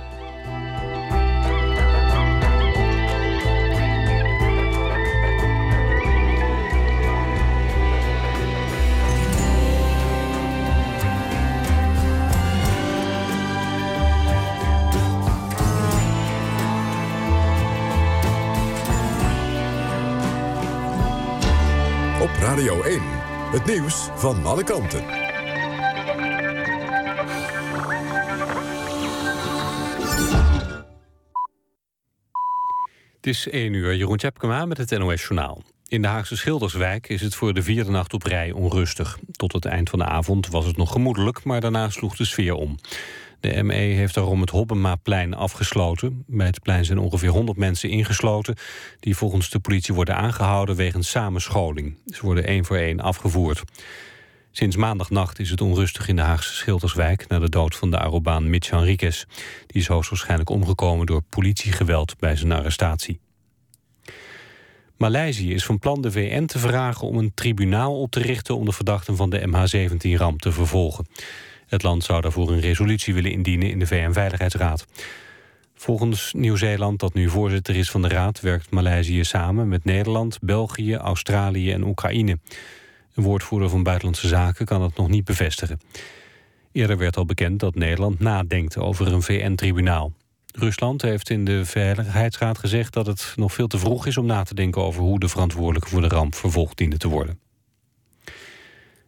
Radio 22.54 22.82
1. 22.82 23.00
Het 23.52 23.66
nieuws 23.66 24.08
van 24.14 24.44
alle 24.44 24.64
kanten. 24.64 25.04
Het 33.16 33.26
is 33.26 33.48
1 33.48 33.72
uur, 33.72 33.96
Jeroen 33.96 34.16
Tjepkema 34.16 34.66
met 34.66 34.78
het 34.78 34.98
NOS 34.98 35.20
Journaal. 35.22 35.62
In 35.88 36.02
de 36.02 36.08
Haagse 36.08 36.36
Schilderswijk 36.36 37.08
is 37.08 37.20
het 37.20 37.34
voor 37.34 37.54
de 37.54 37.62
vierde 37.62 37.90
nacht 37.90 38.12
op 38.12 38.22
rij 38.22 38.52
onrustig. 38.52 39.18
Tot 39.32 39.52
het 39.52 39.64
eind 39.64 39.90
van 39.90 39.98
de 39.98 40.04
avond 40.04 40.48
was 40.48 40.66
het 40.66 40.76
nog 40.76 40.92
gemoedelijk, 40.92 41.44
maar 41.44 41.60
daarna 41.60 41.90
sloeg 41.90 42.16
de 42.16 42.24
sfeer 42.24 42.54
om. 42.54 42.78
De 43.44 43.62
ME 43.62 43.74
heeft 43.74 44.14
daarom 44.14 44.40
het 44.40 44.50
Hobbemaplein 44.50 45.34
afgesloten. 45.34 46.24
Bij 46.26 46.46
het 46.46 46.62
plein 46.62 46.84
zijn 46.84 46.98
ongeveer 46.98 47.28
100 47.28 47.58
mensen 47.58 47.88
ingesloten... 47.90 48.54
die 49.00 49.16
volgens 49.16 49.50
de 49.50 49.58
politie 49.58 49.94
worden 49.94 50.16
aangehouden 50.16 50.76
wegens 50.76 51.10
samenscholing. 51.10 51.98
Ze 52.06 52.20
worden 52.22 52.44
één 52.44 52.64
voor 52.64 52.76
één 52.76 53.00
afgevoerd. 53.00 53.62
Sinds 54.50 54.76
maandagnacht 54.76 55.38
is 55.38 55.50
het 55.50 55.60
onrustig 55.60 56.08
in 56.08 56.16
de 56.16 56.22
Haagse 56.22 56.54
Schilderswijk... 56.54 57.28
na 57.28 57.38
de 57.38 57.48
dood 57.48 57.76
van 57.76 57.90
de 57.90 57.98
Arobaan 57.98 58.50
Mitch 58.50 58.70
Henriquez. 58.70 59.24
Die 59.66 59.80
is 59.80 59.86
hoogstwaarschijnlijk 59.86 60.50
omgekomen 60.50 61.06
door 61.06 61.22
politiegeweld 61.22 62.18
bij 62.18 62.36
zijn 62.36 62.52
arrestatie. 62.52 63.20
Maleisië 64.96 65.54
is 65.54 65.64
van 65.64 65.78
plan 65.78 66.02
de 66.02 66.10
VN 66.10 66.44
te 66.44 66.58
vragen 66.58 67.06
om 67.06 67.18
een 67.18 67.34
tribunaal 67.34 68.00
op 68.00 68.10
te 68.10 68.20
richten... 68.20 68.56
om 68.56 68.64
de 68.64 68.72
verdachten 68.72 69.16
van 69.16 69.30
de 69.30 69.40
MH17-ramp 69.40 70.40
te 70.40 70.52
vervolgen. 70.52 71.06
Het 71.66 71.82
land 71.82 72.04
zou 72.04 72.20
daarvoor 72.20 72.50
een 72.50 72.60
resolutie 72.60 73.14
willen 73.14 73.32
indienen 73.32 73.70
in 73.70 73.78
de 73.78 73.86
VN-veiligheidsraad. 73.86 74.86
Volgens 75.74 76.32
Nieuw-Zeeland, 76.32 77.00
dat 77.00 77.14
nu 77.14 77.28
voorzitter 77.28 77.76
is 77.76 77.90
van 77.90 78.02
de 78.02 78.08
raad... 78.08 78.40
werkt 78.40 78.70
Maleisië 78.70 79.24
samen 79.24 79.68
met 79.68 79.84
Nederland, 79.84 80.38
België, 80.40 80.94
Australië 80.94 81.72
en 81.72 81.84
Oekraïne. 81.84 82.38
Een 83.14 83.22
woordvoerder 83.22 83.68
van 83.68 83.82
Buitenlandse 83.82 84.28
Zaken 84.28 84.66
kan 84.66 84.80
dat 84.80 84.96
nog 84.96 85.08
niet 85.08 85.24
bevestigen. 85.24 85.80
Eerder 86.72 86.98
werd 86.98 87.16
al 87.16 87.24
bekend 87.24 87.60
dat 87.60 87.74
Nederland 87.74 88.20
nadenkt 88.20 88.78
over 88.78 89.12
een 89.12 89.22
VN-tribunaal. 89.22 90.12
Rusland 90.56 91.02
heeft 91.02 91.30
in 91.30 91.44
de 91.44 91.64
Veiligheidsraad 91.64 92.58
gezegd 92.58 92.92
dat 92.92 93.06
het 93.06 93.32
nog 93.36 93.52
veel 93.52 93.66
te 93.66 93.78
vroeg 93.78 94.06
is 94.06 94.16
om 94.16 94.26
na 94.26 94.42
te 94.42 94.54
denken 94.54 94.82
over 94.82 95.02
hoe 95.02 95.18
de 95.18 95.28
verantwoordelijke 95.28 95.88
voor 95.88 96.00
de 96.00 96.08
ramp 96.08 96.34
vervolgd 96.34 96.76
dienen 96.76 96.98
te 96.98 97.08
worden. 97.08 97.38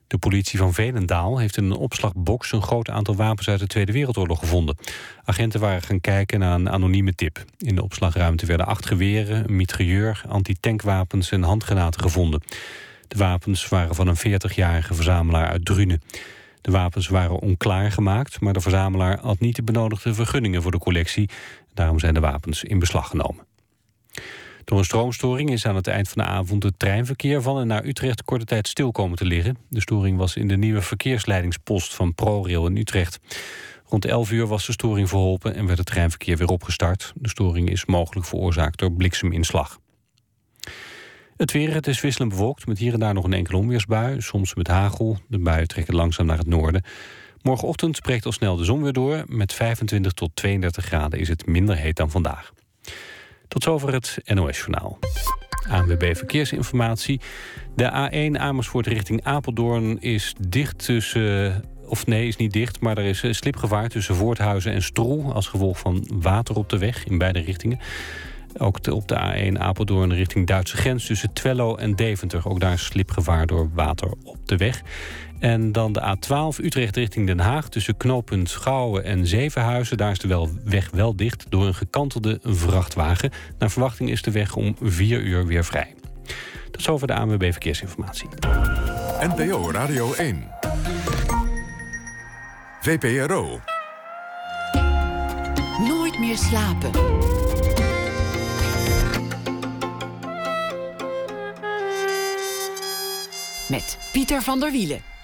De 0.07 0.19
politie 0.19 0.59
van 0.59 0.75
Velendaal 0.75 1.39
heeft 1.39 1.57
in 1.57 1.65
een 1.65 1.77
opslagbox 1.77 2.53
een 2.53 2.63
groot 2.63 2.91
aantal 2.91 3.17
wapens 3.17 3.49
uit 3.49 3.61
de 3.61 3.67
Tweede 3.67 3.93
Wereldoorlog 3.93 4.39
gevonden. 4.39 4.77
Agenten 5.25 5.61
waren 5.61 5.83
gaan 5.83 6.01
kijken 6.01 6.39
naar 6.39 6.55
een 6.55 6.71
anonieme 6.71 7.15
tip. 7.15 7.45
In 7.59 7.75
de 7.75 7.83
opslagruimte 7.83 8.47
werden 8.47 8.67
acht 8.67 8.87
geweren, 8.87 9.45
een 9.45 9.57
mitrailleur, 9.57 10.23
antitankwapens 10.29 11.31
en 11.31 11.43
handgranaten 11.43 12.01
gevonden. 12.01 12.43
De 13.09 13.19
wapens 13.19 13.69
waren 13.69 13.95
van 13.95 14.07
een 14.07 14.19
40-jarige 14.19 14.95
verzamelaar 14.95 15.49
uit 15.49 15.65
Drunen. 15.65 16.03
De 16.61 16.71
wapens 16.71 17.09
waren 17.09 17.39
onklaar 17.39 17.93
gemaakt, 17.93 18.41
maar 18.41 18.53
de 18.53 18.61
verzamelaar 18.61 19.19
had 19.21 19.41
niet 19.41 19.57
de 19.57 19.63
benodigde 19.63 20.15
vergunningen 20.15 20.63
voor 20.63 20.71
de 20.71 20.79
collectie. 20.79 21.31
Daarom 21.75 21.99
zijn 21.99 22.15
de 22.15 22.21
wapens 22.21 22.65
in 22.65 22.79
beslag 22.79 23.09
genomen. 23.09 23.45
Door 24.67 24.79
een 24.79 24.85
stroomstoring 24.85 25.51
is 25.51 25.67
aan 25.67 25.77
het 25.77 25.87
eind 25.87 26.09
van 26.09 26.23
de 26.23 26.29
avond 26.29 26.63
het 26.63 26.79
treinverkeer 26.79 27.43
van 27.43 27.61
en 27.61 27.67
naar 27.67 27.85
Utrecht 27.85 28.25
korte 28.25 28.45
tijd 28.45 28.69
stil 28.69 28.93
komen 28.93 29.17
te 29.17 29.25
liggen. 29.25 29.57
De 29.69 29.81
storing 29.81 30.19
was 30.19 30.37
in 30.37 30.49
de 30.49 30.57
nieuwe 30.57 30.83
verkeersleidingspost 30.83 31.95
van 31.95 32.15
ProRail 32.15 32.67
in 32.67 32.77
Utrecht. 32.77 33.19
Rond 33.85 34.05
11 34.05 34.31
uur 34.31 34.47
was 34.47 34.67
de 34.67 34.73
storing 34.73 35.09
verholpen 35.09 35.55
en 35.55 35.67
werd 35.67 35.79
het 35.79 35.87
treinverkeer 35.87 36.37
weer 36.37 36.49
opgestart. 36.49 37.13
De 37.15 37.29
storing 37.29 37.71
is 37.71 37.85
mogelijk 37.85 38.27
veroorzaakt 38.27 38.79
door 38.79 38.93
blikseminslag. 38.93 39.79
Het 41.37 41.53
weer, 41.53 41.75
het 41.75 41.87
is 41.87 42.01
wisselend 42.01 42.31
bewolkt 42.31 42.67
met 42.67 42.79
hier 42.79 42.93
en 42.93 43.01
daar 43.01 43.15
nog 43.15 43.25
een 43.25 43.33
enkele 43.33 43.57
onweersbui. 43.57 44.21
Soms 44.21 44.55
met 44.55 44.69
hagel. 44.69 45.19
De 45.29 45.39
buien 45.39 45.69
trekken 45.69 45.95
langzaam 45.95 46.27
naar 46.27 46.39
het 46.39 46.47
noorden. 46.47 46.83
Morgenochtend 47.43 47.97
spreekt 47.97 48.27
al 48.27 48.33
snel 48.33 48.57
de 48.57 48.65
zon 48.65 48.83
weer 48.83 48.93
door. 48.93 49.25
Met 49.27 49.53
25 49.53 50.13
tot 50.13 50.31
32 50.35 50.85
graden 50.85 51.19
is 51.19 51.29
het 51.29 51.47
minder 51.47 51.77
heet 51.77 51.97
dan 51.97 52.11
vandaag. 52.11 52.53
Tot 53.49 53.63
zover 53.63 53.93
het 53.93 54.19
NOS-journaal. 54.25 54.99
ANWB 55.69 56.17
Verkeersinformatie. 56.17 57.21
De 57.75 58.11
A1 58.11 58.41
Amersfoort 58.41 58.87
richting 58.87 59.25
Apeldoorn 59.25 60.01
is 60.01 60.35
dicht 60.49 60.85
tussen... 60.85 61.65
Of 61.87 62.07
nee, 62.07 62.27
is 62.27 62.37
niet 62.37 62.53
dicht, 62.53 62.81
maar 62.81 62.99
er 62.99 63.05
is 63.05 63.39
slipgevaar 63.39 63.89
tussen 63.89 64.15
Voorthuizen 64.15 64.73
en 64.73 64.83
Stroe... 64.83 65.33
als 65.33 65.47
gevolg 65.47 65.79
van 65.79 66.09
water 66.15 66.57
op 66.57 66.69
de 66.69 66.79
weg 66.79 67.05
in 67.05 67.19
beide 67.19 67.41
richtingen. 67.41 67.79
Ook 68.59 68.79
op 68.91 69.09
de 69.09 69.51
A1 69.53 69.59
Apeldoorn 69.59 70.15
richting 70.15 70.47
Duitse 70.47 70.77
grens 70.77 71.07
tussen 71.07 71.33
Twello 71.33 71.77
en 71.77 71.97
Deventer. 71.97 72.49
Ook 72.49 72.61
daar 72.61 72.79
slipgevaar 72.79 73.47
door 73.47 73.71
water 73.75 74.11
op 74.23 74.39
de 74.45 74.57
weg. 74.57 74.83
En 75.39 75.73
dan 75.73 75.93
de 75.93 76.17
A12 76.17 76.65
Utrecht 76.65 76.97
richting 76.97 77.27
Den 77.27 77.41
Haag 77.41 77.69
tussen 77.69 77.97
knooppunt 77.97 78.51
Gouwen 78.51 79.05
en 79.05 79.27
Zevenhuizen. 79.27 79.97
Daar 79.97 80.11
is 80.11 80.19
de 80.19 80.29
wel 80.29 80.51
weg 80.65 80.91
wel 80.91 81.17
dicht 81.17 81.47
door 81.49 81.67
een 81.67 81.75
gekantelde 81.75 82.39
vrachtwagen. 82.43 83.31
Naar 83.59 83.71
verwachting 83.71 84.11
is 84.11 84.23
de 84.23 84.31
weg 84.31 84.57
om 84.57 84.77
4 84.81 85.21
uur 85.21 85.47
weer 85.47 85.65
vrij. 85.65 85.95
Tot 86.71 86.83
zover 86.83 87.07
de 87.07 87.15
ANWB 87.15 87.53
Verkeersinformatie. 87.53 88.29
NPO 89.21 89.71
Radio 89.71 90.15
1. 90.15 90.49
VPRO. 92.81 93.61
Nooit 95.89 96.19
meer 96.19 96.37
slapen. 96.37 96.91
Met 103.69 103.99
Pieter 104.13 104.43
van 104.43 104.61
der 104.61 104.71
Wielen. 104.71 105.16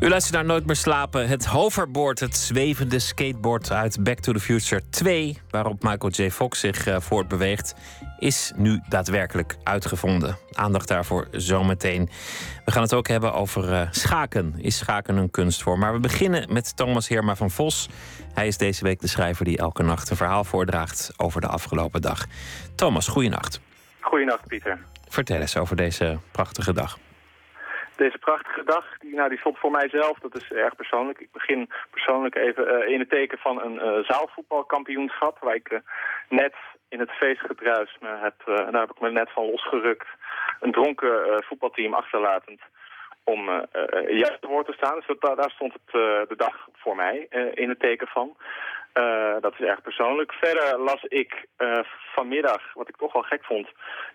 U 0.00 0.08
luistert 0.08 0.34
naar 0.34 0.44
Nooit 0.44 0.66
meer 0.66 0.76
slapen. 0.76 1.28
Het 1.28 1.46
hoverboard, 1.46 2.20
het 2.20 2.36
zwevende 2.36 2.98
skateboard 2.98 3.72
uit 3.72 4.04
Back 4.04 4.18
to 4.18 4.32
the 4.32 4.40
Future 4.40 4.82
2, 4.90 5.38
waarop 5.50 5.82
Michael 5.82 6.12
J. 6.12 6.30
Fox 6.30 6.60
zich 6.60 6.86
uh, 6.86 7.00
voortbeweegt, 7.00 7.74
is 8.18 8.52
nu 8.56 8.80
daadwerkelijk 8.88 9.56
uitgevonden. 9.62 10.36
Aandacht 10.52 10.88
daarvoor 10.88 11.28
zometeen. 11.30 12.10
We 12.64 12.70
gaan 12.70 12.82
het 12.82 12.94
ook 12.94 13.08
hebben 13.08 13.32
over 13.32 13.72
uh, 13.72 13.82
schaken. 13.90 14.54
Is 14.56 14.76
schaken 14.76 15.16
een 15.16 15.30
kunstvorm? 15.30 15.80
Maar 15.80 15.92
we 15.92 16.00
beginnen 16.00 16.52
met 16.52 16.76
Thomas 16.76 17.08
Heerma 17.08 17.36
van 17.36 17.50
Vos. 17.50 17.88
Hij 18.34 18.46
is 18.46 18.56
deze 18.56 18.84
week 18.84 19.00
de 19.00 19.08
schrijver 19.08 19.44
die 19.44 19.58
elke 19.58 19.82
nacht 19.82 20.10
een 20.10 20.16
verhaal 20.16 20.44
voordraagt 20.44 21.12
over 21.16 21.40
de 21.40 21.48
afgelopen 21.48 22.02
dag. 22.02 22.26
Thomas, 22.74 23.08
goeienacht. 23.08 23.60
Goeienacht, 24.00 24.46
Pieter. 24.46 24.78
Vertel 25.08 25.40
eens 25.40 25.56
over 25.56 25.76
deze 25.76 26.18
prachtige 26.30 26.72
dag. 26.72 26.98
Deze 28.04 28.18
prachtige 28.18 28.64
dag, 28.64 28.98
die, 28.98 29.14
nou, 29.14 29.28
die 29.28 29.38
stond 29.38 29.58
voor 29.58 29.70
mijzelf, 29.70 30.18
dat 30.18 30.36
is 30.36 30.50
erg 30.50 30.76
persoonlijk. 30.76 31.18
Ik 31.18 31.32
begin 31.32 31.70
persoonlijk 31.90 32.34
even 32.34 32.64
uh, 32.68 32.88
in 32.88 32.98
het 32.98 33.10
teken 33.10 33.38
van 33.38 33.62
een 33.62 33.74
uh, 33.74 34.04
zaalvoetbalkampioenschap... 34.04 35.38
waar 35.38 35.54
ik 35.54 35.70
uh, 35.70 35.78
net 36.28 36.54
in 36.88 37.00
het 37.00 37.10
feestgedruis, 37.10 37.96
me 38.00 38.08
heb, 38.08 38.34
daar 38.44 38.80
heb 38.80 38.90
ik 38.90 39.00
me 39.00 39.10
net 39.10 39.32
van 39.32 39.50
losgerukt... 39.50 40.06
een 40.60 40.72
dronken 40.72 41.44
voetbalteam 41.44 41.94
achterlatend 41.94 42.60
om 43.24 43.44
juist 44.08 44.40
te 44.40 44.46
woord 44.48 44.66
te 44.66 44.72
staan. 44.72 44.94
Dus 44.94 45.16
daar 45.18 45.50
stond 45.50 45.72
het 45.72 45.92
de 46.28 46.36
dag 46.36 46.68
voor 46.72 46.96
mij 46.96 47.26
in 47.54 47.68
het 47.68 47.80
teken 47.80 48.06
van. 48.06 48.36
Uh, 48.98 49.34
dat 49.40 49.52
is 49.52 49.66
erg 49.66 49.82
persoonlijk. 49.82 50.32
Verder 50.32 50.78
las 50.78 51.02
ik 51.02 51.46
uh, 51.58 51.78
vanmiddag, 52.14 52.74
wat 52.74 52.88
ik 52.88 52.96
toch 52.96 53.12
wel 53.12 53.22
gek 53.22 53.44
vond, 53.44 53.68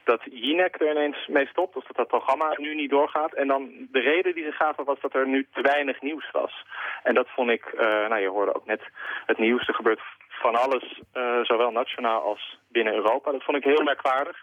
dat 0.04 0.22
Jinek 0.24 0.82
er 0.82 0.92
ineens 0.92 1.28
mee 1.28 1.48
stopt. 1.48 1.76
Of 1.76 1.84
dat 1.86 1.96
dat 1.96 2.08
programma 2.08 2.54
nu 2.58 2.76
niet 2.76 2.90
doorgaat. 2.90 3.34
En 3.34 3.48
dan 3.48 3.72
de 3.92 4.00
reden 4.00 4.36
die 4.36 4.44
ze 4.44 4.52
gaven 4.52 4.86
was 4.86 5.00
dat 5.00 5.14
er 5.16 5.28
nu 5.28 5.48
te 5.54 5.62
weinig 5.62 6.02
nieuws 6.02 6.32
was. 6.32 6.66
En 7.04 7.14
dat 7.14 7.28
vond 7.30 7.50
ik, 7.50 7.72
uh, 7.74 7.82
nou 7.82 8.20
je 8.20 8.28
hoorde 8.28 8.56
ook 8.56 8.66
net 8.66 8.82
het 9.26 9.38
nieuws. 9.38 9.68
Er 9.68 9.74
gebeurt 9.74 10.02
van 10.30 10.56
alles, 10.56 11.02
zowel 11.42 11.72
nationaal 11.72 12.22
als 12.22 12.60
binnen 12.68 12.94
Europa. 12.94 13.32
Dat 13.32 13.44
vond 13.44 13.58
ik 13.58 13.64
heel 13.64 13.84
merkwaardig. 13.84 14.38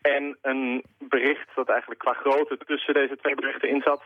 En 0.00 0.38
een 0.42 0.84
bericht 0.98 1.48
dat 1.54 1.68
eigenlijk 1.68 2.00
qua 2.00 2.12
grootte 2.12 2.58
tussen 2.66 2.94
deze 2.94 3.16
twee 3.16 3.34
berichten 3.34 3.68
in 3.68 3.82
zat... 3.82 4.02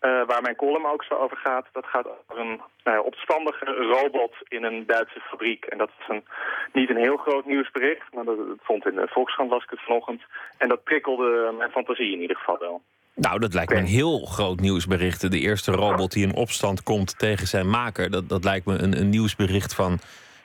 Uh, 0.00 0.26
waar 0.26 0.42
mijn 0.42 0.56
column 0.56 0.86
ook 0.86 1.04
zo 1.04 1.14
over 1.14 1.36
gaat, 1.36 1.66
dat 1.72 1.86
gaat 1.86 2.06
over 2.06 2.38
een 2.42 2.60
nou 2.84 3.04
opstandige 3.04 3.64
robot 3.64 4.34
in 4.48 4.64
een 4.64 4.86
Duitse 4.86 5.20
fabriek. 5.20 5.64
En 5.64 5.78
dat 5.78 5.90
is 5.98 6.08
een, 6.08 6.24
niet 6.72 6.90
een 6.90 6.96
heel 6.96 7.16
groot 7.16 7.46
nieuwsbericht, 7.46 8.12
maar 8.12 8.24
dat, 8.24 8.36
dat 8.36 8.58
vond 8.62 8.86
in 8.86 8.94
de 8.94 9.08
Volkskrant 9.10 9.50
las 9.50 9.62
ik 9.62 9.70
het 9.70 9.80
vanochtend. 9.80 10.22
En 10.58 10.68
dat 10.68 10.84
prikkelde 10.84 11.54
mijn 11.58 11.70
fantasie 11.70 12.12
in 12.12 12.20
ieder 12.20 12.36
geval 12.36 12.58
wel. 12.58 12.82
Nou, 13.14 13.38
dat 13.38 13.54
lijkt 13.54 13.72
me 13.72 13.78
een 13.78 13.84
heel 13.84 14.18
groot 14.18 14.60
nieuwsbericht. 14.60 15.30
De 15.30 15.38
eerste 15.38 15.72
robot 15.72 16.12
die 16.12 16.26
in 16.26 16.34
opstand 16.34 16.82
komt 16.82 17.18
tegen 17.18 17.46
zijn 17.46 17.70
maker. 17.70 18.10
Dat, 18.10 18.28
dat 18.28 18.44
lijkt 18.44 18.66
me 18.66 18.78
een, 18.78 18.98
een 18.98 19.08
nieuwsbericht 19.10 19.74
van 19.74 19.98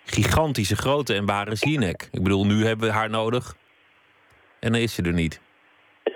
gigantische 0.06 0.76
grootte. 0.76 1.14
En 1.14 1.26
waar 1.26 1.48
is 1.48 1.64
Jinek? 1.64 2.08
Ik 2.12 2.24
bedoel, 2.24 2.46
nu 2.46 2.66
hebben 2.66 2.88
we 2.88 2.94
haar 2.94 3.10
nodig. 3.10 3.56
En 4.60 4.72
dan 4.72 4.82
is 4.82 4.94
ze 4.94 5.04
er 5.04 5.14
niet. 5.14 5.42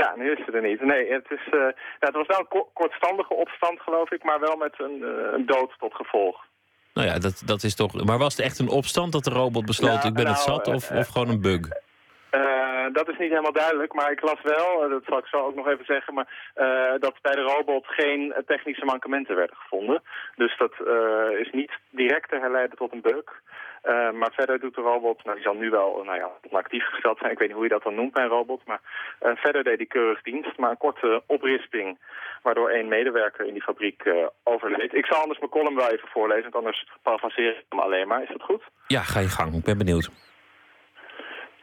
Ja, 0.09 0.21
nu 0.21 0.31
is 0.31 0.45
ze 0.45 0.51
er 0.51 0.61
niet. 0.61 0.81
Nee, 0.81 1.11
het, 1.11 1.25
is, 1.29 1.53
uh, 1.53 1.65
het 1.99 2.13
was 2.13 2.27
wel 2.27 2.39
een 2.39 2.65
kortstandige 2.73 3.33
opstand, 3.33 3.79
geloof 3.81 4.11
ik, 4.11 4.23
maar 4.23 4.39
wel 4.39 4.55
met 4.55 4.73
een, 4.77 4.97
uh, 5.01 5.33
een 5.33 5.45
dood 5.45 5.71
tot 5.79 5.93
gevolg. 5.93 6.45
Nou 6.93 7.07
ja, 7.07 7.19
dat, 7.19 7.41
dat 7.45 7.63
is 7.63 7.75
toch. 7.75 8.03
Maar 8.03 8.17
was 8.17 8.37
het 8.37 8.45
echt 8.45 8.59
een 8.59 8.69
opstand 8.69 9.11
dat 9.11 9.23
de 9.23 9.29
robot 9.29 9.65
besloot: 9.65 9.93
nou, 9.93 10.07
ik 10.07 10.13
ben 10.13 10.23
nou, 10.23 10.35
het 10.35 10.45
zat, 10.45 10.67
of, 10.67 10.91
uh, 10.91 10.97
of 10.97 11.07
gewoon 11.07 11.29
een 11.29 11.41
bug? 11.41 11.87
dat 12.93 13.09
is 13.09 13.17
niet 13.17 13.29
helemaal 13.29 13.51
duidelijk, 13.51 13.93
maar 13.93 14.11
ik 14.11 14.21
las 14.21 14.41
wel, 14.43 14.89
dat 14.89 15.03
zal 15.05 15.17
ik 15.17 15.25
zo 15.25 15.37
ook 15.37 15.55
nog 15.55 15.67
even 15.67 15.85
zeggen, 15.85 16.13
maar 16.13 16.27
uh, 16.55 16.99
dat 16.99 17.21
bij 17.21 17.35
de 17.35 17.41
robot 17.41 17.85
geen 17.87 18.33
technische 18.45 18.85
mankementen 18.85 19.35
werden 19.35 19.55
gevonden. 19.55 20.01
Dus 20.35 20.57
dat 20.57 20.73
is 21.39 21.49
niet 21.51 21.71
direct 21.89 22.29
te 22.29 22.39
herleiden 22.39 22.77
tot 22.77 22.91
een 22.91 23.01
bug. 23.81 24.13
maar 24.13 24.31
verder 24.31 24.59
doet 24.59 24.75
de 24.75 24.81
robot, 24.81 25.23
nou 25.23 25.35
die 25.35 25.45
zal 25.45 25.53
nu 25.53 25.69
wel 25.69 26.03
nou 26.03 26.17
ja, 26.17 26.29
actief 26.51 26.85
gesteld 26.85 27.17
zijn, 27.17 27.31
ik 27.31 27.37
weet 27.39 27.47
niet 27.47 27.57
hoe 27.57 27.65
je 27.67 27.73
dat 27.73 27.83
dan 27.83 27.95
noemt 27.95 28.13
bij 28.13 28.23
een 28.23 28.29
robot, 28.29 28.65
maar 28.65 28.81
verder 29.19 29.63
deed 29.63 29.77
hij 29.77 29.85
keurig 29.85 30.21
dienst, 30.21 30.57
maar 30.57 30.69
een 30.69 30.77
korte 30.77 31.23
oprisping, 31.25 31.99
waardoor 32.43 32.69
één 32.69 32.87
medewerker 32.87 33.45
in 33.45 33.53
die 33.53 33.63
fabriek 33.63 34.03
overleed. 34.43 34.93
Ik 34.93 35.05
zal 35.05 35.21
anders 35.21 35.39
mijn 35.39 35.51
column 35.51 35.75
wel 35.75 35.91
even 35.91 36.07
voorlezen, 36.07 36.43
want 36.43 36.55
anders 36.55 36.87
parafraseer 37.01 37.49
ik 37.49 37.65
hem 37.69 37.79
alleen 37.79 38.07
maar. 38.07 38.23
Is 38.23 38.29
dat 38.29 38.43
goed? 38.43 38.63
Ja, 38.87 39.01
ga 39.01 39.19
je 39.19 39.27
gang, 39.27 39.53
ik 39.53 39.63
ben 39.63 39.77
benieuwd. 39.77 40.09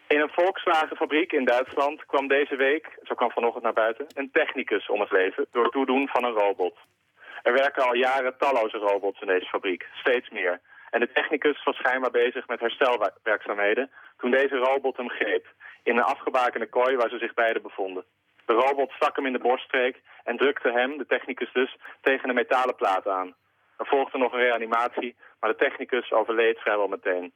In 0.08 0.20
een 0.20 0.32
Volkswagenfabriek 0.32 1.32
in 1.32 1.44
Duitsland 1.44 2.06
kwam 2.06 2.28
deze 2.28 2.56
week, 2.56 2.98
zo 3.02 3.14
kwam 3.14 3.30
vanochtend 3.30 3.64
naar 3.64 3.72
buiten, 3.72 4.06
een 4.14 4.30
technicus 4.32 4.88
om 4.88 5.00
het 5.00 5.10
leven 5.10 5.46
door 5.52 5.62
het 5.62 5.72
toedoen 5.72 6.08
van 6.08 6.24
een 6.24 6.32
robot. 6.32 6.76
Er 7.42 7.52
werken 7.52 7.86
al 7.86 7.94
jaren 7.94 8.38
talloze 8.38 8.76
robots 8.76 9.20
in 9.20 9.26
deze 9.26 9.46
fabriek, 9.46 9.86
steeds 9.92 10.30
meer. 10.30 10.60
En 10.96 11.02
de 11.02 11.12
technicus 11.12 11.64
was 11.64 11.76
schijnbaar 11.76 12.10
bezig 12.10 12.46
met 12.46 12.60
herstelwerkzaamheden 12.60 13.90
toen 14.18 14.30
deze 14.30 14.56
robot 14.56 14.96
hem 14.96 15.10
greep, 15.10 15.46
in 15.82 15.96
een 15.96 16.02
afgebakende 16.02 16.66
kooi 16.66 16.96
waar 16.96 17.08
ze 17.08 17.18
zich 17.18 17.34
beiden 17.34 17.62
bevonden. 17.62 18.04
De 18.46 18.52
robot 18.52 18.90
stak 18.90 19.16
hem 19.16 19.26
in 19.26 19.32
de 19.32 19.38
borststreek 19.38 20.00
en 20.24 20.36
drukte 20.36 20.70
hem, 20.72 20.98
de 20.98 21.06
technicus 21.06 21.52
dus, 21.52 21.76
tegen 22.00 22.28
een 22.28 22.34
metalen 22.34 22.74
plaat 22.74 23.06
aan. 23.06 23.34
Er 23.78 23.86
volgde 23.86 24.18
nog 24.18 24.32
een 24.32 24.38
reanimatie, 24.38 25.16
maar 25.40 25.50
de 25.50 25.64
technicus 25.64 26.12
overleed 26.12 26.58
vrijwel 26.58 26.88
meteen. 26.88 27.32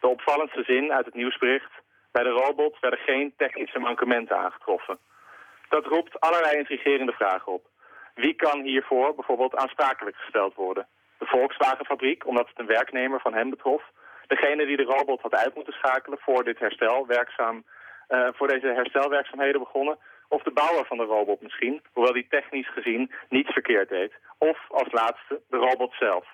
De 0.00 0.08
opvallendste 0.08 0.62
zin 0.62 0.92
uit 0.92 1.04
het 1.04 1.14
nieuwsbericht 1.14 1.72
bij 2.12 2.22
de 2.22 2.30
robot 2.30 2.80
werden 2.80 3.00
geen 3.00 3.34
technische 3.36 3.78
mankementen 3.78 4.36
aangetroffen. 4.36 4.98
Dat 5.68 5.86
roept 5.86 6.20
allerlei 6.20 6.56
intrigerende 6.56 7.12
vragen 7.12 7.52
op. 7.52 7.66
Wie 8.14 8.34
kan 8.34 8.62
hiervoor 8.62 9.14
bijvoorbeeld 9.14 9.56
aansprakelijk 9.56 10.16
gesteld 10.16 10.54
worden? 10.54 10.86
De 11.20 11.26
Volkswagenfabriek, 11.26 12.26
omdat 12.26 12.48
het 12.48 12.58
een 12.58 12.74
werknemer 12.78 13.20
van 13.20 13.34
hem 13.34 13.50
betrof. 13.50 13.82
Degene 14.26 14.66
die 14.66 14.76
de 14.76 14.92
robot 14.94 15.20
had 15.20 15.34
uit 15.34 15.54
moeten 15.54 15.72
schakelen 15.72 16.18
voor, 16.18 16.44
dit 16.44 16.58
herstel 16.58 17.06
werkzaam, 17.06 17.64
uh, 18.08 18.28
voor 18.32 18.48
deze 18.48 18.66
herstelwerkzaamheden 18.66 19.60
begonnen. 19.60 19.98
Of 20.28 20.42
de 20.42 20.50
bouwer 20.50 20.86
van 20.86 20.96
de 20.96 21.04
robot 21.04 21.40
misschien, 21.42 21.82
hoewel 21.92 22.12
die 22.12 22.26
technisch 22.28 22.72
gezien 22.72 23.12
niets 23.28 23.52
verkeerd 23.52 23.88
deed. 23.88 24.12
Of 24.38 24.58
als 24.68 24.92
laatste 24.92 25.40
de 25.48 25.56
robot 25.56 25.94
zelf. 25.98 26.26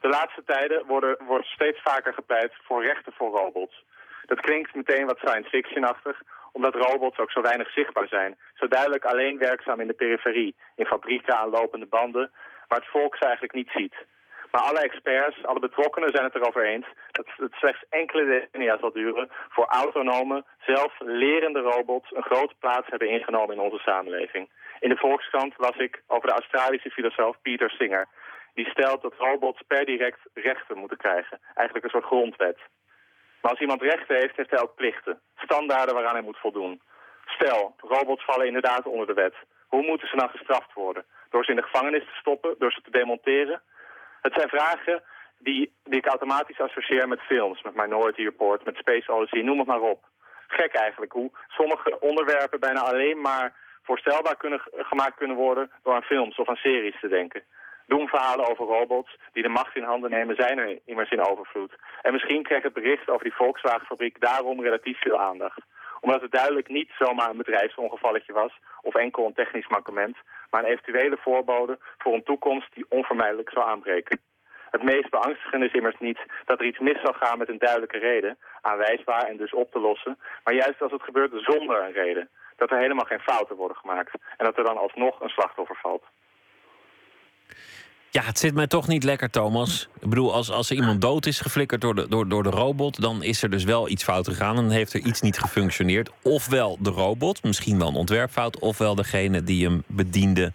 De 0.00 0.08
laatste 0.08 0.42
tijden 0.44 0.86
worden, 0.86 1.16
wordt 1.26 1.46
steeds 1.46 1.80
vaker 1.82 2.12
gepleit 2.14 2.52
voor 2.62 2.84
rechten 2.84 3.12
voor 3.12 3.30
robots. 3.30 3.84
Dat 4.26 4.40
klinkt 4.40 4.74
meteen 4.74 5.06
wat 5.06 5.18
science 5.18 5.48
fiction-achtig, 5.48 6.22
omdat 6.52 6.74
robots 6.74 7.18
ook 7.18 7.30
zo 7.30 7.40
weinig 7.40 7.70
zichtbaar 7.70 8.08
zijn. 8.08 8.38
Zo 8.54 8.68
duidelijk 8.68 9.04
alleen 9.04 9.38
werkzaam 9.38 9.80
in 9.80 9.86
de 9.86 10.00
periferie, 10.02 10.56
in 10.76 10.86
fabrieken 10.86 11.36
aan 11.36 11.50
lopende 11.50 11.86
banden, 11.86 12.30
waar 12.68 12.78
het 12.78 12.90
volk 12.90 13.16
ze 13.16 13.24
eigenlijk 13.24 13.54
niet 13.54 13.70
ziet. 13.74 13.94
Maar 14.56 14.64
alle 14.64 14.80
experts, 14.80 15.44
alle 15.44 15.60
betrokkenen 15.60 16.10
zijn 16.10 16.24
het 16.24 16.34
erover 16.34 16.64
eens 16.66 16.86
dat 17.10 17.26
het 17.36 17.52
slechts 17.52 17.84
enkele 17.88 18.24
decennia 18.24 18.78
zal 18.78 18.92
duren 18.92 19.30
voor 19.48 19.64
autonome, 19.64 20.44
zelflerende 20.58 21.60
robots 21.60 22.14
een 22.14 22.22
grote 22.22 22.54
plaats 22.58 22.88
hebben 22.88 23.08
ingenomen 23.08 23.54
in 23.54 23.60
onze 23.60 23.78
samenleving. 23.78 24.50
In 24.80 24.88
de 24.88 24.96
Volkskrant 24.96 25.54
las 25.56 25.76
ik 25.76 26.02
over 26.06 26.28
de 26.28 26.34
Australische 26.34 26.90
filosoof 26.90 27.36
Peter 27.42 27.70
Singer. 27.70 28.06
Die 28.54 28.70
stelt 28.70 29.02
dat 29.02 29.14
robots 29.18 29.62
per 29.66 29.84
direct 29.84 30.20
rechten 30.34 30.78
moeten 30.78 30.96
krijgen. 30.96 31.40
Eigenlijk 31.54 31.84
een 31.84 31.92
soort 31.92 32.12
grondwet. 32.12 32.58
Maar 33.40 33.50
als 33.50 33.60
iemand 33.60 33.82
rechten 33.82 34.16
heeft, 34.16 34.36
heeft 34.36 34.50
hij 34.50 34.60
ook 34.60 34.74
plichten. 34.74 35.20
Standaarden 35.36 35.94
waaraan 35.94 36.14
hij 36.14 36.28
moet 36.28 36.38
voldoen. 36.38 36.80
Stel, 37.26 37.74
robots 37.76 38.24
vallen 38.24 38.46
inderdaad 38.46 38.86
onder 38.86 39.06
de 39.06 39.14
wet. 39.14 39.34
Hoe 39.66 39.82
moeten 39.82 40.08
ze 40.08 40.16
dan 40.16 40.30
gestraft 40.30 40.72
worden? 40.72 41.04
Door 41.30 41.44
ze 41.44 41.50
in 41.50 41.56
de 41.56 41.68
gevangenis 41.70 42.04
te 42.04 42.18
stoppen? 42.20 42.54
Door 42.58 42.72
ze 42.72 42.80
te 42.82 42.90
demonteren? 42.90 43.62
Het 44.26 44.34
zijn 44.34 44.48
vragen 44.48 45.02
die, 45.38 45.72
die 45.84 45.98
ik 45.98 46.06
automatisch 46.06 46.60
associeer 46.60 47.08
met 47.08 47.20
films. 47.20 47.62
Met 47.62 47.74
Minority 47.74 48.22
Report, 48.22 48.64
met 48.64 48.76
Space 48.76 49.12
Odyssey, 49.12 49.42
noem 49.42 49.58
het 49.58 49.66
maar 49.66 49.80
op. 49.80 50.04
Gek 50.46 50.74
eigenlijk 50.74 51.12
hoe 51.12 51.30
sommige 51.48 52.00
onderwerpen 52.00 52.60
bijna 52.60 52.80
alleen 52.80 53.20
maar 53.20 53.54
voorstelbaar 53.82 54.36
kunnen, 54.36 54.60
gemaakt 54.72 55.16
kunnen 55.16 55.36
worden... 55.36 55.70
door 55.82 55.94
aan 55.94 56.02
films 56.02 56.36
of 56.36 56.48
aan 56.48 56.56
series 56.56 57.00
te 57.00 57.08
denken 57.08 57.42
verhalen 58.08 58.48
over 58.50 58.66
robots 58.66 59.18
die 59.32 59.42
de 59.42 59.48
macht 59.48 59.76
in 59.76 59.82
handen 59.82 60.10
nemen 60.10 60.36
zijn 60.36 60.58
er 60.58 60.78
immers 60.84 61.10
in 61.10 61.26
overvloed. 61.30 61.72
En 62.02 62.12
misschien 62.12 62.42
krijgt 62.42 62.64
het 62.64 62.72
bericht 62.72 63.08
over 63.08 63.24
die 63.24 63.34
Volkswagenfabriek 63.34 64.20
daarom 64.20 64.62
relatief 64.62 65.00
veel 65.00 65.20
aandacht. 65.20 65.60
Omdat 66.00 66.20
het 66.20 66.32
duidelijk 66.32 66.68
niet 66.68 66.90
zomaar 66.98 67.30
een 67.30 67.36
bedrijfsongevalletje 67.36 68.32
was 68.32 68.52
of 68.82 68.94
enkel 68.94 69.26
een 69.26 69.34
technisch 69.34 69.68
mankement, 69.68 70.16
maar 70.56 70.64
een 70.64 70.70
eventuele 70.70 71.16
voorbode 71.16 71.78
voor 71.98 72.14
een 72.14 72.22
toekomst 72.22 72.74
die 72.74 72.86
onvermijdelijk 72.88 73.50
zou 73.50 73.66
aanbreken. 73.66 74.20
Het 74.70 74.82
meest 74.82 75.10
beangstigende 75.10 75.66
is 75.66 75.72
immers 75.72 75.98
niet 75.98 76.20
dat 76.44 76.58
er 76.58 76.66
iets 76.66 76.78
mis 76.78 77.00
zal 77.00 77.12
gaan 77.12 77.38
met 77.38 77.48
een 77.48 77.58
duidelijke 77.58 77.98
reden, 77.98 78.38
aanwijsbaar 78.60 79.22
en 79.22 79.36
dus 79.36 79.54
op 79.54 79.72
te 79.72 79.78
lossen, 79.78 80.18
maar 80.44 80.54
juist 80.54 80.82
als 80.82 80.92
het 80.92 81.02
gebeurt 81.02 81.32
zonder 81.34 81.82
een 81.82 81.92
reden. 81.92 82.28
Dat 82.56 82.70
er 82.70 82.78
helemaal 82.78 83.04
geen 83.04 83.20
fouten 83.20 83.56
worden 83.56 83.76
gemaakt 83.76 84.12
en 84.36 84.44
dat 84.44 84.56
er 84.58 84.64
dan 84.64 84.76
alsnog 84.76 85.20
een 85.20 85.28
slachtoffer 85.28 85.76
valt. 85.76 86.04
Ja, 88.16 88.22
het 88.22 88.38
zit 88.38 88.54
mij 88.54 88.66
toch 88.66 88.88
niet 88.88 89.04
lekker, 89.04 89.30
Thomas. 89.30 89.88
Ik 90.00 90.08
bedoel, 90.08 90.32
als, 90.32 90.50
als 90.50 90.70
er 90.70 90.76
iemand 90.76 91.00
dood 91.00 91.26
is 91.26 91.40
geflikkerd 91.40 91.80
door 91.80 91.94
de, 91.94 92.08
door, 92.08 92.28
door 92.28 92.42
de 92.42 92.50
robot, 92.50 93.00
dan 93.00 93.22
is 93.22 93.42
er 93.42 93.50
dus 93.50 93.64
wel 93.64 93.88
iets 93.88 94.04
fout 94.04 94.28
gegaan 94.28 94.56
en 94.56 94.70
heeft 94.70 94.92
er 94.92 95.00
iets 95.00 95.20
niet 95.20 95.38
gefunctioneerd. 95.38 96.10
Ofwel 96.22 96.76
de 96.80 96.90
robot, 96.90 97.42
misschien 97.42 97.78
wel 97.78 97.88
een 97.88 97.94
ontwerpfout, 97.94 98.58
ofwel 98.58 98.94
degene 98.94 99.42
die 99.42 99.66
hem 99.66 99.82
bediende 99.86 100.52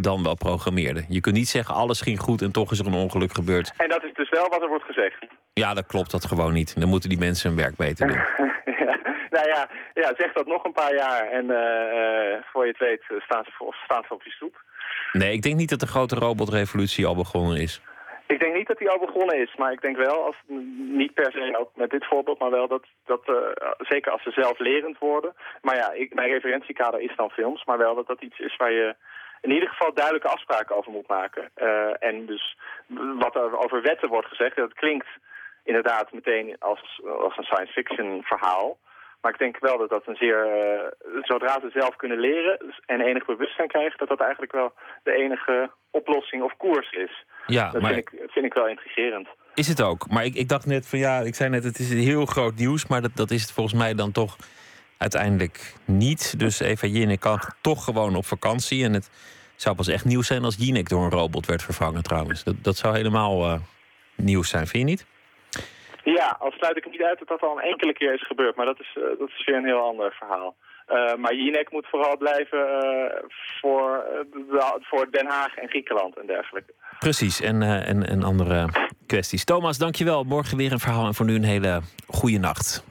dan 0.00 0.22
wel 0.22 0.34
programmeerde. 0.34 1.04
Je 1.08 1.20
kunt 1.20 1.34
niet 1.34 1.48
zeggen 1.48 1.74
alles 1.74 2.00
ging 2.00 2.20
goed 2.20 2.42
en 2.42 2.52
toch 2.52 2.72
is 2.72 2.78
er 2.78 2.86
een 2.86 2.92
ongeluk 2.92 3.32
gebeurd. 3.32 3.72
En 3.76 3.88
dat 3.88 4.04
is 4.04 4.12
dus 4.14 4.30
wel 4.30 4.48
wat 4.48 4.62
er 4.62 4.68
wordt 4.68 4.84
gezegd. 4.84 5.26
Ja, 5.52 5.74
dat 5.74 5.86
klopt 5.86 6.10
dat 6.10 6.24
gewoon 6.24 6.52
niet. 6.52 6.80
Dan 6.80 6.88
moeten 6.88 7.08
die 7.08 7.18
mensen 7.18 7.48
hun 7.48 7.58
werk 7.58 7.76
beter 7.76 8.06
doen. 8.06 8.16
ja, 8.84 8.98
nou 9.30 9.48
ja, 9.48 9.68
ja, 9.94 10.12
zeg 10.16 10.32
dat 10.32 10.46
nog 10.46 10.64
een 10.64 10.72
paar 10.72 10.94
jaar 10.94 11.30
en 11.30 11.44
uh, 11.44 12.44
voor 12.52 12.64
je 12.64 12.70
het 12.70 12.78
weet 12.78 13.02
staan 13.18 13.44
ze, 13.44 13.74
staan 13.84 14.04
ze 14.08 14.14
op 14.14 14.22
je 14.22 14.30
stoep. 14.30 14.66
Nee, 15.12 15.32
ik 15.32 15.42
denk 15.42 15.56
niet 15.56 15.70
dat 15.70 15.80
de 15.80 15.86
grote 15.86 16.14
robotrevolutie 16.14 17.06
al 17.06 17.14
begonnen 17.14 17.56
is. 17.56 17.80
Ik 18.26 18.38
denk 18.38 18.54
niet 18.54 18.66
dat 18.66 18.78
die 18.78 18.90
al 18.90 18.98
begonnen 18.98 19.38
is, 19.38 19.56
maar 19.56 19.72
ik 19.72 19.80
denk 19.80 19.96
wel, 19.96 20.24
als, 20.24 20.36
niet 20.96 21.14
per 21.14 21.32
se 21.32 21.58
ook 21.58 21.70
met 21.74 21.90
dit 21.90 22.06
voorbeeld, 22.06 22.38
maar 22.38 22.50
wel 22.50 22.68
dat, 22.68 22.84
dat 23.04 23.28
uh, 23.28 23.36
zeker 23.78 24.12
als 24.12 24.22
ze 24.22 24.30
zelflerend 24.30 24.98
worden. 24.98 25.34
Maar 25.62 25.76
ja, 25.76 25.92
ik, 25.92 26.14
mijn 26.14 26.28
referentiekader 26.28 27.00
is 27.00 27.16
dan 27.16 27.30
films, 27.30 27.64
maar 27.64 27.78
wel 27.78 27.94
dat 27.94 28.06
dat 28.06 28.22
iets 28.22 28.38
is 28.38 28.56
waar 28.56 28.72
je 28.72 28.94
in 29.40 29.50
ieder 29.50 29.68
geval 29.68 29.94
duidelijke 29.94 30.28
afspraken 30.28 30.76
over 30.76 30.92
moet 30.92 31.08
maken. 31.08 31.50
Uh, 31.56 32.02
en 32.02 32.26
dus 32.26 32.58
wat 33.18 33.34
er 33.34 33.58
over 33.58 33.82
wetten 33.82 34.08
wordt 34.08 34.28
gezegd, 34.28 34.56
dat 34.56 34.74
klinkt 34.74 35.08
inderdaad 35.64 36.12
meteen 36.12 36.56
als, 36.58 37.00
als 37.20 37.36
een 37.36 37.44
science 37.44 37.72
fiction 37.72 38.22
verhaal. 38.22 38.78
Maar 39.28 39.36
ik 39.40 39.46
denk 39.46 39.68
wel 39.68 39.78
dat 39.78 39.90
dat 39.90 40.06
een 40.06 40.16
zeer... 40.16 40.46
Uh, 40.46 41.22
zodra 41.22 41.60
ze 41.60 41.70
zelf 41.72 41.96
kunnen 41.96 42.18
leren 42.18 42.74
en 42.86 43.00
enig 43.00 43.24
bewustzijn 43.24 43.68
krijgen... 43.68 43.98
dat 43.98 44.08
dat 44.08 44.20
eigenlijk 44.20 44.52
wel 44.52 44.72
de 45.02 45.12
enige 45.12 45.70
oplossing 45.90 46.42
of 46.42 46.56
koers 46.56 46.92
is. 46.92 47.24
Ja, 47.46 47.70
dat 47.70 47.82
maar... 47.82 47.92
vind, 47.92 48.12
ik, 48.12 48.30
vind 48.30 48.44
ik 48.44 48.54
wel 48.54 48.68
intrigerend. 48.68 49.28
Is 49.54 49.68
het 49.68 49.82
ook. 49.82 50.10
Maar 50.10 50.24
ik, 50.24 50.34
ik 50.34 50.48
dacht 50.48 50.66
net 50.66 50.88
van 50.88 50.98
ja, 50.98 51.20
ik 51.20 51.34
zei 51.34 51.50
net 51.50 51.64
het 51.64 51.78
is 51.78 51.92
heel 51.92 52.26
groot 52.26 52.54
nieuws... 52.54 52.86
maar 52.86 53.02
dat, 53.02 53.10
dat 53.14 53.30
is 53.30 53.42
het 53.42 53.52
volgens 53.52 53.78
mij 53.78 53.94
dan 53.94 54.12
toch 54.12 54.36
uiteindelijk 54.98 55.74
niet. 55.84 56.38
Dus 56.38 56.60
Eva 56.60 56.86
Jinek 56.86 57.20
kan 57.20 57.40
toch 57.60 57.84
gewoon 57.84 58.16
op 58.16 58.26
vakantie. 58.26 58.84
En 58.84 58.92
het 58.92 59.10
zou 59.56 59.76
pas 59.76 59.88
echt 59.88 60.04
nieuws 60.04 60.26
zijn 60.26 60.44
als 60.44 60.56
Jinek 60.58 60.88
door 60.88 61.04
een 61.04 61.10
robot 61.10 61.46
werd 61.46 61.62
vervangen 61.62 62.02
trouwens. 62.02 62.44
Dat, 62.44 62.54
dat 62.62 62.76
zou 62.76 62.96
helemaal 62.96 63.44
uh, 63.46 63.60
nieuws 64.16 64.48
zijn, 64.48 64.66
vind 64.66 64.82
je 64.82 64.90
niet? 64.94 65.06
Ja, 66.16 66.36
al 66.38 66.50
sluit 66.50 66.76
ik 66.76 66.90
niet 66.90 67.02
uit 67.02 67.18
dat 67.18 67.28
dat 67.28 67.42
al 67.42 67.56
een 67.56 67.70
enkele 67.72 67.92
keer 67.92 68.14
is 68.14 68.26
gebeurd. 68.26 68.56
Maar 68.56 68.66
dat 68.66 68.80
is, 68.80 68.96
uh, 68.98 69.04
dat 69.18 69.28
is 69.28 69.44
weer 69.44 69.56
een 69.56 69.64
heel 69.64 69.80
ander 69.80 70.12
verhaal. 70.12 70.56
Uh, 70.88 71.14
maar 71.14 71.34
Jinek 71.34 71.70
moet 71.70 71.86
vooral 71.86 72.16
blijven 72.16 72.58
uh, 72.58 73.30
voor, 73.60 74.04
voor 74.80 75.10
Den 75.10 75.26
Haag 75.26 75.56
en 75.56 75.68
Griekenland 75.68 76.18
en 76.18 76.26
dergelijke. 76.26 76.72
Precies, 76.98 77.40
en, 77.40 77.62
en, 77.62 78.06
en 78.06 78.22
andere 78.22 78.68
kwesties. 79.06 79.44
Thomas, 79.44 79.78
dankjewel. 79.78 80.24
Morgen 80.24 80.56
weer 80.56 80.72
een 80.72 80.78
verhaal 80.78 81.06
en 81.06 81.14
voor 81.14 81.26
nu 81.26 81.34
een 81.34 81.44
hele 81.44 81.80
goede 82.06 82.38
nacht. 82.38 82.84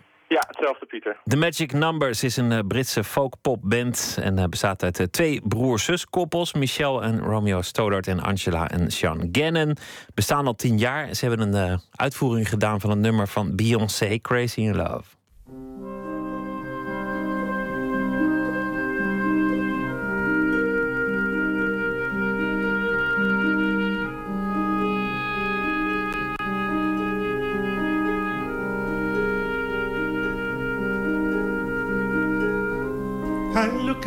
Hetzelfde 0.58 0.86
Pieter. 0.86 1.18
The 1.24 1.38
Magic 1.38 1.74
Numbers 1.74 2.24
is 2.24 2.38
een 2.38 2.52
uh, 2.52 2.60
Britse 2.68 3.04
folkpopband 3.04 4.18
en 4.22 4.38
uh, 4.38 4.46
bestaat 4.46 4.84
uit 4.84 5.00
uh, 5.00 5.06
twee 5.08 5.42
broer-zus 5.44 6.06
koppels, 6.06 6.54
Michelle 6.54 7.02
en 7.02 7.20
Romeo 7.20 7.62
Stoddart 7.62 8.08
en 8.08 8.20
Angela 8.20 8.70
en 8.70 8.92
Sean 8.92 9.30
Gannon. 9.32 9.78
Bestaan 10.14 10.48
al 10.48 10.56
tien 10.56 10.78
jaar. 10.78 11.16
Ze 11.16 11.26
hebben 11.26 11.54
een 11.54 11.80
uitvoering 11.96 12.50
gedaan 12.50 12.80
van 12.82 12.90
een 12.90 13.00
nummer 13.00 13.28
van 13.28 13.56
Beyoncé, 13.56 14.18
Crazy 14.22 14.60
in 14.60 14.76
Love. 14.76 15.17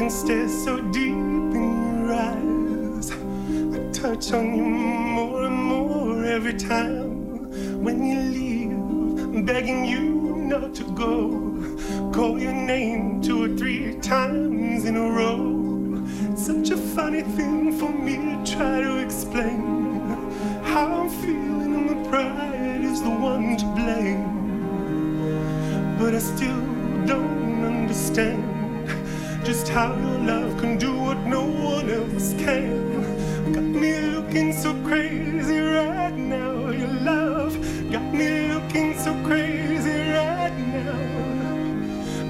Look 0.01 0.11
stare 0.11 0.49
so 0.49 0.81
deep 0.81 1.13
in 1.13 1.99
your 1.99 2.15
eyes. 2.15 3.13
I 3.13 3.79
touch 3.93 4.33
on 4.33 4.57
you 4.57 4.65
more 4.65 5.45
and 5.45 5.55
more 5.55 6.25
every 6.25 6.55
time. 6.55 7.51
When 7.85 8.07
you 8.07 8.19
leave, 8.19 9.45
begging 9.45 9.85
you 9.85 10.37
not 10.53 10.75
to 10.77 10.85
go. 10.95 11.29
Call 12.15 12.39
your 12.39 12.55
name 12.55 13.21
two 13.21 13.45
or 13.45 13.55
three 13.59 13.99
times 14.01 14.87
in 14.87 14.97
a 14.97 15.07
row. 15.07 16.03
Such 16.35 16.71
a 16.71 16.79
funny 16.79 17.21
thing 17.21 17.71
for 17.79 17.93
me 17.93 18.17
to 18.17 18.57
try 18.57 18.81
to 18.81 18.97
explain. 19.05 19.61
How 20.65 21.03
I'm 21.03 21.11
feeling, 21.11 21.89
my 21.89 22.09
pride 22.09 22.81
is 22.81 23.03
the 23.03 23.11
one 23.11 23.55
to 23.59 23.67
blame. 23.77 24.25
But 25.99 26.15
I 26.15 26.21
still 26.21 26.61
don't 27.05 27.65
understand 27.65 28.51
just 29.51 29.69
how 29.71 29.93
your 29.97 30.19
love 30.33 30.57
can 30.61 30.79
do 30.79 30.93
what 30.97 31.19
no 31.27 31.43
one 31.43 31.91
else 31.91 32.35
can. 32.35 33.53
Got 33.53 33.65
me 33.83 33.93
looking 34.15 34.53
so 34.53 34.71
crazy 34.85 35.59
right 35.59 36.17
now. 36.17 36.71
Your 36.81 36.95
love 37.11 37.55
got 37.91 38.07
me 38.15 38.29
looking 38.53 38.97
so 38.97 39.13
crazy 39.27 39.99
right 40.19 40.57
now. 40.79 40.99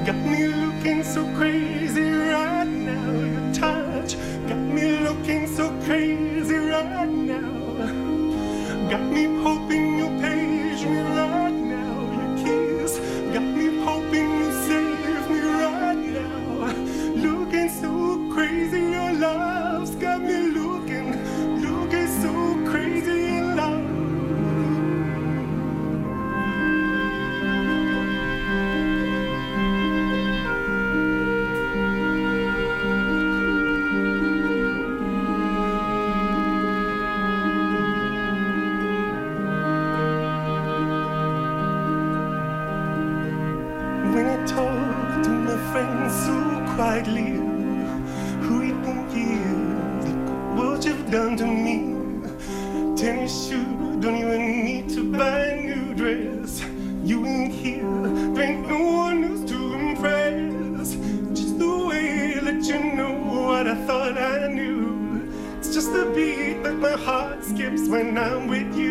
Got 0.07 0.21
me 0.33 0.47
looking 0.63 1.03
so 1.05 1.23
crazy 1.37 2.09
right 2.35 2.73
now. 2.91 3.11
Your 3.35 3.47
touch 3.53 4.17
got 4.49 4.63
me 4.77 4.87
looking 5.07 5.47
so 5.47 5.69
crazy 5.85 6.57
right 6.75 7.15
now. 7.33 7.53
Got 8.93 9.05
me 9.17 9.25
hoping 9.45 9.99
you'll 9.99 10.19
page 10.23 10.40
When 44.15 44.27
I 44.27 44.45
talk 44.45 45.23
to 45.23 45.31
my 45.31 45.57
friends 45.70 46.12
so 46.27 46.35
quietly, 46.74 47.31
who 48.45 48.62
you 48.62 48.74
think 48.82 49.09
is? 49.15 50.05
Look 50.05 50.74
what 50.74 50.85
you've 50.85 51.11
done 51.12 51.37
to 51.37 51.47
me. 51.47 51.77
Tennis 52.97 53.47
shoes, 53.47 54.03
don't 54.03 54.16
even 54.16 54.65
need 54.65 54.89
to 54.91 55.12
buy 55.12 55.41
a 55.41 55.62
new 55.62 55.95
dress. 55.95 56.61
You 57.05 57.24
ain't 57.24 57.53
here, 57.53 58.03
there 58.35 58.45
ain't 58.51 58.69
no 58.69 58.82
one 58.82 59.23
else 59.23 59.49
to 59.49 59.74
impress. 59.74 60.97
Just 61.32 61.61
the 61.61 61.87
way 61.87 62.35
that 62.41 62.65
you 62.65 62.82
know 62.97 63.12
what 63.12 63.69
I 63.69 63.77
thought 63.87 64.19
I 64.19 64.49
knew. 64.49 65.32
It's 65.59 65.73
just 65.73 65.93
the 65.93 66.07
beat 66.16 66.65
that 66.65 66.74
my 66.74 66.97
heart 66.97 67.45
skips 67.45 67.89
when 67.89 68.19
I'm 68.19 68.49
with 68.49 68.77
you. 68.77 68.90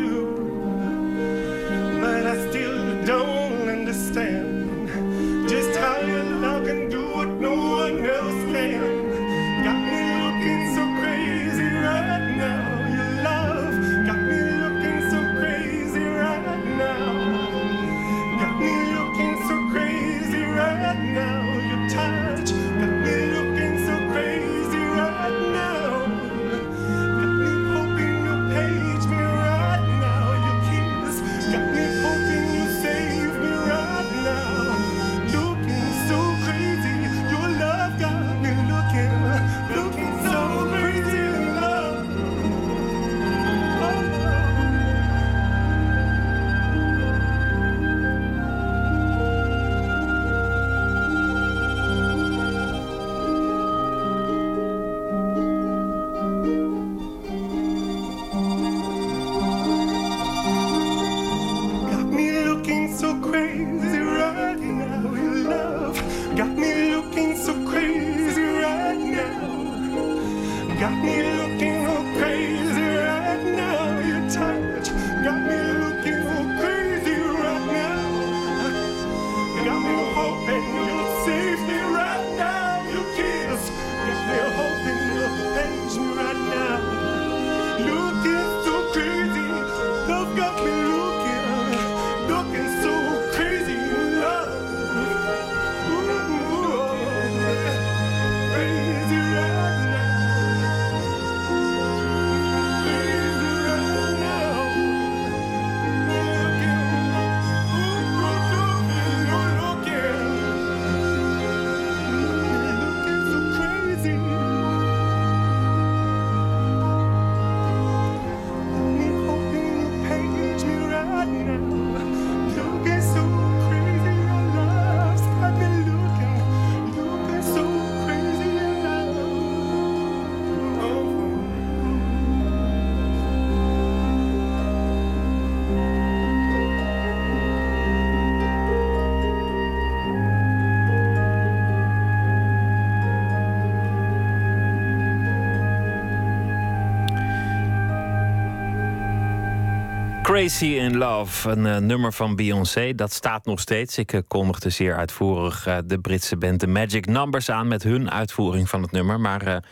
Crazy 150.39 150.65
in 150.65 150.97
Love, 150.97 151.49
een 151.49 151.65
eh, 151.65 151.77
nummer 151.77 152.13
van 152.13 152.35
Beyoncé. 152.35 152.95
Dat 152.95 153.13
staat 153.13 153.45
nog 153.45 153.59
steeds. 153.59 153.97
Ik 153.97 154.13
uh, 154.13 154.21
kondigde 154.27 154.69
zeer 154.69 154.95
uitvoerig 154.95 155.67
uh, 155.67 155.77
de 155.85 155.99
Britse 155.99 156.37
band 156.37 156.59
The 156.59 156.67
Magic 156.67 157.05
Numbers 157.05 157.49
aan 157.49 157.67
met 157.67 157.83
hun 157.83 158.11
uitvoering 158.11 158.69
van 158.69 158.81
het 158.81 158.91
nummer. 158.91 159.19
Maar 159.19 159.63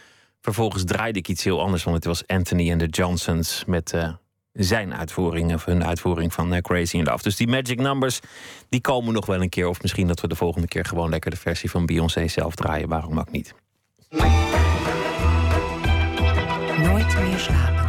vervolgens 0.42 0.84
draaide 0.84 1.20
ik 1.20 1.28
iets 1.28 1.44
heel 1.44 1.62
anders, 1.62 1.84
want 1.84 1.96
het 1.96 2.06
was 2.06 2.28
Anthony 2.28 2.72
and 2.72 2.80
the 2.80 2.86
Johnsons 2.86 3.64
met 3.66 3.94
zijn 4.54 4.96
uitvoering 4.96 5.54
of 5.54 5.66
hun 5.66 5.86
uitvoering 5.86 6.34
van 6.34 6.62
Crazy 6.62 6.98
in 6.98 7.04
Love. 7.04 7.24
Dus 7.24 7.36
die 7.36 7.48
Magic 7.48 7.80
Numbers 7.80 8.20
die 8.70 8.82
komen 8.82 9.14
nog 9.14 9.26
wel 9.26 9.42
een 9.42 9.50
keer. 9.50 9.68
Of 9.68 9.82
misschien 9.82 10.08
dat 10.08 10.22
we 10.22 10.28
de 10.28 10.36
volgende 10.36 10.68
keer 10.68 10.86
gewoon 10.86 11.10
lekker 11.10 11.32
de 11.32 11.38
versie 11.38 11.70
van 11.70 11.86
Beyoncé 11.86 12.28
zelf 12.28 12.56
draaien. 12.56 12.90
Waarom 12.90 13.20
ook 13.20 13.32
niet? 13.32 13.54
Nooit 16.78 17.20
meer 17.20 17.40
slapen. 17.40 17.87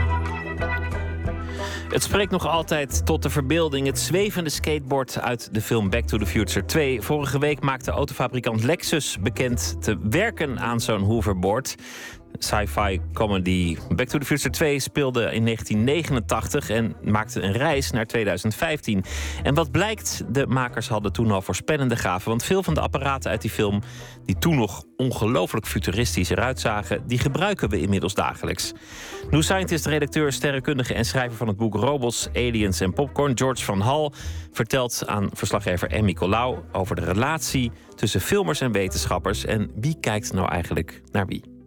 Het 1.88 2.02
spreekt 2.02 2.30
nog 2.30 2.46
altijd 2.46 3.06
tot 3.06 3.22
de 3.22 3.30
verbeelding. 3.30 3.86
Het 3.86 3.98
zwevende 3.98 4.50
skateboard 4.50 5.20
uit 5.20 5.48
de 5.54 5.60
film 5.60 5.90
Back 5.90 6.06
to 6.06 6.18
the 6.18 6.26
Future 6.26 6.64
2. 6.64 7.02
Vorige 7.02 7.38
week 7.38 7.60
maakte 7.60 7.90
autofabrikant 7.90 8.64
Lexus 8.64 9.18
bekend 9.20 9.76
te 9.80 9.98
werken 10.10 10.58
aan 10.58 10.80
zo'n 10.80 11.02
hoverboard 11.02 11.74
sci-fi 12.38 13.00
comedy. 13.12 13.76
Back 13.94 14.08
to 14.08 14.18
the 14.18 14.24
Future 14.24 14.50
2 14.50 14.78
speelde 14.78 15.20
in 15.20 15.44
1989 15.44 16.70
en 16.70 16.96
maakte 17.04 17.42
een 17.42 17.52
reis 17.52 17.90
naar 17.90 18.06
2015. 18.06 19.04
En 19.42 19.54
wat 19.54 19.70
blijkt, 19.70 20.24
de 20.28 20.46
makers 20.46 20.88
hadden 20.88 21.12
toen 21.12 21.30
al 21.30 21.42
voorspellende 21.42 21.96
gaven. 21.96 22.28
Want 22.28 22.44
veel 22.44 22.62
van 22.62 22.74
de 22.74 22.80
apparaten 22.80 23.30
uit 23.30 23.40
die 23.40 23.50
film, 23.50 23.82
die 24.24 24.38
toen 24.38 24.56
nog 24.56 24.84
ongelooflijk 24.96 25.66
futuristisch 25.66 26.30
eruit 26.30 26.60
zagen, 26.60 27.02
die 27.06 27.18
gebruiken 27.18 27.68
we 27.68 27.80
inmiddels 27.80 28.14
dagelijks. 28.14 28.72
New 29.30 29.42
Scientist, 29.42 29.86
redacteur, 29.86 30.32
sterrenkundige 30.32 30.94
en 30.94 31.04
schrijver 31.04 31.36
van 31.36 31.48
het 31.48 31.56
boek 31.56 31.74
Robots, 31.74 32.28
Aliens 32.34 32.80
en 32.80 32.92
Popcorn, 32.92 33.38
George 33.38 33.64
van 33.64 33.80
Hal, 33.80 34.12
vertelt 34.52 35.02
aan 35.06 35.28
verslaggever 35.32 35.90
Emmy 35.90 36.12
Colau 36.12 36.58
over 36.72 36.96
de 36.96 37.04
relatie 37.04 37.72
tussen 37.94 38.20
filmers 38.20 38.60
en 38.60 38.72
wetenschappers 38.72 39.44
en 39.44 39.70
wie 39.74 39.96
kijkt 40.00 40.32
nou 40.32 40.48
eigenlijk 40.48 41.02
naar 41.12 41.26
wie. 41.26 41.57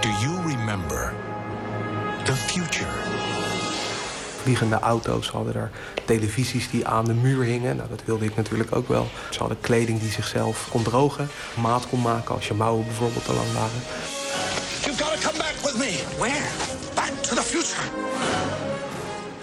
Do 0.00 0.08
you 0.08 0.40
remember 0.42 1.12
the 2.24 2.32
future? 2.32 2.88
Vliegende 4.42 4.78
auto's 4.78 5.28
hadden 5.28 5.54
er 5.54 5.70
televisies 6.04 6.70
die 6.70 6.86
aan 6.86 7.04
de 7.04 7.14
muur 7.14 7.44
hingen. 7.44 7.76
Nou, 7.76 7.88
dat 7.88 8.02
wilde 8.04 8.24
ik 8.24 8.36
natuurlijk 8.36 8.76
ook 8.76 8.88
wel. 8.88 9.08
Ze 9.30 9.38
hadden 9.38 9.60
kleding 9.60 10.00
die 10.00 10.10
zichzelf 10.10 10.68
kon 10.70 10.82
drogen, 10.82 11.28
maat 11.60 11.88
kon 11.88 12.00
maken 12.00 12.34
als 12.34 12.48
je 12.48 12.54
mouwen 12.54 12.84
bijvoorbeeld 12.84 13.24
te 13.24 13.32
lang 13.32 13.52
waren. 13.52 13.80
You've 14.82 15.04
got 15.04 15.20
to 15.20 15.28
come 15.28 15.38
back 15.38 15.54
with 15.62 15.76
me. 15.78 16.02
Where? 16.18 16.48
Back 16.94 17.22
to 17.22 17.34
the 17.34 17.42
future. 17.42 17.88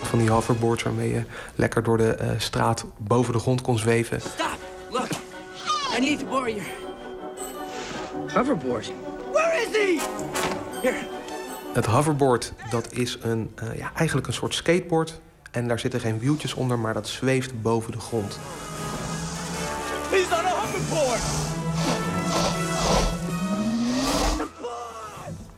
Van 0.01 0.19
die 0.19 0.29
hoverboards 0.29 0.83
waarmee 0.83 1.13
je 1.13 1.23
lekker 1.55 1.83
door 1.83 1.97
de 1.97 2.17
uh, 2.21 2.29
straat 2.37 2.85
boven 2.97 3.33
de 3.33 3.39
grond 3.39 3.61
kon 3.61 3.77
zweven. 3.77 4.21
Stop! 4.21 4.57
Look, 4.89 5.09
I 5.97 5.99
need 5.99 6.19
your 6.29 6.61
hoverboard. 8.33 8.91
Where 9.31 9.61
is 9.61 9.75
he? 9.77 9.99
Here. 10.81 10.97
Het 11.73 11.85
hoverboard 11.85 12.53
dat 12.69 12.93
is 12.93 13.17
een, 13.21 13.53
uh, 13.63 13.77
ja, 13.77 13.91
eigenlijk 13.95 14.27
een 14.27 14.33
soort 14.33 14.53
skateboard. 14.53 15.19
En 15.51 15.67
daar 15.67 15.79
zitten 15.79 15.99
geen 15.99 16.19
wieltjes 16.19 16.53
onder, 16.53 16.79
maar 16.79 16.93
dat 16.93 17.07
zweeft 17.07 17.61
boven 17.61 17.91
de 17.91 17.99
grond. 17.99 18.39
He's 20.09 20.25
on 20.25 20.45
a 20.45 20.49
hoverboard! 20.49 21.21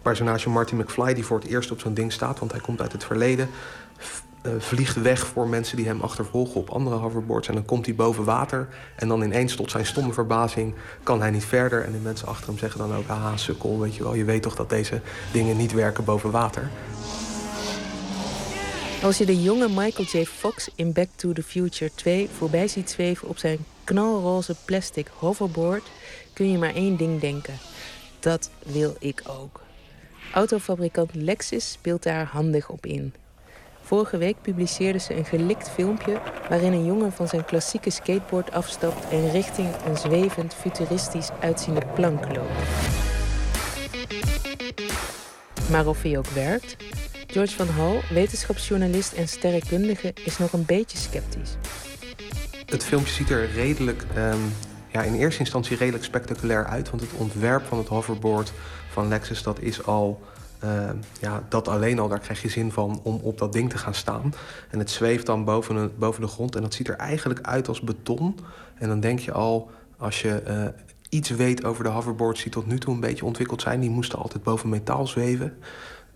Personage 0.02 0.50
Marty 0.50 0.76
McFly 0.76 1.14
die 1.14 1.26
voor 1.26 1.40
het 1.40 1.48
eerst 1.48 1.72
op 1.72 1.80
zo'n 1.80 1.94
ding 1.94 2.12
staat, 2.12 2.40
want 2.40 2.52
hij 2.52 2.62
komt 2.62 2.82
uit 2.82 2.92
het 2.92 3.04
verleden. 3.04 3.50
Uh, 4.50 4.62
vliegt 4.62 5.02
weg 5.02 5.26
voor 5.26 5.48
mensen 5.48 5.78
die 5.78 5.86
hem 5.86 6.02
achtervolgen 6.02 6.56
op 6.56 6.70
andere 6.70 6.96
hoverboards. 6.96 7.48
En 7.48 7.54
dan 7.54 7.66
komt 7.66 7.86
hij 7.86 7.96
boven 7.96 8.24
water. 8.24 8.68
En 8.96 9.08
dan 9.08 9.22
ineens 9.22 9.56
tot 9.56 9.72
zijn 9.72 9.86
stomme 9.86 10.14
verbazing 10.14 10.74
kan 11.04 11.22
hij 11.22 11.32
niet 11.32 11.46
verder. 11.46 11.84
En 11.84 11.92
de 11.92 11.98
mensen 11.98 12.28
achter 12.28 12.48
hem 12.48 12.58
zeggen 12.58 12.80
dan 12.80 12.96
ook... 12.96 13.08
haha, 13.08 13.38
sukkel, 13.38 13.80
weet 13.80 13.96
je 13.96 14.04
wel. 14.04 14.16
Je 14.16 14.24
weet 14.24 14.42
toch 14.42 14.56
dat 14.56 14.70
deze 14.70 15.02
dingen 15.32 15.58
niet 15.58 15.74
werken 15.74 16.04
boven 16.04 16.32
water. 16.32 16.70
Als 19.04 19.18
je 19.18 19.26
de 19.26 19.42
jonge 19.42 19.68
Michael 19.70 20.08
J. 20.12 20.26
Fox 20.26 20.70
in 20.76 20.94
Back 20.94 21.08
to 21.16 21.34
the 21.34 21.44
Future 21.44 21.92
2 21.96 22.30
voorbij 22.38 22.68
ziet 22.68 22.90
zweven 22.90 23.28
op 23.28 23.38
zijn 23.38 23.58
knalroze 23.84 24.56
plastic 24.66 25.08
hoverboard... 25.18 25.84
kun 26.34 26.52
je 26.52 26.58
maar 26.58 26.74
één 26.74 26.98
ding 26.98 27.22
denken. 27.22 27.58
Dat 28.20 28.50
wil 28.66 28.96
ik 29.00 29.22
ook. 29.28 29.62
Autofabrikant 30.34 31.16
Lexus 31.16 31.72
speelt 31.72 32.04
daar 32.04 32.26
handig 32.26 32.70
op 32.70 32.86
in. 32.86 33.14
Vorige 33.90 34.18
week 34.18 34.42
publiceerde 34.42 35.00
ze 35.00 35.16
een 35.16 35.26
gelikt 35.26 35.70
filmpje 35.70 36.22
waarin 36.50 36.74
een 36.74 36.86
jongen 36.86 37.12
van 37.12 37.28
zijn 37.28 37.46
klassieke 37.46 37.90
skateboard 37.90 38.52
afstapt 38.52 39.10
en 39.10 39.32
richting 39.32 39.68
een 39.86 39.98
zwevend, 39.98 40.54
futuristisch 40.54 41.30
uitziende 41.40 41.82
plank 41.94 42.36
loopt. 42.36 42.52
Maar 45.70 45.88
of 45.88 46.02
hij 46.02 46.18
ook 46.18 46.28
werkt? 46.28 46.76
George 47.28 47.56
van 47.56 47.68
Hal, 47.68 48.00
wetenschapsjournalist 48.10 49.14
en 49.14 49.28
sterrenkundige, 49.28 50.14
is 50.26 50.38
nog 50.38 50.54
een 50.54 50.66
beetje 50.66 50.98
sceptisch. 50.98 51.56
Het 52.66 52.84
filmpje 52.84 53.14
ziet 53.14 53.30
er 53.30 53.52
redelijk, 53.52 54.04
um, 54.18 54.54
ja, 54.92 55.02
in 55.02 55.14
eerste 55.14 55.40
instantie 55.40 55.78
redelijk 55.78 56.04
spectaculair 56.04 56.66
uit. 56.66 56.90
Want 56.90 57.02
het 57.02 57.14
ontwerp 57.18 57.66
van 57.66 57.78
het 57.78 57.88
hoverboard 57.88 58.52
van 58.90 59.08
Lexus 59.08 59.44
dat 59.44 59.60
is 59.60 59.86
al 59.86 60.22
uh, 60.64 60.90
ja, 61.22 61.44
dat 61.50 61.68
alleen 61.68 62.00
al, 62.00 62.08
daar 62.08 62.20
krijg 62.20 62.42
je 62.42 62.50
zin 62.50 62.72
van 62.72 63.00
om 63.04 63.20
op 63.22 63.38
dat 63.38 63.54
ding 63.54 63.70
te 63.70 63.78
gaan 63.78 63.94
staan. 63.94 64.34
En 64.70 64.80
het 64.80 64.90
zweeft 64.90 65.26
dan 65.26 65.46
boven 65.46 65.76
de, 65.76 65.90
boven 65.98 66.22
de 66.22 66.28
grond 66.28 66.56
en 66.56 66.62
dat 66.62 66.74
ziet 66.74 66.88
er 66.88 66.96
eigenlijk 66.96 67.42
uit 67.42 67.68
als 67.68 67.82
beton. 67.82 68.40
En 68.76 68.88
dan 68.88 69.00
denk 69.00 69.20
je 69.20 69.32
al, 69.32 69.70
als 69.98 70.22
je 70.22 70.44
uh, 70.48 70.64
iets 71.10 71.30
weet 71.30 71.64
over 71.64 71.84
de 71.84 71.90
hoverboards 71.90 72.44
die 72.44 72.52
tot 72.52 72.68
nu 72.68 72.80
toe 72.80 72.94
een 72.94 73.00
beetje 73.00 73.26
ontwikkeld 73.26 73.62
zijn... 73.62 73.80
die 73.80 73.90
moesten 73.90 74.20
altijd 74.20 74.44
boven 74.44 74.70
metaal 74.70 75.08
zweven, 75.08 75.58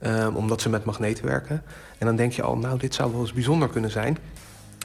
uh, 0.01 0.27
omdat 0.33 0.61
ze 0.61 0.69
met 0.69 0.85
magneten 0.85 1.25
werken. 1.25 1.63
En 1.97 2.05
dan 2.05 2.15
denk 2.15 2.31
je 2.31 2.41
al, 2.41 2.57
nou, 2.57 2.79
dit 2.79 2.93
zou 2.93 3.11
wel 3.11 3.21
eens 3.21 3.33
bijzonder 3.33 3.69
kunnen 3.69 3.91
zijn. 3.91 4.17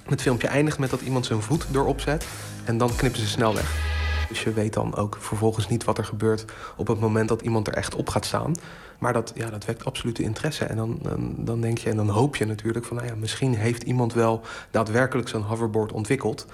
Het 0.04 0.22
filmpje 0.22 0.48
eindigt 0.48 0.78
met 0.78 0.90
dat 0.90 1.00
iemand 1.00 1.26
zijn 1.26 1.42
voet 1.42 1.66
erop 1.72 2.00
zet 2.00 2.26
en 2.64 2.78
dan 2.78 2.96
knippen 2.96 3.20
ze 3.20 3.26
snel 3.26 3.54
weg. 3.54 3.96
Dus 4.28 4.42
je 4.42 4.52
weet 4.52 4.72
dan 4.72 4.96
ook 4.96 5.16
vervolgens 5.20 5.68
niet 5.68 5.84
wat 5.84 5.98
er 5.98 6.04
gebeurt 6.04 6.44
op 6.76 6.86
het 6.86 7.00
moment 7.00 7.28
dat 7.28 7.42
iemand 7.42 7.66
er 7.66 7.74
echt 7.74 7.94
op 7.94 8.08
gaat 8.08 8.24
staan. 8.24 8.54
Maar 8.98 9.12
dat, 9.12 9.32
ja, 9.34 9.50
dat 9.50 9.64
wekt 9.64 9.84
absolute 9.84 10.22
interesse. 10.22 10.64
En 10.64 10.76
dan, 10.76 11.00
dan, 11.36 11.60
denk 11.60 11.78
je 11.78 11.90
en 11.90 11.96
dan 11.96 12.08
hoop 12.08 12.36
je 12.36 12.44
natuurlijk 12.44 12.84
van... 12.84 12.96
Nou 12.96 13.08
ja, 13.08 13.14
misschien 13.14 13.54
heeft 13.54 13.82
iemand 13.82 14.12
wel 14.12 14.40
daadwerkelijk 14.70 15.28
zo'n 15.28 15.42
hoverboard 15.42 15.92
ontwikkeld. 15.92 16.46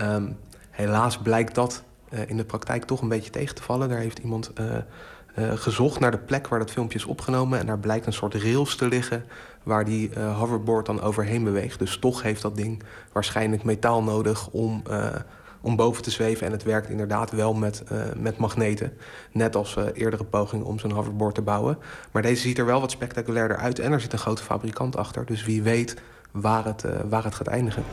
Um, 0.00 0.36
helaas 0.70 1.18
blijkt 1.18 1.54
dat 1.54 1.82
uh, 2.10 2.20
in 2.28 2.36
de 2.36 2.44
praktijk 2.44 2.84
toch 2.84 3.00
een 3.00 3.08
beetje 3.08 3.30
tegen 3.30 3.54
te 3.54 3.62
vallen. 3.62 3.88
Daar 3.88 3.98
heeft 3.98 4.18
iemand 4.18 4.50
uh, 4.60 4.66
uh, 5.38 5.52
gezocht 5.52 6.00
naar 6.00 6.10
de 6.10 6.18
plek 6.18 6.48
waar 6.48 6.58
dat 6.58 6.70
filmpje 6.70 6.98
is 6.98 7.04
opgenomen... 7.04 7.58
en 7.58 7.66
daar 7.66 7.78
blijkt 7.78 8.06
een 8.06 8.12
soort 8.12 8.34
rails 8.34 8.76
te 8.76 8.88
liggen 8.88 9.24
waar 9.62 9.84
die 9.84 10.18
hoverboard 10.20 10.86
dan 10.86 11.00
overheen 11.00 11.44
beweegt. 11.44 11.78
Dus 11.78 11.98
toch 11.98 12.22
heeft 12.22 12.42
dat 12.42 12.56
ding 12.56 12.82
waarschijnlijk 13.12 13.64
metaal 13.64 14.02
nodig 14.02 14.48
om 14.48 14.82
om 15.62 15.76
boven 15.76 16.02
te 16.02 16.10
zweven. 16.10 16.46
En 16.46 16.52
het 16.52 16.62
werkt 16.62 16.88
inderdaad 16.88 17.30
wel 17.30 17.54
met, 17.54 17.82
uh, 17.92 18.02
met 18.16 18.36
magneten. 18.36 18.92
Net 19.32 19.56
als 19.56 19.76
uh, 19.76 19.84
eerdere 19.94 20.24
pogingen 20.24 20.66
om 20.66 20.78
zo'n 20.78 20.90
hoverboard 20.90 21.34
te 21.34 21.42
bouwen. 21.42 21.78
Maar 22.10 22.22
deze 22.22 22.42
ziet 22.42 22.58
er 22.58 22.66
wel 22.66 22.80
wat 22.80 22.90
spectaculairder 22.90 23.56
uit. 23.56 23.78
En 23.78 23.92
er 23.92 24.00
zit 24.00 24.12
een 24.12 24.18
grote 24.18 24.42
fabrikant 24.42 24.96
achter. 24.96 25.26
Dus 25.26 25.44
wie 25.44 25.62
weet 25.62 25.96
waar 26.30 26.64
het, 26.64 26.84
uh, 26.84 26.92
waar 27.08 27.24
het 27.24 27.34
gaat 27.34 27.46
eindigen. 27.46 27.84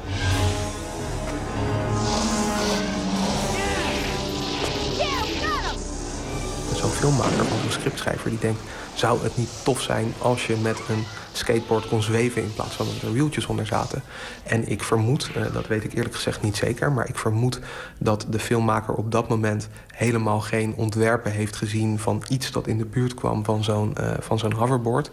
Zo'n 6.75 6.89
filmmaker 6.89 7.41
of 7.41 7.63
een 7.65 7.71
scriptschrijver 7.71 8.29
die 8.29 8.39
denkt... 8.39 8.61
zou 8.93 9.23
het 9.23 9.37
niet 9.37 9.49
tof 9.63 9.81
zijn 9.81 10.13
als 10.21 10.47
je 10.47 10.55
met 10.55 10.77
een 10.89 11.03
skateboard 11.31 11.87
kon 11.87 12.01
zweven 12.01 12.43
in 12.43 12.53
plaats 12.53 12.75
van 12.75 12.85
dat 12.85 13.01
er 13.01 13.13
wieltjes 13.13 13.45
onder 13.45 13.65
zaten. 13.65 14.03
En 14.43 14.69
ik 14.69 14.83
vermoed, 14.83 15.29
uh, 15.37 15.53
dat 15.53 15.67
weet 15.67 15.83
ik 15.83 15.93
eerlijk 15.93 16.15
gezegd 16.15 16.41
niet 16.41 16.57
zeker, 16.57 16.91
maar 16.91 17.09
ik 17.09 17.17
vermoed 17.17 17.59
dat 17.97 18.25
de 18.29 18.39
filmmaker 18.39 18.93
op 18.93 19.11
dat 19.11 19.29
moment 19.29 19.69
helemaal 19.87 20.39
geen 20.39 20.73
ontwerpen 20.75 21.31
heeft 21.31 21.55
gezien 21.55 21.99
van 21.99 22.23
iets 22.29 22.51
dat 22.51 22.67
in 22.67 22.77
de 22.77 22.85
buurt 22.85 23.13
kwam 23.13 23.43
van 23.43 23.63
zo'n 23.63 23.95
uh, 23.99 24.11
van 24.19 24.39
zo'n 24.39 24.53
hoverboard. 24.53 25.11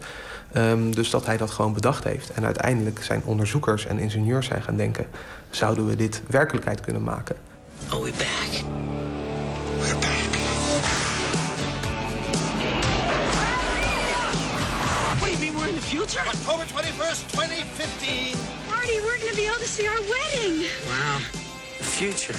Um, 0.56 0.94
dus 0.94 1.10
dat 1.10 1.26
hij 1.26 1.36
dat 1.36 1.51
gewoon 1.51 1.72
bedacht 1.72 2.05
heeft. 2.05 2.30
En 2.30 2.44
uiteindelijk 2.44 3.02
zijn 3.02 3.22
onderzoekers 3.24 3.86
en 3.86 3.98
ingenieurs 3.98 4.47
zijn 4.47 4.62
gaan 4.62 4.76
denken: 4.76 5.06
zouden 5.51 5.86
we 5.86 5.97
dit 5.97 6.22
werkelijkheid 6.26 6.80
kunnen 6.80 7.02
maken? 7.02 7.36
We 7.88 8.12
back? 8.18 8.64
Back. 10.01 10.26
Future? 15.97 16.27
October 16.27 16.64
21st, 16.66 17.27
2015. 17.27 18.36
Marty, 18.68 18.97
we're 19.05 19.18
going 19.18 19.31
to 19.31 19.36
be 19.36 19.47
able 19.47 19.62
to 19.66 19.70
see 19.77 19.86
our 19.89 20.02
wedding. 20.14 20.56
Wow. 20.90 21.18
The 21.78 21.85
future. 21.85 22.39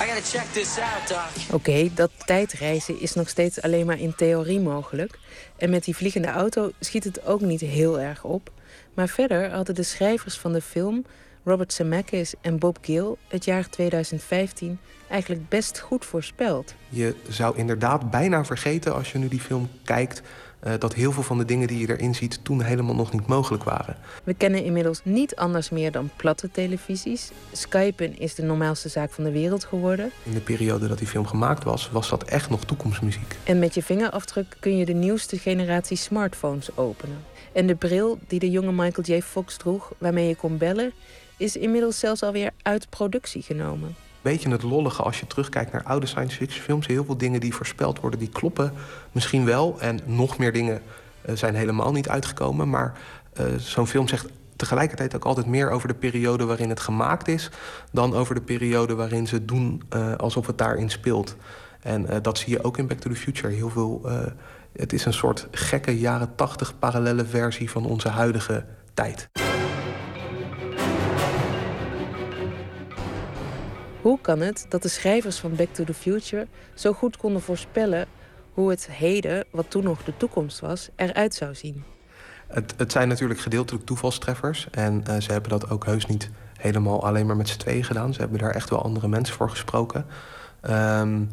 I 0.00 0.06
gotta 0.06 0.22
check 0.22 0.46
this 0.52 0.78
out, 0.78 1.08
Doc. 1.08 1.30
Oké, 1.46 1.54
okay, 1.54 1.90
dat 1.94 2.10
tijdreizen 2.26 3.00
is 3.00 3.14
nog 3.14 3.28
steeds 3.28 3.62
alleen 3.62 3.86
maar 3.86 3.98
in 3.98 4.14
theorie 4.14 4.60
mogelijk. 4.60 5.18
En 5.56 5.70
met 5.70 5.84
die 5.84 5.96
vliegende 5.96 6.28
auto 6.28 6.70
schiet 6.80 7.04
het 7.04 7.26
ook 7.26 7.40
niet 7.40 7.60
heel 7.60 8.00
erg 8.00 8.24
op. 8.24 8.50
Maar 8.94 9.08
verder 9.08 9.50
hadden 9.50 9.74
de 9.74 9.82
schrijvers 9.82 10.38
van 10.38 10.52
de 10.52 10.60
film, 10.60 11.04
Robert 11.44 11.72
Zemeckis 11.72 12.34
en 12.40 12.58
Bob 12.58 12.78
Gill, 12.80 13.14
het 13.28 13.44
jaar 13.44 13.68
2015 13.68 14.78
eigenlijk 15.08 15.48
best 15.48 15.78
goed 15.78 16.04
voorspeld. 16.04 16.74
Je 16.88 17.14
zou 17.28 17.56
inderdaad 17.56 18.10
bijna 18.10 18.44
vergeten 18.44 18.94
als 18.94 19.12
je 19.12 19.18
nu 19.18 19.28
die 19.28 19.40
film 19.40 19.70
kijkt 19.84 20.22
eh, 20.60 20.72
dat 20.78 20.94
heel 20.94 21.12
veel 21.12 21.22
van 21.22 21.38
de 21.38 21.44
dingen 21.44 21.68
die 21.68 21.78
je 21.78 21.88
erin 21.96 22.14
ziet 22.14 22.38
toen 22.42 22.62
helemaal 22.62 22.94
nog 22.94 23.12
niet 23.12 23.26
mogelijk 23.26 23.64
waren. 23.64 23.96
We 24.24 24.34
kennen 24.34 24.64
inmiddels 24.64 25.00
niet 25.04 25.36
anders 25.36 25.70
meer 25.70 25.92
dan 25.92 26.10
platte 26.16 26.50
televisies. 26.50 27.30
Skypen 27.52 28.18
is 28.18 28.34
de 28.34 28.42
normaalste 28.42 28.88
zaak 28.88 29.10
van 29.10 29.24
de 29.24 29.30
wereld 29.30 29.64
geworden. 29.64 30.10
In 30.22 30.32
de 30.32 30.40
periode 30.40 30.88
dat 30.88 30.98
die 30.98 31.06
film 31.06 31.26
gemaakt 31.26 31.64
was, 31.64 31.90
was 31.90 32.08
dat 32.08 32.24
echt 32.24 32.50
nog 32.50 32.64
toekomstmuziek. 32.64 33.36
En 33.44 33.58
met 33.58 33.74
je 33.74 33.82
vingerafdruk 33.82 34.56
kun 34.60 34.76
je 34.76 34.84
de 34.84 34.92
nieuwste 34.92 35.38
generatie 35.38 35.96
smartphones 35.96 36.76
openen. 36.76 37.24
En 37.52 37.66
de 37.66 37.74
bril 37.74 38.18
die 38.26 38.38
de 38.38 38.50
jonge 38.50 38.72
Michael 38.72 39.06
J. 39.06 39.22
Fox 39.22 39.56
droeg, 39.56 39.92
waarmee 39.98 40.28
je 40.28 40.36
kon 40.36 40.58
bellen, 40.58 40.92
is 41.36 41.56
inmiddels 41.56 41.98
zelfs 41.98 42.22
alweer 42.22 42.50
uit 42.62 42.88
productie 42.88 43.42
genomen. 43.42 43.94
Beetje 44.22 44.50
het 44.50 44.62
lollige 44.62 45.02
als 45.02 45.20
je 45.20 45.26
terugkijkt 45.26 45.72
naar 45.72 45.82
oude 45.82 46.06
science 46.06 46.36
fiction 46.36 46.62
films. 46.62 46.86
Heel 46.86 47.04
veel 47.04 47.16
dingen 47.16 47.40
die 47.40 47.54
voorspeld 47.54 48.00
worden, 48.00 48.18
die 48.18 48.28
kloppen 48.28 48.72
misschien 49.12 49.44
wel. 49.44 49.76
En 49.80 50.00
nog 50.04 50.38
meer 50.38 50.52
dingen 50.52 50.82
uh, 51.28 51.36
zijn 51.36 51.54
helemaal 51.54 51.92
niet 51.92 52.08
uitgekomen. 52.08 52.70
Maar 52.70 52.98
uh, 53.40 53.46
zo'n 53.56 53.86
film 53.86 54.08
zegt 54.08 54.26
tegelijkertijd 54.56 55.16
ook 55.16 55.24
altijd 55.24 55.46
meer 55.46 55.70
over 55.70 55.88
de 55.88 55.94
periode 55.94 56.44
waarin 56.44 56.68
het 56.68 56.80
gemaakt 56.80 57.28
is... 57.28 57.50
dan 57.92 58.14
over 58.14 58.34
de 58.34 58.40
periode 58.40 58.94
waarin 58.94 59.26
ze 59.26 59.44
doen 59.44 59.82
uh, 59.96 60.14
alsof 60.14 60.46
het 60.46 60.58
daarin 60.58 60.90
speelt. 60.90 61.36
En 61.80 62.22
dat 62.22 62.38
zie 62.38 62.52
je 62.52 62.64
ook 62.64 62.78
in 62.78 62.86
Back 62.86 62.98
to 62.98 63.10
the 63.10 63.16
Future. 63.16 63.54
Heel 63.54 63.70
veel, 63.70 64.02
het 64.72 64.92
is 64.92 65.04
een 65.04 65.12
soort 65.12 65.46
gekke 65.50 65.98
jaren 65.98 66.34
tachtig 66.34 66.78
parallele 66.78 67.24
versie 67.24 67.70
van 67.70 67.86
onze 67.86 68.08
huidige 68.08 68.64
tijd. 68.94 69.28
Hoe 74.08 74.20
kan 74.20 74.40
het 74.40 74.66
dat 74.68 74.82
de 74.82 74.88
schrijvers 74.88 75.38
van 75.38 75.56
Back 75.56 75.74
to 75.74 75.84
the 75.84 75.94
Future 75.94 76.46
zo 76.74 76.92
goed 76.92 77.16
konden 77.16 77.42
voorspellen 77.42 78.06
hoe 78.52 78.70
het 78.70 78.90
heden, 78.90 79.44
wat 79.50 79.70
toen 79.70 79.84
nog 79.84 80.04
de 80.04 80.16
toekomst 80.16 80.60
was, 80.60 80.88
eruit 80.96 81.34
zou 81.34 81.54
zien? 81.54 81.84
Het, 82.46 82.74
het 82.76 82.92
zijn 82.92 83.08
natuurlijk 83.08 83.40
gedeeltelijk 83.40 83.86
toevalstreffers. 83.86 84.68
En 84.70 85.04
uh, 85.08 85.20
ze 85.20 85.32
hebben 85.32 85.50
dat 85.50 85.70
ook 85.70 85.84
heus 85.84 86.06
niet 86.06 86.30
helemaal 86.58 87.04
alleen 87.04 87.26
maar 87.26 87.36
met 87.36 87.48
z'n 87.48 87.58
tweeën 87.58 87.84
gedaan. 87.84 88.14
Ze 88.14 88.20
hebben 88.20 88.38
daar 88.38 88.54
echt 88.54 88.70
wel 88.70 88.82
andere 88.82 89.08
mensen 89.08 89.34
voor 89.34 89.50
gesproken. 89.50 90.06
Um, 90.70 91.28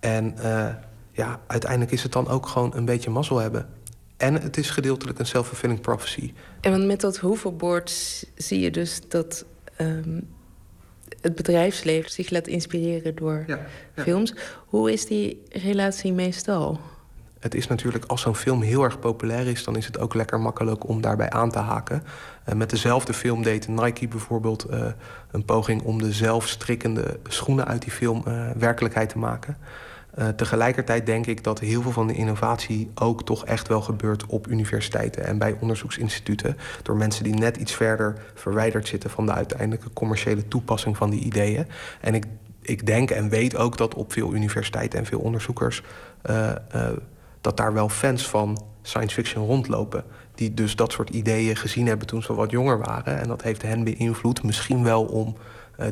en 0.00 0.34
uh, 0.38 0.68
ja, 1.12 1.40
uiteindelijk 1.46 1.92
is 1.92 2.02
het 2.02 2.12
dan 2.12 2.28
ook 2.28 2.46
gewoon 2.46 2.76
een 2.76 2.84
beetje 2.84 3.10
mazzel 3.10 3.38
hebben. 3.38 3.68
En 4.16 4.34
het 4.34 4.56
is 4.56 4.70
gedeeltelijk 4.70 5.18
een 5.18 5.26
self-fulfilling 5.26 5.80
prophecy. 5.80 6.32
En 6.60 6.70
want 6.70 6.84
met 6.86 7.00
dat 7.00 7.16
hoverboard 7.16 7.90
zie 8.34 8.60
je 8.60 8.70
dus 8.70 9.00
dat 9.08 9.44
um, 9.80 10.36
het 11.20 11.34
bedrijfsleven 11.34 12.10
zich 12.10 12.30
laat 12.30 12.46
inspireren 12.46 13.14
door 13.14 13.44
ja, 13.46 13.58
ja. 13.94 14.02
films. 14.02 14.34
Hoe 14.66 14.92
is 14.92 15.06
die 15.06 15.42
relatie 15.48 16.12
meestal? 16.12 16.80
Het 17.38 17.54
is 17.54 17.66
natuurlijk, 17.66 18.04
als 18.04 18.20
zo'n 18.20 18.34
film 18.34 18.62
heel 18.62 18.82
erg 18.82 18.98
populair 18.98 19.46
is... 19.46 19.64
dan 19.64 19.76
is 19.76 19.86
het 19.86 19.98
ook 19.98 20.14
lekker 20.14 20.40
makkelijk 20.40 20.88
om 20.88 21.00
daarbij 21.00 21.30
aan 21.30 21.50
te 21.50 21.58
haken. 21.58 22.02
Uh, 22.48 22.54
met 22.54 22.70
dezelfde 22.70 23.12
film 23.12 23.42
deed 23.42 23.68
Nike 23.68 24.08
bijvoorbeeld 24.08 24.66
uh, 24.70 24.86
een 25.30 25.44
poging... 25.44 25.82
om 25.82 26.02
de 26.02 26.12
zelfstrikkende 26.12 27.18
schoenen 27.28 27.66
uit 27.66 27.82
die 27.82 27.92
film 27.92 28.22
uh, 28.28 28.50
werkelijkheid 28.56 29.08
te 29.08 29.18
maken. 29.18 29.56
Uh, 30.18 30.28
tegelijkertijd 30.28 31.06
denk 31.06 31.26
ik 31.26 31.44
dat 31.44 31.60
heel 31.60 31.82
veel 31.82 31.92
van 31.92 32.06
de 32.06 32.14
innovatie 32.14 32.90
ook 32.94 33.24
toch 33.24 33.44
echt 33.44 33.68
wel 33.68 33.80
gebeurt 33.80 34.26
op 34.26 34.46
universiteiten 34.46 35.24
en 35.24 35.38
bij 35.38 35.56
onderzoeksinstituten. 35.60 36.56
Door 36.82 36.96
mensen 36.96 37.24
die 37.24 37.34
net 37.34 37.56
iets 37.56 37.74
verder 37.74 38.22
verwijderd 38.34 38.88
zitten 38.88 39.10
van 39.10 39.26
de 39.26 39.32
uiteindelijke 39.32 39.92
commerciële 39.92 40.48
toepassing 40.48 40.96
van 40.96 41.10
die 41.10 41.20
ideeën. 41.20 41.66
En 42.00 42.14
ik, 42.14 42.24
ik 42.62 42.86
denk 42.86 43.10
en 43.10 43.28
weet 43.28 43.56
ook 43.56 43.76
dat 43.76 43.94
op 43.94 44.12
veel 44.12 44.34
universiteiten 44.34 44.98
en 44.98 45.06
veel 45.06 45.20
onderzoekers. 45.20 45.82
Uh, 46.30 46.50
uh, 46.74 46.88
dat 47.40 47.56
daar 47.56 47.72
wel 47.72 47.88
fans 47.88 48.28
van 48.28 48.62
science 48.82 49.14
fiction 49.14 49.46
rondlopen. 49.46 50.04
Die 50.34 50.54
dus 50.54 50.76
dat 50.76 50.92
soort 50.92 51.10
ideeën 51.10 51.56
gezien 51.56 51.86
hebben 51.86 52.06
toen 52.06 52.22
ze 52.22 52.34
wat 52.34 52.50
jonger 52.50 52.78
waren. 52.78 53.18
En 53.18 53.28
dat 53.28 53.42
heeft 53.42 53.62
hen 53.62 53.84
beïnvloed, 53.84 54.42
misschien 54.42 54.84
wel 54.84 55.04
om 55.04 55.36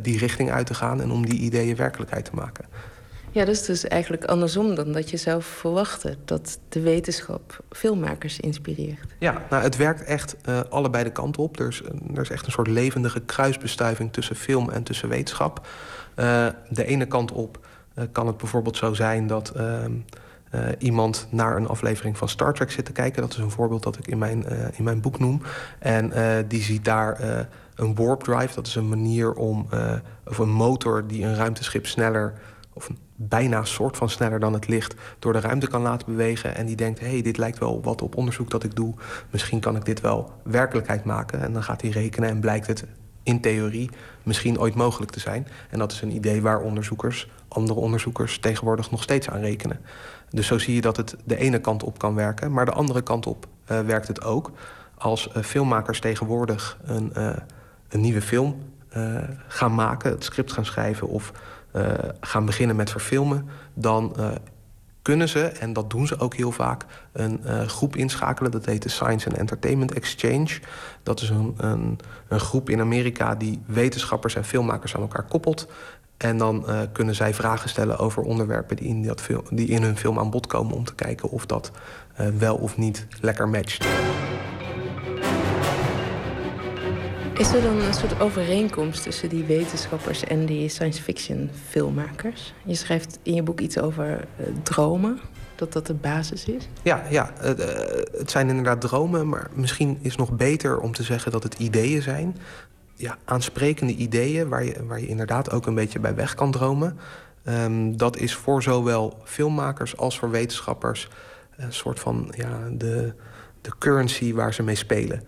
die 0.03 0.19
richting 0.19 0.51
uit 0.51 0.67
te 0.67 0.75
gaan 0.75 1.01
en 1.01 1.11
om 1.11 1.27
die 1.27 1.39
ideeën 1.39 1.77
werkelijkheid 1.77 2.25
te 2.25 2.35
maken. 2.35 2.65
Ja, 3.37 3.45
dat 3.45 3.55
is 3.55 3.65
dus 3.65 3.85
eigenlijk 3.85 4.25
andersom 4.25 4.75
dan 4.75 4.93
dat 4.93 5.11
je 5.11 5.17
zou 5.17 5.43
verwachten. 5.43 6.17
Dat 6.25 6.59
de 6.69 6.81
wetenschap 6.81 7.61
filmmakers 7.71 8.41
inspireert. 8.41 9.15
Ja, 9.19 9.43
nou, 9.51 9.63
het 9.63 9.77
werkt 9.77 10.05
echt 10.05 10.37
uh, 10.49 10.61
allebei 10.69 11.05
de 11.05 11.13
kanten 11.13 11.43
op. 11.43 11.59
Er 11.59 11.69
is, 11.69 11.83
er 12.15 12.23
is 12.23 12.31
echt 12.31 12.47
een 12.47 12.53
soort 12.53 12.69
levendige 12.69 13.21
kruisbestuiving 13.21 14.13
tussen 14.13 14.37
film 14.37 14.71
en 14.71 14.83
tussen 14.83 15.09
wetenschap. 15.09 15.67
Uh, 16.17 16.47
de 16.69 16.85
ene 16.85 17.07
kant 17.07 17.33
op 17.33 17.67
uh, 17.95 18.05
kan 18.13 18.27
het 18.27 18.37
bijvoorbeeld 18.37 18.77
zo 18.77 18.95
zijn 18.95 19.27
dat 19.27 19.53
iemand 20.79 21.27
naar 21.31 21.57
een 21.57 21.69
aflevering 21.69 22.19
van 22.19 22.29
Star 22.29 22.55
Trek 22.55 22.71
zit 22.71 22.85
te 22.85 22.93
kijken. 22.93 23.23
Dat 23.23 23.33
is 23.33 23.39
een 23.39 23.51
voorbeeld 23.51 23.83
dat 23.83 23.99
ik 23.99 24.07
in 24.07 24.19
mijn, 24.19 24.45
in 24.77 24.85
mijn 24.85 25.01
boek 25.01 25.19
noem. 25.19 25.43
En 25.79 26.13
die 26.49 26.63
ziet 26.63 26.85
daar 26.85 27.21
een 27.75 27.95
warp 27.95 28.23
drive. 28.23 28.55
Dat 28.55 28.67
is 28.67 28.75
een 28.75 28.89
manier 28.89 29.33
om, 29.33 29.69
of 30.25 30.39
een 30.39 30.53
motor 30.53 31.07
die 31.07 31.25
een 31.25 31.37
ruimteschip 31.37 31.87
sneller 31.87 32.33
of 32.77 32.91
bijna 33.15 33.65
soort 33.65 33.97
van 33.97 34.11
sneller 34.11 34.41
dan 34.41 34.53
het 34.53 34.69
licht 34.69 34.95
door 35.19 35.33
de 35.33 35.41
ruimte 35.41 35.67
kan 35.67 35.83
laten 35.83 36.07
bewegen. 36.07 36.55
En 36.55 36.67
die 36.67 36.77
denkt, 36.77 37.01
hé, 37.01 37.11
hey, 37.11 37.23
dit 37.23 37.37
lijkt 37.37 37.59
wel 37.59 37.83
wat 37.83 38.03
op 38.03 38.17
onderzoek 38.17 38.51
dat 38.51 38.65
ik 38.65 38.75
doe. 38.75 38.95
Misschien 39.31 39.61
kan 39.61 39.77
ik 39.77 39.85
dit 39.85 40.01
wel 40.01 40.33
werkelijkheid 40.43 41.05
maken. 41.05 41.43
En 41.43 41.53
dan 41.53 41.63
gaat 41.63 41.81
hij 41.81 41.91
rekenen 41.91 42.29
en 42.29 42.41
blijkt 42.41 42.67
het 42.67 42.85
in 43.23 43.41
theorie 43.41 43.91
misschien 44.23 44.61
ooit 44.61 44.75
mogelijk 44.75 45.11
te 45.11 45.21
zijn. 45.21 45.47
En 45.71 45.79
dat 45.79 45.93
is 45.93 46.01
een 46.01 46.15
idee 46.15 46.43
waar 46.43 46.61
onderzoekers, 46.61 47.31
andere 47.49 47.81
onderzoekers 47.81 48.39
tegenwoordig 48.39 48.91
nog 48.91 49.03
steeds 49.03 49.29
aan 49.31 49.41
rekenen. 49.41 49.81
Dus 50.31 50.47
zo 50.47 50.59
zie 50.59 50.75
je 50.75 50.81
dat 50.81 50.97
het 50.97 51.17
de 51.25 51.37
ene 51.37 51.59
kant 51.59 51.83
op 51.83 51.99
kan 51.99 52.15
werken, 52.15 52.53
maar 52.53 52.65
de 52.65 52.73
andere 52.73 53.03
kant 53.03 53.27
op 53.27 53.47
uh, 53.71 53.81
werkt 53.81 54.09
het 54.09 54.25
ook. 54.25 54.53
Als 54.99 55.29
uh, 55.37 55.43
filmmakers 55.43 56.01
tegenwoordig 56.01 56.79
een, 56.85 57.13
uh, 57.17 57.37
een 57.89 58.01
nieuwe 58.01 58.23
film 58.23 58.75
gaan 59.49 59.75
maken, 59.75 60.11
het 60.11 60.25
script 60.25 60.53
gaan 60.53 60.65
schrijven 60.65 61.09
of 61.09 61.33
gaan 62.21 62.45
beginnen 62.45 62.77
met 62.77 62.91
verfilmen, 62.91 63.49
dan 63.75 64.15
uh, 64.19 64.29
kunnen 65.03 65.29
ze, 65.29 65.41
en 65.41 65.73
dat 65.73 65.91
doen 65.91 66.07
ze 66.07 66.19
ook 66.19 66.35
heel 66.35 66.53
vaak, 66.53 66.85
een 67.13 67.41
uh, 67.45 67.63
groep 67.63 67.97
inschakelen. 67.97 68.51
Dat 68.51 68.65
heet 68.65 68.83
de 68.83 68.89
Science 68.89 69.29
and 69.29 69.39
Entertainment 69.39 69.93
Exchange. 69.93 70.61
Dat 71.03 71.21
is 71.21 71.29
een, 71.29 71.55
een, 71.57 71.99
een 72.29 72.41
groep 72.41 72.71
in 72.71 72.81
Amerika 72.81 73.35
die 73.35 73.63
wetenschappers 73.67 74.35
en 74.35 74.45
filmmakers 74.45 74.95
aan 74.95 75.01
elkaar 75.01 75.25
koppelt. 75.25 75.69
En 76.17 76.39
dan 76.39 76.67
kunnen 76.93 77.15
zij 77.15 77.35
vragen 77.35 77.69
stellen 77.69 77.99
over 77.99 78.23
onderwerpen 78.23 78.77
die 78.77 78.89
in, 78.89 79.03
dat 79.03 79.21
film, 79.21 79.43
die 79.51 79.69
in 79.69 79.83
hun 79.83 79.97
film 79.97 80.19
aan 80.19 80.31
bod 80.31 80.47
komen... 80.47 80.75
om 80.75 80.85
te 80.85 80.95
kijken 80.95 81.31
of 81.31 81.47
dat 81.47 81.71
wel 82.39 82.57
of 82.57 82.77
niet 82.77 83.07
lekker 83.21 83.49
matcht. 83.49 83.87
Is 87.39 87.53
er 87.53 87.63
dan 87.63 87.81
een 87.81 87.95
soort 87.95 88.21
overeenkomst 88.21 89.03
tussen 89.03 89.29
die 89.29 89.45
wetenschappers 89.45 90.25
en 90.25 90.47
die 90.47 90.69
science 90.69 91.03
fiction 91.03 91.51
filmmakers? 91.69 92.55
Je 92.65 92.75
schrijft 92.75 93.19
in 93.23 93.35
je 93.35 93.43
boek 93.43 93.61
iets 93.61 93.79
over 93.79 94.07
uh, 94.07 94.47
dromen, 94.63 95.21
dat 95.55 95.73
dat 95.73 95.87
de 95.87 95.95
basis 95.95 96.45
is? 96.45 96.69
Ja, 96.83 97.05
ja 97.11 97.33
het 98.13 98.31
zijn 98.31 98.49
inderdaad 98.49 98.81
dromen, 98.81 99.29
maar 99.29 99.51
misschien 99.55 99.99
is 100.03 100.17
nog 100.17 100.33
beter 100.33 100.79
om 100.79 100.93
te 100.93 101.03
zeggen 101.03 101.33
dat 101.33 101.43
het 101.43 101.55
ideeën 101.55 102.03
zijn. 102.03 102.37
Ja, 102.95 103.17
aansprekende 103.25 103.95
ideeën 103.95 104.49
waar 104.49 104.65
je, 104.65 104.87
waar 104.87 105.01
je 105.01 105.07
inderdaad 105.07 105.51
ook 105.51 105.67
een 105.67 105.75
beetje 105.75 106.01
bij 106.01 106.15
weg 106.15 106.35
kan 106.35 106.51
dromen. 106.51 106.99
Um, 107.49 107.97
dat 107.97 108.17
is 108.17 108.35
voor 108.35 108.63
zowel 108.63 109.19
filmmakers 109.25 109.97
als 109.97 110.19
voor 110.19 110.31
wetenschappers 110.31 111.09
een 111.57 111.73
soort 111.73 112.01
van 112.01 112.33
ja, 112.37 112.69
de, 112.73 113.15
de 113.61 113.71
currency 113.79 114.35
waar 114.35 114.55
ze 114.55 114.63
mee 114.63 114.75
spelen. 114.75 115.23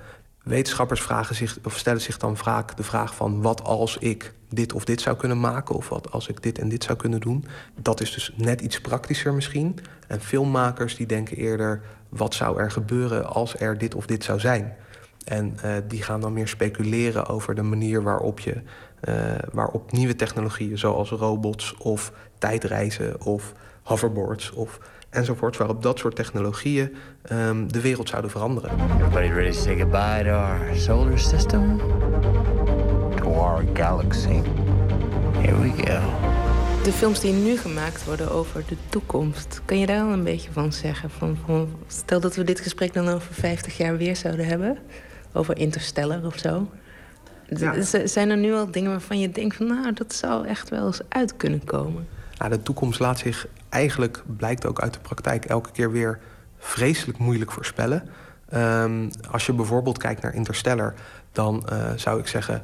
Wetenschappers 0.49 1.01
vragen 1.01 1.35
zich, 1.35 1.59
of 1.65 1.77
stellen 1.79 2.01
zich 2.01 2.19
dan 2.19 2.37
vaak 2.37 2.77
de 2.77 2.83
vraag 2.83 3.15
van... 3.15 3.43
wat 3.43 3.63
als 3.63 3.97
ik 3.97 4.33
dit 4.49 4.73
of 4.73 4.85
dit 4.85 5.01
zou 5.01 5.17
kunnen 5.17 5.41
maken... 5.41 5.75
of 5.75 5.89
wat 5.89 6.13
als 6.13 6.29
ik 6.29 6.43
dit 6.43 6.59
en 6.59 6.69
dit 6.69 6.85
zou 6.85 6.99
kunnen 6.99 7.21
doen. 7.21 7.45
Dat 7.75 8.01
is 8.01 8.13
dus 8.13 8.33
net 8.37 8.61
iets 8.61 8.81
praktischer 8.81 9.35
misschien. 9.35 9.79
En 10.07 10.21
filmmakers 10.21 10.97
die 10.97 11.07
denken 11.07 11.37
eerder... 11.37 11.83
wat 12.09 12.35
zou 12.35 12.61
er 12.61 12.71
gebeuren 12.71 13.27
als 13.27 13.61
er 13.61 13.79
dit 13.79 13.95
of 13.95 14.07
dit 14.07 14.25
zou 14.25 14.41
zijn? 14.41 14.77
En 15.25 15.57
uh, 15.65 15.73
die 15.89 16.03
gaan 16.03 16.21
dan 16.21 16.33
meer 16.33 16.49
speculeren 16.49 17.27
over 17.27 17.55
de 17.55 17.63
manier 17.63 18.03
waarop 18.03 18.41
je... 18.41 18.55
Uh, 19.09 19.15
waarop 19.53 19.93
nieuwe 19.93 20.17
technologieën 20.17 20.79
zoals 20.79 21.11
robots 21.11 21.75
of 21.77 22.13
tijdreizen 22.39 23.21
of 23.25 23.53
hoverboards... 23.83 24.53
of 24.53 24.81
enzovoort, 25.11 25.57
waarop 25.57 25.83
dat 25.83 25.99
soort 25.99 26.17
technologieën 26.17 26.95
um, 27.33 27.73
de 27.73 27.81
wereld 27.81 28.09
zouden 28.09 28.31
veranderen. 28.31 28.71
Everybody 28.71 29.27
ready 29.27 29.51
to 29.51 29.59
say 29.59 29.79
goodbye 29.79 30.23
to 30.25 30.31
our 30.31 30.77
solar 30.77 31.19
system? 31.19 31.79
To 33.17 33.33
our 33.33 33.65
galaxy? 33.75 34.41
Here 35.33 35.61
we 35.61 35.71
go. 35.71 36.01
De 36.85 36.93
films 36.93 37.21
die 37.21 37.33
nu 37.33 37.57
gemaakt 37.57 38.05
worden 38.05 38.31
over 38.31 38.65
de 38.67 38.77
toekomst, 38.89 39.61
kan 39.65 39.79
je 39.79 39.87
daar 39.87 40.03
al 40.03 40.13
een 40.13 40.25
beetje 40.25 40.53
van 40.53 40.73
zeggen? 40.73 41.11
Van, 41.11 41.39
van, 41.47 41.69
stel 41.87 42.21
dat 42.21 42.37
we 42.37 42.45
dit 42.45 42.61
gesprek 42.61 42.93
dan 42.93 43.09
over 43.09 43.35
50 43.35 43.77
jaar 43.77 43.97
weer 43.97 44.17
zouden 44.17 44.47
hebben, 44.47 44.79
over 45.33 45.59
Interstellar 45.59 46.25
of 46.25 46.39
zo. 46.39 46.69
Ja. 47.49 47.83
Zijn 48.05 48.31
er 48.31 48.37
nu 48.37 48.55
al 48.55 48.71
dingen 48.71 48.91
waarvan 48.91 49.19
je 49.19 49.31
denkt 49.31 49.57
van 49.57 49.67
nou, 49.67 49.93
dat 49.93 50.15
zou 50.15 50.47
echt 50.47 50.69
wel 50.69 50.87
eens 50.87 51.01
uit 51.09 51.37
kunnen 51.37 51.65
komen? 51.65 52.09
Nou, 52.39 52.51
de 52.51 52.63
toekomst 52.63 53.01
laat 53.01 53.19
zich 53.19 53.47
eigenlijk, 53.69 54.23
blijkt 54.37 54.67
ook 54.67 54.81
uit 54.81 54.93
de 54.93 55.01
praktijk, 55.01 55.45
elke 55.45 55.71
keer 55.71 55.91
weer 55.91 56.19
vreselijk 56.59 57.19
moeilijk 57.19 57.53
voorspellen. 57.53 58.09
Ehm, 58.49 59.09
als 59.31 59.47
je 59.47 59.53
bijvoorbeeld 59.53 59.99
kijkt 59.99 60.23
naar 60.23 60.35
Interstellar, 60.35 60.95
dan 61.33 61.69
eh, 61.69 61.93
zou 61.97 62.21
ik 62.21 62.27
zeggen 62.27 62.63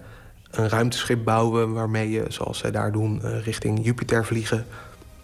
een 0.50 0.68
ruimteschip 0.68 1.24
bouwen 1.24 1.72
waarmee 1.72 2.10
je, 2.10 2.24
zoals 2.28 2.58
zij 2.58 2.70
daar 2.70 2.92
doen, 2.92 3.22
eh, 3.22 3.44
richting 3.44 3.84
Jupiter 3.84 4.24
vliegen. 4.24 4.66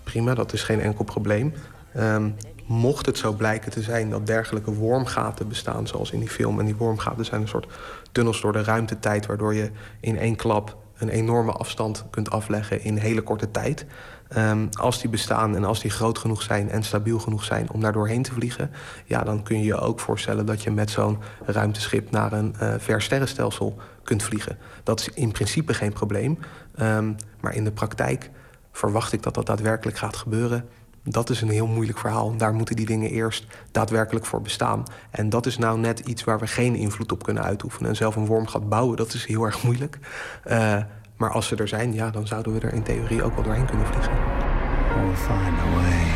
Prima, 0.04 0.34
dat 0.34 0.52
is 0.52 0.62
geen 0.62 0.80
enkel 0.80 1.04
probleem. 1.04 1.54
Ehm, 1.94 2.30
mocht 2.66 3.06
het 3.06 3.18
zo 3.18 3.32
blijken 3.32 3.70
te 3.70 3.82
zijn 3.82 4.10
dat 4.10 4.26
dergelijke 4.26 4.74
wormgaten 4.74 5.48
bestaan, 5.48 5.86
zoals 5.86 6.10
in 6.10 6.20
die 6.20 6.28
film, 6.28 6.58
en 6.58 6.64
die 6.64 6.76
wormgaten 6.76 7.24
zijn 7.24 7.40
een 7.40 7.48
soort 7.48 7.66
tunnels 8.12 8.40
door 8.40 8.52
de 8.52 8.62
ruimtetijd, 8.62 9.26
waardoor 9.26 9.54
je 9.54 9.70
in 10.00 10.18
één 10.18 10.36
klap 10.36 10.76
een 10.98 11.08
enorme 11.08 11.52
afstand 11.52 12.04
kunt 12.10 12.30
afleggen 12.30 12.82
in 12.82 12.96
hele 12.96 13.22
korte 13.22 13.50
tijd. 13.50 13.86
Ehm, 14.30 14.66
als 14.70 15.00
die 15.00 15.10
bestaan 15.10 15.56
en 15.56 15.64
als 15.64 15.80
die 15.80 15.90
groot 15.90 16.18
genoeg 16.18 16.42
zijn 16.42 16.70
en 16.70 16.82
stabiel 16.82 17.18
genoeg 17.18 17.44
zijn 17.44 17.70
om 17.70 17.80
daar 17.80 17.92
doorheen 17.92 18.22
te 18.22 18.32
vliegen, 18.32 18.70
ja, 19.04 19.22
dan 19.22 19.42
kun 19.42 19.58
je 19.58 19.64
je 19.64 19.76
ook 19.76 20.00
voorstellen 20.00 20.46
dat 20.46 20.62
je 20.62 20.70
met 20.70 20.90
zo'n 20.90 21.18
ruimteschip 21.44 22.10
naar 22.10 22.32
een 22.32 22.54
uh, 22.62 22.74
ver 22.78 23.02
sterrenstelsel 23.02 23.76
kunt 24.02 24.22
vliegen. 24.22 24.58
Dat 24.82 25.00
is 25.00 25.08
in 25.08 25.32
principe 25.32 25.74
geen 25.74 25.92
probleem. 25.92 26.38
Um, 26.80 27.16
maar 27.40 27.54
in 27.54 27.64
de 27.64 27.72
praktijk 27.72 28.30
verwacht 28.72 29.12
ik 29.12 29.22
dat 29.22 29.34
dat 29.34 29.46
daadwerkelijk 29.46 29.98
gaat 29.98 30.16
gebeuren. 30.16 30.68
Dat 31.02 31.30
is 31.30 31.40
een 31.40 31.50
heel 31.50 31.66
moeilijk 31.66 31.98
verhaal. 31.98 32.36
Daar 32.36 32.54
moeten 32.54 32.76
die 32.76 32.86
dingen 32.86 33.10
eerst 33.10 33.46
daadwerkelijk 33.70 34.26
voor 34.26 34.42
bestaan. 34.42 34.84
En 35.10 35.28
dat 35.28 35.46
is 35.46 35.58
nou 35.58 35.78
net 35.78 35.98
iets 35.98 36.24
waar 36.24 36.38
we 36.38 36.46
geen 36.46 36.74
invloed 36.74 37.12
op 37.12 37.22
kunnen 37.22 37.42
uitoefenen. 37.42 37.90
En 37.90 37.96
zelf 37.96 38.16
een 38.16 38.26
wormgat 38.26 38.68
bouwen, 38.68 38.96
dat 38.96 39.14
is 39.14 39.26
heel 39.26 39.44
erg 39.44 39.62
moeilijk. 39.62 39.98
Uh, 40.46 40.76
maar 41.20 41.30
als 41.30 41.46
ze 41.46 41.56
er 41.56 41.68
zijn, 41.68 41.92
ja, 41.92 42.10
dan 42.10 42.26
zouden 42.26 42.52
we 42.52 42.60
er 42.60 42.72
in 42.72 42.82
theorie 42.82 43.22
ook 43.22 43.34
wel 43.34 43.44
doorheen 43.44 43.66
kunnen 43.66 43.86
vliegen. 43.86 44.12
We'll 44.12 45.14
find 45.14 45.58
a 45.58 45.70
way. 45.74 46.14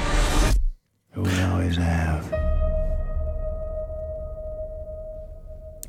We 1.13 1.49
always 1.51 1.77
have. 1.77 2.43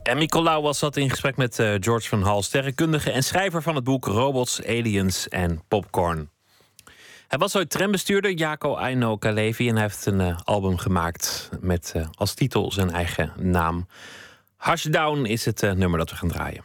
En 0.04 0.18
Nicolaou 0.18 0.62
was 0.62 0.80
dat 0.80 0.98
in 0.98 1.10
gesprek 1.10 1.38
met 1.38 1.60
uh, 1.60 1.74
George 1.80 2.08
van 2.08 2.22
Hal, 2.22 2.44
sterrenkundige 2.44 3.12
en 3.12 3.24
schrijver 3.24 3.62
van 3.62 3.76
het 3.76 3.84
boek 3.84 4.06
Robots, 4.06 4.66
Aliens 4.66 5.28
en 5.28 5.62
Popcorn. 5.68 6.30
Hij 7.28 7.40
was 7.40 7.56
ooit 7.56 7.70
trambestuurder, 7.70 8.32
Jaco 8.32 8.76
Aino 8.76 9.18
Kalevi, 9.18 9.70
en 9.70 9.74
hij 9.74 9.84
heeft 9.84 10.06
een 10.06 10.20
uh, 10.20 10.38
album 10.44 10.78
gemaakt 10.78 11.50
met 11.60 11.94
uh, 11.96 12.06
als 12.14 12.34
titel 12.34 12.72
zijn 12.72 12.92
eigen 12.92 13.34
naam. 13.38 13.88
Hushdown 14.58 15.26
is 15.26 15.46
het 15.46 15.62
nummer 15.62 16.00
dat 16.00 16.10
we 16.10 16.16
gaan 16.16 16.30
draaien. 16.30 16.64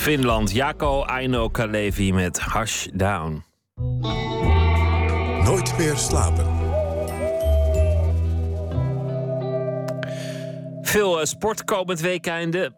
Finland. 0.00 0.52
Jako 0.52 1.02
Aino 1.02 1.48
Kalevi 1.48 2.12
met 2.12 2.52
Hush 2.52 2.86
Down. 2.92 3.44
Nooit 5.44 5.78
meer 5.78 5.96
slapen. 5.96 6.46
Veel 10.82 11.20
uh, 11.20 11.24
sport 11.24 11.64
komend 11.64 12.00
weekende. 12.00 12.72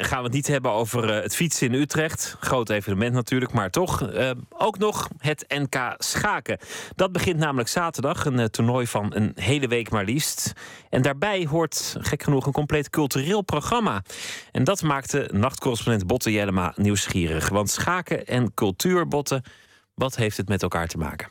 gaan 0.00 0.18
we 0.18 0.24
het 0.24 0.32
niet 0.32 0.46
hebben 0.46 0.70
over 0.70 1.10
eh, 1.10 1.22
het 1.22 1.34
fietsen 1.34 1.66
in 1.66 1.80
Utrecht. 1.80 2.36
Groot 2.40 2.70
evenement 2.70 3.12
natuurlijk, 3.12 3.52
maar 3.52 3.70
toch. 3.70 4.02
Eh, 4.02 4.30
ook 4.48 4.78
nog 4.78 5.08
het 5.18 5.44
NK 5.48 5.94
Schaken. 5.98 6.58
Dat 6.94 7.12
begint 7.12 7.38
namelijk 7.38 7.68
zaterdag. 7.68 8.24
Een 8.24 8.38
eh, 8.38 8.44
toernooi 8.44 8.86
van 8.86 9.14
een 9.14 9.32
hele 9.34 9.68
week 9.68 9.90
maar 9.90 10.04
liefst. 10.04 10.52
En 10.90 11.02
daarbij 11.02 11.46
hoort, 11.50 11.96
gek 11.98 12.22
genoeg, 12.22 12.46
een 12.46 12.52
compleet 12.52 12.90
cultureel 12.90 13.42
programma. 13.42 14.02
En 14.52 14.64
dat 14.64 14.82
maakte 14.82 15.30
nachtcorrespondent 15.32 16.06
Botte 16.06 16.32
Jellema 16.32 16.72
nieuwsgierig. 16.76 17.48
Want 17.48 17.70
schaken 17.70 18.26
en 18.26 18.54
cultuur, 18.54 19.08
Botte, 19.08 19.42
wat 19.94 20.16
heeft 20.16 20.36
het 20.36 20.48
met 20.48 20.62
elkaar 20.62 20.86
te 20.86 20.98
maken? 20.98 21.28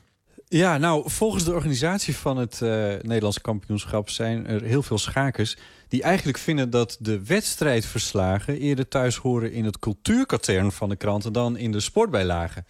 Ja, 0.49 0.77
nou, 0.77 1.09
volgens 1.09 1.43
de 1.43 1.53
organisatie 1.53 2.15
van 2.15 2.37
het 2.37 2.59
uh, 2.63 2.69
Nederlandse 3.01 3.41
kampioenschap 3.41 4.09
zijn 4.09 4.47
er 4.47 4.61
heel 4.63 4.83
veel 4.83 4.97
schakers 4.97 5.57
die 5.87 6.03
eigenlijk 6.03 6.37
vinden 6.37 6.69
dat 6.69 6.97
de 6.99 7.25
wedstrijdverslagen 7.25 8.59
eerder 8.59 8.87
thuis 8.87 9.15
horen 9.15 9.51
in 9.51 9.65
het 9.65 9.79
cultuurkatern 9.79 10.71
van 10.71 10.89
de 10.89 10.95
kranten 10.95 11.33
dan 11.33 11.57
in 11.57 11.71
de 11.71 11.79
sportbijlagen. 11.79 12.65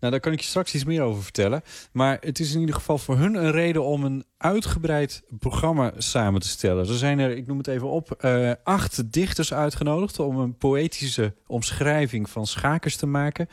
Nou, 0.00 0.12
daar 0.12 0.22
kan 0.22 0.32
ik 0.32 0.40
je 0.40 0.46
straks 0.46 0.74
iets 0.74 0.84
meer 0.84 1.02
over 1.02 1.22
vertellen. 1.22 1.62
Maar 1.92 2.18
het 2.20 2.38
is 2.38 2.54
in 2.54 2.60
ieder 2.60 2.74
geval 2.74 2.98
voor 2.98 3.16
hun 3.16 3.34
een 3.34 3.50
reden 3.50 3.84
om 3.84 4.04
een 4.04 4.24
uitgebreid 4.38 5.22
programma 5.38 5.92
samen 5.98 6.40
te 6.40 6.48
stellen. 6.48 6.88
Er 6.88 6.94
zijn 6.94 7.18
er, 7.18 7.36
ik 7.36 7.46
noem 7.46 7.58
het 7.58 7.66
even 7.66 7.90
op, 7.90 8.22
uh, 8.24 8.52
acht 8.62 9.12
dichters 9.12 9.54
uitgenodigd 9.54 10.18
om 10.18 10.38
een 10.38 10.56
poëtische 10.56 11.34
omschrijving 11.46 12.30
van 12.30 12.46
schakers 12.46 12.96
te 12.96 13.06
maken. 13.06 13.48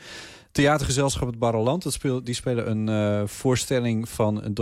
Theatergezelschap 0.52 1.26
Het 1.26 1.38
Barreland. 1.38 1.82
Dat 1.82 1.92
speel, 1.92 2.24
die 2.24 2.34
spelen 2.34 2.70
een 2.70 2.88
uh, 2.88 3.26
voorstelling 3.26 4.08
van 4.08 4.56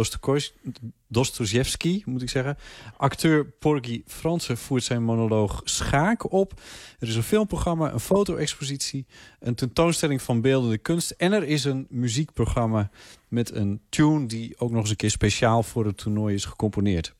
Dostoevsky, 1.08 2.02
moet 2.04 2.22
ik 2.22 2.30
zeggen. 2.30 2.56
Acteur 2.96 3.44
Porgy 3.44 4.02
Fransen 4.06 4.58
voert 4.58 4.84
zijn 4.84 5.02
monoloog 5.02 5.60
Schaak 5.64 6.32
op. 6.32 6.60
Er 6.98 7.08
is 7.08 7.16
een 7.16 7.22
filmprogramma, 7.22 7.92
een 7.92 8.00
foto-expositie, 8.00 9.06
een 9.40 9.54
tentoonstelling 9.54 10.22
van 10.22 10.40
beeldende 10.40 10.78
kunst. 10.78 11.10
En 11.10 11.32
er 11.32 11.44
is 11.44 11.64
een 11.64 11.86
muziekprogramma 11.90 12.90
met 13.28 13.54
een 13.54 13.80
tune 13.88 14.26
die 14.26 14.58
ook 14.58 14.70
nog 14.70 14.80
eens 14.80 14.90
een 14.90 14.96
keer 14.96 15.10
speciaal 15.10 15.62
voor 15.62 15.86
het 15.86 15.96
toernooi 15.96 16.34
is 16.34 16.44
gecomponeerd. 16.44 17.14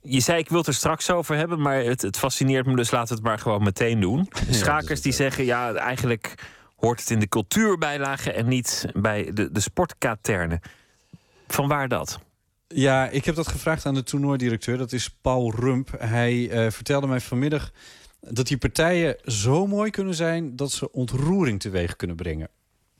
Je 0.00 0.20
zei, 0.20 0.38
ik 0.38 0.48
wil 0.48 0.58
het 0.58 0.66
er 0.66 0.74
straks 0.74 1.10
over 1.10 1.36
hebben, 1.36 1.60
maar 1.60 1.84
het, 1.84 2.02
het 2.02 2.18
fascineert 2.18 2.66
me, 2.66 2.76
dus 2.76 2.90
laten 2.90 3.08
we 3.08 3.14
het 3.14 3.22
maar 3.24 3.38
gewoon 3.38 3.62
meteen 3.62 4.00
doen. 4.00 4.28
Schakers 4.50 5.00
die 5.00 5.12
zeggen, 5.12 5.44
ja, 5.44 5.74
eigenlijk 5.74 6.34
hoort 6.76 7.00
het 7.00 7.10
in 7.10 7.18
de 7.18 7.28
cultuurbijlage 7.28 8.32
en 8.32 8.48
niet 8.48 8.86
bij 8.94 9.30
de, 9.32 9.52
de 9.52 9.60
sportkaternen. 9.60 10.60
Van 11.46 11.68
waar 11.68 11.88
dat? 11.88 12.18
Ja, 12.68 13.08
ik 13.08 13.24
heb 13.24 13.34
dat 13.34 13.48
gevraagd 13.48 13.86
aan 13.86 13.94
de 13.94 14.02
toernooidirecteur. 14.02 14.78
Dat 14.78 14.92
is 14.92 15.08
Paul 15.20 15.54
Rump. 15.54 15.94
Hij 15.98 16.34
uh, 16.34 16.70
vertelde 16.70 17.06
mij 17.06 17.20
vanmiddag 17.20 17.72
dat 18.20 18.46
die 18.46 18.58
partijen 18.58 19.16
zo 19.24 19.66
mooi 19.66 19.90
kunnen 19.90 20.14
zijn... 20.14 20.56
dat 20.56 20.72
ze 20.72 20.92
ontroering 20.92 21.60
teweeg 21.60 21.96
kunnen 21.96 22.16
brengen. 22.16 22.48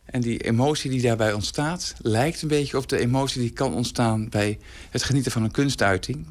En 0.05 0.21
die 0.21 0.39
emotie 0.39 0.91
die 0.91 1.03
daarbij 1.03 1.33
ontstaat... 1.33 1.95
lijkt 1.99 2.43
een 2.43 2.49
beetje 2.49 2.77
op 2.77 2.89
de 2.89 2.99
emotie 2.99 3.41
die 3.41 3.51
kan 3.51 3.75
ontstaan... 3.75 4.29
bij 4.29 4.59
het 4.91 5.03
genieten 5.03 5.33
van 5.33 5.43
een 5.43 5.51
kunstuiting. 5.51 6.27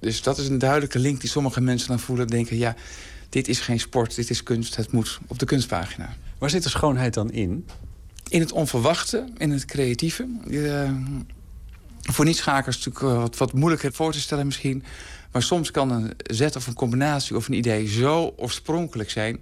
Dus 0.00 0.22
dat 0.22 0.38
is 0.38 0.48
een 0.48 0.58
duidelijke 0.58 0.98
link 0.98 1.20
die 1.20 1.30
sommige 1.30 1.60
mensen 1.60 1.88
dan 1.88 1.98
voelen. 1.98 2.26
Denken, 2.26 2.56
ja, 2.56 2.74
dit 3.28 3.48
is 3.48 3.60
geen 3.60 3.80
sport, 3.80 4.14
dit 4.14 4.30
is 4.30 4.42
kunst. 4.42 4.76
Het 4.76 4.92
moet 4.92 5.18
op 5.26 5.38
de 5.38 5.46
kunstpagina. 5.46 6.16
Waar 6.38 6.50
zit 6.50 6.62
de 6.62 6.68
schoonheid 6.68 7.14
dan 7.14 7.30
in? 7.30 7.66
In 8.28 8.40
het 8.40 8.52
onverwachte, 8.52 9.28
in 9.36 9.50
het 9.50 9.64
creatieve. 9.64 10.26
Uh, 10.46 10.90
voor 12.00 12.24
niet-schakers 12.24 12.84
natuurlijk 12.84 13.20
wat, 13.20 13.36
wat 13.36 13.52
moeilijker 13.52 13.92
voor 13.92 14.12
te 14.12 14.20
stellen 14.20 14.46
misschien. 14.46 14.84
Maar 15.32 15.42
soms 15.42 15.70
kan 15.70 15.90
een 15.90 16.12
zet 16.16 16.56
of 16.56 16.66
een 16.66 16.74
combinatie 16.74 17.36
of 17.36 17.48
een 17.48 17.54
idee 17.54 17.88
zo 17.88 18.34
oorspronkelijk 18.36 19.10
zijn... 19.10 19.38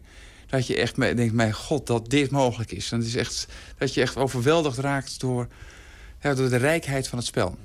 dat 0.47 0.67
je 0.67 0.77
echt 0.77 0.97
denkt, 0.97 1.33
mijn 1.33 1.53
god, 1.53 1.87
dat 1.87 2.11
dit 2.11 2.31
mogelijk 2.31 2.73
is. 2.73 2.91
Het 2.91 3.05
is 3.05 3.17
echt, 3.17 3.47
dat 3.79 3.95
je 3.95 4.01
echt 4.01 4.17
overweldigd 4.17 4.79
raakt 4.79 5.21
door, 5.21 5.49
door 6.21 6.49
de 6.49 6.57
rijkheid 6.57 7.09
van 7.09 7.19
het 7.19 7.27
spel. 7.27 7.59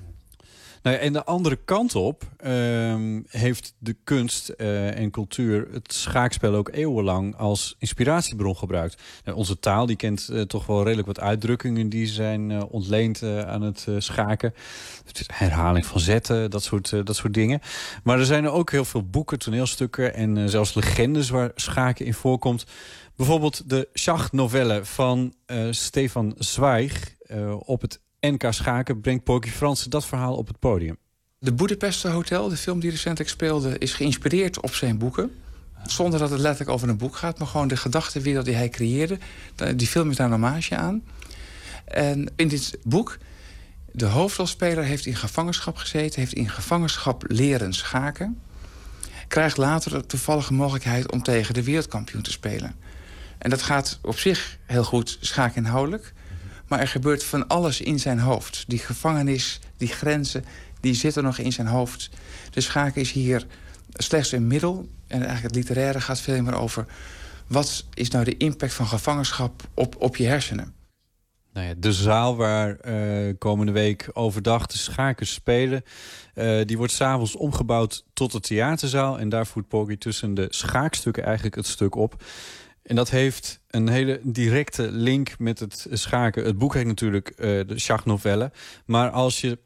Nou 0.81 0.95
ja, 0.95 1.01
en 1.01 1.13
de 1.13 1.25
andere 1.25 1.59
kant 1.65 1.95
op 1.95 2.23
uh, 2.45 2.95
heeft 3.27 3.73
de 3.77 3.95
kunst 4.03 4.53
uh, 4.57 4.97
en 4.97 5.11
cultuur 5.11 5.67
het 5.71 5.93
schaakspel 5.93 6.55
ook 6.55 6.69
eeuwenlang 6.71 7.35
als 7.35 7.75
inspiratiebron 7.79 8.57
gebruikt. 8.57 9.01
Nou, 9.23 9.37
onze 9.37 9.59
taal 9.59 9.85
die 9.85 9.95
kent 9.95 10.29
uh, 10.31 10.41
toch 10.41 10.65
wel 10.65 10.83
redelijk 10.83 11.07
wat 11.07 11.19
uitdrukkingen 11.19 11.89
die 11.89 12.07
zijn 12.07 12.49
uh, 12.49 12.61
ontleend 12.69 13.23
aan 13.23 13.61
het 13.61 13.87
schaken. 13.97 14.53
Herhaling 15.27 15.85
van 15.85 15.99
zetten, 15.99 16.51
dat 16.51 16.63
soort, 16.63 16.89
dat 16.89 17.15
soort 17.15 17.33
dingen. 17.33 17.59
Maar 18.03 18.19
er 18.19 18.25
zijn 18.25 18.43
er 18.43 18.51
ook 18.51 18.71
heel 18.71 18.85
veel 18.85 19.09
boeken, 19.09 19.39
toneelstukken 19.39 20.13
en 20.13 20.49
zelfs 20.49 20.73
legendes 20.73 21.29
waar 21.29 21.51
schaken 21.55 22.05
in 22.05 22.13
voorkomt. 22.13 22.65
Bijvoorbeeld 23.15 23.69
de 23.69 23.87
Schach-novelle 23.93 24.85
van 24.85 25.33
Stefan 25.69 26.35
Zweig 26.37 27.15
op 27.65 27.81
het 27.81 27.99
NK 28.19 28.43
Schaken 28.49 29.01
brengt 29.01 29.23
Porky 29.23 29.49
Fransen 29.49 29.89
dat 29.89 30.05
verhaal 30.05 30.35
op 30.35 30.47
het 30.47 30.59
podium. 30.59 30.97
De 31.39 31.53
Boedapester 31.53 32.11
Hotel, 32.11 32.49
de 32.49 32.57
film 32.57 32.79
die 32.79 32.89
recentelijk 32.89 33.29
speelde... 33.29 33.77
is 33.77 33.93
geïnspireerd 33.93 34.61
op 34.61 34.73
zijn 34.73 34.97
boeken. 34.97 35.31
Zonder 35.85 36.19
dat 36.19 36.29
het 36.29 36.39
letterlijk 36.39 36.69
over 36.69 36.89
een 36.89 36.97
boek 36.97 37.15
gaat... 37.15 37.39
maar 37.39 37.47
gewoon 37.47 37.67
de 37.67 37.77
gedachtenwereld 37.77 38.45
die 38.45 38.55
hij 38.55 38.69
creëerde. 38.69 39.17
Die 39.75 39.87
film 39.87 40.09
is 40.09 40.15
daar 40.15 40.25
een 40.25 40.31
hommage 40.31 40.75
aan. 40.75 41.03
En 41.85 42.31
in 42.35 42.47
dit 42.47 42.77
boek... 42.83 43.17
de 43.91 44.05
hoofdrolspeler 44.05 44.83
heeft 44.83 45.05
in 45.05 45.15
gevangenschap 45.15 45.75
gezeten... 45.75 46.19
heeft 46.19 46.33
in 46.33 46.49
gevangenschap 46.49 47.23
leren 47.27 47.73
schaken... 47.73 48.39
krijgt 49.27 49.57
later 49.57 49.91
de 49.91 50.05
toevallige 50.05 50.53
mogelijkheid... 50.53 51.11
om 51.11 51.23
tegen 51.23 51.53
de 51.53 51.63
wereldkampioen 51.63 52.21
te 52.21 52.31
spelen. 52.31 52.75
En 53.37 53.49
dat 53.49 53.61
gaat 53.61 53.99
op 54.01 54.19
zich 54.19 54.57
heel 54.65 54.83
goed 54.83 55.17
schaakinhoudelijk... 55.21 56.13
Maar 56.69 56.79
er 56.79 56.87
gebeurt 56.87 57.23
van 57.23 57.47
alles 57.47 57.81
in 57.81 57.99
zijn 57.99 58.19
hoofd. 58.19 58.63
Die 58.67 58.79
gevangenis, 58.79 59.59
die 59.77 59.87
grenzen, 59.87 60.45
die 60.79 60.93
zitten 60.93 61.23
nog 61.23 61.37
in 61.37 61.51
zijn 61.51 61.67
hoofd. 61.67 62.09
De 62.51 62.61
schaken 62.61 63.01
is 63.01 63.11
hier 63.11 63.45
slechts 63.93 64.31
een 64.31 64.47
middel. 64.47 64.89
En 65.07 65.17
eigenlijk 65.17 65.55
het 65.55 65.55
literaire 65.55 66.01
gaat 66.01 66.21
veel 66.21 66.41
meer 66.41 66.55
over... 66.55 66.85
wat 67.47 67.85
is 67.93 68.09
nou 68.09 68.25
de 68.25 68.37
impact 68.37 68.73
van 68.73 68.87
gevangenschap 68.87 69.67
op, 69.73 69.95
op 69.99 70.15
je 70.15 70.25
hersenen? 70.25 70.73
Nou 71.53 71.67
ja, 71.67 71.73
de 71.77 71.93
zaal 71.93 72.35
waar 72.35 72.77
uh, 72.85 73.33
komende 73.37 73.71
week 73.71 74.09
overdag 74.13 74.65
de 74.65 74.77
schakers 74.77 75.33
spelen... 75.33 75.83
Uh, 76.35 76.65
die 76.65 76.77
wordt 76.77 76.93
s'avonds 76.93 77.35
omgebouwd 77.35 78.05
tot 78.13 78.33
een 78.33 78.41
theaterzaal. 78.41 79.19
En 79.19 79.29
daar 79.29 79.47
voert 79.47 79.67
Poggi 79.67 79.97
tussen 79.97 80.33
de 80.33 80.47
schaakstukken 80.49 81.23
eigenlijk 81.23 81.55
het 81.55 81.67
stuk 81.67 81.95
op. 81.95 82.23
En 82.89 82.95
dat 82.95 83.09
heeft 83.09 83.59
een 83.67 83.89
hele 83.89 84.19
directe 84.23 84.91
link 84.91 85.39
met 85.39 85.59
het 85.59 85.87
schaken. 85.91 86.45
Het 86.45 86.57
boek 86.57 86.73
heet 86.73 86.85
natuurlijk 86.85 87.29
uh, 87.29 87.35
de 87.67 87.79
schachnovelle. 87.79 88.51
Maar 88.85 89.09
als 89.09 89.41
je 89.41 89.59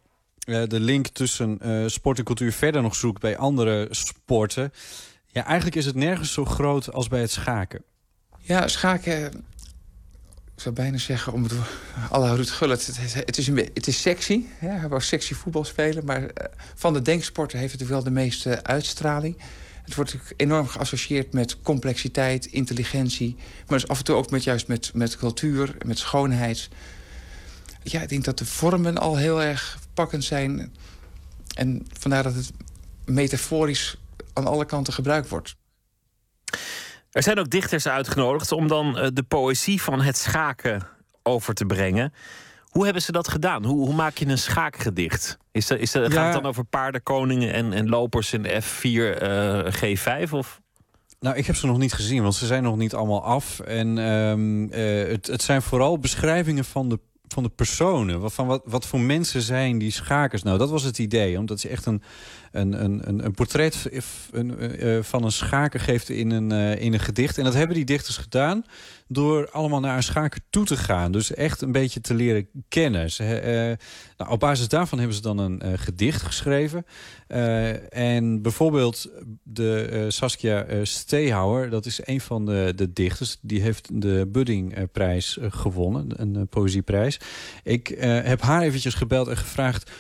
uh, 0.46 0.64
de 0.68 0.80
link 0.80 1.08
tussen 1.08 1.60
uh, 1.62 1.88
sport 1.88 2.18
en 2.18 2.24
cultuur 2.24 2.54
verder 2.54 2.82
nog 2.82 2.96
zoekt 2.96 3.22
bij 3.22 3.38
andere 3.38 3.88
sporten... 3.90 4.74
ja, 5.28 5.46
eigenlijk 5.46 5.76
is 5.76 5.86
het 5.86 5.96
nergens 5.96 6.34
zo 6.34 6.46
groot 6.46 6.94
als 6.94 7.08
bij 7.08 7.22
het 7.22 7.32
schaken. 7.32 7.84
Ja, 8.40 8.68
schaken... 8.68 9.26
Ik 10.56 10.62
zou 10.62 10.76
bijna 10.76 10.98
zeggen, 10.98 11.34
om 11.34 11.44
het 11.44 11.54
alle 12.10 12.36
Ruud 12.36 12.50
Gullit... 12.50 12.86
Het, 13.26 13.38
is, 13.38 13.48
een, 13.48 13.58
het 13.58 13.88
is 13.88 14.02
sexy. 14.02 14.46
Ja, 14.62 14.68
hij 14.68 14.90
wou 14.90 15.02
sexy 15.02 15.34
voetbal 15.34 15.64
spelen. 15.64 16.06
Maar 16.06 16.30
van 16.76 16.94
de 16.94 17.02
denksporten 17.02 17.60
heeft 17.60 17.80
het 17.80 17.90
wel 17.90 18.04
de 18.04 18.12
meeste 18.12 18.64
uitstraling... 18.64 19.38
Het 19.84 19.96
wordt 19.96 20.18
enorm 20.36 20.68
geassocieerd 20.68 21.34
met 21.34 21.62
complexiteit, 21.62 22.46
intelligentie... 22.46 23.36
maar 23.68 23.80
dus 23.80 23.88
af 23.88 23.98
en 23.98 24.04
toe 24.04 24.16
ook 24.16 24.30
met, 24.30 24.44
juist 24.44 24.68
met, 24.68 24.92
met 24.94 25.18
cultuur, 25.18 25.76
met 25.86 25.98
schoonheid. 25.98 26.70
Ja, 27.84 28.02
ik 28.02 28.10
denk 28.10 28.24
dat 28.24 28.38
de 28.38 28.46
vormen 28.46 28.98
al 28.98 29.18
heel 29.18 29.42
erg 29.42 29.80
pakkend 29.94 30.24
zijn. 30.24 30.76
En 31.56 31.88
vandaar 32.00 32.24
dat 32.24 32.36
het 32.36 32.52
metaforisch 33.06 33.98
aan 34.34 34.48
alle 34.48 34.66
kanten 34.66 34.94
gebruikt 34.94 35.30
wordt. 35.30 35.56
Er 37.12 37.24
zijn 37.24 37.40
ook 37.40 37.50
dichters 37.50 37.88
uitgenodigd 37.88 38.52
om 38.52 38.68
dan 38.68 38.98
eh, 38.98 39.08
de 39.14 39.24
poëzie 39.24 39.82
van 39.82 40.02
het 40.02 40.18
schaken 40.18 40.88
over 41.24 41.54
te 41.54 41.66
brengen. 41.66 42.14
Hoe 42.74 42.84
hebben 42.84 43.02
ze 43.02 43.12
dat 43.12 43.28
gedaan? 43.28 43.66
Hoe, 43.66 43.86
hoe 43.86 43.96
maak 43.96 44.18
je 44.18 44.28
een 44.28 44.38
schaakgedicht? 44.38 45.38
Is 45.52 45.70
er, 45.70 45.80
is 45.80 45.94
er, 45.94 46.12
Gaat 46.12 46.34
het 46.34 46.42
dan 46.42 46.50
over 46.50 46.64
paardenkoningen 46.64 47.54
en, 47.54 47.74
en 47.74 47.90
lopers 47.90 48.34
in 48.34 48.46
F4, 48.46 49.22
uh, 49.24 49.66
G5? 49.66 50.32
Of? 50.32 50.62
Nou, 51.20 51.36
ik 51.36 51.46
heb 51.46 51.56
ze 51.56 51.66
nog 51.66 51.78
niet 51.78 51.94
gezien, 51.94 52.22
want 52.22 52.36
ze 52.36 52.46
zijn 52.46 52.64
nog 52.64 52.78
niet 52.78 52.94
allemaal 52.94 53.24
af. 53.24 53.60
En 53.60 53.98
um, 53.98 54.64
uh, 54.64 55.08
het, 55.08 55.28
het 55.28 55.42
zijn 55.42 55.62
vooral 55.62 56.00
beschrijvingen 56.00 56.66
van 56.66 56.90
de 56.90 57.00
van 57.28 57.44
de 57.44 57.50
personen. 57.50 58.20
Wat, 58.20 58.34
van 58.34 58.48
wat, 58.48 58.62
wat 58.66 58.86
voor 58.86 59.00
mensen 59.00 59.42
zijn 59.42 59.78
die 59.78 59.92
schakers? 59.92 60.44
Nou, 60.44 60.58
dat 60.58 60.70
was 60.70 60.84
het 60.84 61.00
idee. 61.00 61.38
Omdat 61.38 61.60
ze 61.60 61.70
echt 61.70 61.86
een, 61.86 62.02
een, 62.52 62.84
een, 62.84 63.26
een 63.26 63.34
portret 63.34 63.90
uh, 64.32 64.98
van 65.02 65.24
een 65.24 65.32
schaker 65.32 65.80
geeft 65.80 66.10
in 66.10 66.32
een, 66.32 66.52
in 66.80 66.94
een 66.94 67.00
gedicht. 67.00 67.38
En 67.38 67.44
dat 67.44 67.54
hebben 67.54 67.76
die 67.76 67.86
dichters 67.86 68.18
gedaan 68.18 68.66
door 69.14 69.50
allemaal 69.50 69.80
naar 69.80 69.96
een 69.96 70.04
schaker 70.04 70.42
toe 70.50 70.66
te 70.66 70.78
gaan. 70.78 71.12
Dus 71.12 71.34
echt 71.34 71.62
een 71.62 71.72
beetje 71.72 72.02
te 72.02 72.14
leren 72.14 72.48
kennen. 72.68 73.12
Ze, 73.12 73.24
uh, 73.24 73.86
nou, 74.18 74.32
op 74.32 74.40
basis 74.40 74.68
daarvan 74.68 74.98
hebben 74.98 75.16
ze 75.16 75.22
dan 75.22 75.38
een 75.38 75.80
gedicht 75.80 76.22
geschreven. 76.22 76.86
en 77.90 78.42
bijvoorbeeld 78.42 79.10
de 79.44 80.06
Saskia 80.08 80.66
Steehouwer, 80.84 81.70
dat 81.70 81.86
is 81.86 82.00
een 82.04 82.22
van 82.22 82.46
de, 82.46 82.74
de 82.76 82.94
dichters. 82.94 83.38
Die 83.42 83.62
heeft 83.62 84.02
de 84.02 84.30
Buddingprijs 84.32 85.38
gewonnen, 85.42 86.22
een 86.22 86.48
poëzieprijs. 86.48 87.20
Ik 87.64 87.88
heb 88.00 88.42
haar 88.42 88.62
eventjes 88.62 88.94
gebeld 88.94 89.28
en 89.28 89.38
gevraagd 89.38 89.92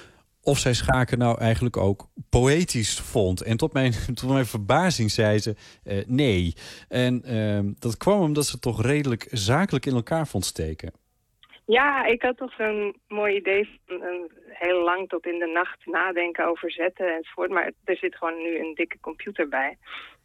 of 0.43 0.57
zij 0.57 0.73
schaken 0.73 1.17
nou 1.17 1.39
eigenlijk 1.39 1.77
ook 1.77 2.07
poëtisch 2.29 2.99
vond. 2.99 3.41
En 3.41 3.57
tot 3.57 3.73
mijn, 3.73 3.91
tot 4.21 4.29
mijn 4.29 4.45
verbazing 4.45 5.11
zei 5.11 5.39
ze 5.39 5.55
uh, 5.85 6.03
nee. 6.07 6.53
En 6.89 7.21
uh, 7.25 7.71
dat 7.79 7.97
kwam 7.97 8.21
omdat 8.21 8.45
ze 8.45 8.59
toch 8.59 8.81
redelijk 8.81 9.27
zakelijk 9.31 9.85
in 9.85 9.93
elkaar 9.93 10.27
vond 10.27 10.45
steken. 10.45 10.93
Ja, 11.65 12.05
ik 12.05 12.21
had 12.21 12.37
toch 12.37 12.53
zo'n 12.53 12.95
mooi 13.07 13.35
idee 13.35 13.79
van 13.85 14.01
een 14.01 14.31
heel 14.47 14.83
lang 14.83 15.09
tot 15.09 15.25
in 15.25 15.39
de 15.39 15.51
nacht 15.53 15.85
nadenken 15.85 16.47
over 16.47 16.71
zetten 16.71 17.15
enzovoort. 17.15 17.49
Maar 17.49 17.71
er 17.83 17.97
zit 17.97 18.15
gewoon 18.15 18.41
nu 18.41 18.59
een 18.59 18.73
dikke 18.75 18.99
computer 18.99 19.47
bij. 19.47 19.77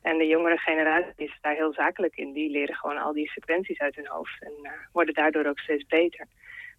En 0.02 0.18
de 0.18 0.26
jongere 0.26 0.58
generatie 0.58 1.12
is 1.16 1.38
daar 1.40 1.54
heel 1.54 1.72
zakelijk 1.72 2.16
in. 2.16 2.32
Die 2.32 2.50
leren 2.50 2.74
gewoon 2.74 2.98
al 2.98 3.12
die 3.12 3.30
sequenties 3.30 3.78
uit 3.78 3.96
hun 3.96 4.08
hoofd 4.08 4.42
en 4.42 4.52
uh, 4.62 4.70
worden 4.92 5.14
daardoor 5.14 5.46
ook 5.46 5.58
steeds 5.58 5.86
beter. 5.86 6.26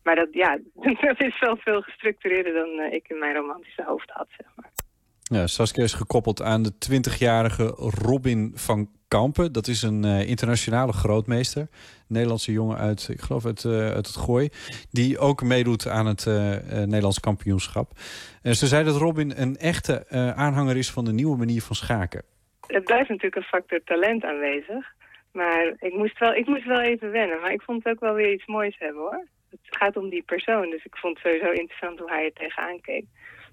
Maar 0.03 0.15
dat, 0.15 0.27
ja, 0.31 0.59
dat 1.07 1.21
is 1.21 1.39
wel 1.39 1.57
veel 1.57 1.81
gestructureerder 1.81 2.53
dan 2.53 2.69
uh, 2.69 2.93
ik 2.93 3.07
in 3.07 3.19
mijn 3.19 3.35
romantische 3.35 3.84
hoofd 3.84 4.09
had, 4.09 4.27
zeg 4.38 4.47
maar. 4.55 4.71
Ja, 5.21 5.47
Saskia 5.47 5.84
is 5.84 5.93
gekoppeld 5.93 6.41
aan 6.41 6.63
de 6.63 6.73
20-jarige 6.73 7.63
Robin 8.03 8.51
van 8.55 8.89
Kampen. 9.07 9.53
Dat 9.53 9.67
is 9.67 9.81
een 9.81 10.05
uh, 10.05 10.30
internationale 10.30 10.91
grootmeester. 10.91 11.67
Nederlandse 12.07 12.51
jongen 12.51 12.77
uit, 12.77 13.07
ik 13.11 13.19
geloof 13.19 13.45
uit, 13.45 13.63
uh, 13.63 13.73
uit 13.73 14.07
het 14.07 14.15
Gooi. 14.15 14.49
Die 14.91 15.19
ook 15.19 15.43
meedoet 15.43 15.88
aan 15.88 16.05
het 16.05 16.26
Nederlands 16.71 17.19
kampioenschap. 17.19 17.91
En 18.41 18.55
ze 18.55 18.67
zei 18.67 18.84
dat 18.84 18.97
Robin 18.97 19.34
een 19.35 19.55
echte 19.55 20.09
aanhanger 20.35 20.77
is 20.77 20.91
van 20.91 21.05
de 21.05 21.13
nieuwe 21.13 21.38
manier 21.38 21.61
van 21.61 21.76
schaken. 21.76 22.23
Het 22.67 22.84
blijft 22.84 23.09
natuurlijk 23.09 23.35
een 23.35 23.59
factor 23.59 23.84
talent 23.84 24.23
aanwezig. 24.23 24.93
Maar 25.31 25.73
ik 25.80 25.93
moest, 25.93 26.19
wel, 26.19 26.34
ik 26.34 26.47
moest 26.47 26.65
wel 26.65 26.81
even 26.81 27.11
wennen. 27.11 27.41
Maar 27.41 27.51
ik 27.51 27.61
vond 27.61 27.84
het 27.84 27.93
ook 27.93 27.99
wel 27.99 28.13
weer 28.13 28.34
iets 28.34 28.45
moois 28.45 28.76
hebben 28.77 29.01
hoor 29.01 29.27
het 29.49 29.59
gaat 29.61 29.97
om 29.97 30.09
die 30.09 30.23
persoon. 30.23 30.69
Dus 30.69 30.85
ik 30.85 30.95
vond 30.97 31.17
het 31.17 31.26
sowieso 31.26 31.51
interessant 31.51 31.99
hoe 31.99 32.09
hij 32.09 32.26
er 32.26 32.34
tegenaan 32.34 32.81
keek. 32.81 33.05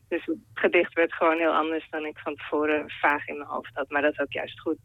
Dus 0.09 0.25
het 0.25 0.39
gedicht 0.55 0.95
werd 0.95 1.13
gewoon 1.13 1.39
heel 1.39 1.55
anders 1.55 1.87
dan 1.91 2.05
ik 2.05 2.19
van 2.19 2.35
tevoren 2.35 2.91
vaag 2.91 3.29
in 3.29 3.37
mijn 3.37 3.49
hoofd 3.49 3.71
had. 3.75 3.91
Maar 3.91 4.03
dat 4.03 4.13
is 4.13 4.19
ook 4.19 4.33
juist 4.33 4.61
goed. 4.61 4.79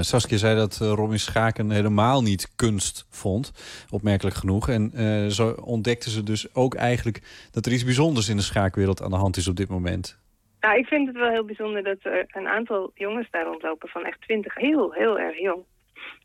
Saskia 0.00 0.36
zei 0.36 0.56
dat 0.56 0.78
uh, 0.82 0.88
Robin 0.88 1.18
Schaken 1.18 1.70
helemaal 1.70 2.22
niet 2.22 2.54
kunst 2.56 3.06
vond. 3.10 3.52
Opmerkelijk 3.90 4.36
genoeg. 4.36 4.68
En 4.68 4.90
uh, 4.94 5.26
zo 5.26 5.50
ontdekte 5.50 6.10
ze 6.10 6.22
dus 6.22 6.54
ook 6.54 6.74
eigenlijk 6.74 7.48
dat 7.50 7.66
er 7.66 7.72
iets 7.72 7.84
bijzonders 7.84 8.28
in 8.28 8.36
de 8.36 8.42
schaakwereld 8.42 9.02
aan 9.02 9.10
de 9.10 9.16
hand 9.16 9.36
is 9.36 9.48
op 9.48 9.56
dit 9.56 9.68
moment. 9.68 10.20
Nou, 10.60 10.78
ik 10.78 10.86
vind 10.86 11.06
het 11.06 11.16
wel 11.16 11.30
heel 11.30 11.44
bijzonder 11.44 11.82
dat 11.82 11.98
er 12.02 12.24
een 12.28 12.48
aantal 12.48 12.90
jongens 12.94 13.30
daar 13.30 13.44
rondlopen 13.44 13.88
van 13.88 14.04
echt 14.04 14.20
twintig. 14.20 14.54
Heel, 14.54 14.92
heel 14.92 15.18
erg 15.18 15.38
jong. 15.38 15.64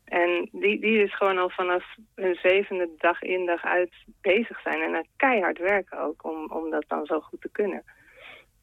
En 0.08 0.48
die, 0.52 0.80
die 0.80 1.02
is 1.02 1.16
gewoon 1.16 1.38
al 1.38 1.50
vanaf 1.50 1.84
hun 2.14 2.34
zevende 2.34 2.88
dag 2.98 3.22
in 3.22 3.46
dag 3.46 3.64
uit 3.64 3.92
bezig 4.20 4.60
zijn. 4.60 4.94
En 4.94 5.06
keihard 5.16 5.58
werken 5.58 6.00
ook 6.00 6.24
om, 6.24 6.50
om 6.52 6.70
dat 6.70 6.84
dan 6.88 7.06
zo 7.06 7.20
goed 7.20 7.40
te 7.40 7.48
kunnen. 7.52 7.82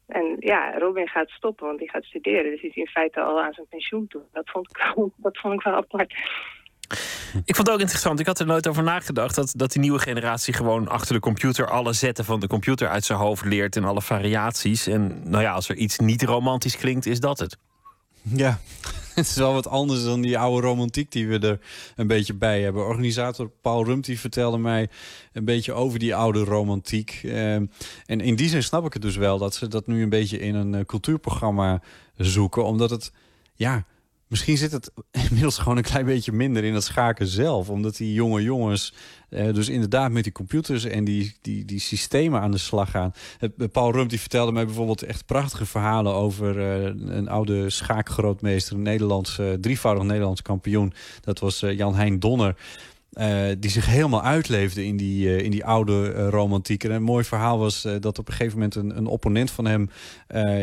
En 0.06 0.36
ja, 0.38 0.78
Robin 0.78 1.08
gaat 1.08 1.30
stoppen, 1.30 1.66
want 1.66 1.78
die 1.78 1.90
gaat 1.90 2.04
studeren. 2.04 2.50
Dus 2.50 2.60
hij 2.60 2.70
is 2.70 2.76
in 2.76 2.86
feite 2.86 3.20
al 3.20 3.42
aan 3.42 3.52
zijn 3.52 3.66
pensioen 3.68 4.06
toe. 4.06 4.22
Dat 4.32 4.50
vond 4.50 4.68
ik 4.68 4.76
wel, 4.76 5.12
dat 5.16 5.38
vond 5.38 5.54
ik 5.54 5.62
wel 5.62 5.74
apart. 5.74 6.14
Ik 7.44 7.54
vond 7.54 7.66
het 7.66 7.70
ook 7.70 7.80
interessant. 7.80 8.20
Ik 8.20 8.26
had 8.26 8.38
er 8.38 8.46
nooit 8.46 8.68
over 8.68 8.82
nagedacht 8.82 9.34
dat, 9.34 9.52
dat 9.56 9.72
die 9.72 9.80
nieuwe 9.80 9.98
generatie 9.98 10.54
gewoon 10.54 10.88
achter 10.88 11.14
de 11.14 11.20
computer 11.20 11.70
alle 11.70 11.92
zetten 11.92 12.24
van 12.24 12.40
de 12.40 12.46
computer 12.46 12.88
uit 12.88 13.04
zijn 13.04 13.18
hoofd 13.18 13.44
leert 13.44 13.76
en 13.76 13.84
alle 13.84 14.02
variaties. 14.02 14.86
En 14.86 15.30
nou 15.30 15.42
ja, 15.42 15.52
als 15.52 15.68
er 15.68 15.76
iets 15.76 15.98
niet 15.98 16.22
romantisch 16.22 16.76
klinkt, 16.76 17.06
is 17.06 17.20
dat 17.20 17.38
het. 17.38 17.58
Ja, 18.22 18.58
het 19.20 19.26
is 19.26 19.36
wel 19.36 19.52
wat 19.52 19.68
anders 19.68 20.04
dan 20.04 20.20
die 20.20 20.38
oude 20.38 20.66
romantiek 20.66 21.12
die 21.12 21.28
we 21.28 21.38
er 21.38 21.60
een 21.96 22.06
beetje 22.06 22.34
bij 22.34 22.62
hebben. 22.62 22.86
Organisator 22.86 23.50
Paul 23.60 23.84
Rumt 23.84 24.04
die 24.04 24.20
vertelde 24.20 24.58
mij 24.58 24.88
een 25.32 25.44
beetje 25.44 25.72
over 25.72 25.98
die 25.98 26.14
oude 26.14 26.44
romantiek. 26.44 27.20
Ehm, 27.24 27.66
en 28.06 28.20
in 28.20 28.36
die 28.36 28.48
zin 28.48 28.62
snap 28.62 28.86
ik 28.86 28.92
het 28.92 29.02
dus 29.02 29.16
wel 29.16 29.38
dat 29.38 29.54
ze 29.54 29.68
dat 29.68 29.86
nu 29.86 30.02
een 30.02 30.08
beetje 30.08 30.38
in 30.38 30.54
een 30.54 30.74
eh, 30.74 30.84
cultuurprogramma 30.84 31.82
zoeken. 32.16 32.64
Omdat 32.64 32.90
het, 32.90 33.12
ja, 33.54 33.84
Misschien 34.28 34.56
zit 34.56 34.72
het 34.72 34.92
inmiddels 35.28 35.58
gewoon 35.58 35.76
een 35.76 35.82
klein 35.82 36.04
beetje 36.04 36.32
minder 36.32 36.64
in 36.64 36.74
het 36.74 36.84
schaken 36.84 37.26
zelf. 37.26 37.70
Omdat 37.70 37.96
die 37.96 38.12
jonge 38.12 38.42
jongens 38.42 38.94
eh, 39.28 39.54
dus 39.54 39.68
inderdaad 39.68 40.10
met 40.10 40.22
die 40.22 40.32
computers 40.32 40.84
en 40.84 41.04
die, 41.04 41.36
die, 41.40 41.64
die 41.64 41.80
systemen 41.80 42.40
aan 42.40 42.50
de 42.50 42.58
slag 42.58 42.90
gaan. 42.90 43.12
Het, 43.38 43.52
eh, 43.58 43.68
Paul 43.72 43.92
Rump 43.92 44.10
die 44.10 44.20
vertelde 44.20 44.52
mij 44.52 44.64
bijvoorbeeld 44.64 45.02
echt 45.02 45.26
prachtige 45.26 45.66
verhalen 45.66 46.14
over 46.14 46.58
een 46.58 47.28
oude 47.28 47.70
schaakgrootmeester, 47.70 48.74
een 48.74 48.82
Nederlands, 48.82 49.40
drievoudig 49.60 50.04
Nederlands 50.04 50.42
kampioen. 50.42 50.92
Dat 51.20 51.38
was 51.38 51.60
Jan 51.60 51.94
Hein 51.94 52.18
Donner. 52.18 52.56
Uh, 53.12 53.48
die 53.58 53.70
zich 53.70 53.86
helemaal 53.86 54.22
uitleefde 54.22 54.84
in 54.84 54.96
die, 54.96 55.26
uh, 55.26 55.38
in 55.38 55.50
die 55.50 55.64
oude 55.64 56.12
uh, 56.16 56.28
romantiek. 56.28 56.84
En 56.84 56.90
een 56.90 57.02
mooi 57.02 57.24
verhaal 57.24 57.58
was 57.58 57.82
dat 58.00 58.18
op 58.18 58.28
een 58.28 58.34
gegeven 58.34 58.58
moment 58.58 58.74
een, 58.74 58.96
een 58.96 59.06
opponent 59.06 59.50
van 59.50 59.64
hem 59.64 59.90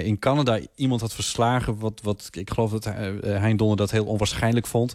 in 0.03 0.19
Canada 0.19 0.59
iemand 0.75 1.01
had 1.01 1.13
verslagen. 1.13 1.79
Wat, 1.79 1.99
wat 2.03 2.27
ik 2.31 2.49
geloof 2.49 2.71
dat 2.71 2.85
Hein 3.23 3.57
Donner 3.57 3.77
dat 3.77 3.91
heel 3.91 4.05
onwaarschijnlijk 4.05 4.67
vond. 4.67 4.93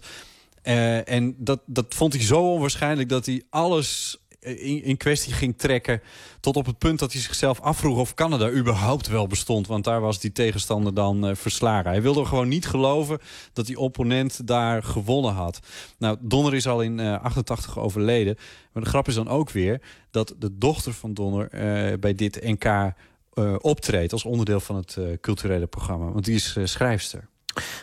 en 1.05 1.35
dat, 1.39 1.61
dat 1.67 1.95
vond 1.95 2.13
hij 2.13 2.23
zo 2.23 2.53
onwaarschijnlijk 2.53 3.09
dat 3.09 3.27
hij 3.27 3.43
alles 3.51 4.19
in, 4.41 4.97
kwestie 4.97 5.33
ging 5.33 5.59
trekken. 5.59 6.03
Tot 6.41 6.57
op 6.57 6.67
het 6.67 6.79
punt 6.79 6.99
dat 6.99 7.13
hij 7.13 7.21
zichzelf 7.21 7.61
afvroeg 7.61 7.99
of 7.99 8.15
Canada 8.15 8.51
überhaupt 8.51 9.07
wel 9.07 9.27
bestond. 9.27 9.67
Want 9.67 9.85
daar 9.85 10.01
was 10.01 10.21
die 10.21 10.33
tegenstander 10.33 10.95
dan 10.95 11.29
uh, 11.29 11.35
verslagen. 11.35 11.91
Hij 11.91 12.03
wilde 12.03 12.25
gewoon 12.25 12.49
niet 12.49 12.67
geloven 12.67 13.19
dat 13.53 13.67
die 13.67 13.79
opponent 13.79 14.47
daar 14.47 14.83
gewonnen 14.83 15.33
had. 15.33 15.61
Nou, 15.99 16.17
Donner 16.21 16.55
is 16.55 16.67
al 16.67 16.83
in 16.83 16.99
uh, 16.99 17.23
88 17.23 17.79
overleden. 17.79 18.37
Maar 18.73 18.83
de 18.83 18.89
grap 18.89 19.09
is 19.09 19.15
dan 19.15 19.29
ook 19.29 19.51
weer 19.51 19.81
dat 20.11 20.35
de 20.39 20.59
dochter 20.59 20.93
van 20.93 21.15
Donner 21.15 21.49
uh, 21.55 21.99
bij 21.99 22.15
dit 22.15 22.43
NK 22.43 22.93
optreedt. 23.61 24.13
Als 24.13 24.25
onderdeel 24.25 24.61
van 24.61 24.77
het 24.77 24.99
culturele 25.21 25.67
programma. 25.67 26.11
Want 26.11 26.25
die 26.25 26.35
is 26.35 26.57
schrijfster. 26.63 27.29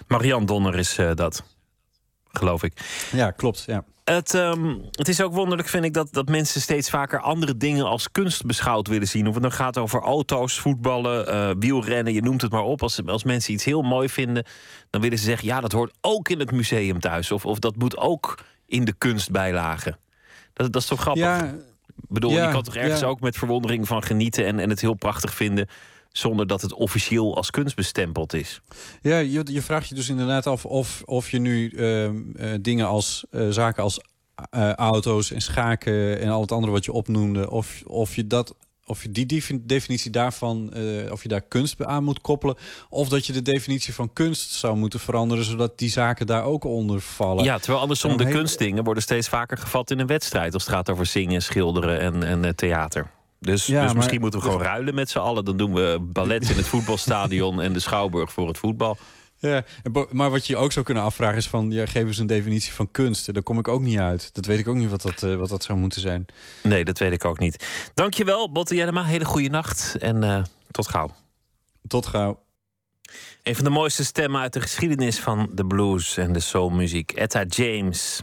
Marianne 0.07 0.45
Donner 0.45 0.77
is 0.77 0.99
dat, 1.15 1.43
geloof 2.37 2.63
ik. 2.63 2.73
Ja, 3.11 3.31
klopt. 3.31 3.63
Ja. 3.67 3.83
Het, 4.05 4.33
um, 4.33 4.81
het 4.91 5.07
is 5.07 5.21
ook 5.21 5.33
wonderlijk, 5.33 5.69
vind 5.69 5.85
ik, 5.85 5.93
dat, 5.93 6.07
dat 6.11 6.29
mensen 6.29 6.61
steeds 6.61 6.89
vaker 6.89 7.19
andere 7.19 7.57
dingen 7.57 7.85
als 7.85 8.11
kunst 8.11 8.45
beschouwd 8.45 8.87
willen 8.87 9.07
zien. 9.07 9.27
Of 9.27 9.33
het 9.33 9.43
dan 9.43 9.51
gaat 9.51 9.77
over 9.77 10.01
auto's, 10.01 10.59
voetballen, 10.59 11.33
uh, 11.33 11.49
wielrennen, 11.59 12.13
je 12.13 12.21
noemt 12.21 12.41
het 12.41 12.51
maar 12.51 12.63
op. 12.63 12.81
Als, 12.81 13.05
als 13.05 13.23
mensen 13.23 13.53
iets 13.53 13.63
heel 13.63 13.81
mooi 13.81 14.09
vinden, 14.09 14.45
dan 14.89 15.01
willen 15.01 15.17
ze 15.17 15.23
zeggen: 15.23 15.47
ja, 15.47 15.61
dat 15.61 15.71
hoort 15.71 15.93
ook 16.01 16.29
in 16.29 16.39
het 16.39 16.51
museum 16.51 16.99
thuis. 16.99 17.31
Of, 17.31 17.45
of 17.45 17.59
dat 17.59 17.75
moet 17.75 17.97
ook 17.97 18.39
in 18.65 18.85
de 18.85 18.93
kunstbijlagen. 18.93 19.97
Dat, 20.53 20.73
dat 20.73 20.81
is 20.81 20.87
toch 20.87 21.01
grappig? 21.01 21.23
Ja, 21.23 21.43
ik 21.45 22.09
bedoel, 22.09 22.31
ja, 22.31 22.45
je 22.45 22.51
kan 22.51 22.63
toch 22.63 22.75
ergens 22.75 22.99
ja. 22.99 23.07
ook 23.07 23.19
met 23.19 23.37
verwondering 23.37 23.87
van 23.87 24.03
genieten 24.03 24.45
en, 24.45 24.59
en 24.59 24.69
het 24.69 24.81
heel 24.81 24.93
prachtig 24.93 25.33
vinden 25.33 25.67
zonder 26.17 26.47
dat 26.47 26.61
het 26.61 26.73
officieel 26.73 27.35
als 27.35 27.51
kunst 27.51 27.75
bestempeld 27.75 28.33
is. 28.33 28.61
Ja, 29.01 29.17
je, 29.17 29.41
je 29.43 29.61
vraagt 29.61 29.89
je 29.89 29.95
dus 29.95 30.09
inderdaad 30.09 30.47
af 30.47 30.65
of, 30.65 31.01
of 31.05 31.31
je 31.31 31.39
nu 31.39 31.69
uh, 31.69 32.03
uh, 32.03 32.11
dingen 32.61 32.87
als 32.87 33.25
uh, 33.31 33.49
zaken 33.49 33.83
als 33.83 33.99
uh, 34.55 34.71
auto's 34.73 35.31
en 35.31 35.41
schaken 35.41 36.19
en 36.19 36.29
al 36.29 36.41
het 36.41 36.51
andere 36.51 36.73
wat 36.73 36.85
je 36.85 36.91
opnoemde, 36.91 37.51
of, 37.51 37.81
of 37.85 38.15
je 38.15 38.27
dat. 38.27 38.55
Of 38.87 39.03
je 39.03 39.11
die 39.11 39.43
definitie 39.61 40.11
daarvan, 40.11 40.73
of 41.11 41.21
je 41.23 41.27
daar 41.27 41.41
kunst 41.41 41.85
aan 41.85 42.03
moet 42.03 42.21
koppelen. 42.21 42.55
Of 42.89 43.09
dat 43.09 43.25
je 43.25 43.33
de 43.33 43.41
definitie 43.41 43.93
van 43.93 44.13
kunst 44.13 44.51
zou 44.51 44.77
moeten 44.77 44.99
veranderen, 44.99 45.43
zodat 45.43 45.77
die 45.77 45.89
zaken 45.89 46.27
daar 46.27 46.43
ook 46.43 46.63
onder 46.63 47.01
vallen. 47.01 47.43
Ja, 47.43 47.57
terwijl 47.57 47.81
andersom 47.81 48.17
de 48.17 48.27
kunstdingen 48.27 48.83
worden 48.83 49.03
steeds 49.03 49.27
vaker 49.27 49.57
gevat 49.57 49.91
in 49.91 49.99
een 49.99 50.07
wedstrijd. 50.07 50.53
Als 50.53 50.65
het 50.65 50.73
gaat 50.73 50.89
over 50.89 51.05
zingen, 51.05 51.41
schilderen 51.41 51.99
en, 51.99 52.43
en 52.43 52.55
theater. 52.55 53.11
Dus, 53.39 53.65
ja, 53.65 53.83
dus 53.83 53.93
misschien 53.93 54.21
moeten 54.21 54.39
we 54.39 54.45
gewoon 54.45 54.61
ruilen 54.61 54.95
met 54.95 55.09
z'n 55.09 55.17
allen. 55.17 55.45
Dan 55.45 55.57
doen 55.57 55.73
we 55.73 55.97
ballet 56.01 56.49
in 56.49 56.55
het 56.55 56.67
voetbalstadion 56.67 57.61
en 57.61 57.73
de 57.73 57.79
schouwburg 57.79 58.31
voor 58.31 58.47
het 58.47 58.57
voetbal. 58.57 58.97
Ja, 59.37 59.63
maar 60.11 60.29
wat 60.29 60.47
je 60.47 60.57
ook 60.57 60.71
zou 60.71 60.85
kunnen 60.85 61.03
afvragen 61.03 61.37
is 61.37 61.47
van... 61.47 61.71
Ja, 61.71 61.85
geef 61.85 62.05
eens 62.05 62.17
een 62.17 62.27
definitie 62.27 62.73
van 62.73 62.91
kunst. 62.91 63.33
Daar 63.33 63.43
kom 63.43 63.59
ik 63.59 63.67
ook 63.67 63.81
niet 63.81 63.99
uit. 63.99 64.33
Dat 64.33 64.45
weet 64.45 64.59
ik 64.59 64.67
ook 64.67 64.75
niet 64.75 64.89
wat 64.89 65.01
dat, 65.01 65.23
uh, 65.23 65.35
wat 65.35 65.49
dat 65.49 65.63
zou 65.63 65.79
moeten 65.79 66.01
zijn. 66.01 66.25
Nee, 66.63 66.85
dat 66.85 66.99
weet 66.99 67.11
ik 67.11 67.25
ook 67.25 67.39
niet. 67.39 67.65
Dankjewel, 67.93 68.51
Botte 68.51 68.75
Jellema. 68.75 69.03
Hele 69.03 69.25
goede 69.25 69.49
nacht 69.49 69.95
en 69.99 70.23
uh, 70.23 70.43
tot 70.71 70.87
gauw. 70.87 71.11
Tot 71.87 72.05
gauw. 72.05 72.43
Een 73.43 73.55
van 73.55 73.63
de 73.63 73.69
mooiste 73.69 74.03
stemmen 74.03 74.41
uit 74.41 74.53
de 74.53 74.61
geschiedenis 74.61 75.19
van 75.19 75.49
de 75.53 75.65
blues 75.65 76.17
en 76.17 76.33
de 76.33 76.39
soulmuziek. 76.39 77.11
Etta 77.11 77.43
James. 77.43 78.21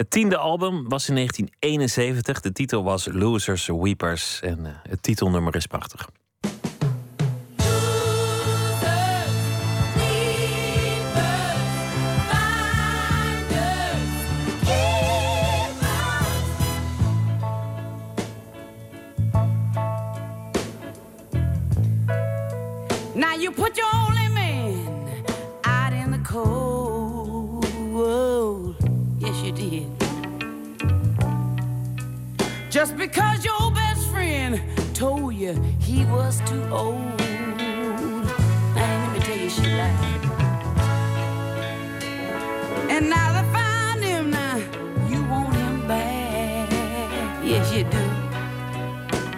Het 0.00 0.10
tiende 0.10 0.36
album 0.36 0.88
was 0.88 1.08
in 1.08 1.14
1971. 1.14 2.40
De 2.40 2.52
titel 2.52 2.84
was 2.84 3.08
Losers 3.12 3.66
Weepers. 3.66 4.40
En 4.40 4.58
uh, 4.60 4.68
het 4.88 5.02
titelnummer 5.02 5.54
is 5.56 5.66
prachtig. 5.66 6.08
Now 23.14 23.40
you 23.40 23.52
put 23.54 23.76
Just 32.80 32.96
because 32.96 33.44
your 33.44 33.70
best 33.72 34.08
friend 34.08 34.58
told 34.94 35.34
you 35.34 35.52
he 35.80 36.06
was 36.06 36.40
too 36.48 36.64
old. 36.70 37.18
Now 38.74 39.02
let 39.02 39.12
me 39.12 39.18
tell 39.20 39.36
you, 39.36 39.50
she 39.50 39.66
lied. 39.66 40.24
And 42.88 43.10
now 43.10 43.28
they 43.36 43.46
find 43.52 44.02
him 44.02 44.30
now, 44.30 44.56
you 45.10 45.22
want 45.24 45.54
him 45.56 45.86
back. 45.86 46.72
Yes, 47.44 47.70
you 47.70 47.84
do. 47.84 48.04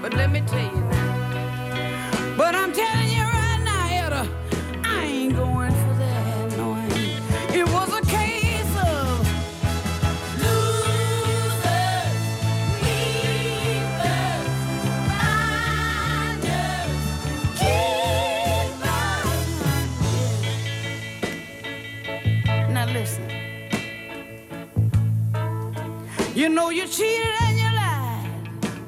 But 0.01 0.15
let 0.15 0.31
me 0.31 0.43
tell 0.47 0.61
you 0.61 0.81
now. 0.81 2.37
But 2.37 2.55
I'm 2.55 2.73
telling 2.73 3.02
You 26.43 26.49
know 26.49 26.71
you 26.71 26.89
cheated 26.89 27.35
and 27.43 27.57
you 27.57 27.71
lied 27.73 28.27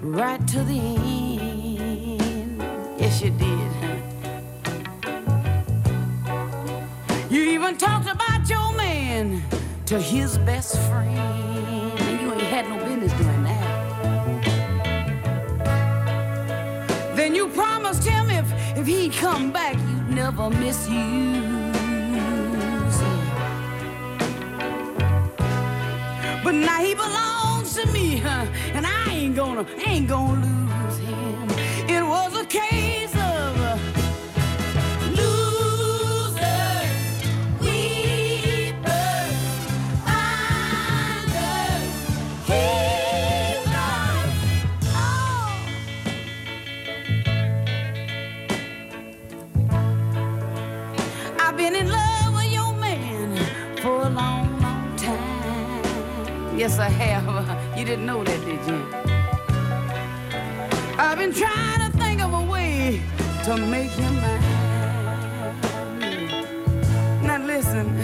right 0.02 0.44
to 0.48 0.64
the 0.64 0.74
end. 0.74 2.58
Yes, 2.98 3.22
you 3.22 3.30
did. 3.30 3.70
You 7.30 7.42
even 7.50 7.76
talked 7.76 8.10
about 8.10 8.50
your 8.50 8.72
man 8.72 9.40
to 9.86 10.00
his 10.00 10.36
best 10.38 10.76
friend. 10.88 11.16
And 11.16 12.20
you 12.20 12.32
ain't 12.32 12.42
had 12.42 12.68
no 12.68 12.76
business 12.84 13.12
doing 13.12 13.44
that. 13.44 13.64
Then 17.14 17.36
you 17.36 17.46
promised 17.50 18.02
him 18.02 18.30
if, 18.30 18.52
if 18.76 18.84
he'd 18.84 19.12
come 19.12 19.52
back, 19.52 19.76
you'd 19.76 20.10
never 20.10 20.50
misuse 20.50 20.88
him. 20.88 21.72
But 26.42 26.54
now 26.54 26.80
he 26.82 26.94
belongs 26.96 27.33
to 27.74 27.86
me, 27.92 28.18
huh? 28.18 28.46
And 28.72 28.86
I 28.86 29.10
ain't 29.10 29.34
gonna, 29.34 29.66
ain't 29.84 30.08
gonna 30.08 30.46
lose 30.46 30.98
him. 30.98 31.48
It 31.88 32.06
was 32.06 32.36
a 32.36 32.46
case 32.46 33.12
of 33.14 33.60
uh, 33.60 33.76
losers, 35.10 36.86
weepers, 37.60 39.34
finders, 40.06 41.90
keepers. 42.46 43.66
Oh. 44.94 45.58
I've 51.40 51.56
been 51.56 51.74
in 51.74 51.88
love 51.90 52.34
with 52.34 52.52
your 52.52 52.72
man 52.74 53.36
for 53.78 54.02
a 54.02 54.10
long, 54.10 54.60
long 54.60 54.96
time. 54.96 56.56
Yes, 56.56 56.78
I 56.78 56.88
have. 56.88 57.63
Didn't 57.84 58.06
know 58.06 58.24
that, 58.24 58.40
did 58.46 58.66
you? 58.66 58.80
I've 60.98 61.18
been 61.18 61.34
trying 61.34 61.90
to 61.90 61.98
think 61.98 62.22
of 62.22 62.32
a 62.32 62.42
way 62.50 63.02
to 63.44 63.56
make 63.58 63.90
him 63.90 64.14
mine. 64.22 64.40
Now 67.22 67.44
listen, 67.44 67.94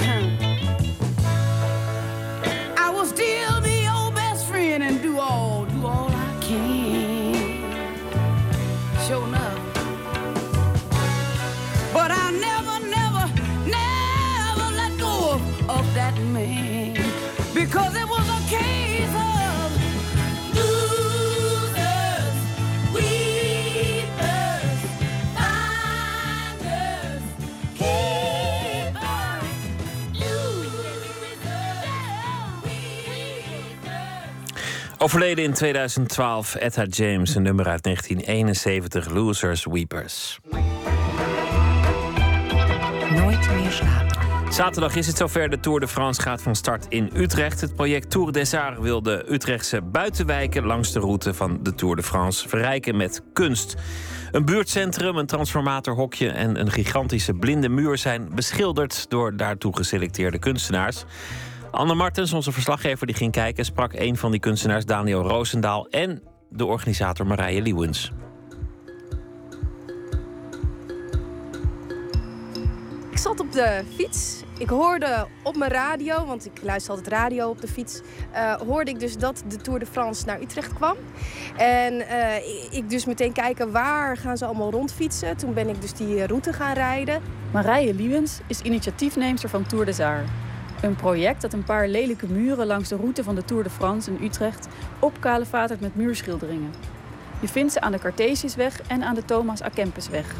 Overleden 35.02 35.44
in 35.44 35.52
2012, 35.52 36.54
Etta 36.54 36.84
James, 36.84 37.34
een 37.34 37.42
nummer 37.42 37.68
uit 37.68 37.82
1971, 37.82 39.08
Losers 39.08 39.64
Weepers. 39.64 40.40
Nooit 43.14 43.50
meer 43.50 43.70
slapen. 43.70 44.52
Zaterdag 44.52 44.96
is 44.96 45.06
het 45.06 45.16
zover. 45.16 45.50
De 45.50 45.60
Tour 45.60 45.80
de 45.80 45.88
France 45.88 46.22
gaat 46.22 46.42
van 46.42 46.54
start 46.56 46.86
in 46.88 47.10
Utrecht. 47.14 47.60
Het 47.60 47.74
project 47.74 48.10
Tour 48.10 48.32
des 48.32 48.54
Arts 48.54 48.80
wil 48.80 49.02
de 49.02 49.24
Utrechtse 49.28 49.82
buitenwijken 49.82 50.64
langs 50.64 50.92
de 50.92 51.00
route 51.00 51.34
van 51.34 51.58
de 51.62 51.74
Tour 51.74 51.96
de 51.96 52.02
France 52.02 52.48
verrijken 52.48 52.96
met 52.96 53.22
kunst. 53.32 53.74
Een 54.30 54.44
buurtcentrum, 54.44 55.16
een 55.16 55.26
transformatorhokje 55.26 56.28
en 56.28 56.60
een 56.60 56.70
gigantische 56.70 57.34
blinde 57.34 57.68
muur 57.68 57.98
zijn 57.98 58.28
beschilderd 58.34 59.10
door 59.10 59.36
daartoe 59.36 59.76
geselecteerde 59.76 60.38
kunstenaars. 60.38 61.04
Anne 61.70 61.94
Martens, 61.94 62.32
onze 62.32 62.52
verslaggever, 62.52 63.06
die 63.06 63.16
ging 63.16 63.32
kijken, 63.32 63.64
sprak 63.64 63.92
een 63.92 64.16
van 64.16 64.30
die 64.30 64.40
kunstenaars, 64.40 64.84
Daniel 64.84 65.22
Roosendaal, 65.22 65.86
en 65.88 66.22
de 66.48 66.66
organisator 66.66 67.26
Marije 67.26 67.62
Leeuwens. 67.62 68.12
Ik 73.10 73.18
zat 73.18 73.40
op 73.40 73.52
de 73.52 73.82
fiets. 73.94 74.42
Ik 74.58 74.68
hoorde 74.68 75.26
op 75.42 75.56
mijn 75.56 75.70
radio, 75.70 76.26
want 76.26 76.46
ik 76.46 76.62
luister 76.62 76.90
altijd 76.90 77.08
radio 77.08 77.48
op 77.48 77.60
de 77.60 77.68
fiets, 77.68 78.00
eh, 78.32 78.54
hoorde 78.54 78.90
ik 78.90 79.00
dus 79.00 79.16
dat 79.16 79.42
de 79.48 79.56
Tour 79.56 79.78
de 79.78 79.86
France 79.86 80.26
naar 80.26 80.40
Utrecht 80.40 80.72
kwam. 80.72 80.96
En 81.56 82.00
eh, 82.00 82.36
ik 82.70 82.90
dus 82.90 83.04
meteen 83.04 83.32
kijken 83.32 83.72
waar 83.72 84.16
gaan 84.16 84.36
ze 84.36 84.44
allemaal 84.44 84.70
rondfietsen. 84.70 85.36
Toen 85.36 85.54
ben 85.54 85.68
ik 85.68 85.80
dus 85.80 85.92
die 85.92 86.26
route 86.26 86.52
gaan 86.52 86.74
rijden. 86.74 87.22
Marije 87.52 87.94
Liewens 87.94 88.38
is 88.46 88.60
initiatiefneemster 88.60 89.48
van 89.48 89.66
Tour 89.66 89.84
des 89.84 90.00
Arts. 90.00 90.30
Een 90.82 90.96
project 90.96 91.40
dat 91.40 91.52
een 91.52 91.64
paar 91.64 91.88
lelijke 91.88 92.26
muren 92.26 92.66
langs 92.66 92.88
de 92.88 92.96
route 92.96 93.24
van 93.24 93.34
de 93.34 93.44
Tour 93.44 93.62
de 93.62 93.70
France 93.70 94.10
in 94.10 94.24
Utrecht 94.24 94.68
opkalevatert 94.98 95.80
met 95.80 95.96
muurschilderingen. 95.96 96.72
Je 97.40 97.48
vindt 97.48 97.72
ze 97.72 97.80
aan 97.80 97.92
de 97.92 97.98
Cartesiusweg 97.98 98.80
en 98.88 99.02
aan 99.02 99.14
de 99.14 99.24
Thomas 99.24 99.62
A. 99.62 99.68
Kempisweg. 99.68 100.34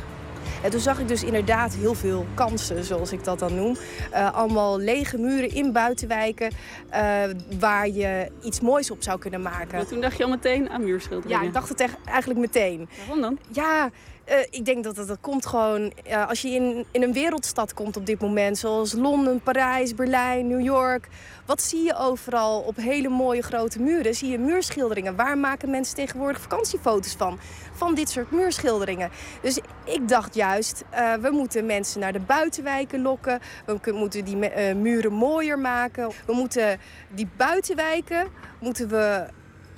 En 0.62 0.70
toen 0.70 0.80
zag 0.80 0.98
ik 0.98 1.08
dus 1.08 1.24
inderdaad 1.24 1.74
heel 1.74 1.94
veel 1.94 2.26
kansen, 2.34 2.84
zoals 2.84 3.12
ik 3.12 3.24
dat 3.24 3.38
dan 3.38 3.54
noem. 3.54 3.76
Uh, 4.12 4.34
allemaal 4.34 4.78
lege 4.78 5.18
muren 5.18 5.54
in 5.54 5.72
buitenwijken 5.72 6.50
uh, 6.90 7.22
waar 7.58 7.88
je 7.88 8.30
iets 8.42 8.60
moois 8.60 8.90
op 8.90 9.02
zou 9.02 9.18
kunnen 9.18 9.42
maken. 9.42 9.76
Maar 9.76 9.86
toen 9.86 10.00
dacht 10.00 10.16
je 10.16 10.24
al 10.24 10.30
meteen 10.30 10.70
aan 10.70 10.84
muurschilderingen? 10.84 11.40
Ja, 11.40 11.46
ik 11.46 11.52
dacht 11.52 11.68
het 11.68 11.80
echt, 11.80 11.96
eigenlijk 12.04 12.40
meteen. 12.40 12.88
Waarom 12.98 13.20
dan? 13.20 13.38
Ja, 13.48 13.90
uh, 14.30 14.36
ik 14.50 14.64
denk 14.64 14.84
dat 14.84 14.96
dat 14.96 15.20
komt 15.20 15.46
gewoon 15.46 15.92
als 16.28 16.42
je 16.42 16.48
in, 16.48 16.84
in 16.90 17.02
een 17.02 17.12
wereldstad 17.12 17.74
komt 17.74 17.96
op 17.96 18.06
dit 18.06 18.20
moment, 18.20 18.58
zoals 18.58 18.92
Londen, 18.92 19.40
Parijs, 19.40 19.94
Berlijn, 19.94 20.46
New 20.46 20.60
York. 20.60 21.08
Wat 21.46 21.62
zie 21.62 21.82
je 21.82 21.96
overal 21.96 22.60
op 22.60 22.76
hele 22.76 23.08
mooie 23.08 23.42
grote 23.42 23.80
muren? 23.80 24.14
Zie 24.14 24.30
je 24.30 24.38
muurschilderingen. 24.38 25.16
Waar 25.16 25.38
maken 25.38 25.70
mensen 25.70 25.94
tegenwoordig 25.94 26.40
vakantiefoto's 26.40 27.14
van? 27.14 27.38
Van 27.72 27.94
dit 27.94 28.10
soort 28.10 28.30
muurschilderingen. 28.30 29.10
Dus 29.42 29.60
ik 29.84 30.08
dacht 30.08 30.34
juist, 30.34 30.84
uh, 30.92 31.14
we 31.14 31.30
moeten 31.30 31.66
mensen 31.66 32.00
naar 32.00 32.12
de 32.12 32.20
buitenwijken 32.20 33.02
lokken. 33.02 33.40
We 33.64 33.92
moeten 33.92 34.24
die 34.24 34.36
uh, 34.36 34.74
muren 34.74 35.12
mooier 35.12 35.58
maken. 35.58 36.10
We 36.26 36.32
moeten 36.32 36.80
die 37.08 37.28
buitenwijken 37.36 38.28
moeten 38.60 38.88
we 38.88 39.26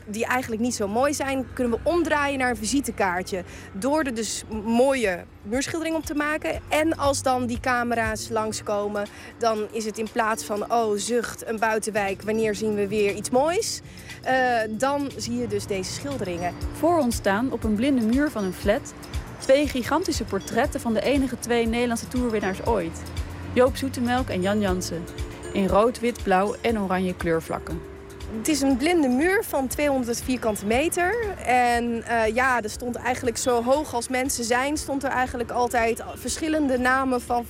die 0.07 0.27
eigenlijk 0.27 0.63
niet 0.63 0.75
zo 0.75 0.89
mooi 0.89 1.15
zijn, 1.15 1.47
kunnen 1.53 1.73
we 1.73 1.91
omdraaien 1.91 2.39
naar 2.39 2.51
een 2.51 2.57
visitekaartje. 2.57 3.45
Door 3.73 4.03
er 4.03 4.15
dus 4.15 4.45
mooie 4.65 5.25
muurschildering 5.43 5.97
op 5.97 6.05
te 6.05 6.15
maken. 6.15 6.61
En 6.69 6.97
als 6.97 7.23
dan 7.23 7.47
die 7.47 7.61
camera's 7.61 8.29
langskomen, 8.29 9.07
dan 9.39 9.67
is 9.71 9.85
het 9.85 9.99
in 9.99 10.09
plaats 10.13 10.45
van 10.45 10.73
oh 10.73 10.97
zucht, 10.97 11.47
een 11.47 11.59
buitenwijk, 11.59 12.23
wanneer 12.23 12.55
zien 12.55 12.75
we 12.75 12.89
weer 12.89 13.15
iets 13.15 13.31
moois? 13.31 13.81
Eh, 14.23 14.35
dan 14.71 15.11
zie 15.17 15.37
je 15.37 15.47
dus 15.47 15.67
deze 15.67 15.93
schilderingen. 15.93 16.55
Voor 16.73 16.99
ons 16.99 17.17
staan 17.17 17.53
op 17.53 17.65
een 17.65 17.75
blinde 17.75 18.07
muur 18.07 18.31
van 18.31 18.45
een 18.45 18.53
flat 18.53 18.95
twee 19.39 19.69
gigantische 19.69 20.25
portretten 20.25 20.81
van 20.81 20.95
de 20.95 21.01
enige 21.01 21.39
twee 21.39 21.67
Nederlandse 21.67 22.09
toerwinnaars 22.09 22.67
ooit. 22.67 23.03
Joop 23.53 23.77
Zoetemelk 23.77 24.29
en 24.29 24.43
Jan 24.43 24.61
Jansen. 24.61 25.05
In 25.53 25.67
rood, 25.67 26.01
wit, 26.01 26.23
blauw 26.23 26.55
en 26.61 26.81
oranje 26.81 27.17
kleurvlakken. 27.17 27.92
Het 28.37 28.49
is 28.49 28.61
een 28.61 28.77
blinde 28.77 29.09
muur 29.09 29.45
van 29.45 29.67
200 29.67 30.23
vierkante 30.23 30.67
meter. 30.67 31.37
En 31.47 32.03
eh, 32.03 32.35
ja, 32.35 32.63
er 32.63 32.71
stond 32.71 32.97
eigenlijk 32.97 33.37
zo 33.37 33.63
hoog 33.63 33.95
als 33.95 34.09
mensen 34.09 34.45
zijn... 34.45 34.77
stond 34.77 35.05
er 35.05 35.11
eigenlijk 35.11 35.51
altijd 35.51 36.03
verschillende 36.15 36.79
namen 36.79 37.21
van 37.21 37.47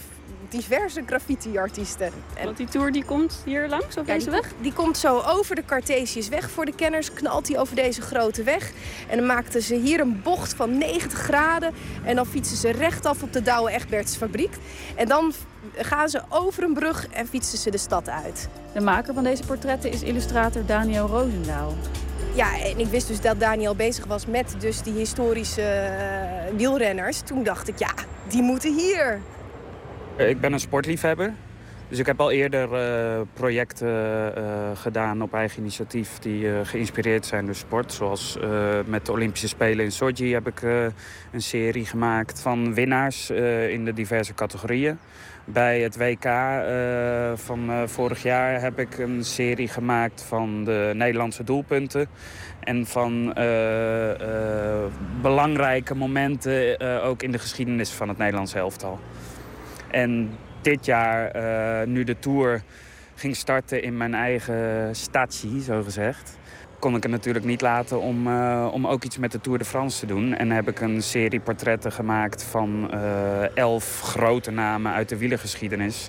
diverse 0.53 1.03
graffiti-artiesten. 1.07 2.13
En 2.35 2.45
Want 2.45 2.57
die 2.57 2.69
tour 2.69 2.93
die 2.93 3.05
komt 3.05 3.43
hier 3.45 3.69
langs 3.69 3.97
op 3.97 4.07
ja, 4.07 4.15
deze 4.15 4.31
die, 4.31 4.41
weg? 4.41 4.53
die 4.61 4.73
komt 4.73 4.99
zo 4.99 5.23
over 5.27 5.55
de 5.55 5.65
Cartesiusweg 5.65 6.51
voor 6.51 6.65
de 6.65 6.75
kenners. 6.75 7.13
Knalt 7.13 7.49
hij 7.49 7.59
over 7.59 7.77
deze 7.77 8.01
grote 8.01 8.43
weg. 8.43 8.73
En 9.09 9.17
dan 9.17 9.27
maakten 9.27 9.63
ze 9.63 9.75
hier 9.75 10.01
een 10.01 10.23
bocht 10.23 10.55
van 10.55 10.79
90 10.79 11.19
graden. 11.19 11.75
En 12.05 12.17
dan 12.17 12.27
fietsen 12.27 12.57
ze 12.57 12.71
rechtaf 12.71 13.23
op 13.23 13.33
de 13.33 13.43
Douwe 13.43 13.71
Egberts 13.71 14.17
fabriek. 14.17 14.55
En 14.97 15.09
dan 15.09 15.33
gaan 15.77 16.09
ze 16.09 16.21
over 16.29 16.63
een 16.63 16.75
brug 16.75 17.07
en 17.09 17.27
fietsen 17.27 17.59
ze 17.59 17.71
de 17.71 17.79
stad 17.79 18.09
uit. 18.09 18.49
De 18.73 18.81
maker 18.81 19.15
van 19.15 19.25
deze 19.25 19.45
portretten 19.45 19.93
is 19.93 20.03
illustrator 20.03 20.67
Daniel 20.67 21.07
Roosendaal. 21.07 21.75
Ja, 22.35 22.59
en 22.61 22.79
ik 22.79 22.87
wist 22.87 23.09
dus 23.09 23.21
dat 23.21 23.41
Daniel 23.41 23.75
bezig 23.75 24.05
was 24.05 24.27
met 24.27 24.55
dus 24.59 24.83
die 24.83 24.93
historische 24.93 25.63
eh, 25.63 26.57
wielrenners. 26.57 27.21
Toen 27.21 27.43
dacht 27.43 27.69
ik, 27.69 27.79
ja, 27.79 27.95
die 28.29 28.43
moeten 28.43 28.75
hier. 28.75 29.21
Eh, 30.17 30.29
Ik 30.29 30.41
ben 30.41 30.53
een 30.53 30.61
sportliefhebber. 30.61 31.33
Dus 31.89 31.99
ik 31.99 32.07
heb 32.07 32.21
al 32.21 32.31
eerder 32.31 32.75
eh, 32.75 33.21
projecten 33.33 34.37
eh, 34.37 34.43
gedaan 34.75 35.23
op 35.23 35.35
eigen 35.35 35.61
initiatief 35.61 36.19
die 36.19 36.65
geïnspireerd 36.65 37.27
zijn 37.27 37.47
door 37.47 37.55
sport. 37.55 37.93
Zoals 37.93 38.39
met 38.87 39.07
de 39.07 39.13
Olympische 39.13 39.49
Spelen 39.49 39.85
in 39.85 39.93
Sochi 39.93 40.33
heb 40.33 40.47
ik 40.47 40.63
een 41.33 41.43
serie 41.43 41.87
gemaakt 41.87 42.41
van 42.41 42.75
winnaars 42.75 43.31
in 43.69 43.85
de 43.85 43.93
diverse 43.93 44.35
categorieën. 44.35 44.99
Bij 45.45 45.81
het 45.81 45.97
WK 45.97 46.25
van 47.35 47.89
vorig 47.89 48.23
jaar 48.23 48.61
heb 48.61 48.79
ik 48.79 48.99
een 48.99 49.25
serie 49.25 49.69
gemaakt 49.69 50.23
van 50.23 50.65
de 50.65 50.91
Nederlandse 50.95 51.45
doelpunten. 51.45 52.07
En 52.61 52.87
van 52.87 53.35
belangrijke 55.23 55.95
momenten 55.95 56.81
ook 57.03 57.23
in 57.23 57.33
de 57.33 57.39
geschiedenis 57.39 57.91
van 57.91 58.09
het 58.09 58.19
Nederlands 58.19 58.55
elftal. 58.55 58.99
En 59.93 60.31
dit 60.63 60.85
jaar, 60.85 61.31
eh, 61.31 61.87
nu 61.87 62.05
de 62.05 62.19
Tour 62.19 62.63
ging 63.15 63.37
starten 63.37 63.83
in 63.83 63.97
mijn 63.97 64.15
eigen 64.15 64.89
statie, 64.97 65.63
zo 65.63 65.83
gezegd... 65.83 66.39
kon 66.79 66.97
ik 66.97 67.03
het 67.03 67.13
natuurlijk 67.13 67.45
niet 67.45 67.61
laten 67.61 68.01
om, 68.01 68.27
eh, 68.27 68.69
om 68.73 68.87
ook 68.87 69.05
iets 69.05 69.19
met 69.19 69.33
de 69.33 69.41
Tour 69.41 69.59
de 69.59 69.65
France 69.65 69.99
te 70.01 70.07
doen. 70.07 70.35
En 70.35 70.51
heb 70.51 70.69
ik 70.69 70.81
een 70.81 71.03
serie 71.03 71.41
portretten 71.41 71.93
gemaakt 71.93 72.43
van 72.43 72.91
eh, 72.91 73.57
elf 73.57 74.01
grote 74.01 74.51
namen 74.51 74.93
uit 74.93 75.09
de 75.09 75.19
wielergeschiedenis. 75.19 76.09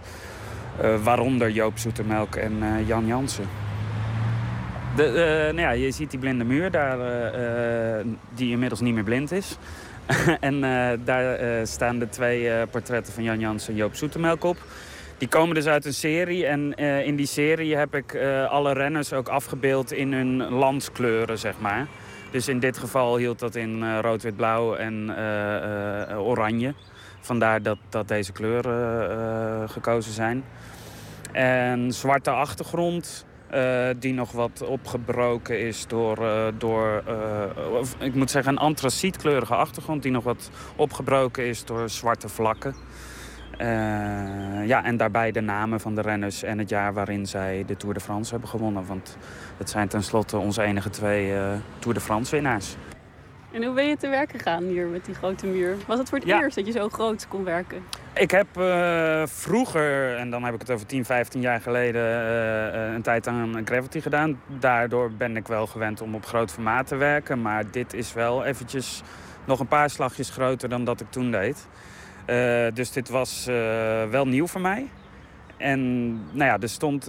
Waaronder 1.03 1.51
Joop 1.51 1.77
Zoetemelk 1.77 2.35
en 2.35 2.85
Jan 2.85 3.07
Jansen. 3.07 3.47
De, 4.95 5.51
nou 5.55 5.61
ja, 5.61 5.71
je 5.71 5.91
ziet 5.91 6.09
die 6.09 6.19
blinde 6.19 6.43
muur 6.43 6.71
daar, 6.71 6.97
die 8.35 8.51
inmiddels 8.51 8.81
niet 8.81 8.93
meer 8.93 9.03
blind 9.03 9.31
is. 9.31 9.57
en 10.39 10.63
eh, 10.63 10.99
daar 11.03 11.35
eh, 11.35 11.65
staan 11.65 11.99
de 11.99 12.09
twee 12.09 12.49
eh, 12.49 12.67
portretten 12.71 13.13
van 13.13 13.23
Jan 13.23 13.39
Jansen 13.39 13.73
en 13.73 13.79
Joop 13.79 13.95
Zoetemelk 13.95 14.43
op. 14.43 14.57
Die 15.17 15.27
komen 15.27 15.55
dus 15.55 15.65
uit 15.65 15.85
een 15.85 15.93
serie 15.93 16.45
en 16.45 16.73
in 17.05 17.15
die 17.15 17.25
serie 17.25 17.75
heb 17.75 17.95
ik 17.95 18.17
alle 18.49 18.73
renners 18.73 19.13
ook 19.13 19.27
afgebeeld 19.27 19.91
in 19.91 20.13
hun 20.13 20.49
landskleuren, 20.49 21.37
zeg 21.37 21.59
maar. 21.59 21.87
Dus 22.31 22.47
in 22.47 22.59
dit 22.59 22.77
geval 22.77 23.17
hield 23.17 23.39
dat 23.39 23.55
in 23.55 23.99
rood, 23.99 24.21
wit, 24.21 24.35
blauw 24.35 24.75
en 24.75 25.11
oranje. 26.17 26.73
Vandaar 27.19 27.61
dat, 27.61 27.77
dat 27.89 28.07
deze 28.07 28.31
kleuren 28.31 29.69
gekozen 29.69 30.13
zijn. 30.13 30.43
En 31.31 31.91
zwarte 31.91 32.29
achtergrond, 32.29 33.25
eh, 33.53 33.89
die 33.99 34.13
nog 34.13 34.31
wat 34.31 34.65
opgebroken 34.65 35.59
is 35.59 35.87
door, 35.87 36.17
eh, 36.17 36.45
door 36.57 37.03
eh, 37.07 37.79
of, 37.79 37.95
ik 37.99 38.15
moet 38.15 38.31
zeggen, 38.31 38.51
een 38.51 38.59
antracietkleurige 38.59 39.55
achtergrond 39.55 40.03
die 40.03 40.11
nog 40.11 40.23
wat 40.23 40.49
opgebroken 40.75 41.45
is 41.45 41.65
door 41.65 41.89
zwarte 41.89 42.29
vlakken. 42.29 42.75
Ja, 44.65 44.83
en 44.83 44.97
daarbij 44.97 45.31
de 45.31 45.41
namen 45.41 45.79
van 45.79 45.95
de 45.95 46.01
renners 46.01 46.43
en 46.43 46.57
het 46.57 46.69
jaar 46.69 46.93
waarin 46.93 47.25
zij 47.25 47.63
de 47.67 47.77
Tour 47.77 47.93
de 47.93 47.99
France 47.99 48.31
hebben 48.31 48.49
gewonnen. 48.49 48.85
Want 48.85 49.17
het 49.57 49.69
zijn 49.69 49.87
tenslotte 49.87 50.37
onze 50.37 50.61
enige 50.61 50.89
twee 50.89 51.33
Tour 51.79 51.93
de 51.93 52.01
France 52.01 52.31
winnaars. 52.35 52.75
En 53.53 53.63
hoe 53.63 53.73
ben 53.73 53.87
je 53.87 53.97
te 53.97 54.07
werk 54.07 54.31
gegaan 54.31 54.63
hier 54.63 54.87
met 54.87 55.05
die 55.05 55.15
grote 55.15 55.45
muur? 55.47 55.77
Was 55.87 55.99
het 55.99 56.09
voor 56.09 56.17
het 56.17 56.27
Ja. 56.27 56.41
eerst 56.41 56.55
dat 56.55 56.65
je 56.65 56.71
zo 56.71 56.89
groot 56.89 57.27
kon 57.27 57.43
werken? 57.43 57.83
Ik 58.13 58.31
heb 58.31 58.57
eh, 58.57 59.23
vroeger, 59.25 60.15
en 60.17 60.29
dan 60.29 60.43
heb 60.43 60.53
ik 60.53 60.59
het 60.59 60.71
over 60.71 60.85
10, 60.85 61.05
15 61.05 61.41
jaar 61.41 61.61
geleden, 61.61 62.01
eh, 62.01 62.87
eh, 62.87 62.93
een 62.93 63.01
tijd 63.01 63.27
aan 63.27 63.61
gravity 63.65 63.99
gedaan. 64.01 64.41
Daardoor 64.59 65.11
ben 65.11 65.37
ik 65.37 65.47
wel 65.47 65.67
gewend 65.67 66.01
om 66.01 66.15
op 66.15 66.25
groot 66.25 66.51
formaat 66.51 66.87
te 66.87 66.95
werken. 66.95 67.41
Maar 67.41 67.71
dit 67.71 67.93
is 67.93 68.13
wel 68.13 68.43
eventjes 68.43 69.01
nog 69.45 69.59
een 69.59 69.67
paar 69.67 69.89
slagjes 69.89 70.29
groter 70.29 70.69
dan 70.69 70.83
dat 70.83 71.01
ik 71.01 71.07
toen 71.09 71.31
deed. 71.31 71.67
Dus 72.73 72.91
dit 72.91 73.09
was 73.09 73.45
wel 74.09 74.27
nieuw 74.27 74.47
voor 74.47 74.61
mij. 74.61 74.89
En 75.63 76.11
nou 76.13 76.49
ja, 76.49 76.59
er 76.59 76.69
stond, 76.69 77.05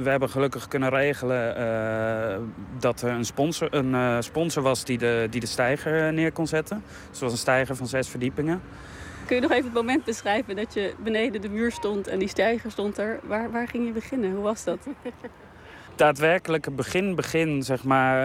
we 0.00 0.04
hebben 0.04 0.30
gelukkig 0.30 0.68
kunnen 0.68 0.90
regelen 0.90 1.56
eh, 1.56 2.38
dat 2.78 3.02
er 3.02 3.10
een 3.10 3.24
sponsor, 3.24 3.74
een, 3.74 3.94
eh, 3.94 4.16
sponsor 4.20 4.62
was 4.62 4.84
die 4.84 4.98
de, 4.98 5.26
die 5.30 5.40
de 5.40 5.46
steiger 5.46 6.06
eh, 6.06 6.12
neer 6.12 6.32
kon 6.32 6.46
zetten. 6.46 6.82
Dus 6.86 7.10
het 7.10 7.20
was 7.20 7.32
een 7.32 7.38
steiger 7.38 7.76
van 7.76 7.86
zes 7.86 8.08
verdiepingen. 8.08 8.62
Kun 9.26 9.36
je 9.36 9.42
nog 9.42 9.50
even 9.50 9.64
het 9.64 9.74
moment 9.74 10.04
beschrijven 10.04 10.56
dat 10.56 10.74
je 10.74 10.94
beneden 11.02 11.40
de 11.40 11.48
muur 11.48 11.72
stond 11.72 12.06
en 12.06 12.18
die 12.18 12.28
stijger 12.28 12.70
stond 12.70 12.98
er? 12.98 13.20
Waar, 13.22 13.50
waar 13.50 13.68
ging 13.68 13.86
je 13.86 13.92
beginnen? 13.92 14.32
Hoe 14.32 14.42
was 14.42 14.64
dat? 14.64 14.78
daadwerkelijk 15.96 16.76
begin, 16.76 17.14
begin, 17.14 17.62
zeg 17.62 17.84
maar, 17.84 18.18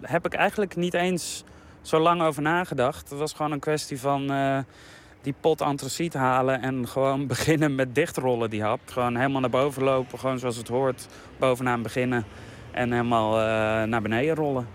heb 0.00 0.26
ik 0.26 0.34
eigenlijk 0.34 0.76
niet 0.76 0.94
eens 0.94 1.44
zo 1.82 1.98
lang 1.98 2.22
over 2.22 2.42
nagedacht. 2.42 3.10
Het 3.10 3.18
was 3.18 3.32
gewoon 3.32 3.52
een 3.52 3.58
kwestie 3.58 4.00
van 4.00 4.30
die 5.22 5.34
pot 5.40 5.62
antraciet 5.62 6.14
halen 6.14 6.62
en 6.62 6.88
gewoon 6.88 7.26
beginnen 7.34 7.74
met 7.74 7.94
dichtrollen 7.94 8.50
die 8.50 8.62
hap. 8.62 8.80
Gewoon 8.84 9.16
helemaal 9.16 9.40
naar 9.40 9.50
boven 9.50 9.82
lopen, 9.82 10.18
gewoon 10.18 10.38
zoals 10.38 10.56
het 10.56 10.68
hoort, 10.68 11.06
bovenaan 11.38 11.82
beginnen 11.82 12.24
en 12.70 12.92
helemaal 12.92 13.38
eh, 13.38 13.88
naar 13.88 14.02
beneden 14.02 14.34
rollen. 14.34 14.66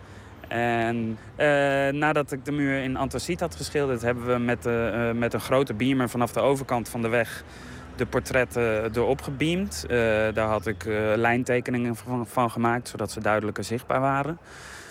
En 0.47 1.17
eh, 1.35 1.47
nadat 1.89 2.31
ik 2.31 2.45
de 2.45 2.51
muur 2.51 2.83
in 2.83 2.97
antraciet 2.97 3.39
had 3.39 3.55
geschilderd, 3.55 4.01
hebben 4.01 4.25
we 4.25 4.37
met, 4.37 4.65
eh, 4.65 5.11
met 5.11 5.33
een 5.33 5.39
grote 5.39 5.73
beamer 5.73 6.09
vanaf 6.09 6.31
de 6.31 6.39
overkant 6.39 6.89
van 6.89 7.01
de 7.01 7.07
weg 7.07 7.43
de 7.95 8.05
portretten 8.05 8.95
erop 8.95 9.21
gebeamd. 9.21 9.85
Daar 10.33 10.47
had 10.47 10.67
ik 10.67 10.83
lijntekeningen 11.15 11.95
van 12.25 12.51
gemaakt, 12.51 12.87
zodat 12.87 13.11
ze 13.11 13.21
duidelijker 13.21 13.63
zichtbaar 13.63 13.99
waren. 13.99 14.37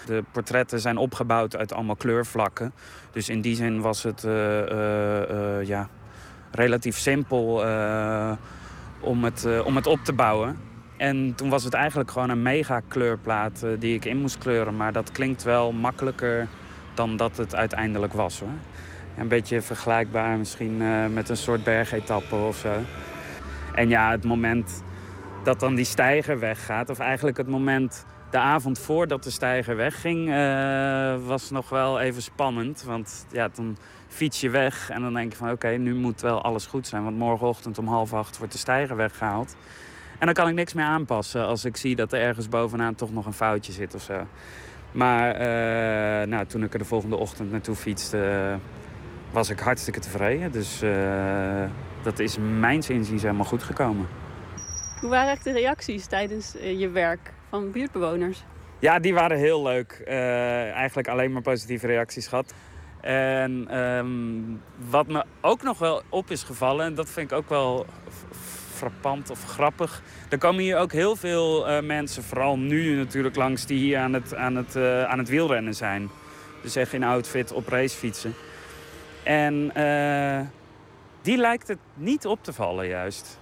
De 0.07 0.24
portretten 0.33 0.81
zijn 0.81 0.97
opgebouwd 0.97 1.57
uit 1.57 1.73
allemaal 1.73 1.97
kleurvlakken. 1.97 2.73
Dus 3.12 3.29
in 3.29 3.41
die 3.41 3.57
zin 3.57 3.81
was 3.81 4.03
het 4.03 4.24
eh, 4.24 4.61
eh, 4.61 5.59
eh, 5.59 5.66
ja, 5.66 5.89
relatief 6.51 6.97
simpel 6.97 7.55
om, 9.01 9.24
het, 9.24 9.47
om 9.65 9.77
het 9.77 9.87
op 9.87 9.99
te 10.05 10.12
bouwen. 10.12 10.59
En 10.97 11.35
toen 11.35 11.49
was 11.49 11.65
het 11.65 11.74
eigenlijk 11.74 12.11
gewoon 12.11 12.31
een 12.31 12.43
mega 12.43 12.81
kleurplaat 12.89 13.65
die 13.79 13.95
ik 13.95 14.05
in 14.05 14.20
moest 14.20 14.39
kleuren. 14.39 14.77
Maar 14.77 14.93
dat 14.93 15.12
klinkt 15.12 15.43
wel 15.43 15.73
makkelijker 15.73 16.49
dan 16.95 17.16
dat 17.16 17.37
het 17.37 17.55
uiteindelijk 17.55 18.12
was 18.12 18.41
hoor. 18.41 18.49
Een 19.19 19.29
beetje 19.29 19.61
vergelijkbaar 19.61 20.39
misschien 20.39 20.77
met 21.12 21.29
een 21.29 21.37
soort 21.37 21.65
bergetappe 21.65 22.37
of 22.37 22.57
zo. 22.57 22.73
En 23.74 23.89
ja, 23.89 24.11
het 24.11 24.24
moment 24.24 24.83
dat 25.43 25.61
dan 25.61 25.74
die 25.74 25.85
stijger 25.85 26.39
weggaat, 26.39 26.91
of 26.91 26.99
eigenlijk 26.99 27.37
het 27.37 27.49
moment 27.49 28.07
de 28.32 28.38
avond 28.38 28.78
voordat 28.78 29.24
de 29.24 29.30
stijger 29.30 29.76
wegging, 29.76 30.32
eh, 30.32 31.26
was 31.26 31.50
nog 31.50 31.68
wel 31.68 32.00
even 32.00 32.22
spannend. 32.22 32.82
Want 32.82 33.26
ja, 33.30 33.48
dan 33.54 33.76
fiets 34.09 34.40
je 34.40 34.50
weg 34.50 34.90
en 34.90 35.02
dan 35.02 35.14
denk 35.14 35.32
je 35.32 35.38
van 35.38 35.50
oké, 35.50 35.68
nu 35.68 35.94
moet 35.94 36.20
wel 36.20 36.42
alles 36.42 36.66
goed 36.66 36.86
zijn. 36.86 37.04
Want 37.04 37.16
morgenochtend 37.16 37.78
om 37.78 37.86
half 37.86 38.12
acht 38.12 38.38
wordt 38.38 38.52
de 38.52 38.59
stijger 38.59 38.96
weggehaald. 38.96 39.56
En 40.18 40.26
dan 40.26 40.34
kan 40.34 40.48
ik 40.48 40.54
niks 40.54 40.72
meer 40.72 40.84
aanpassen 40.84 41.46
als 41.46 41.64
ik 41.64 41.76
zie 41.76 41.96
dat 41.96 42.12
er 42.12 42.20
ergens 42.20 42.48
bovenaan 42.48 42.94
toch 42.94 43.12
nog 43.12 43.26
een 43.26 43.32
foutje 43.32 43.72
zit 43.72 43.94
of 43.94 44.02
zo. 44.02 44.26
Maar 44.92 45.34
eh, 45.34 46.28
nou, 46.28 46.46
toen 46.46 46.62
ik 46.62 46.72
er 46.72 46.78
de 46.78 46.84
volgende 46.84 47.16
ochtend 47.16 47.50
naartoe 47.50 47.74
fietste, 47.74 48.59
was 49.30 49.50
ik 49.50 49.59
hartstikke 49.59 50.00
tevreden. 50.00 50.52
Dus 50.52 50.82
eh, 50.82 51.64
dat 52.02 52.18
is 52.18 52.36
mijns 52.59 52.90
inziens 52.90 53.22
helemaal 53.22 53.44
goed 53.44 53.62
gekomen. 53.62 54.06
Hoe 55.00 55.10
waren 55.10 55.30
echt 55.30 55.44
de 55.44 55.52
reacties 55.52 56.06
tijdens 56.06 56.52
je 56.76 56.88
werk 56.88 57.32
van 57.53 57.70
buurtbewoners? 57.70 58.43
Ja, 58.79 58.99
die 58.99 59.15
waren 59.15 59.39
heel 59.39 59.62
leuk. 59.62 60.03
Eh, 60.07 60.70
eigenlijk 60.70 61.09
alleen 61.09 61.33
maar 61.33 61.43
positieve 61.43 61.87
reacties 61.87 62.27
gehad. 62.27 62.55
En 63.01 63.66
ehm, 63.69 64.09
wat 64.91 65.07
me 65.07 65.24
ook 65.41 65.62
nog 65.62 65.79
wel 65.79 66.03
op 66.09 66.31
is 66.31 66.43
gevallen, 66.43 66.87
en 66.87 66.95
dat 66.95 67.11
vind 67.11 67.31
ik 67.31 67.37
ook 67.37 67.49
wel 67.49 67.87
frappant 68.74 69.31
of 69.31 69.45
grappig. 69.45 70.03
Er 70.29 70.39
komen 70.39 70.62
hier 70.62 70.79
ook 70.79 70.93
heel 70.93 71.16
veel 71.16 71.69
eh, 71.69 71.83
mensen, 71.83 72.23
vooral 72.23 72.59
nu 72.59 72.97
natuurlijk 72.97 73.37
langs, 73.37 73.66
die 73.66 73.79
hier 73.79 73.99
aan 73.99 74.12
het, 74.12 74.35
aan, 74.35 74.57
het, 74.57 74.77
eh, 74.77 75.05
aan 75.05 75.19
het 75.19 75.29
wielrennen 75.29 75.74
zijn. 75.74 76.11
Dus 76.62 76.77
echt 76.77 76.93
in 76.93 77.05
outfit 77.05 77.53
op 77.53 77.69
racefietsen. 77.69 78.35
En 79.23 79.73
die 81.23 81.37
lijkt 81.37 81.69
het 81.69 81.79
niet 81.95 82.27
op 82.27 82.45
te 82.45 82.53
vallen 82.53 82.87
juist. 82.87 83.41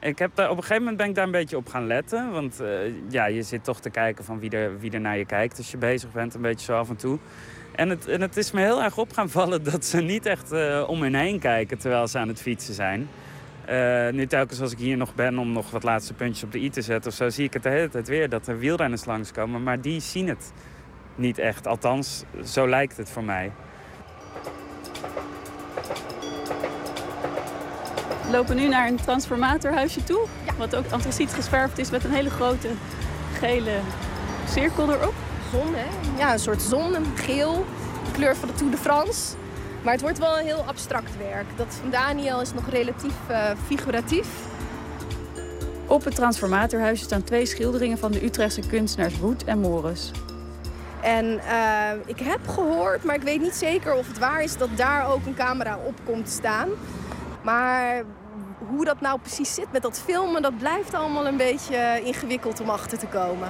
Ik 0.00 0.18
heb 0.18 0.30
daar, 0.34 0.50
op 0.50 0.56
een 0.56 0.62
gegeven 0.62 0.82
moment 0.82 0.96
ben 0.96 1.08
ik 1.08 1.14
daar 1.14 1.24
een 1.24 1.30
beetje 1.30 1.56
op 1.56 1.68
gaan 1.68 1.86
letten. 1.86 2.30
Want 2.30 2.60
eh, 2.60 2.68
ja, 3.08 3.26
je 3.26 3.42
zit 3.42 3.64
toch 3.64 3.80
te 3.80 3.90
kijken 3.90 4.24
van 4.24 4.38
wie 4.38 4.50
er, 4.50 4.78
wie 4.78 4.98
naar 4.98 5.18
je 5.18 5.24
kijkt 5.24 5.58
als 5.58 5.70
je 5.70 5.76
bezig 5.76 6.12
bent, 6.12 6.34
een 6.34 6.40
beetje 6.40 6.64
zo 6.64 6.78
af 6.78 6.88
en 6.88 6.96
toe. 6.96 7.18
En 7.74 7.88
het, 7.88 8.08
en 8.08 8.20
het 8.20 8.36
is 8.36 8.50
me 8.50 8.60
heel 8.60 8.82
erg 8.82 8.98
op 8.98 9.12
gaan 9.12 9.30
vallen 9.30 9.64
dat 9.70 9.84
ze 9.84 10.00
niet 10.00 10.26
echt 10.26 10.52
eh, 10.52 10.84
om 10.86 11.02
hen 11.02 11.14
heen 11.14 11.38
kijken 11.38 11.78
terwijl 11.78 12.06
ze 12.06 12.18
aan 12.18 12.28
het 12.28 12.40
fietsen 12.40 12.74
zijn. 12.74 13.08
Eh, 13.64 14.08
nu 14.08 14.26
telkens 14.26 14.60
als 14.60 14.72
ik 14.72 14.78
hier 14.78 14.96
nog 14.96 15.14
ben 15.14 15.38
om 15.38 15.52
nog 15.52 15.70
wat 15.70 15.82
laatste 15.82 16.14
puntjes 16.14 16.44
op 16.44 16.52
de 16.52 16.58
i 16.58 16.70
te 16.70 16.82
zetten 16.82 17.10
of 17.10 17.16
zo, 17.16 17.28
zie 17.28 17.44
ik 17.44 17.52
het 17.52 17.62
de 17.62 17.68
hele 17.68 17.88
tijd 17.88 18.08
weer 18.08 18.28
dat 18.28 18.46
er 18.46 18.58
wielrenners 18.58 19.04
langskomen. 19.04 19.62
Maar 19.62 19.80
die 19.80 20.00
zien 20.00 20.28
het 20.28 20.52
niet 21.14 21.38
echt. 21.38 21.66
Althans, 21.66 22.24
zo 22.44 22.68
lijkt 22.68 22.96
het 22.96 23.10
voor 23.10 23.24
mij. 23.24 23.52
We 28.28 28.34
lopen 28.34 28.56
nu 28.56 28.68
naar 28.68 28.88
een 28.88 28.96
transformatorhuisje 28.96 30.04
toe. 30.04 30.26
Wat 30.58 30.76
ook 30.76 30.84
antraciet 30.90 31.32
gesverfd 31.32 31.78
is 31.78 31.90
met 31.90 32.04
een 32.04 32.10
hele 32.10 32.30
grote 32.30 32.68
gele 33.38 33.78
cirkel 34.48 34.92
erop. 34.92 35.14
Zon, 35.52 35.74
hè? 35.74 36.18
Ja, 36.18 36.32
een 36.32 36.38
soort 36.38 36.62
zon, 36.62 36.94
een 36.94 37.16
geel. 37.16 37.64
De 38.04 38.10
kleur 38.12 38.36
van 38.36 38.48
de 38.48 38.54
Tour 38.54 38.70
de 38.70 38.76
France. 38.76 39.36
Maar 39.82 39.92
het 39.92 40.02
wordt 40.02 40.18
wel 40.18 40.38
een 40.38 40.44
heel 40.44 40.64
abstract 40.66 41.16
werk. 41.18 41.46
Dat 41.56 41.66
van 41.80 41.90
Daniel 41.90 42.40
is 42.40 42.52
nog 42.52 42.70
relatief 42.70 43.14
eh, 43.28 43.50
figuratief. 43.66 44.28
Op 45.86 46.04
het 46.04 46.14
transformatorhuisje 46.14 47.04
staan 47.04 47.24
twee 47.24 47.46
schilderingen 47.46 47.98
van 47.98 48.12
de 48.12 48.24
Utrechtse 48.24 48.60
kunstenaars 48.66 49.18
Woed 49.18 49.44
en 49.44 49.58
Morris. 49.58 50.10
En 51.02 51.38
eh, 51.38 51.98
ik 52.06 52.18
heb 52.18 52.48
gehoord, 52.48 53.04
maar 53.04 53.14
ik 53.14 53.22
weet 53.22 53.40
niet 53.40 53.54
zeker 53.54 53.94
of 53.94 54.06
het 54.08 54.18
waar 54.18 54.42
is... 54.42 54.56
dat 54.56 54.68
daar 54.76 55.08
ook 55.12 55.26
een 55.26 55.34
camera 55.34 55.78
op 55.86 55.94
komt 56.04 56.24
te 56.24 56.32
staan. 56.32 56.68
Maar 57.48 58.02
hoe 58.68 58.84
dat 58.84 59.00
nou 59.00 59.18
precies 59.20 59.54
zit 59.54 59.72
met 59.72 59.82
dat 59.82 60.00
filmen... 60.00 60.42
dat 60.42 60.58
blijft 60.58 60.94
allemaal 60.94 61.26
een 61.26 61.36
beetje 61.36 62.00
ingewikkeld 62.04 62.60
om 62.60 62.70
achter 62.70 62.98
te 62.98 63.06
komen. 63.06 63.48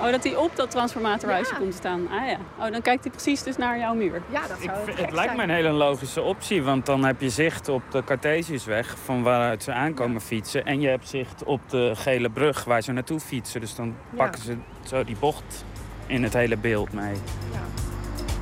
Oh, 0.00 0.10
dat 0.10 0.24
hij 0.24 0.36
op 0.36 0.56
dat 0.56 0.70
transformatorhuisje 0.70 1.54
komt 1.54 1.74
staan. 1.74 2.08
Ah 2.10 2.28
ja. 2.28 2.36
Oh, 2.58 2.70
dan 2.72 2.82
kijkt 2.82 3.04
hij 3.04 3.12
precies 3.12 3.42
dus 3.42 3.56
naar 3.56 3.78
jouw 3.78 3.94
muur. 3.94 4.22
Ja, 4.30 4.40
dat 4.40 4.58
zou 4.62 4.78
Het, 4.78 4.86
het 4.86 4.98
het 4.98 5.12
lijkt 5.12 5.36
me 5.36 5.42
een 5.42 5.50
hele 5.50 5.70
logische 5.70 6.22
optie, 6.22 6.62
want 6.62 6.86
dan 6.86 7.04
heb 7.04 7.20
je 7.20 7.30
zicht 7.30 7.68
op 7.68 7.82
de 7.90 8.04
Cartesiusweg 8.04 8.96
van 9.04 9.22
waaruit 9.22 9.62
ze 9.62 9.72
aankomen 9.72 10.20
fietsen. 10.20 10.64
En 10.64 10.80
je 10.80 10.88
hebt 10.88 11.08
zicht 11.08 11.44
op 11.44 11.60
de 11.68 11.92
gele 11.94 12.30
brug 12.30 12.64
waar 12.64 12.82
ze 12.82 12.92
naartoe 12.92 13.20
fietsen. 13.20 13.60
Dus 13.60 13.74
dan 13.74 13.86
Ja. 13.86 14.16
pakken 14.16 14.42
ze 14.42 14.56
zo 14.86 15.04
die 15.04 15.16
bocht 15.20 15.64
in 16.06 16.22
het 16.22 16.32
hele 16.32 16.56
beeld 16.56 16.92
mee. 16.92 17.14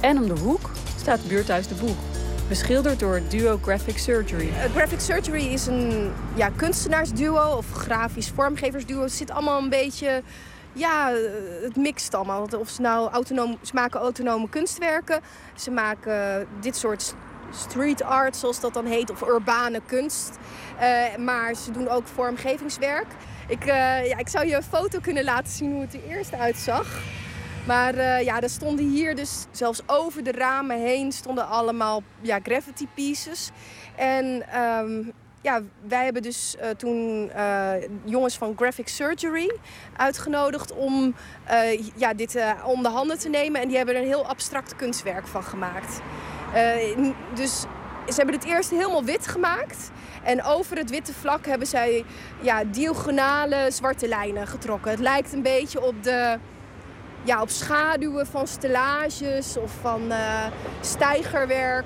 En 0.00 0.16
om 0.18 0.26
de 0.26 0.40
hoek 0.40 0.70
staat 0.96 1.28
buurthuis 1.28 1.68
De 1.68 1.74
Boeg. 1.74 2.23
Beschilderd 2.48 3.00
door 3.00 3.20
duo 3.28 3.58
Graphic 3.62 3.98
Surgery. 3.98 4.48
Uh, 4.48 4.64
Graphic 4.74 5.00
Surgery 5.00 5.46
is 5.46 5.66
een 5.66 6.12
ja, 6.34 6.50
kunstenaarsduo 6.56 7.56
of 7.56 7.72
grafisch 7.72 8.30
vormgeversduo. 8.34 9.02
Het 9.02 9.12
zit 9.12 9.30
allemaal 9.30 9.62
een 9.62 9.68
beetje... 9.68 10.22
Ja, 10.72 11.12
eh, 11.12 11.16
het 11.62 11.76
mixt 11.76 12.14
allemaal. 12.14 12.48
Of 12.58 12.68
ze 12.68 12.80
nou 12.80 13.10
autonoom... 13.10 13.58
Ze 13.62 13.70
maken 13.74 14.00
autonome 14.00 14.48
kunstwerken. 14.48 15.20
Ze 15.54 15.70
maken 15.70 16.46
dit 16.60 16.76
soort 16.76 17.14
street 17.50 18.02
art, 18.02 18.36
zoals 18.36 18.60
dat 18.60 18.74
dan 18.74 18.86
heet. 18.86 19.10
Of 19.10 19.28
urbane 19.28 19.80
kunst. 19.86 20.38
Eh, 20.78 21.16
maar 21.16 21.54
ze 21.54 21.70
doen 21.70 21.88
ook 21.88 22.06
vormgevingswerk. 22.06 23.06
Ik, 23.48 23.64
eh, 23.64 24.08
ja, 24.08 24.16
ik 24.16 24.28
zou 24.28 24.46
je 24.46 24.56
een 24.56 24.62
foto 24.62 24.98
kunnen 24.98 25.24
laten 25.24 25.52
zien 25.52 25.72
hoe 25.72 25.80
het 25.80 25.94
er 25.94 26.04
eerst 26.08 26.34
uitzag. 26.34 26.86
Maar 27.64 27.94
eh, 27.94 28.24
ja, 28.24 28.40
er 28.40 28.50
stonden 28.50 28.88
hier 28.88 29.14
dus 29.14 29.46
zelfs 29.50 29.80
over 29.86 30.24
de 30.24 30.32
ramen 30.32 30.80
heen 30.80 31.12
stonden 31.12 31.48
allemaal 31.48 32.02
ja, 32.20 32.38
graffiti 32.42 32.88
pieces. 32.94 33.50
En 33.96 34.48
ehm, 34.48 35.02
ja, 35.40 35.62
wij 35.88 36.04
hebben 36.04 36.22
dus 36.22 36.56
eh, 36.56 36.70
toen 36.70 37.30
eh, 37.30 37.72
jongens 38.04 38.36
van 38.36 38.54
Graphic 38.56 38.88
Surgery 38.88 39.56
uitgenodigd 39.96 40.72
om 40.72 41.14
ja, 41.96 42.14
dit 42.14 42.38
om 42.64 42.82
de 42.82 42.88
handen 42.88 43.18
te 43.18 43.28
nemen. 43.28 43.60
En 43.60 43.68
die 43.68 43.76
hebben 43.76 43.94
er 43.94 44.00
een 44.00 44.06
heel 44.06 44.26
abstract 44.26 44.76
kunstwerk 44.76 45.26
van 45.26 45.42
gemaakt. 45.42 46.00
Dus 47.34 47.60
ze 48.08 48.14
hebben 48.16 48.34
het 48.34 48.44
eerst 48.44 48.70
helemaal 48.70 49.04
wit 49.04 49.26
gemaakt. 49.26 49.90
En 50.22 50.44
over 50.44 50.76
het 50.76 50.90
witte 50.90 51.12
vlak 51.12 51.46
hebben 51.46 51.66
zij 51.66 52.04
ja, 52.40 52.64
diagonale 52.64 53.66
zwarte 53.70 54.08
lijnen 54.08 54.46
getrokken. 54.46 54.90
Het 54.90 55.00
lijkt 55.00 55.32
een 55.32 55.42
beetje 55.42 55.82
op 55.82 56.02
de 56.02 56.38
ja, 57.24 57.40
op 57.42 57.48
schaduwen 57.50 58.26
van 58.26 58.46
stellages 58.46 59.56
of 59.56 59.72
van 59.80 60.10
eh, 60.12 60.44
stijgerwerk. 60.80 61.84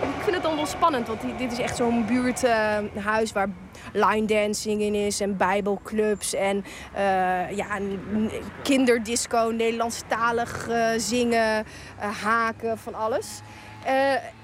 Ik 0.00 0.26
vind 0.26 0.34
het 0.36 0.42
dan 0.44 0.56
wel 0.56 0.66
spannend, 0.66 1.06
want 1.06 1.20
di- 1.20 1.36
dit 1.36 1.52
is 1.52 1.58
echt 1.58 1.76
zo'n 1.76 2.06
buurthuis 2.06 3.32
waar 3.32 3.48
line 3.92 4.26
dancing 4.26 4.80
in 4.80 4.94
is 4.94 5.20
en 5.20 5.36
bijbelclubs 5.36 6.34
en 6.34 6.64
eh, 6.94 7.50
ja, 7.56 7.66
kinderdisco, 8.62 9.50
Nederlandstalig 9.50 10.68
eh, 10.68 10.86
zingen, 10.96 11.64
eh, 11.98 12.22
haken, 12.22 12.78
van 12.78 12.94
alles. 12.94 13.40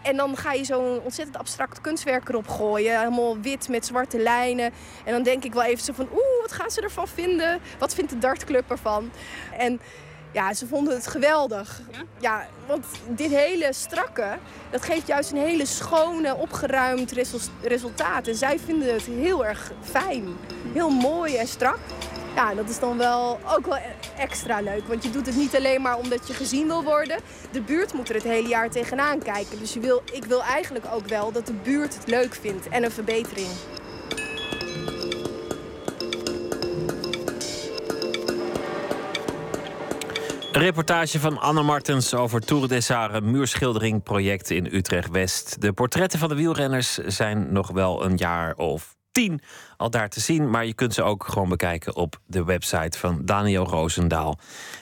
En 0.06 0.16
dan 0.16 0.36
ga 0.36 0.52
je 0.52 0.64
zo'n 0.64 1.00
ontzettend 1.02 1.36
abstract 1.38 1.80
kunstwerk 1.80 2.28
erop 2.28 2.48
gooien. 2.48 2.98
Helemaal 2.98 3.38
wit 3.40 3.68
met 3.68 3.86
zwarte 3.86 4.18
lijnen. 4.18 4.72
En 5.04 5.12
dan 5.12 5.22
denk 5.22 5.44
ik 5.44 5.52
wel 5.52 5.64
even 5.64 5.84
zo 5.84 5.92
van... 5.92 6.08
Oeh, 6.12 6.40
wat 6.40 6.52
gaan 6.52 6.70
ze 6.70 6.80
ervan 6.80 7.08
vinden? 7.08 7.60
Wat 7.78 7.94
vindt 7.94 8.10
de 8.10 8.18
dartclub 8.18 8.70
ervan? 8.70 9.10
En 9.58 9.80
ja, 10.36 10.54
ze 10.54 10.66
vonden 10.66 10.94
het 10.94 11.06
geweldig. 11.06 11.80
Ja, 12.18 12.46
want 12.66 12.86
dit 13.08 13.30
hele 13.30 13.72
strakke... 13.72 14.38
dat 14.70 14.82
geeft 14.82 15.06
juist 15.06 15.30
een 15.30 15.38
hele 15.38 15.66
schone, 15.66 16.34
opgeruimd 16.34 17.12
resul- 17.12 17.38
resultaat. 17.62 18.26
En 18.26 18.34
zij 18.34 18.58
vinden 18.58 18.92
het 18.92 19.02
heel 19.02 19.46
erg 19.46 19.72
fijn. 19.82 20.36
Heel 20.72 20.90
mooi 20.90 21.36
en 21.36 21.46
strak. 21.46 21.78
Ja, 22.34 22.54
dat 22.54 22.68
is 22.68 22.78
dan 22.78 22.98
wel 22.98 23.38
ook 23.56 23.66
wel 23.66 23.78
extra 24.18 24.60
leuk. 24.60 24.86
Want 24.88 25.02
je 25.02 25.10
doet 25.10 25.26
het 25.26 25.36
niet 25.36 25.56
alleen 25.56 25.82
maar 25.82 25.98
omdat 25.98 26.26
je 26.26 26.34
gezien 26.34 26.66
wil 26.66 26.84
worden. 26.84 27.18
De 27.50 27.60
buurt 27.60 27.92
moet 27.92 28.08
er 28.08 28.14
het 28.14 28.24
hele 28.24 28.48
jaar 28.48 28.70
tegenaan 28.70 29.18
kijken. 29.18 29.58
Dus 29.58 29.72
je 29.72 29.80
wil, 29.80 30.02
ik 30.12 30.24
wil 30.24 30.42
eigenlijk 30.42 30.84
ook 30.92 31.06
wel 31.06 31.32
dat 31.32 31.46
de 31.46 31.54
buurt 31.54 31.94
het 31.94 32.08
leuk 32.08 32.34
vindt. 32.34 32.68
En 32.68 32.84
een 32.84 32.90
verbetering. 32.90 33.48
Reportage 40.58 41.20
van 41.20 41.38
Anne 41.38 41.62
Martens 41.62 42.14
over 42.14 42.40
Tour 42.40 42.68
des 42.68 42.90
muurschildering 43.22 44.02
project 44.02 44.50
in 44.50 44.68
Utrecht-West. 44.72 45.60
De 45.60 45.72
portretten 45.72 46.18
van 46.18 46.28
de 46.28 46.34
wielrenners 46.34 46.94
zijn 46.94 47.52
nog 47.52 47.70
wel 47.70 48.04
een 48.04 48.16
jaar 48.16 48.54
of 48.54 48.96
tien 49.12 49.40
al 49.76 49.90
daar 49.90 50.08
te 50.08 50.20
zien. 50.20 50.50
Maar 50.50 50.66
je 50.66 50.74
kunt 50.74 50.94
ze 50.94 51.02
ook 51.02 51.24
gewoon 51.24 51.48
bekijken 51.48 51.96
op 51.96 52.20
de 52.26 52.44
website 52.44 52.98
van 52.98 53.20
Daniel 53.24 53.64
Roosendaal. 53.64 54.38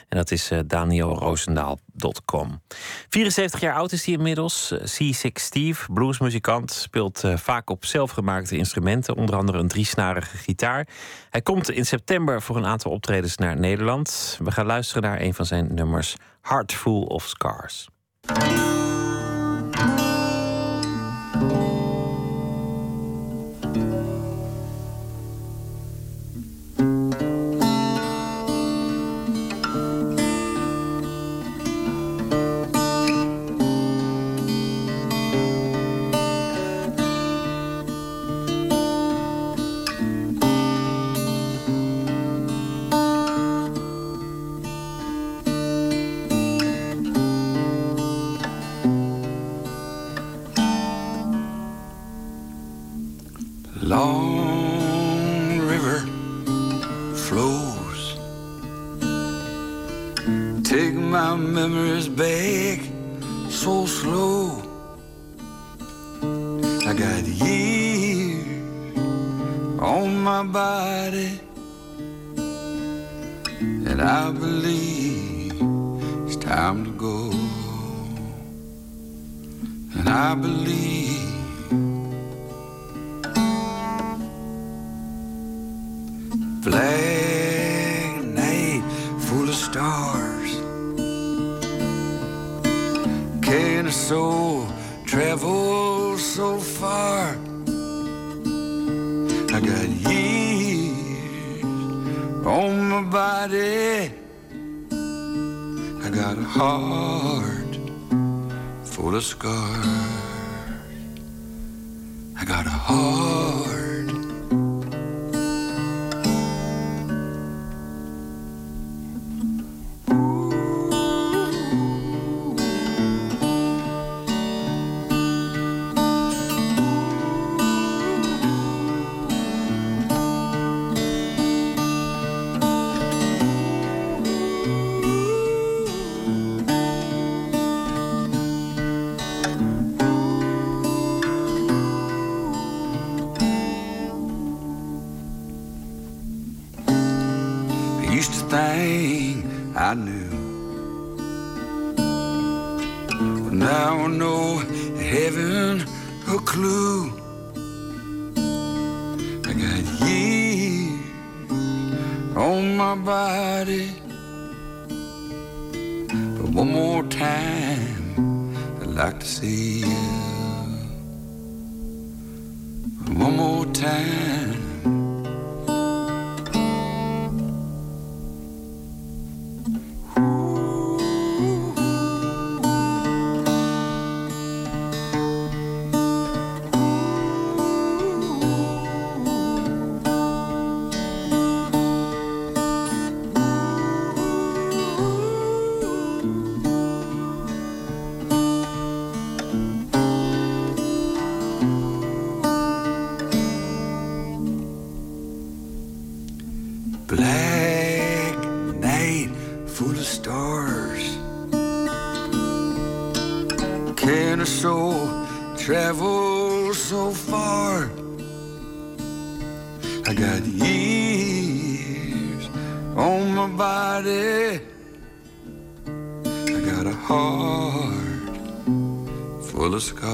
En 0.09 0.17
dat 0.17 0.31
is 0.31 0.51
uh, 0.51 0.59
danielroosendaal.com. 0.65 2.61
74 3.09 3.59
jaar 3.59 3.75
oud 3.75 3.91
is 3.91 4.05
hij 4.05 4.13
inmiddels. 4.13 4.71
Uh, 4.71 4.79
C6 4.79 5.31
Steve, 5.33 5.91
bluesmuzikant, 5.93 6.71
speelt 6.71 7.23
uh, 7.23 7.37
vaak 7.37 7.69
op 7.69 7.85
zelfgemaakte 7.85 8.57
instrumenten. 8.57 9.15
Onder 9.15 9.35
andere 9.35 9.57
een 9.57 9.67
driesnarige 9.67 10.37
gitaar. 10.37 10.87
Hij 11.29 11.41
komt 11.41 11.71
in 11.71 11.85
september 11.85 12.41
voor 12.41 12.57
een 12.57 12.65
aantal 12.65 12.91
optredens 12.91 13.37
naar 13.37 13.59
Nederland. 13.59 14.39
We 14.43 14.51
gaan 14.51 14.65
luisteren 14.65 15.03
naar 15.03 15.21
een 15.21 15.33
van 15.33 15.45
zijn 15.45 15.73
nummers, 15.73 16.15
Heart 16.41 16.73
Full 16.73 17.03
of 17.03 17.27
Scars. 17.27 17.87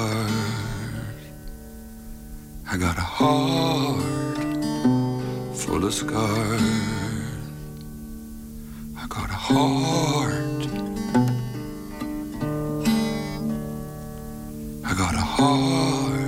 Scars. 0.02 0.32
I 2.72 2.78
got 2.78 2.98
a 2.98 3.02
heart 3.02 4.38
full 5.56 5.86
of 5.86 5.94
scars. 5.94 6.62
I 8.98 9.08
got 9.08 9.30
a 9.30 9.40
heart. 9.48 10.62
I 14.86 14.94
got 14.96 15.14
a 15.14 15.26
heart. 15.36 16.21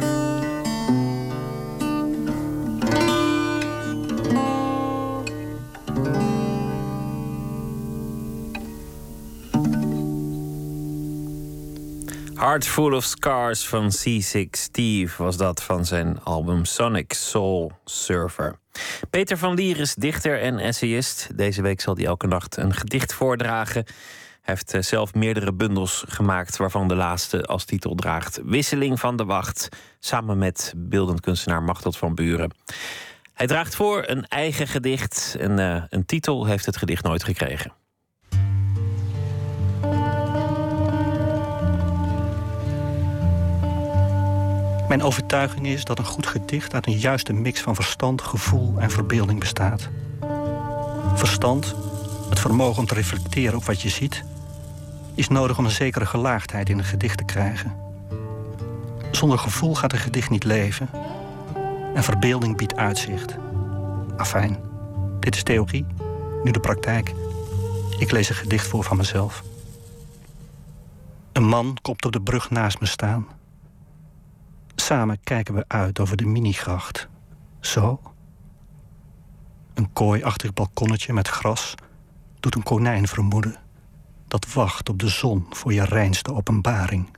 Heart 12.43 12.67
Full 12.67 12.93
of 12.93 13.03
Scars 13.03 13.67
van 13.67 13.91
C6 13.91 14.49
Steve 14.51 15.23
was 15.23 15.37
dat 15.37 15.63
van 15.63 15.85
zijn 15.85 16.23
album 16.23 16.65
Sonic 16.65 17.13
Soul 17.13 17.71
Surfer. 17.85 18.55
Peter 19.09 19.37
van 19.37 19.53
Lier 19.53 19.79
is 19.79 19.95
dichter 19.95 20.41
en 20.41 20.59
essayist. 20.59 21.37
Deze 21.37 21.61
week 21.61 21.81
zal 21.81 21.95
hij 21.95 22.05
elke 22.05 22.27
nacht 22.27 22.57
een 22.57 22.73
gedicht 22.73 23.13
voordragen. 23.13 23.83
Hij 23.83 23.93
heeft 24.41 24.73
eh, 24.73 24.81
zelf 24.81 25.13
meerdere 25.13 25.53
bundels 25.53 26.03
gemaakt, 26.07 26.57
waarvan 26.57 26.87
de 26.87 26.95
laatste 26.95 27.43
als 27.43 27.65
titel 27.65 27.95
draagt 27.95 28.39
Wisseling 28.43 28.99
van 28.99 29.15
de 29.15 29.25
Wacht, 29.25 29.69
samen 29.99 30.37
met 30.37 30.73
beeldend 30.77 31.19
kunstenaar 31.19 31.63
Machteld 31.63 31.97
van 31.97 32.15
Buren. 32.15 32.51
Hij 33.33 33.47
draagt 33.47 33.75
voor 33.75 34.03
een 34.05 34.27
eigen 34.27 34.67
gedicht 34.67 35.35
en 35.39 35.59
eh, 35.59 35.83
een 35.89 36.05
titel 36.05 36.45
heeft 36.45 36.65
het 36.65 36.77
gedicht 36.77 37.03
nooit 37.03 37.23
gekregen. 37.23 37.82
Mijn 44.93 45.05
overtuiging 45.05 45.67
is 45.67 45.83
dat 45.83 45.99
een 45.99 46.05
goed 46.05 46.27
gedicht 46.27 46.73
uit 46.73 46.87
een 46.87 46.97
juiste 46.97 47.33
mix 47.33 47.61
van 47.61 47.75
verstand, 47.75 48.21
gevoel 48.21 48.79
en 48.79 48.91
verbeelding 48.91 49.39
bestaat. 49.39 49.89
Verstand, 51.15 51.75
het 52.29 52.39
vermogen 52.39 52.79
om 52.79 52.85
te 52.85 52.93
reflecteren 52.93 53.57
op 53.57 53.63
wat 53.65 53.81
je 53.81 53.89
ziet, 53.89 54.23
is 55.15 55.27
nodig 55.27 55.57
om 55.57 55.65
een 55.65 55.71
zekere 55.71 56.05
gelaagdheid 56.05 56.69
in 56.69 56.77
een 56.77 56.83
gedicht 56.83 57.17
te 57.17 57.23
krijgen. 57.23 57.75
Zonder 59.11 59.39
gevoel 59.39 59.75
gaat 59.75 59.91
een 59.91 59.99
gedicht 59.99 60.29
niet 60.29 60.43
leven 60.43 60.89
en 61.93 62.03
verbeelding 62.03 62.57
biedt 62.57 62.75
uitzicht. 62.75 63.35
Afijn, 64.17 64.59
dit 65.19 65.35
is 65.35 65.43
theorie, 65.43 65.85
nu 66.43 66.51
de 66.51 66.59
praktijk. 66.59 67.13
Ik 67.99 68.11
lees 68.11 68.29
een 68.29 68.35
gedicht 68.35 68.67
voor 68.67 68.83
van 68.83 68.97
mezelf. 68.97 69.43
Een 71.31 71.45
man 71.45 71.77
komt 71.81 72.05
op 72.05 72.11
de 72.11 72.21
brug 72.21 72.49
naast 72.49 72.79
me 72.79 72.85
staan. 72.85 73.27
Samen 74.75 75.19
kijken 75.23 75.53
we 75.53 75.65
uit 75.67 75.99
over 75.99 76.17
de 76.17 76.25
minigracht. 76.25 77.07
Zo. 77.59 78.01
Een 79.73 79.93
kooiachtig 79.93 80.53
balkonnetje 80.53 81.13
met 81.13 81.27
gras 81.27 81.75
doet 82.39 82.55
een 82.55 82.63
konijn 82.63 83.07
vermoeden 83.07 83.55
dat 84.27 84.53
wacht 84.53 84.89
op 84.89 84.99
de 84.99 85.07
zon 85.07 85.45
voor 85.49 85.73
je 85.73 85.83
reinste 85.83 86.33
openbaring. 86.33 87.15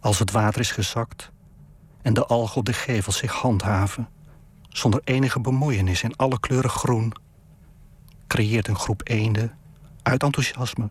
Als 0.00 0.18
het 0.18 0.30
water 0.30 0.60
is 0.60 0.70
gezakt 0.70 1.30
en 2.02 2.14
de 2.14 2.26
algen 2.26 2.56
op 2.56 2.64
de 2.64 2.72
gevels 2.72 3.16
zich 3.16 3.32
handhaven, 3.32 4.08
zonder 4.68 5.00
enige 5.04 5.40
bemoeienis 5.40 6.02
in 6.02 6.16
alle 6.16 6.40
kleuren 6.40 6.70
groen, 6.70 7.12
creëert 8.26 8.68
een 8.68 8.78
groep 8.78 9.00
eenden 9.04 9.58
uit 10.02 10.22
enthousiasme 10.22 10.90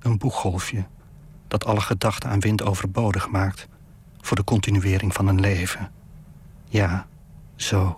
een 0.00 0.18
boeggolfje 0.18 0.86
dat 1.50 1.64
alle 1.64 1.80
gedachten 1.80 2.30
aan 2.30 2.40
wind 2.40 2.62
overbodig 2.62 3.28
maakt 3.28 3.68
voor 4.20 4.36
de 4.36 4.44
continuering 4.44 5.14
van 5.14 5.26
een 5.26 5.40
leven. 5.40 5.90
Ja, 6.68 7.06
zo. 7.56 7.96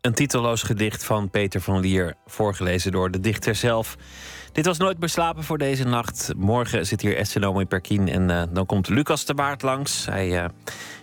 Een 0.00 0.14
titelloos 0.14 0.62
gedicht 0.62 1.04
van 1.04 1.30
Peter 1.30 1.60
van 1.60 1.80
Lier, 1.80 2.14
voorgelezen 2.26 2.92
door 2.92 3.10
de 3.10 3.20
dichter 3.20 3.54
zelf. 3.54 3.96
Dit 4.52 4.66
was 4.66 4.78
Nooit 4.78 4.98
meer 4.98 5.08
slapen 5.08 5.44
voor 5.44 5.58
deze 5.58 5.84
nacht. 5.84 6.32
Morgen 6.36 6.86
zit 6.86 7.00
hier 7.00 7.16
Estenomi 7.16 7.66
Perkin 7.66 8.08
en 8.08 8.28
uh, 8.28 8.42
dan 8.52 8.66
komt 8.66 8.88
Lucas 8.88 9.24
de 9.24 9.34
Waard 9.34 9.62
langs. 9.62 10.06
Hij 10.06 10.42
uh, 10.42 10.48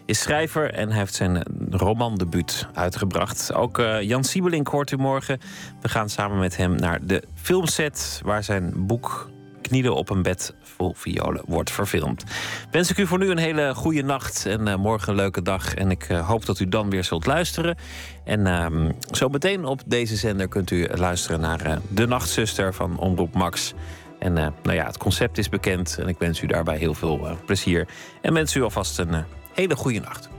is 0.06 0.22
schrijver 0.22 0.74
en 0.74 0.90
hij 0.90 0.98
heeft 0.98 1.14
zijn 1.14 1.36
eh, 1.36 1.44
romandebuut 1.70 2.68
uitgebracht. 2.74 3.54
Ook 3.54 3.78
uh, 3.78 4.02
Jan 4.02 4.24
Siebelink 4.24 4.68
hoort 4.68 4.92
u 4.92 4.98
morgen. 4.98 5.40
We 5.82 5.90
gaan 5.90 6.10
samen 6.10 6.40
met 6.40 6.58
hem 6.58 6.76
naar 6.76 7.06
de 7.06 7.24
filmset 7.36 8.22
waar 8.24 8.44
zijn 8.44 8.74
boek 8.76 9.30
Knielen 9.70 9.96
op 9.96 10.10
een 10.10 10.22
bed 10.22 10.54
vol 10.62 10.94
violen 10.98 11.44
wordt 11.46 11.72
verfilmd. 11.72 12.24
Wens 12.72 12.90
ik 12.90 12.98
u 12.98 13.08
voor 13.08 13.18
nu 13.18 13.30
een 13.30 13.38
hele 13.38 13.76
goede 13.76 14.02
nacht 14.02 14.46
en 14.46 14.68
uh, 14.68 14.76
morgen 14.76 15.10
een 15.10 15.16
leuke 15.16 15.42
dag. 15.42 15.74
En 15.74 15.92
ik 15.92 16.10
uh, 16.10 16.28
hoop 16.28 16.46
dat 16.46 16.60
u 16.60 16.70
dan 16.70 16.90
weer 16.90 17.04
zult 17.04 17.26
luisteren. 17.26 17.78
En 18.24 18.40
uh, 18.40 18.90
zo 19.12 19.30
meteen 19.30 19.66
op 19.66 19.82
deze 19.86 20.16
zender 20.16 20.48
kunt 20.48 20.72
u 20.72 20.88
luisteren 20.96 21.40
naar 21.40 21.68
uh, 21.68 21.78
De 21.88 22.08
Nachtzuster 22.08 22.74
van 22.74 22.98
Omroep 22.98 23.34
Max. 23.34 23.74
En 24.20 24.34
nou 24.34 24.74
ja, 24.74 24.86
het 24.86 24.98
concept 24.98 25.38
is 25.38 25.50
bekend 25.50 25.98
en 26.00 26.08
ik 26.08 26.18
wens 26.18 26.42
u 26.42 26.48
daarbij 26.48 26.78
heel 26.78 26.94
veel 26.94 27.38
plezier. 27.46 27.88
En 28.22 28.34
wens 28.34 28.56
u 28.56 28.64
alvast 28.64 29.00
een 29.00 29.24
hele 29.54 29.76
goede 29.76 30.00
nacht. 30.00 30.39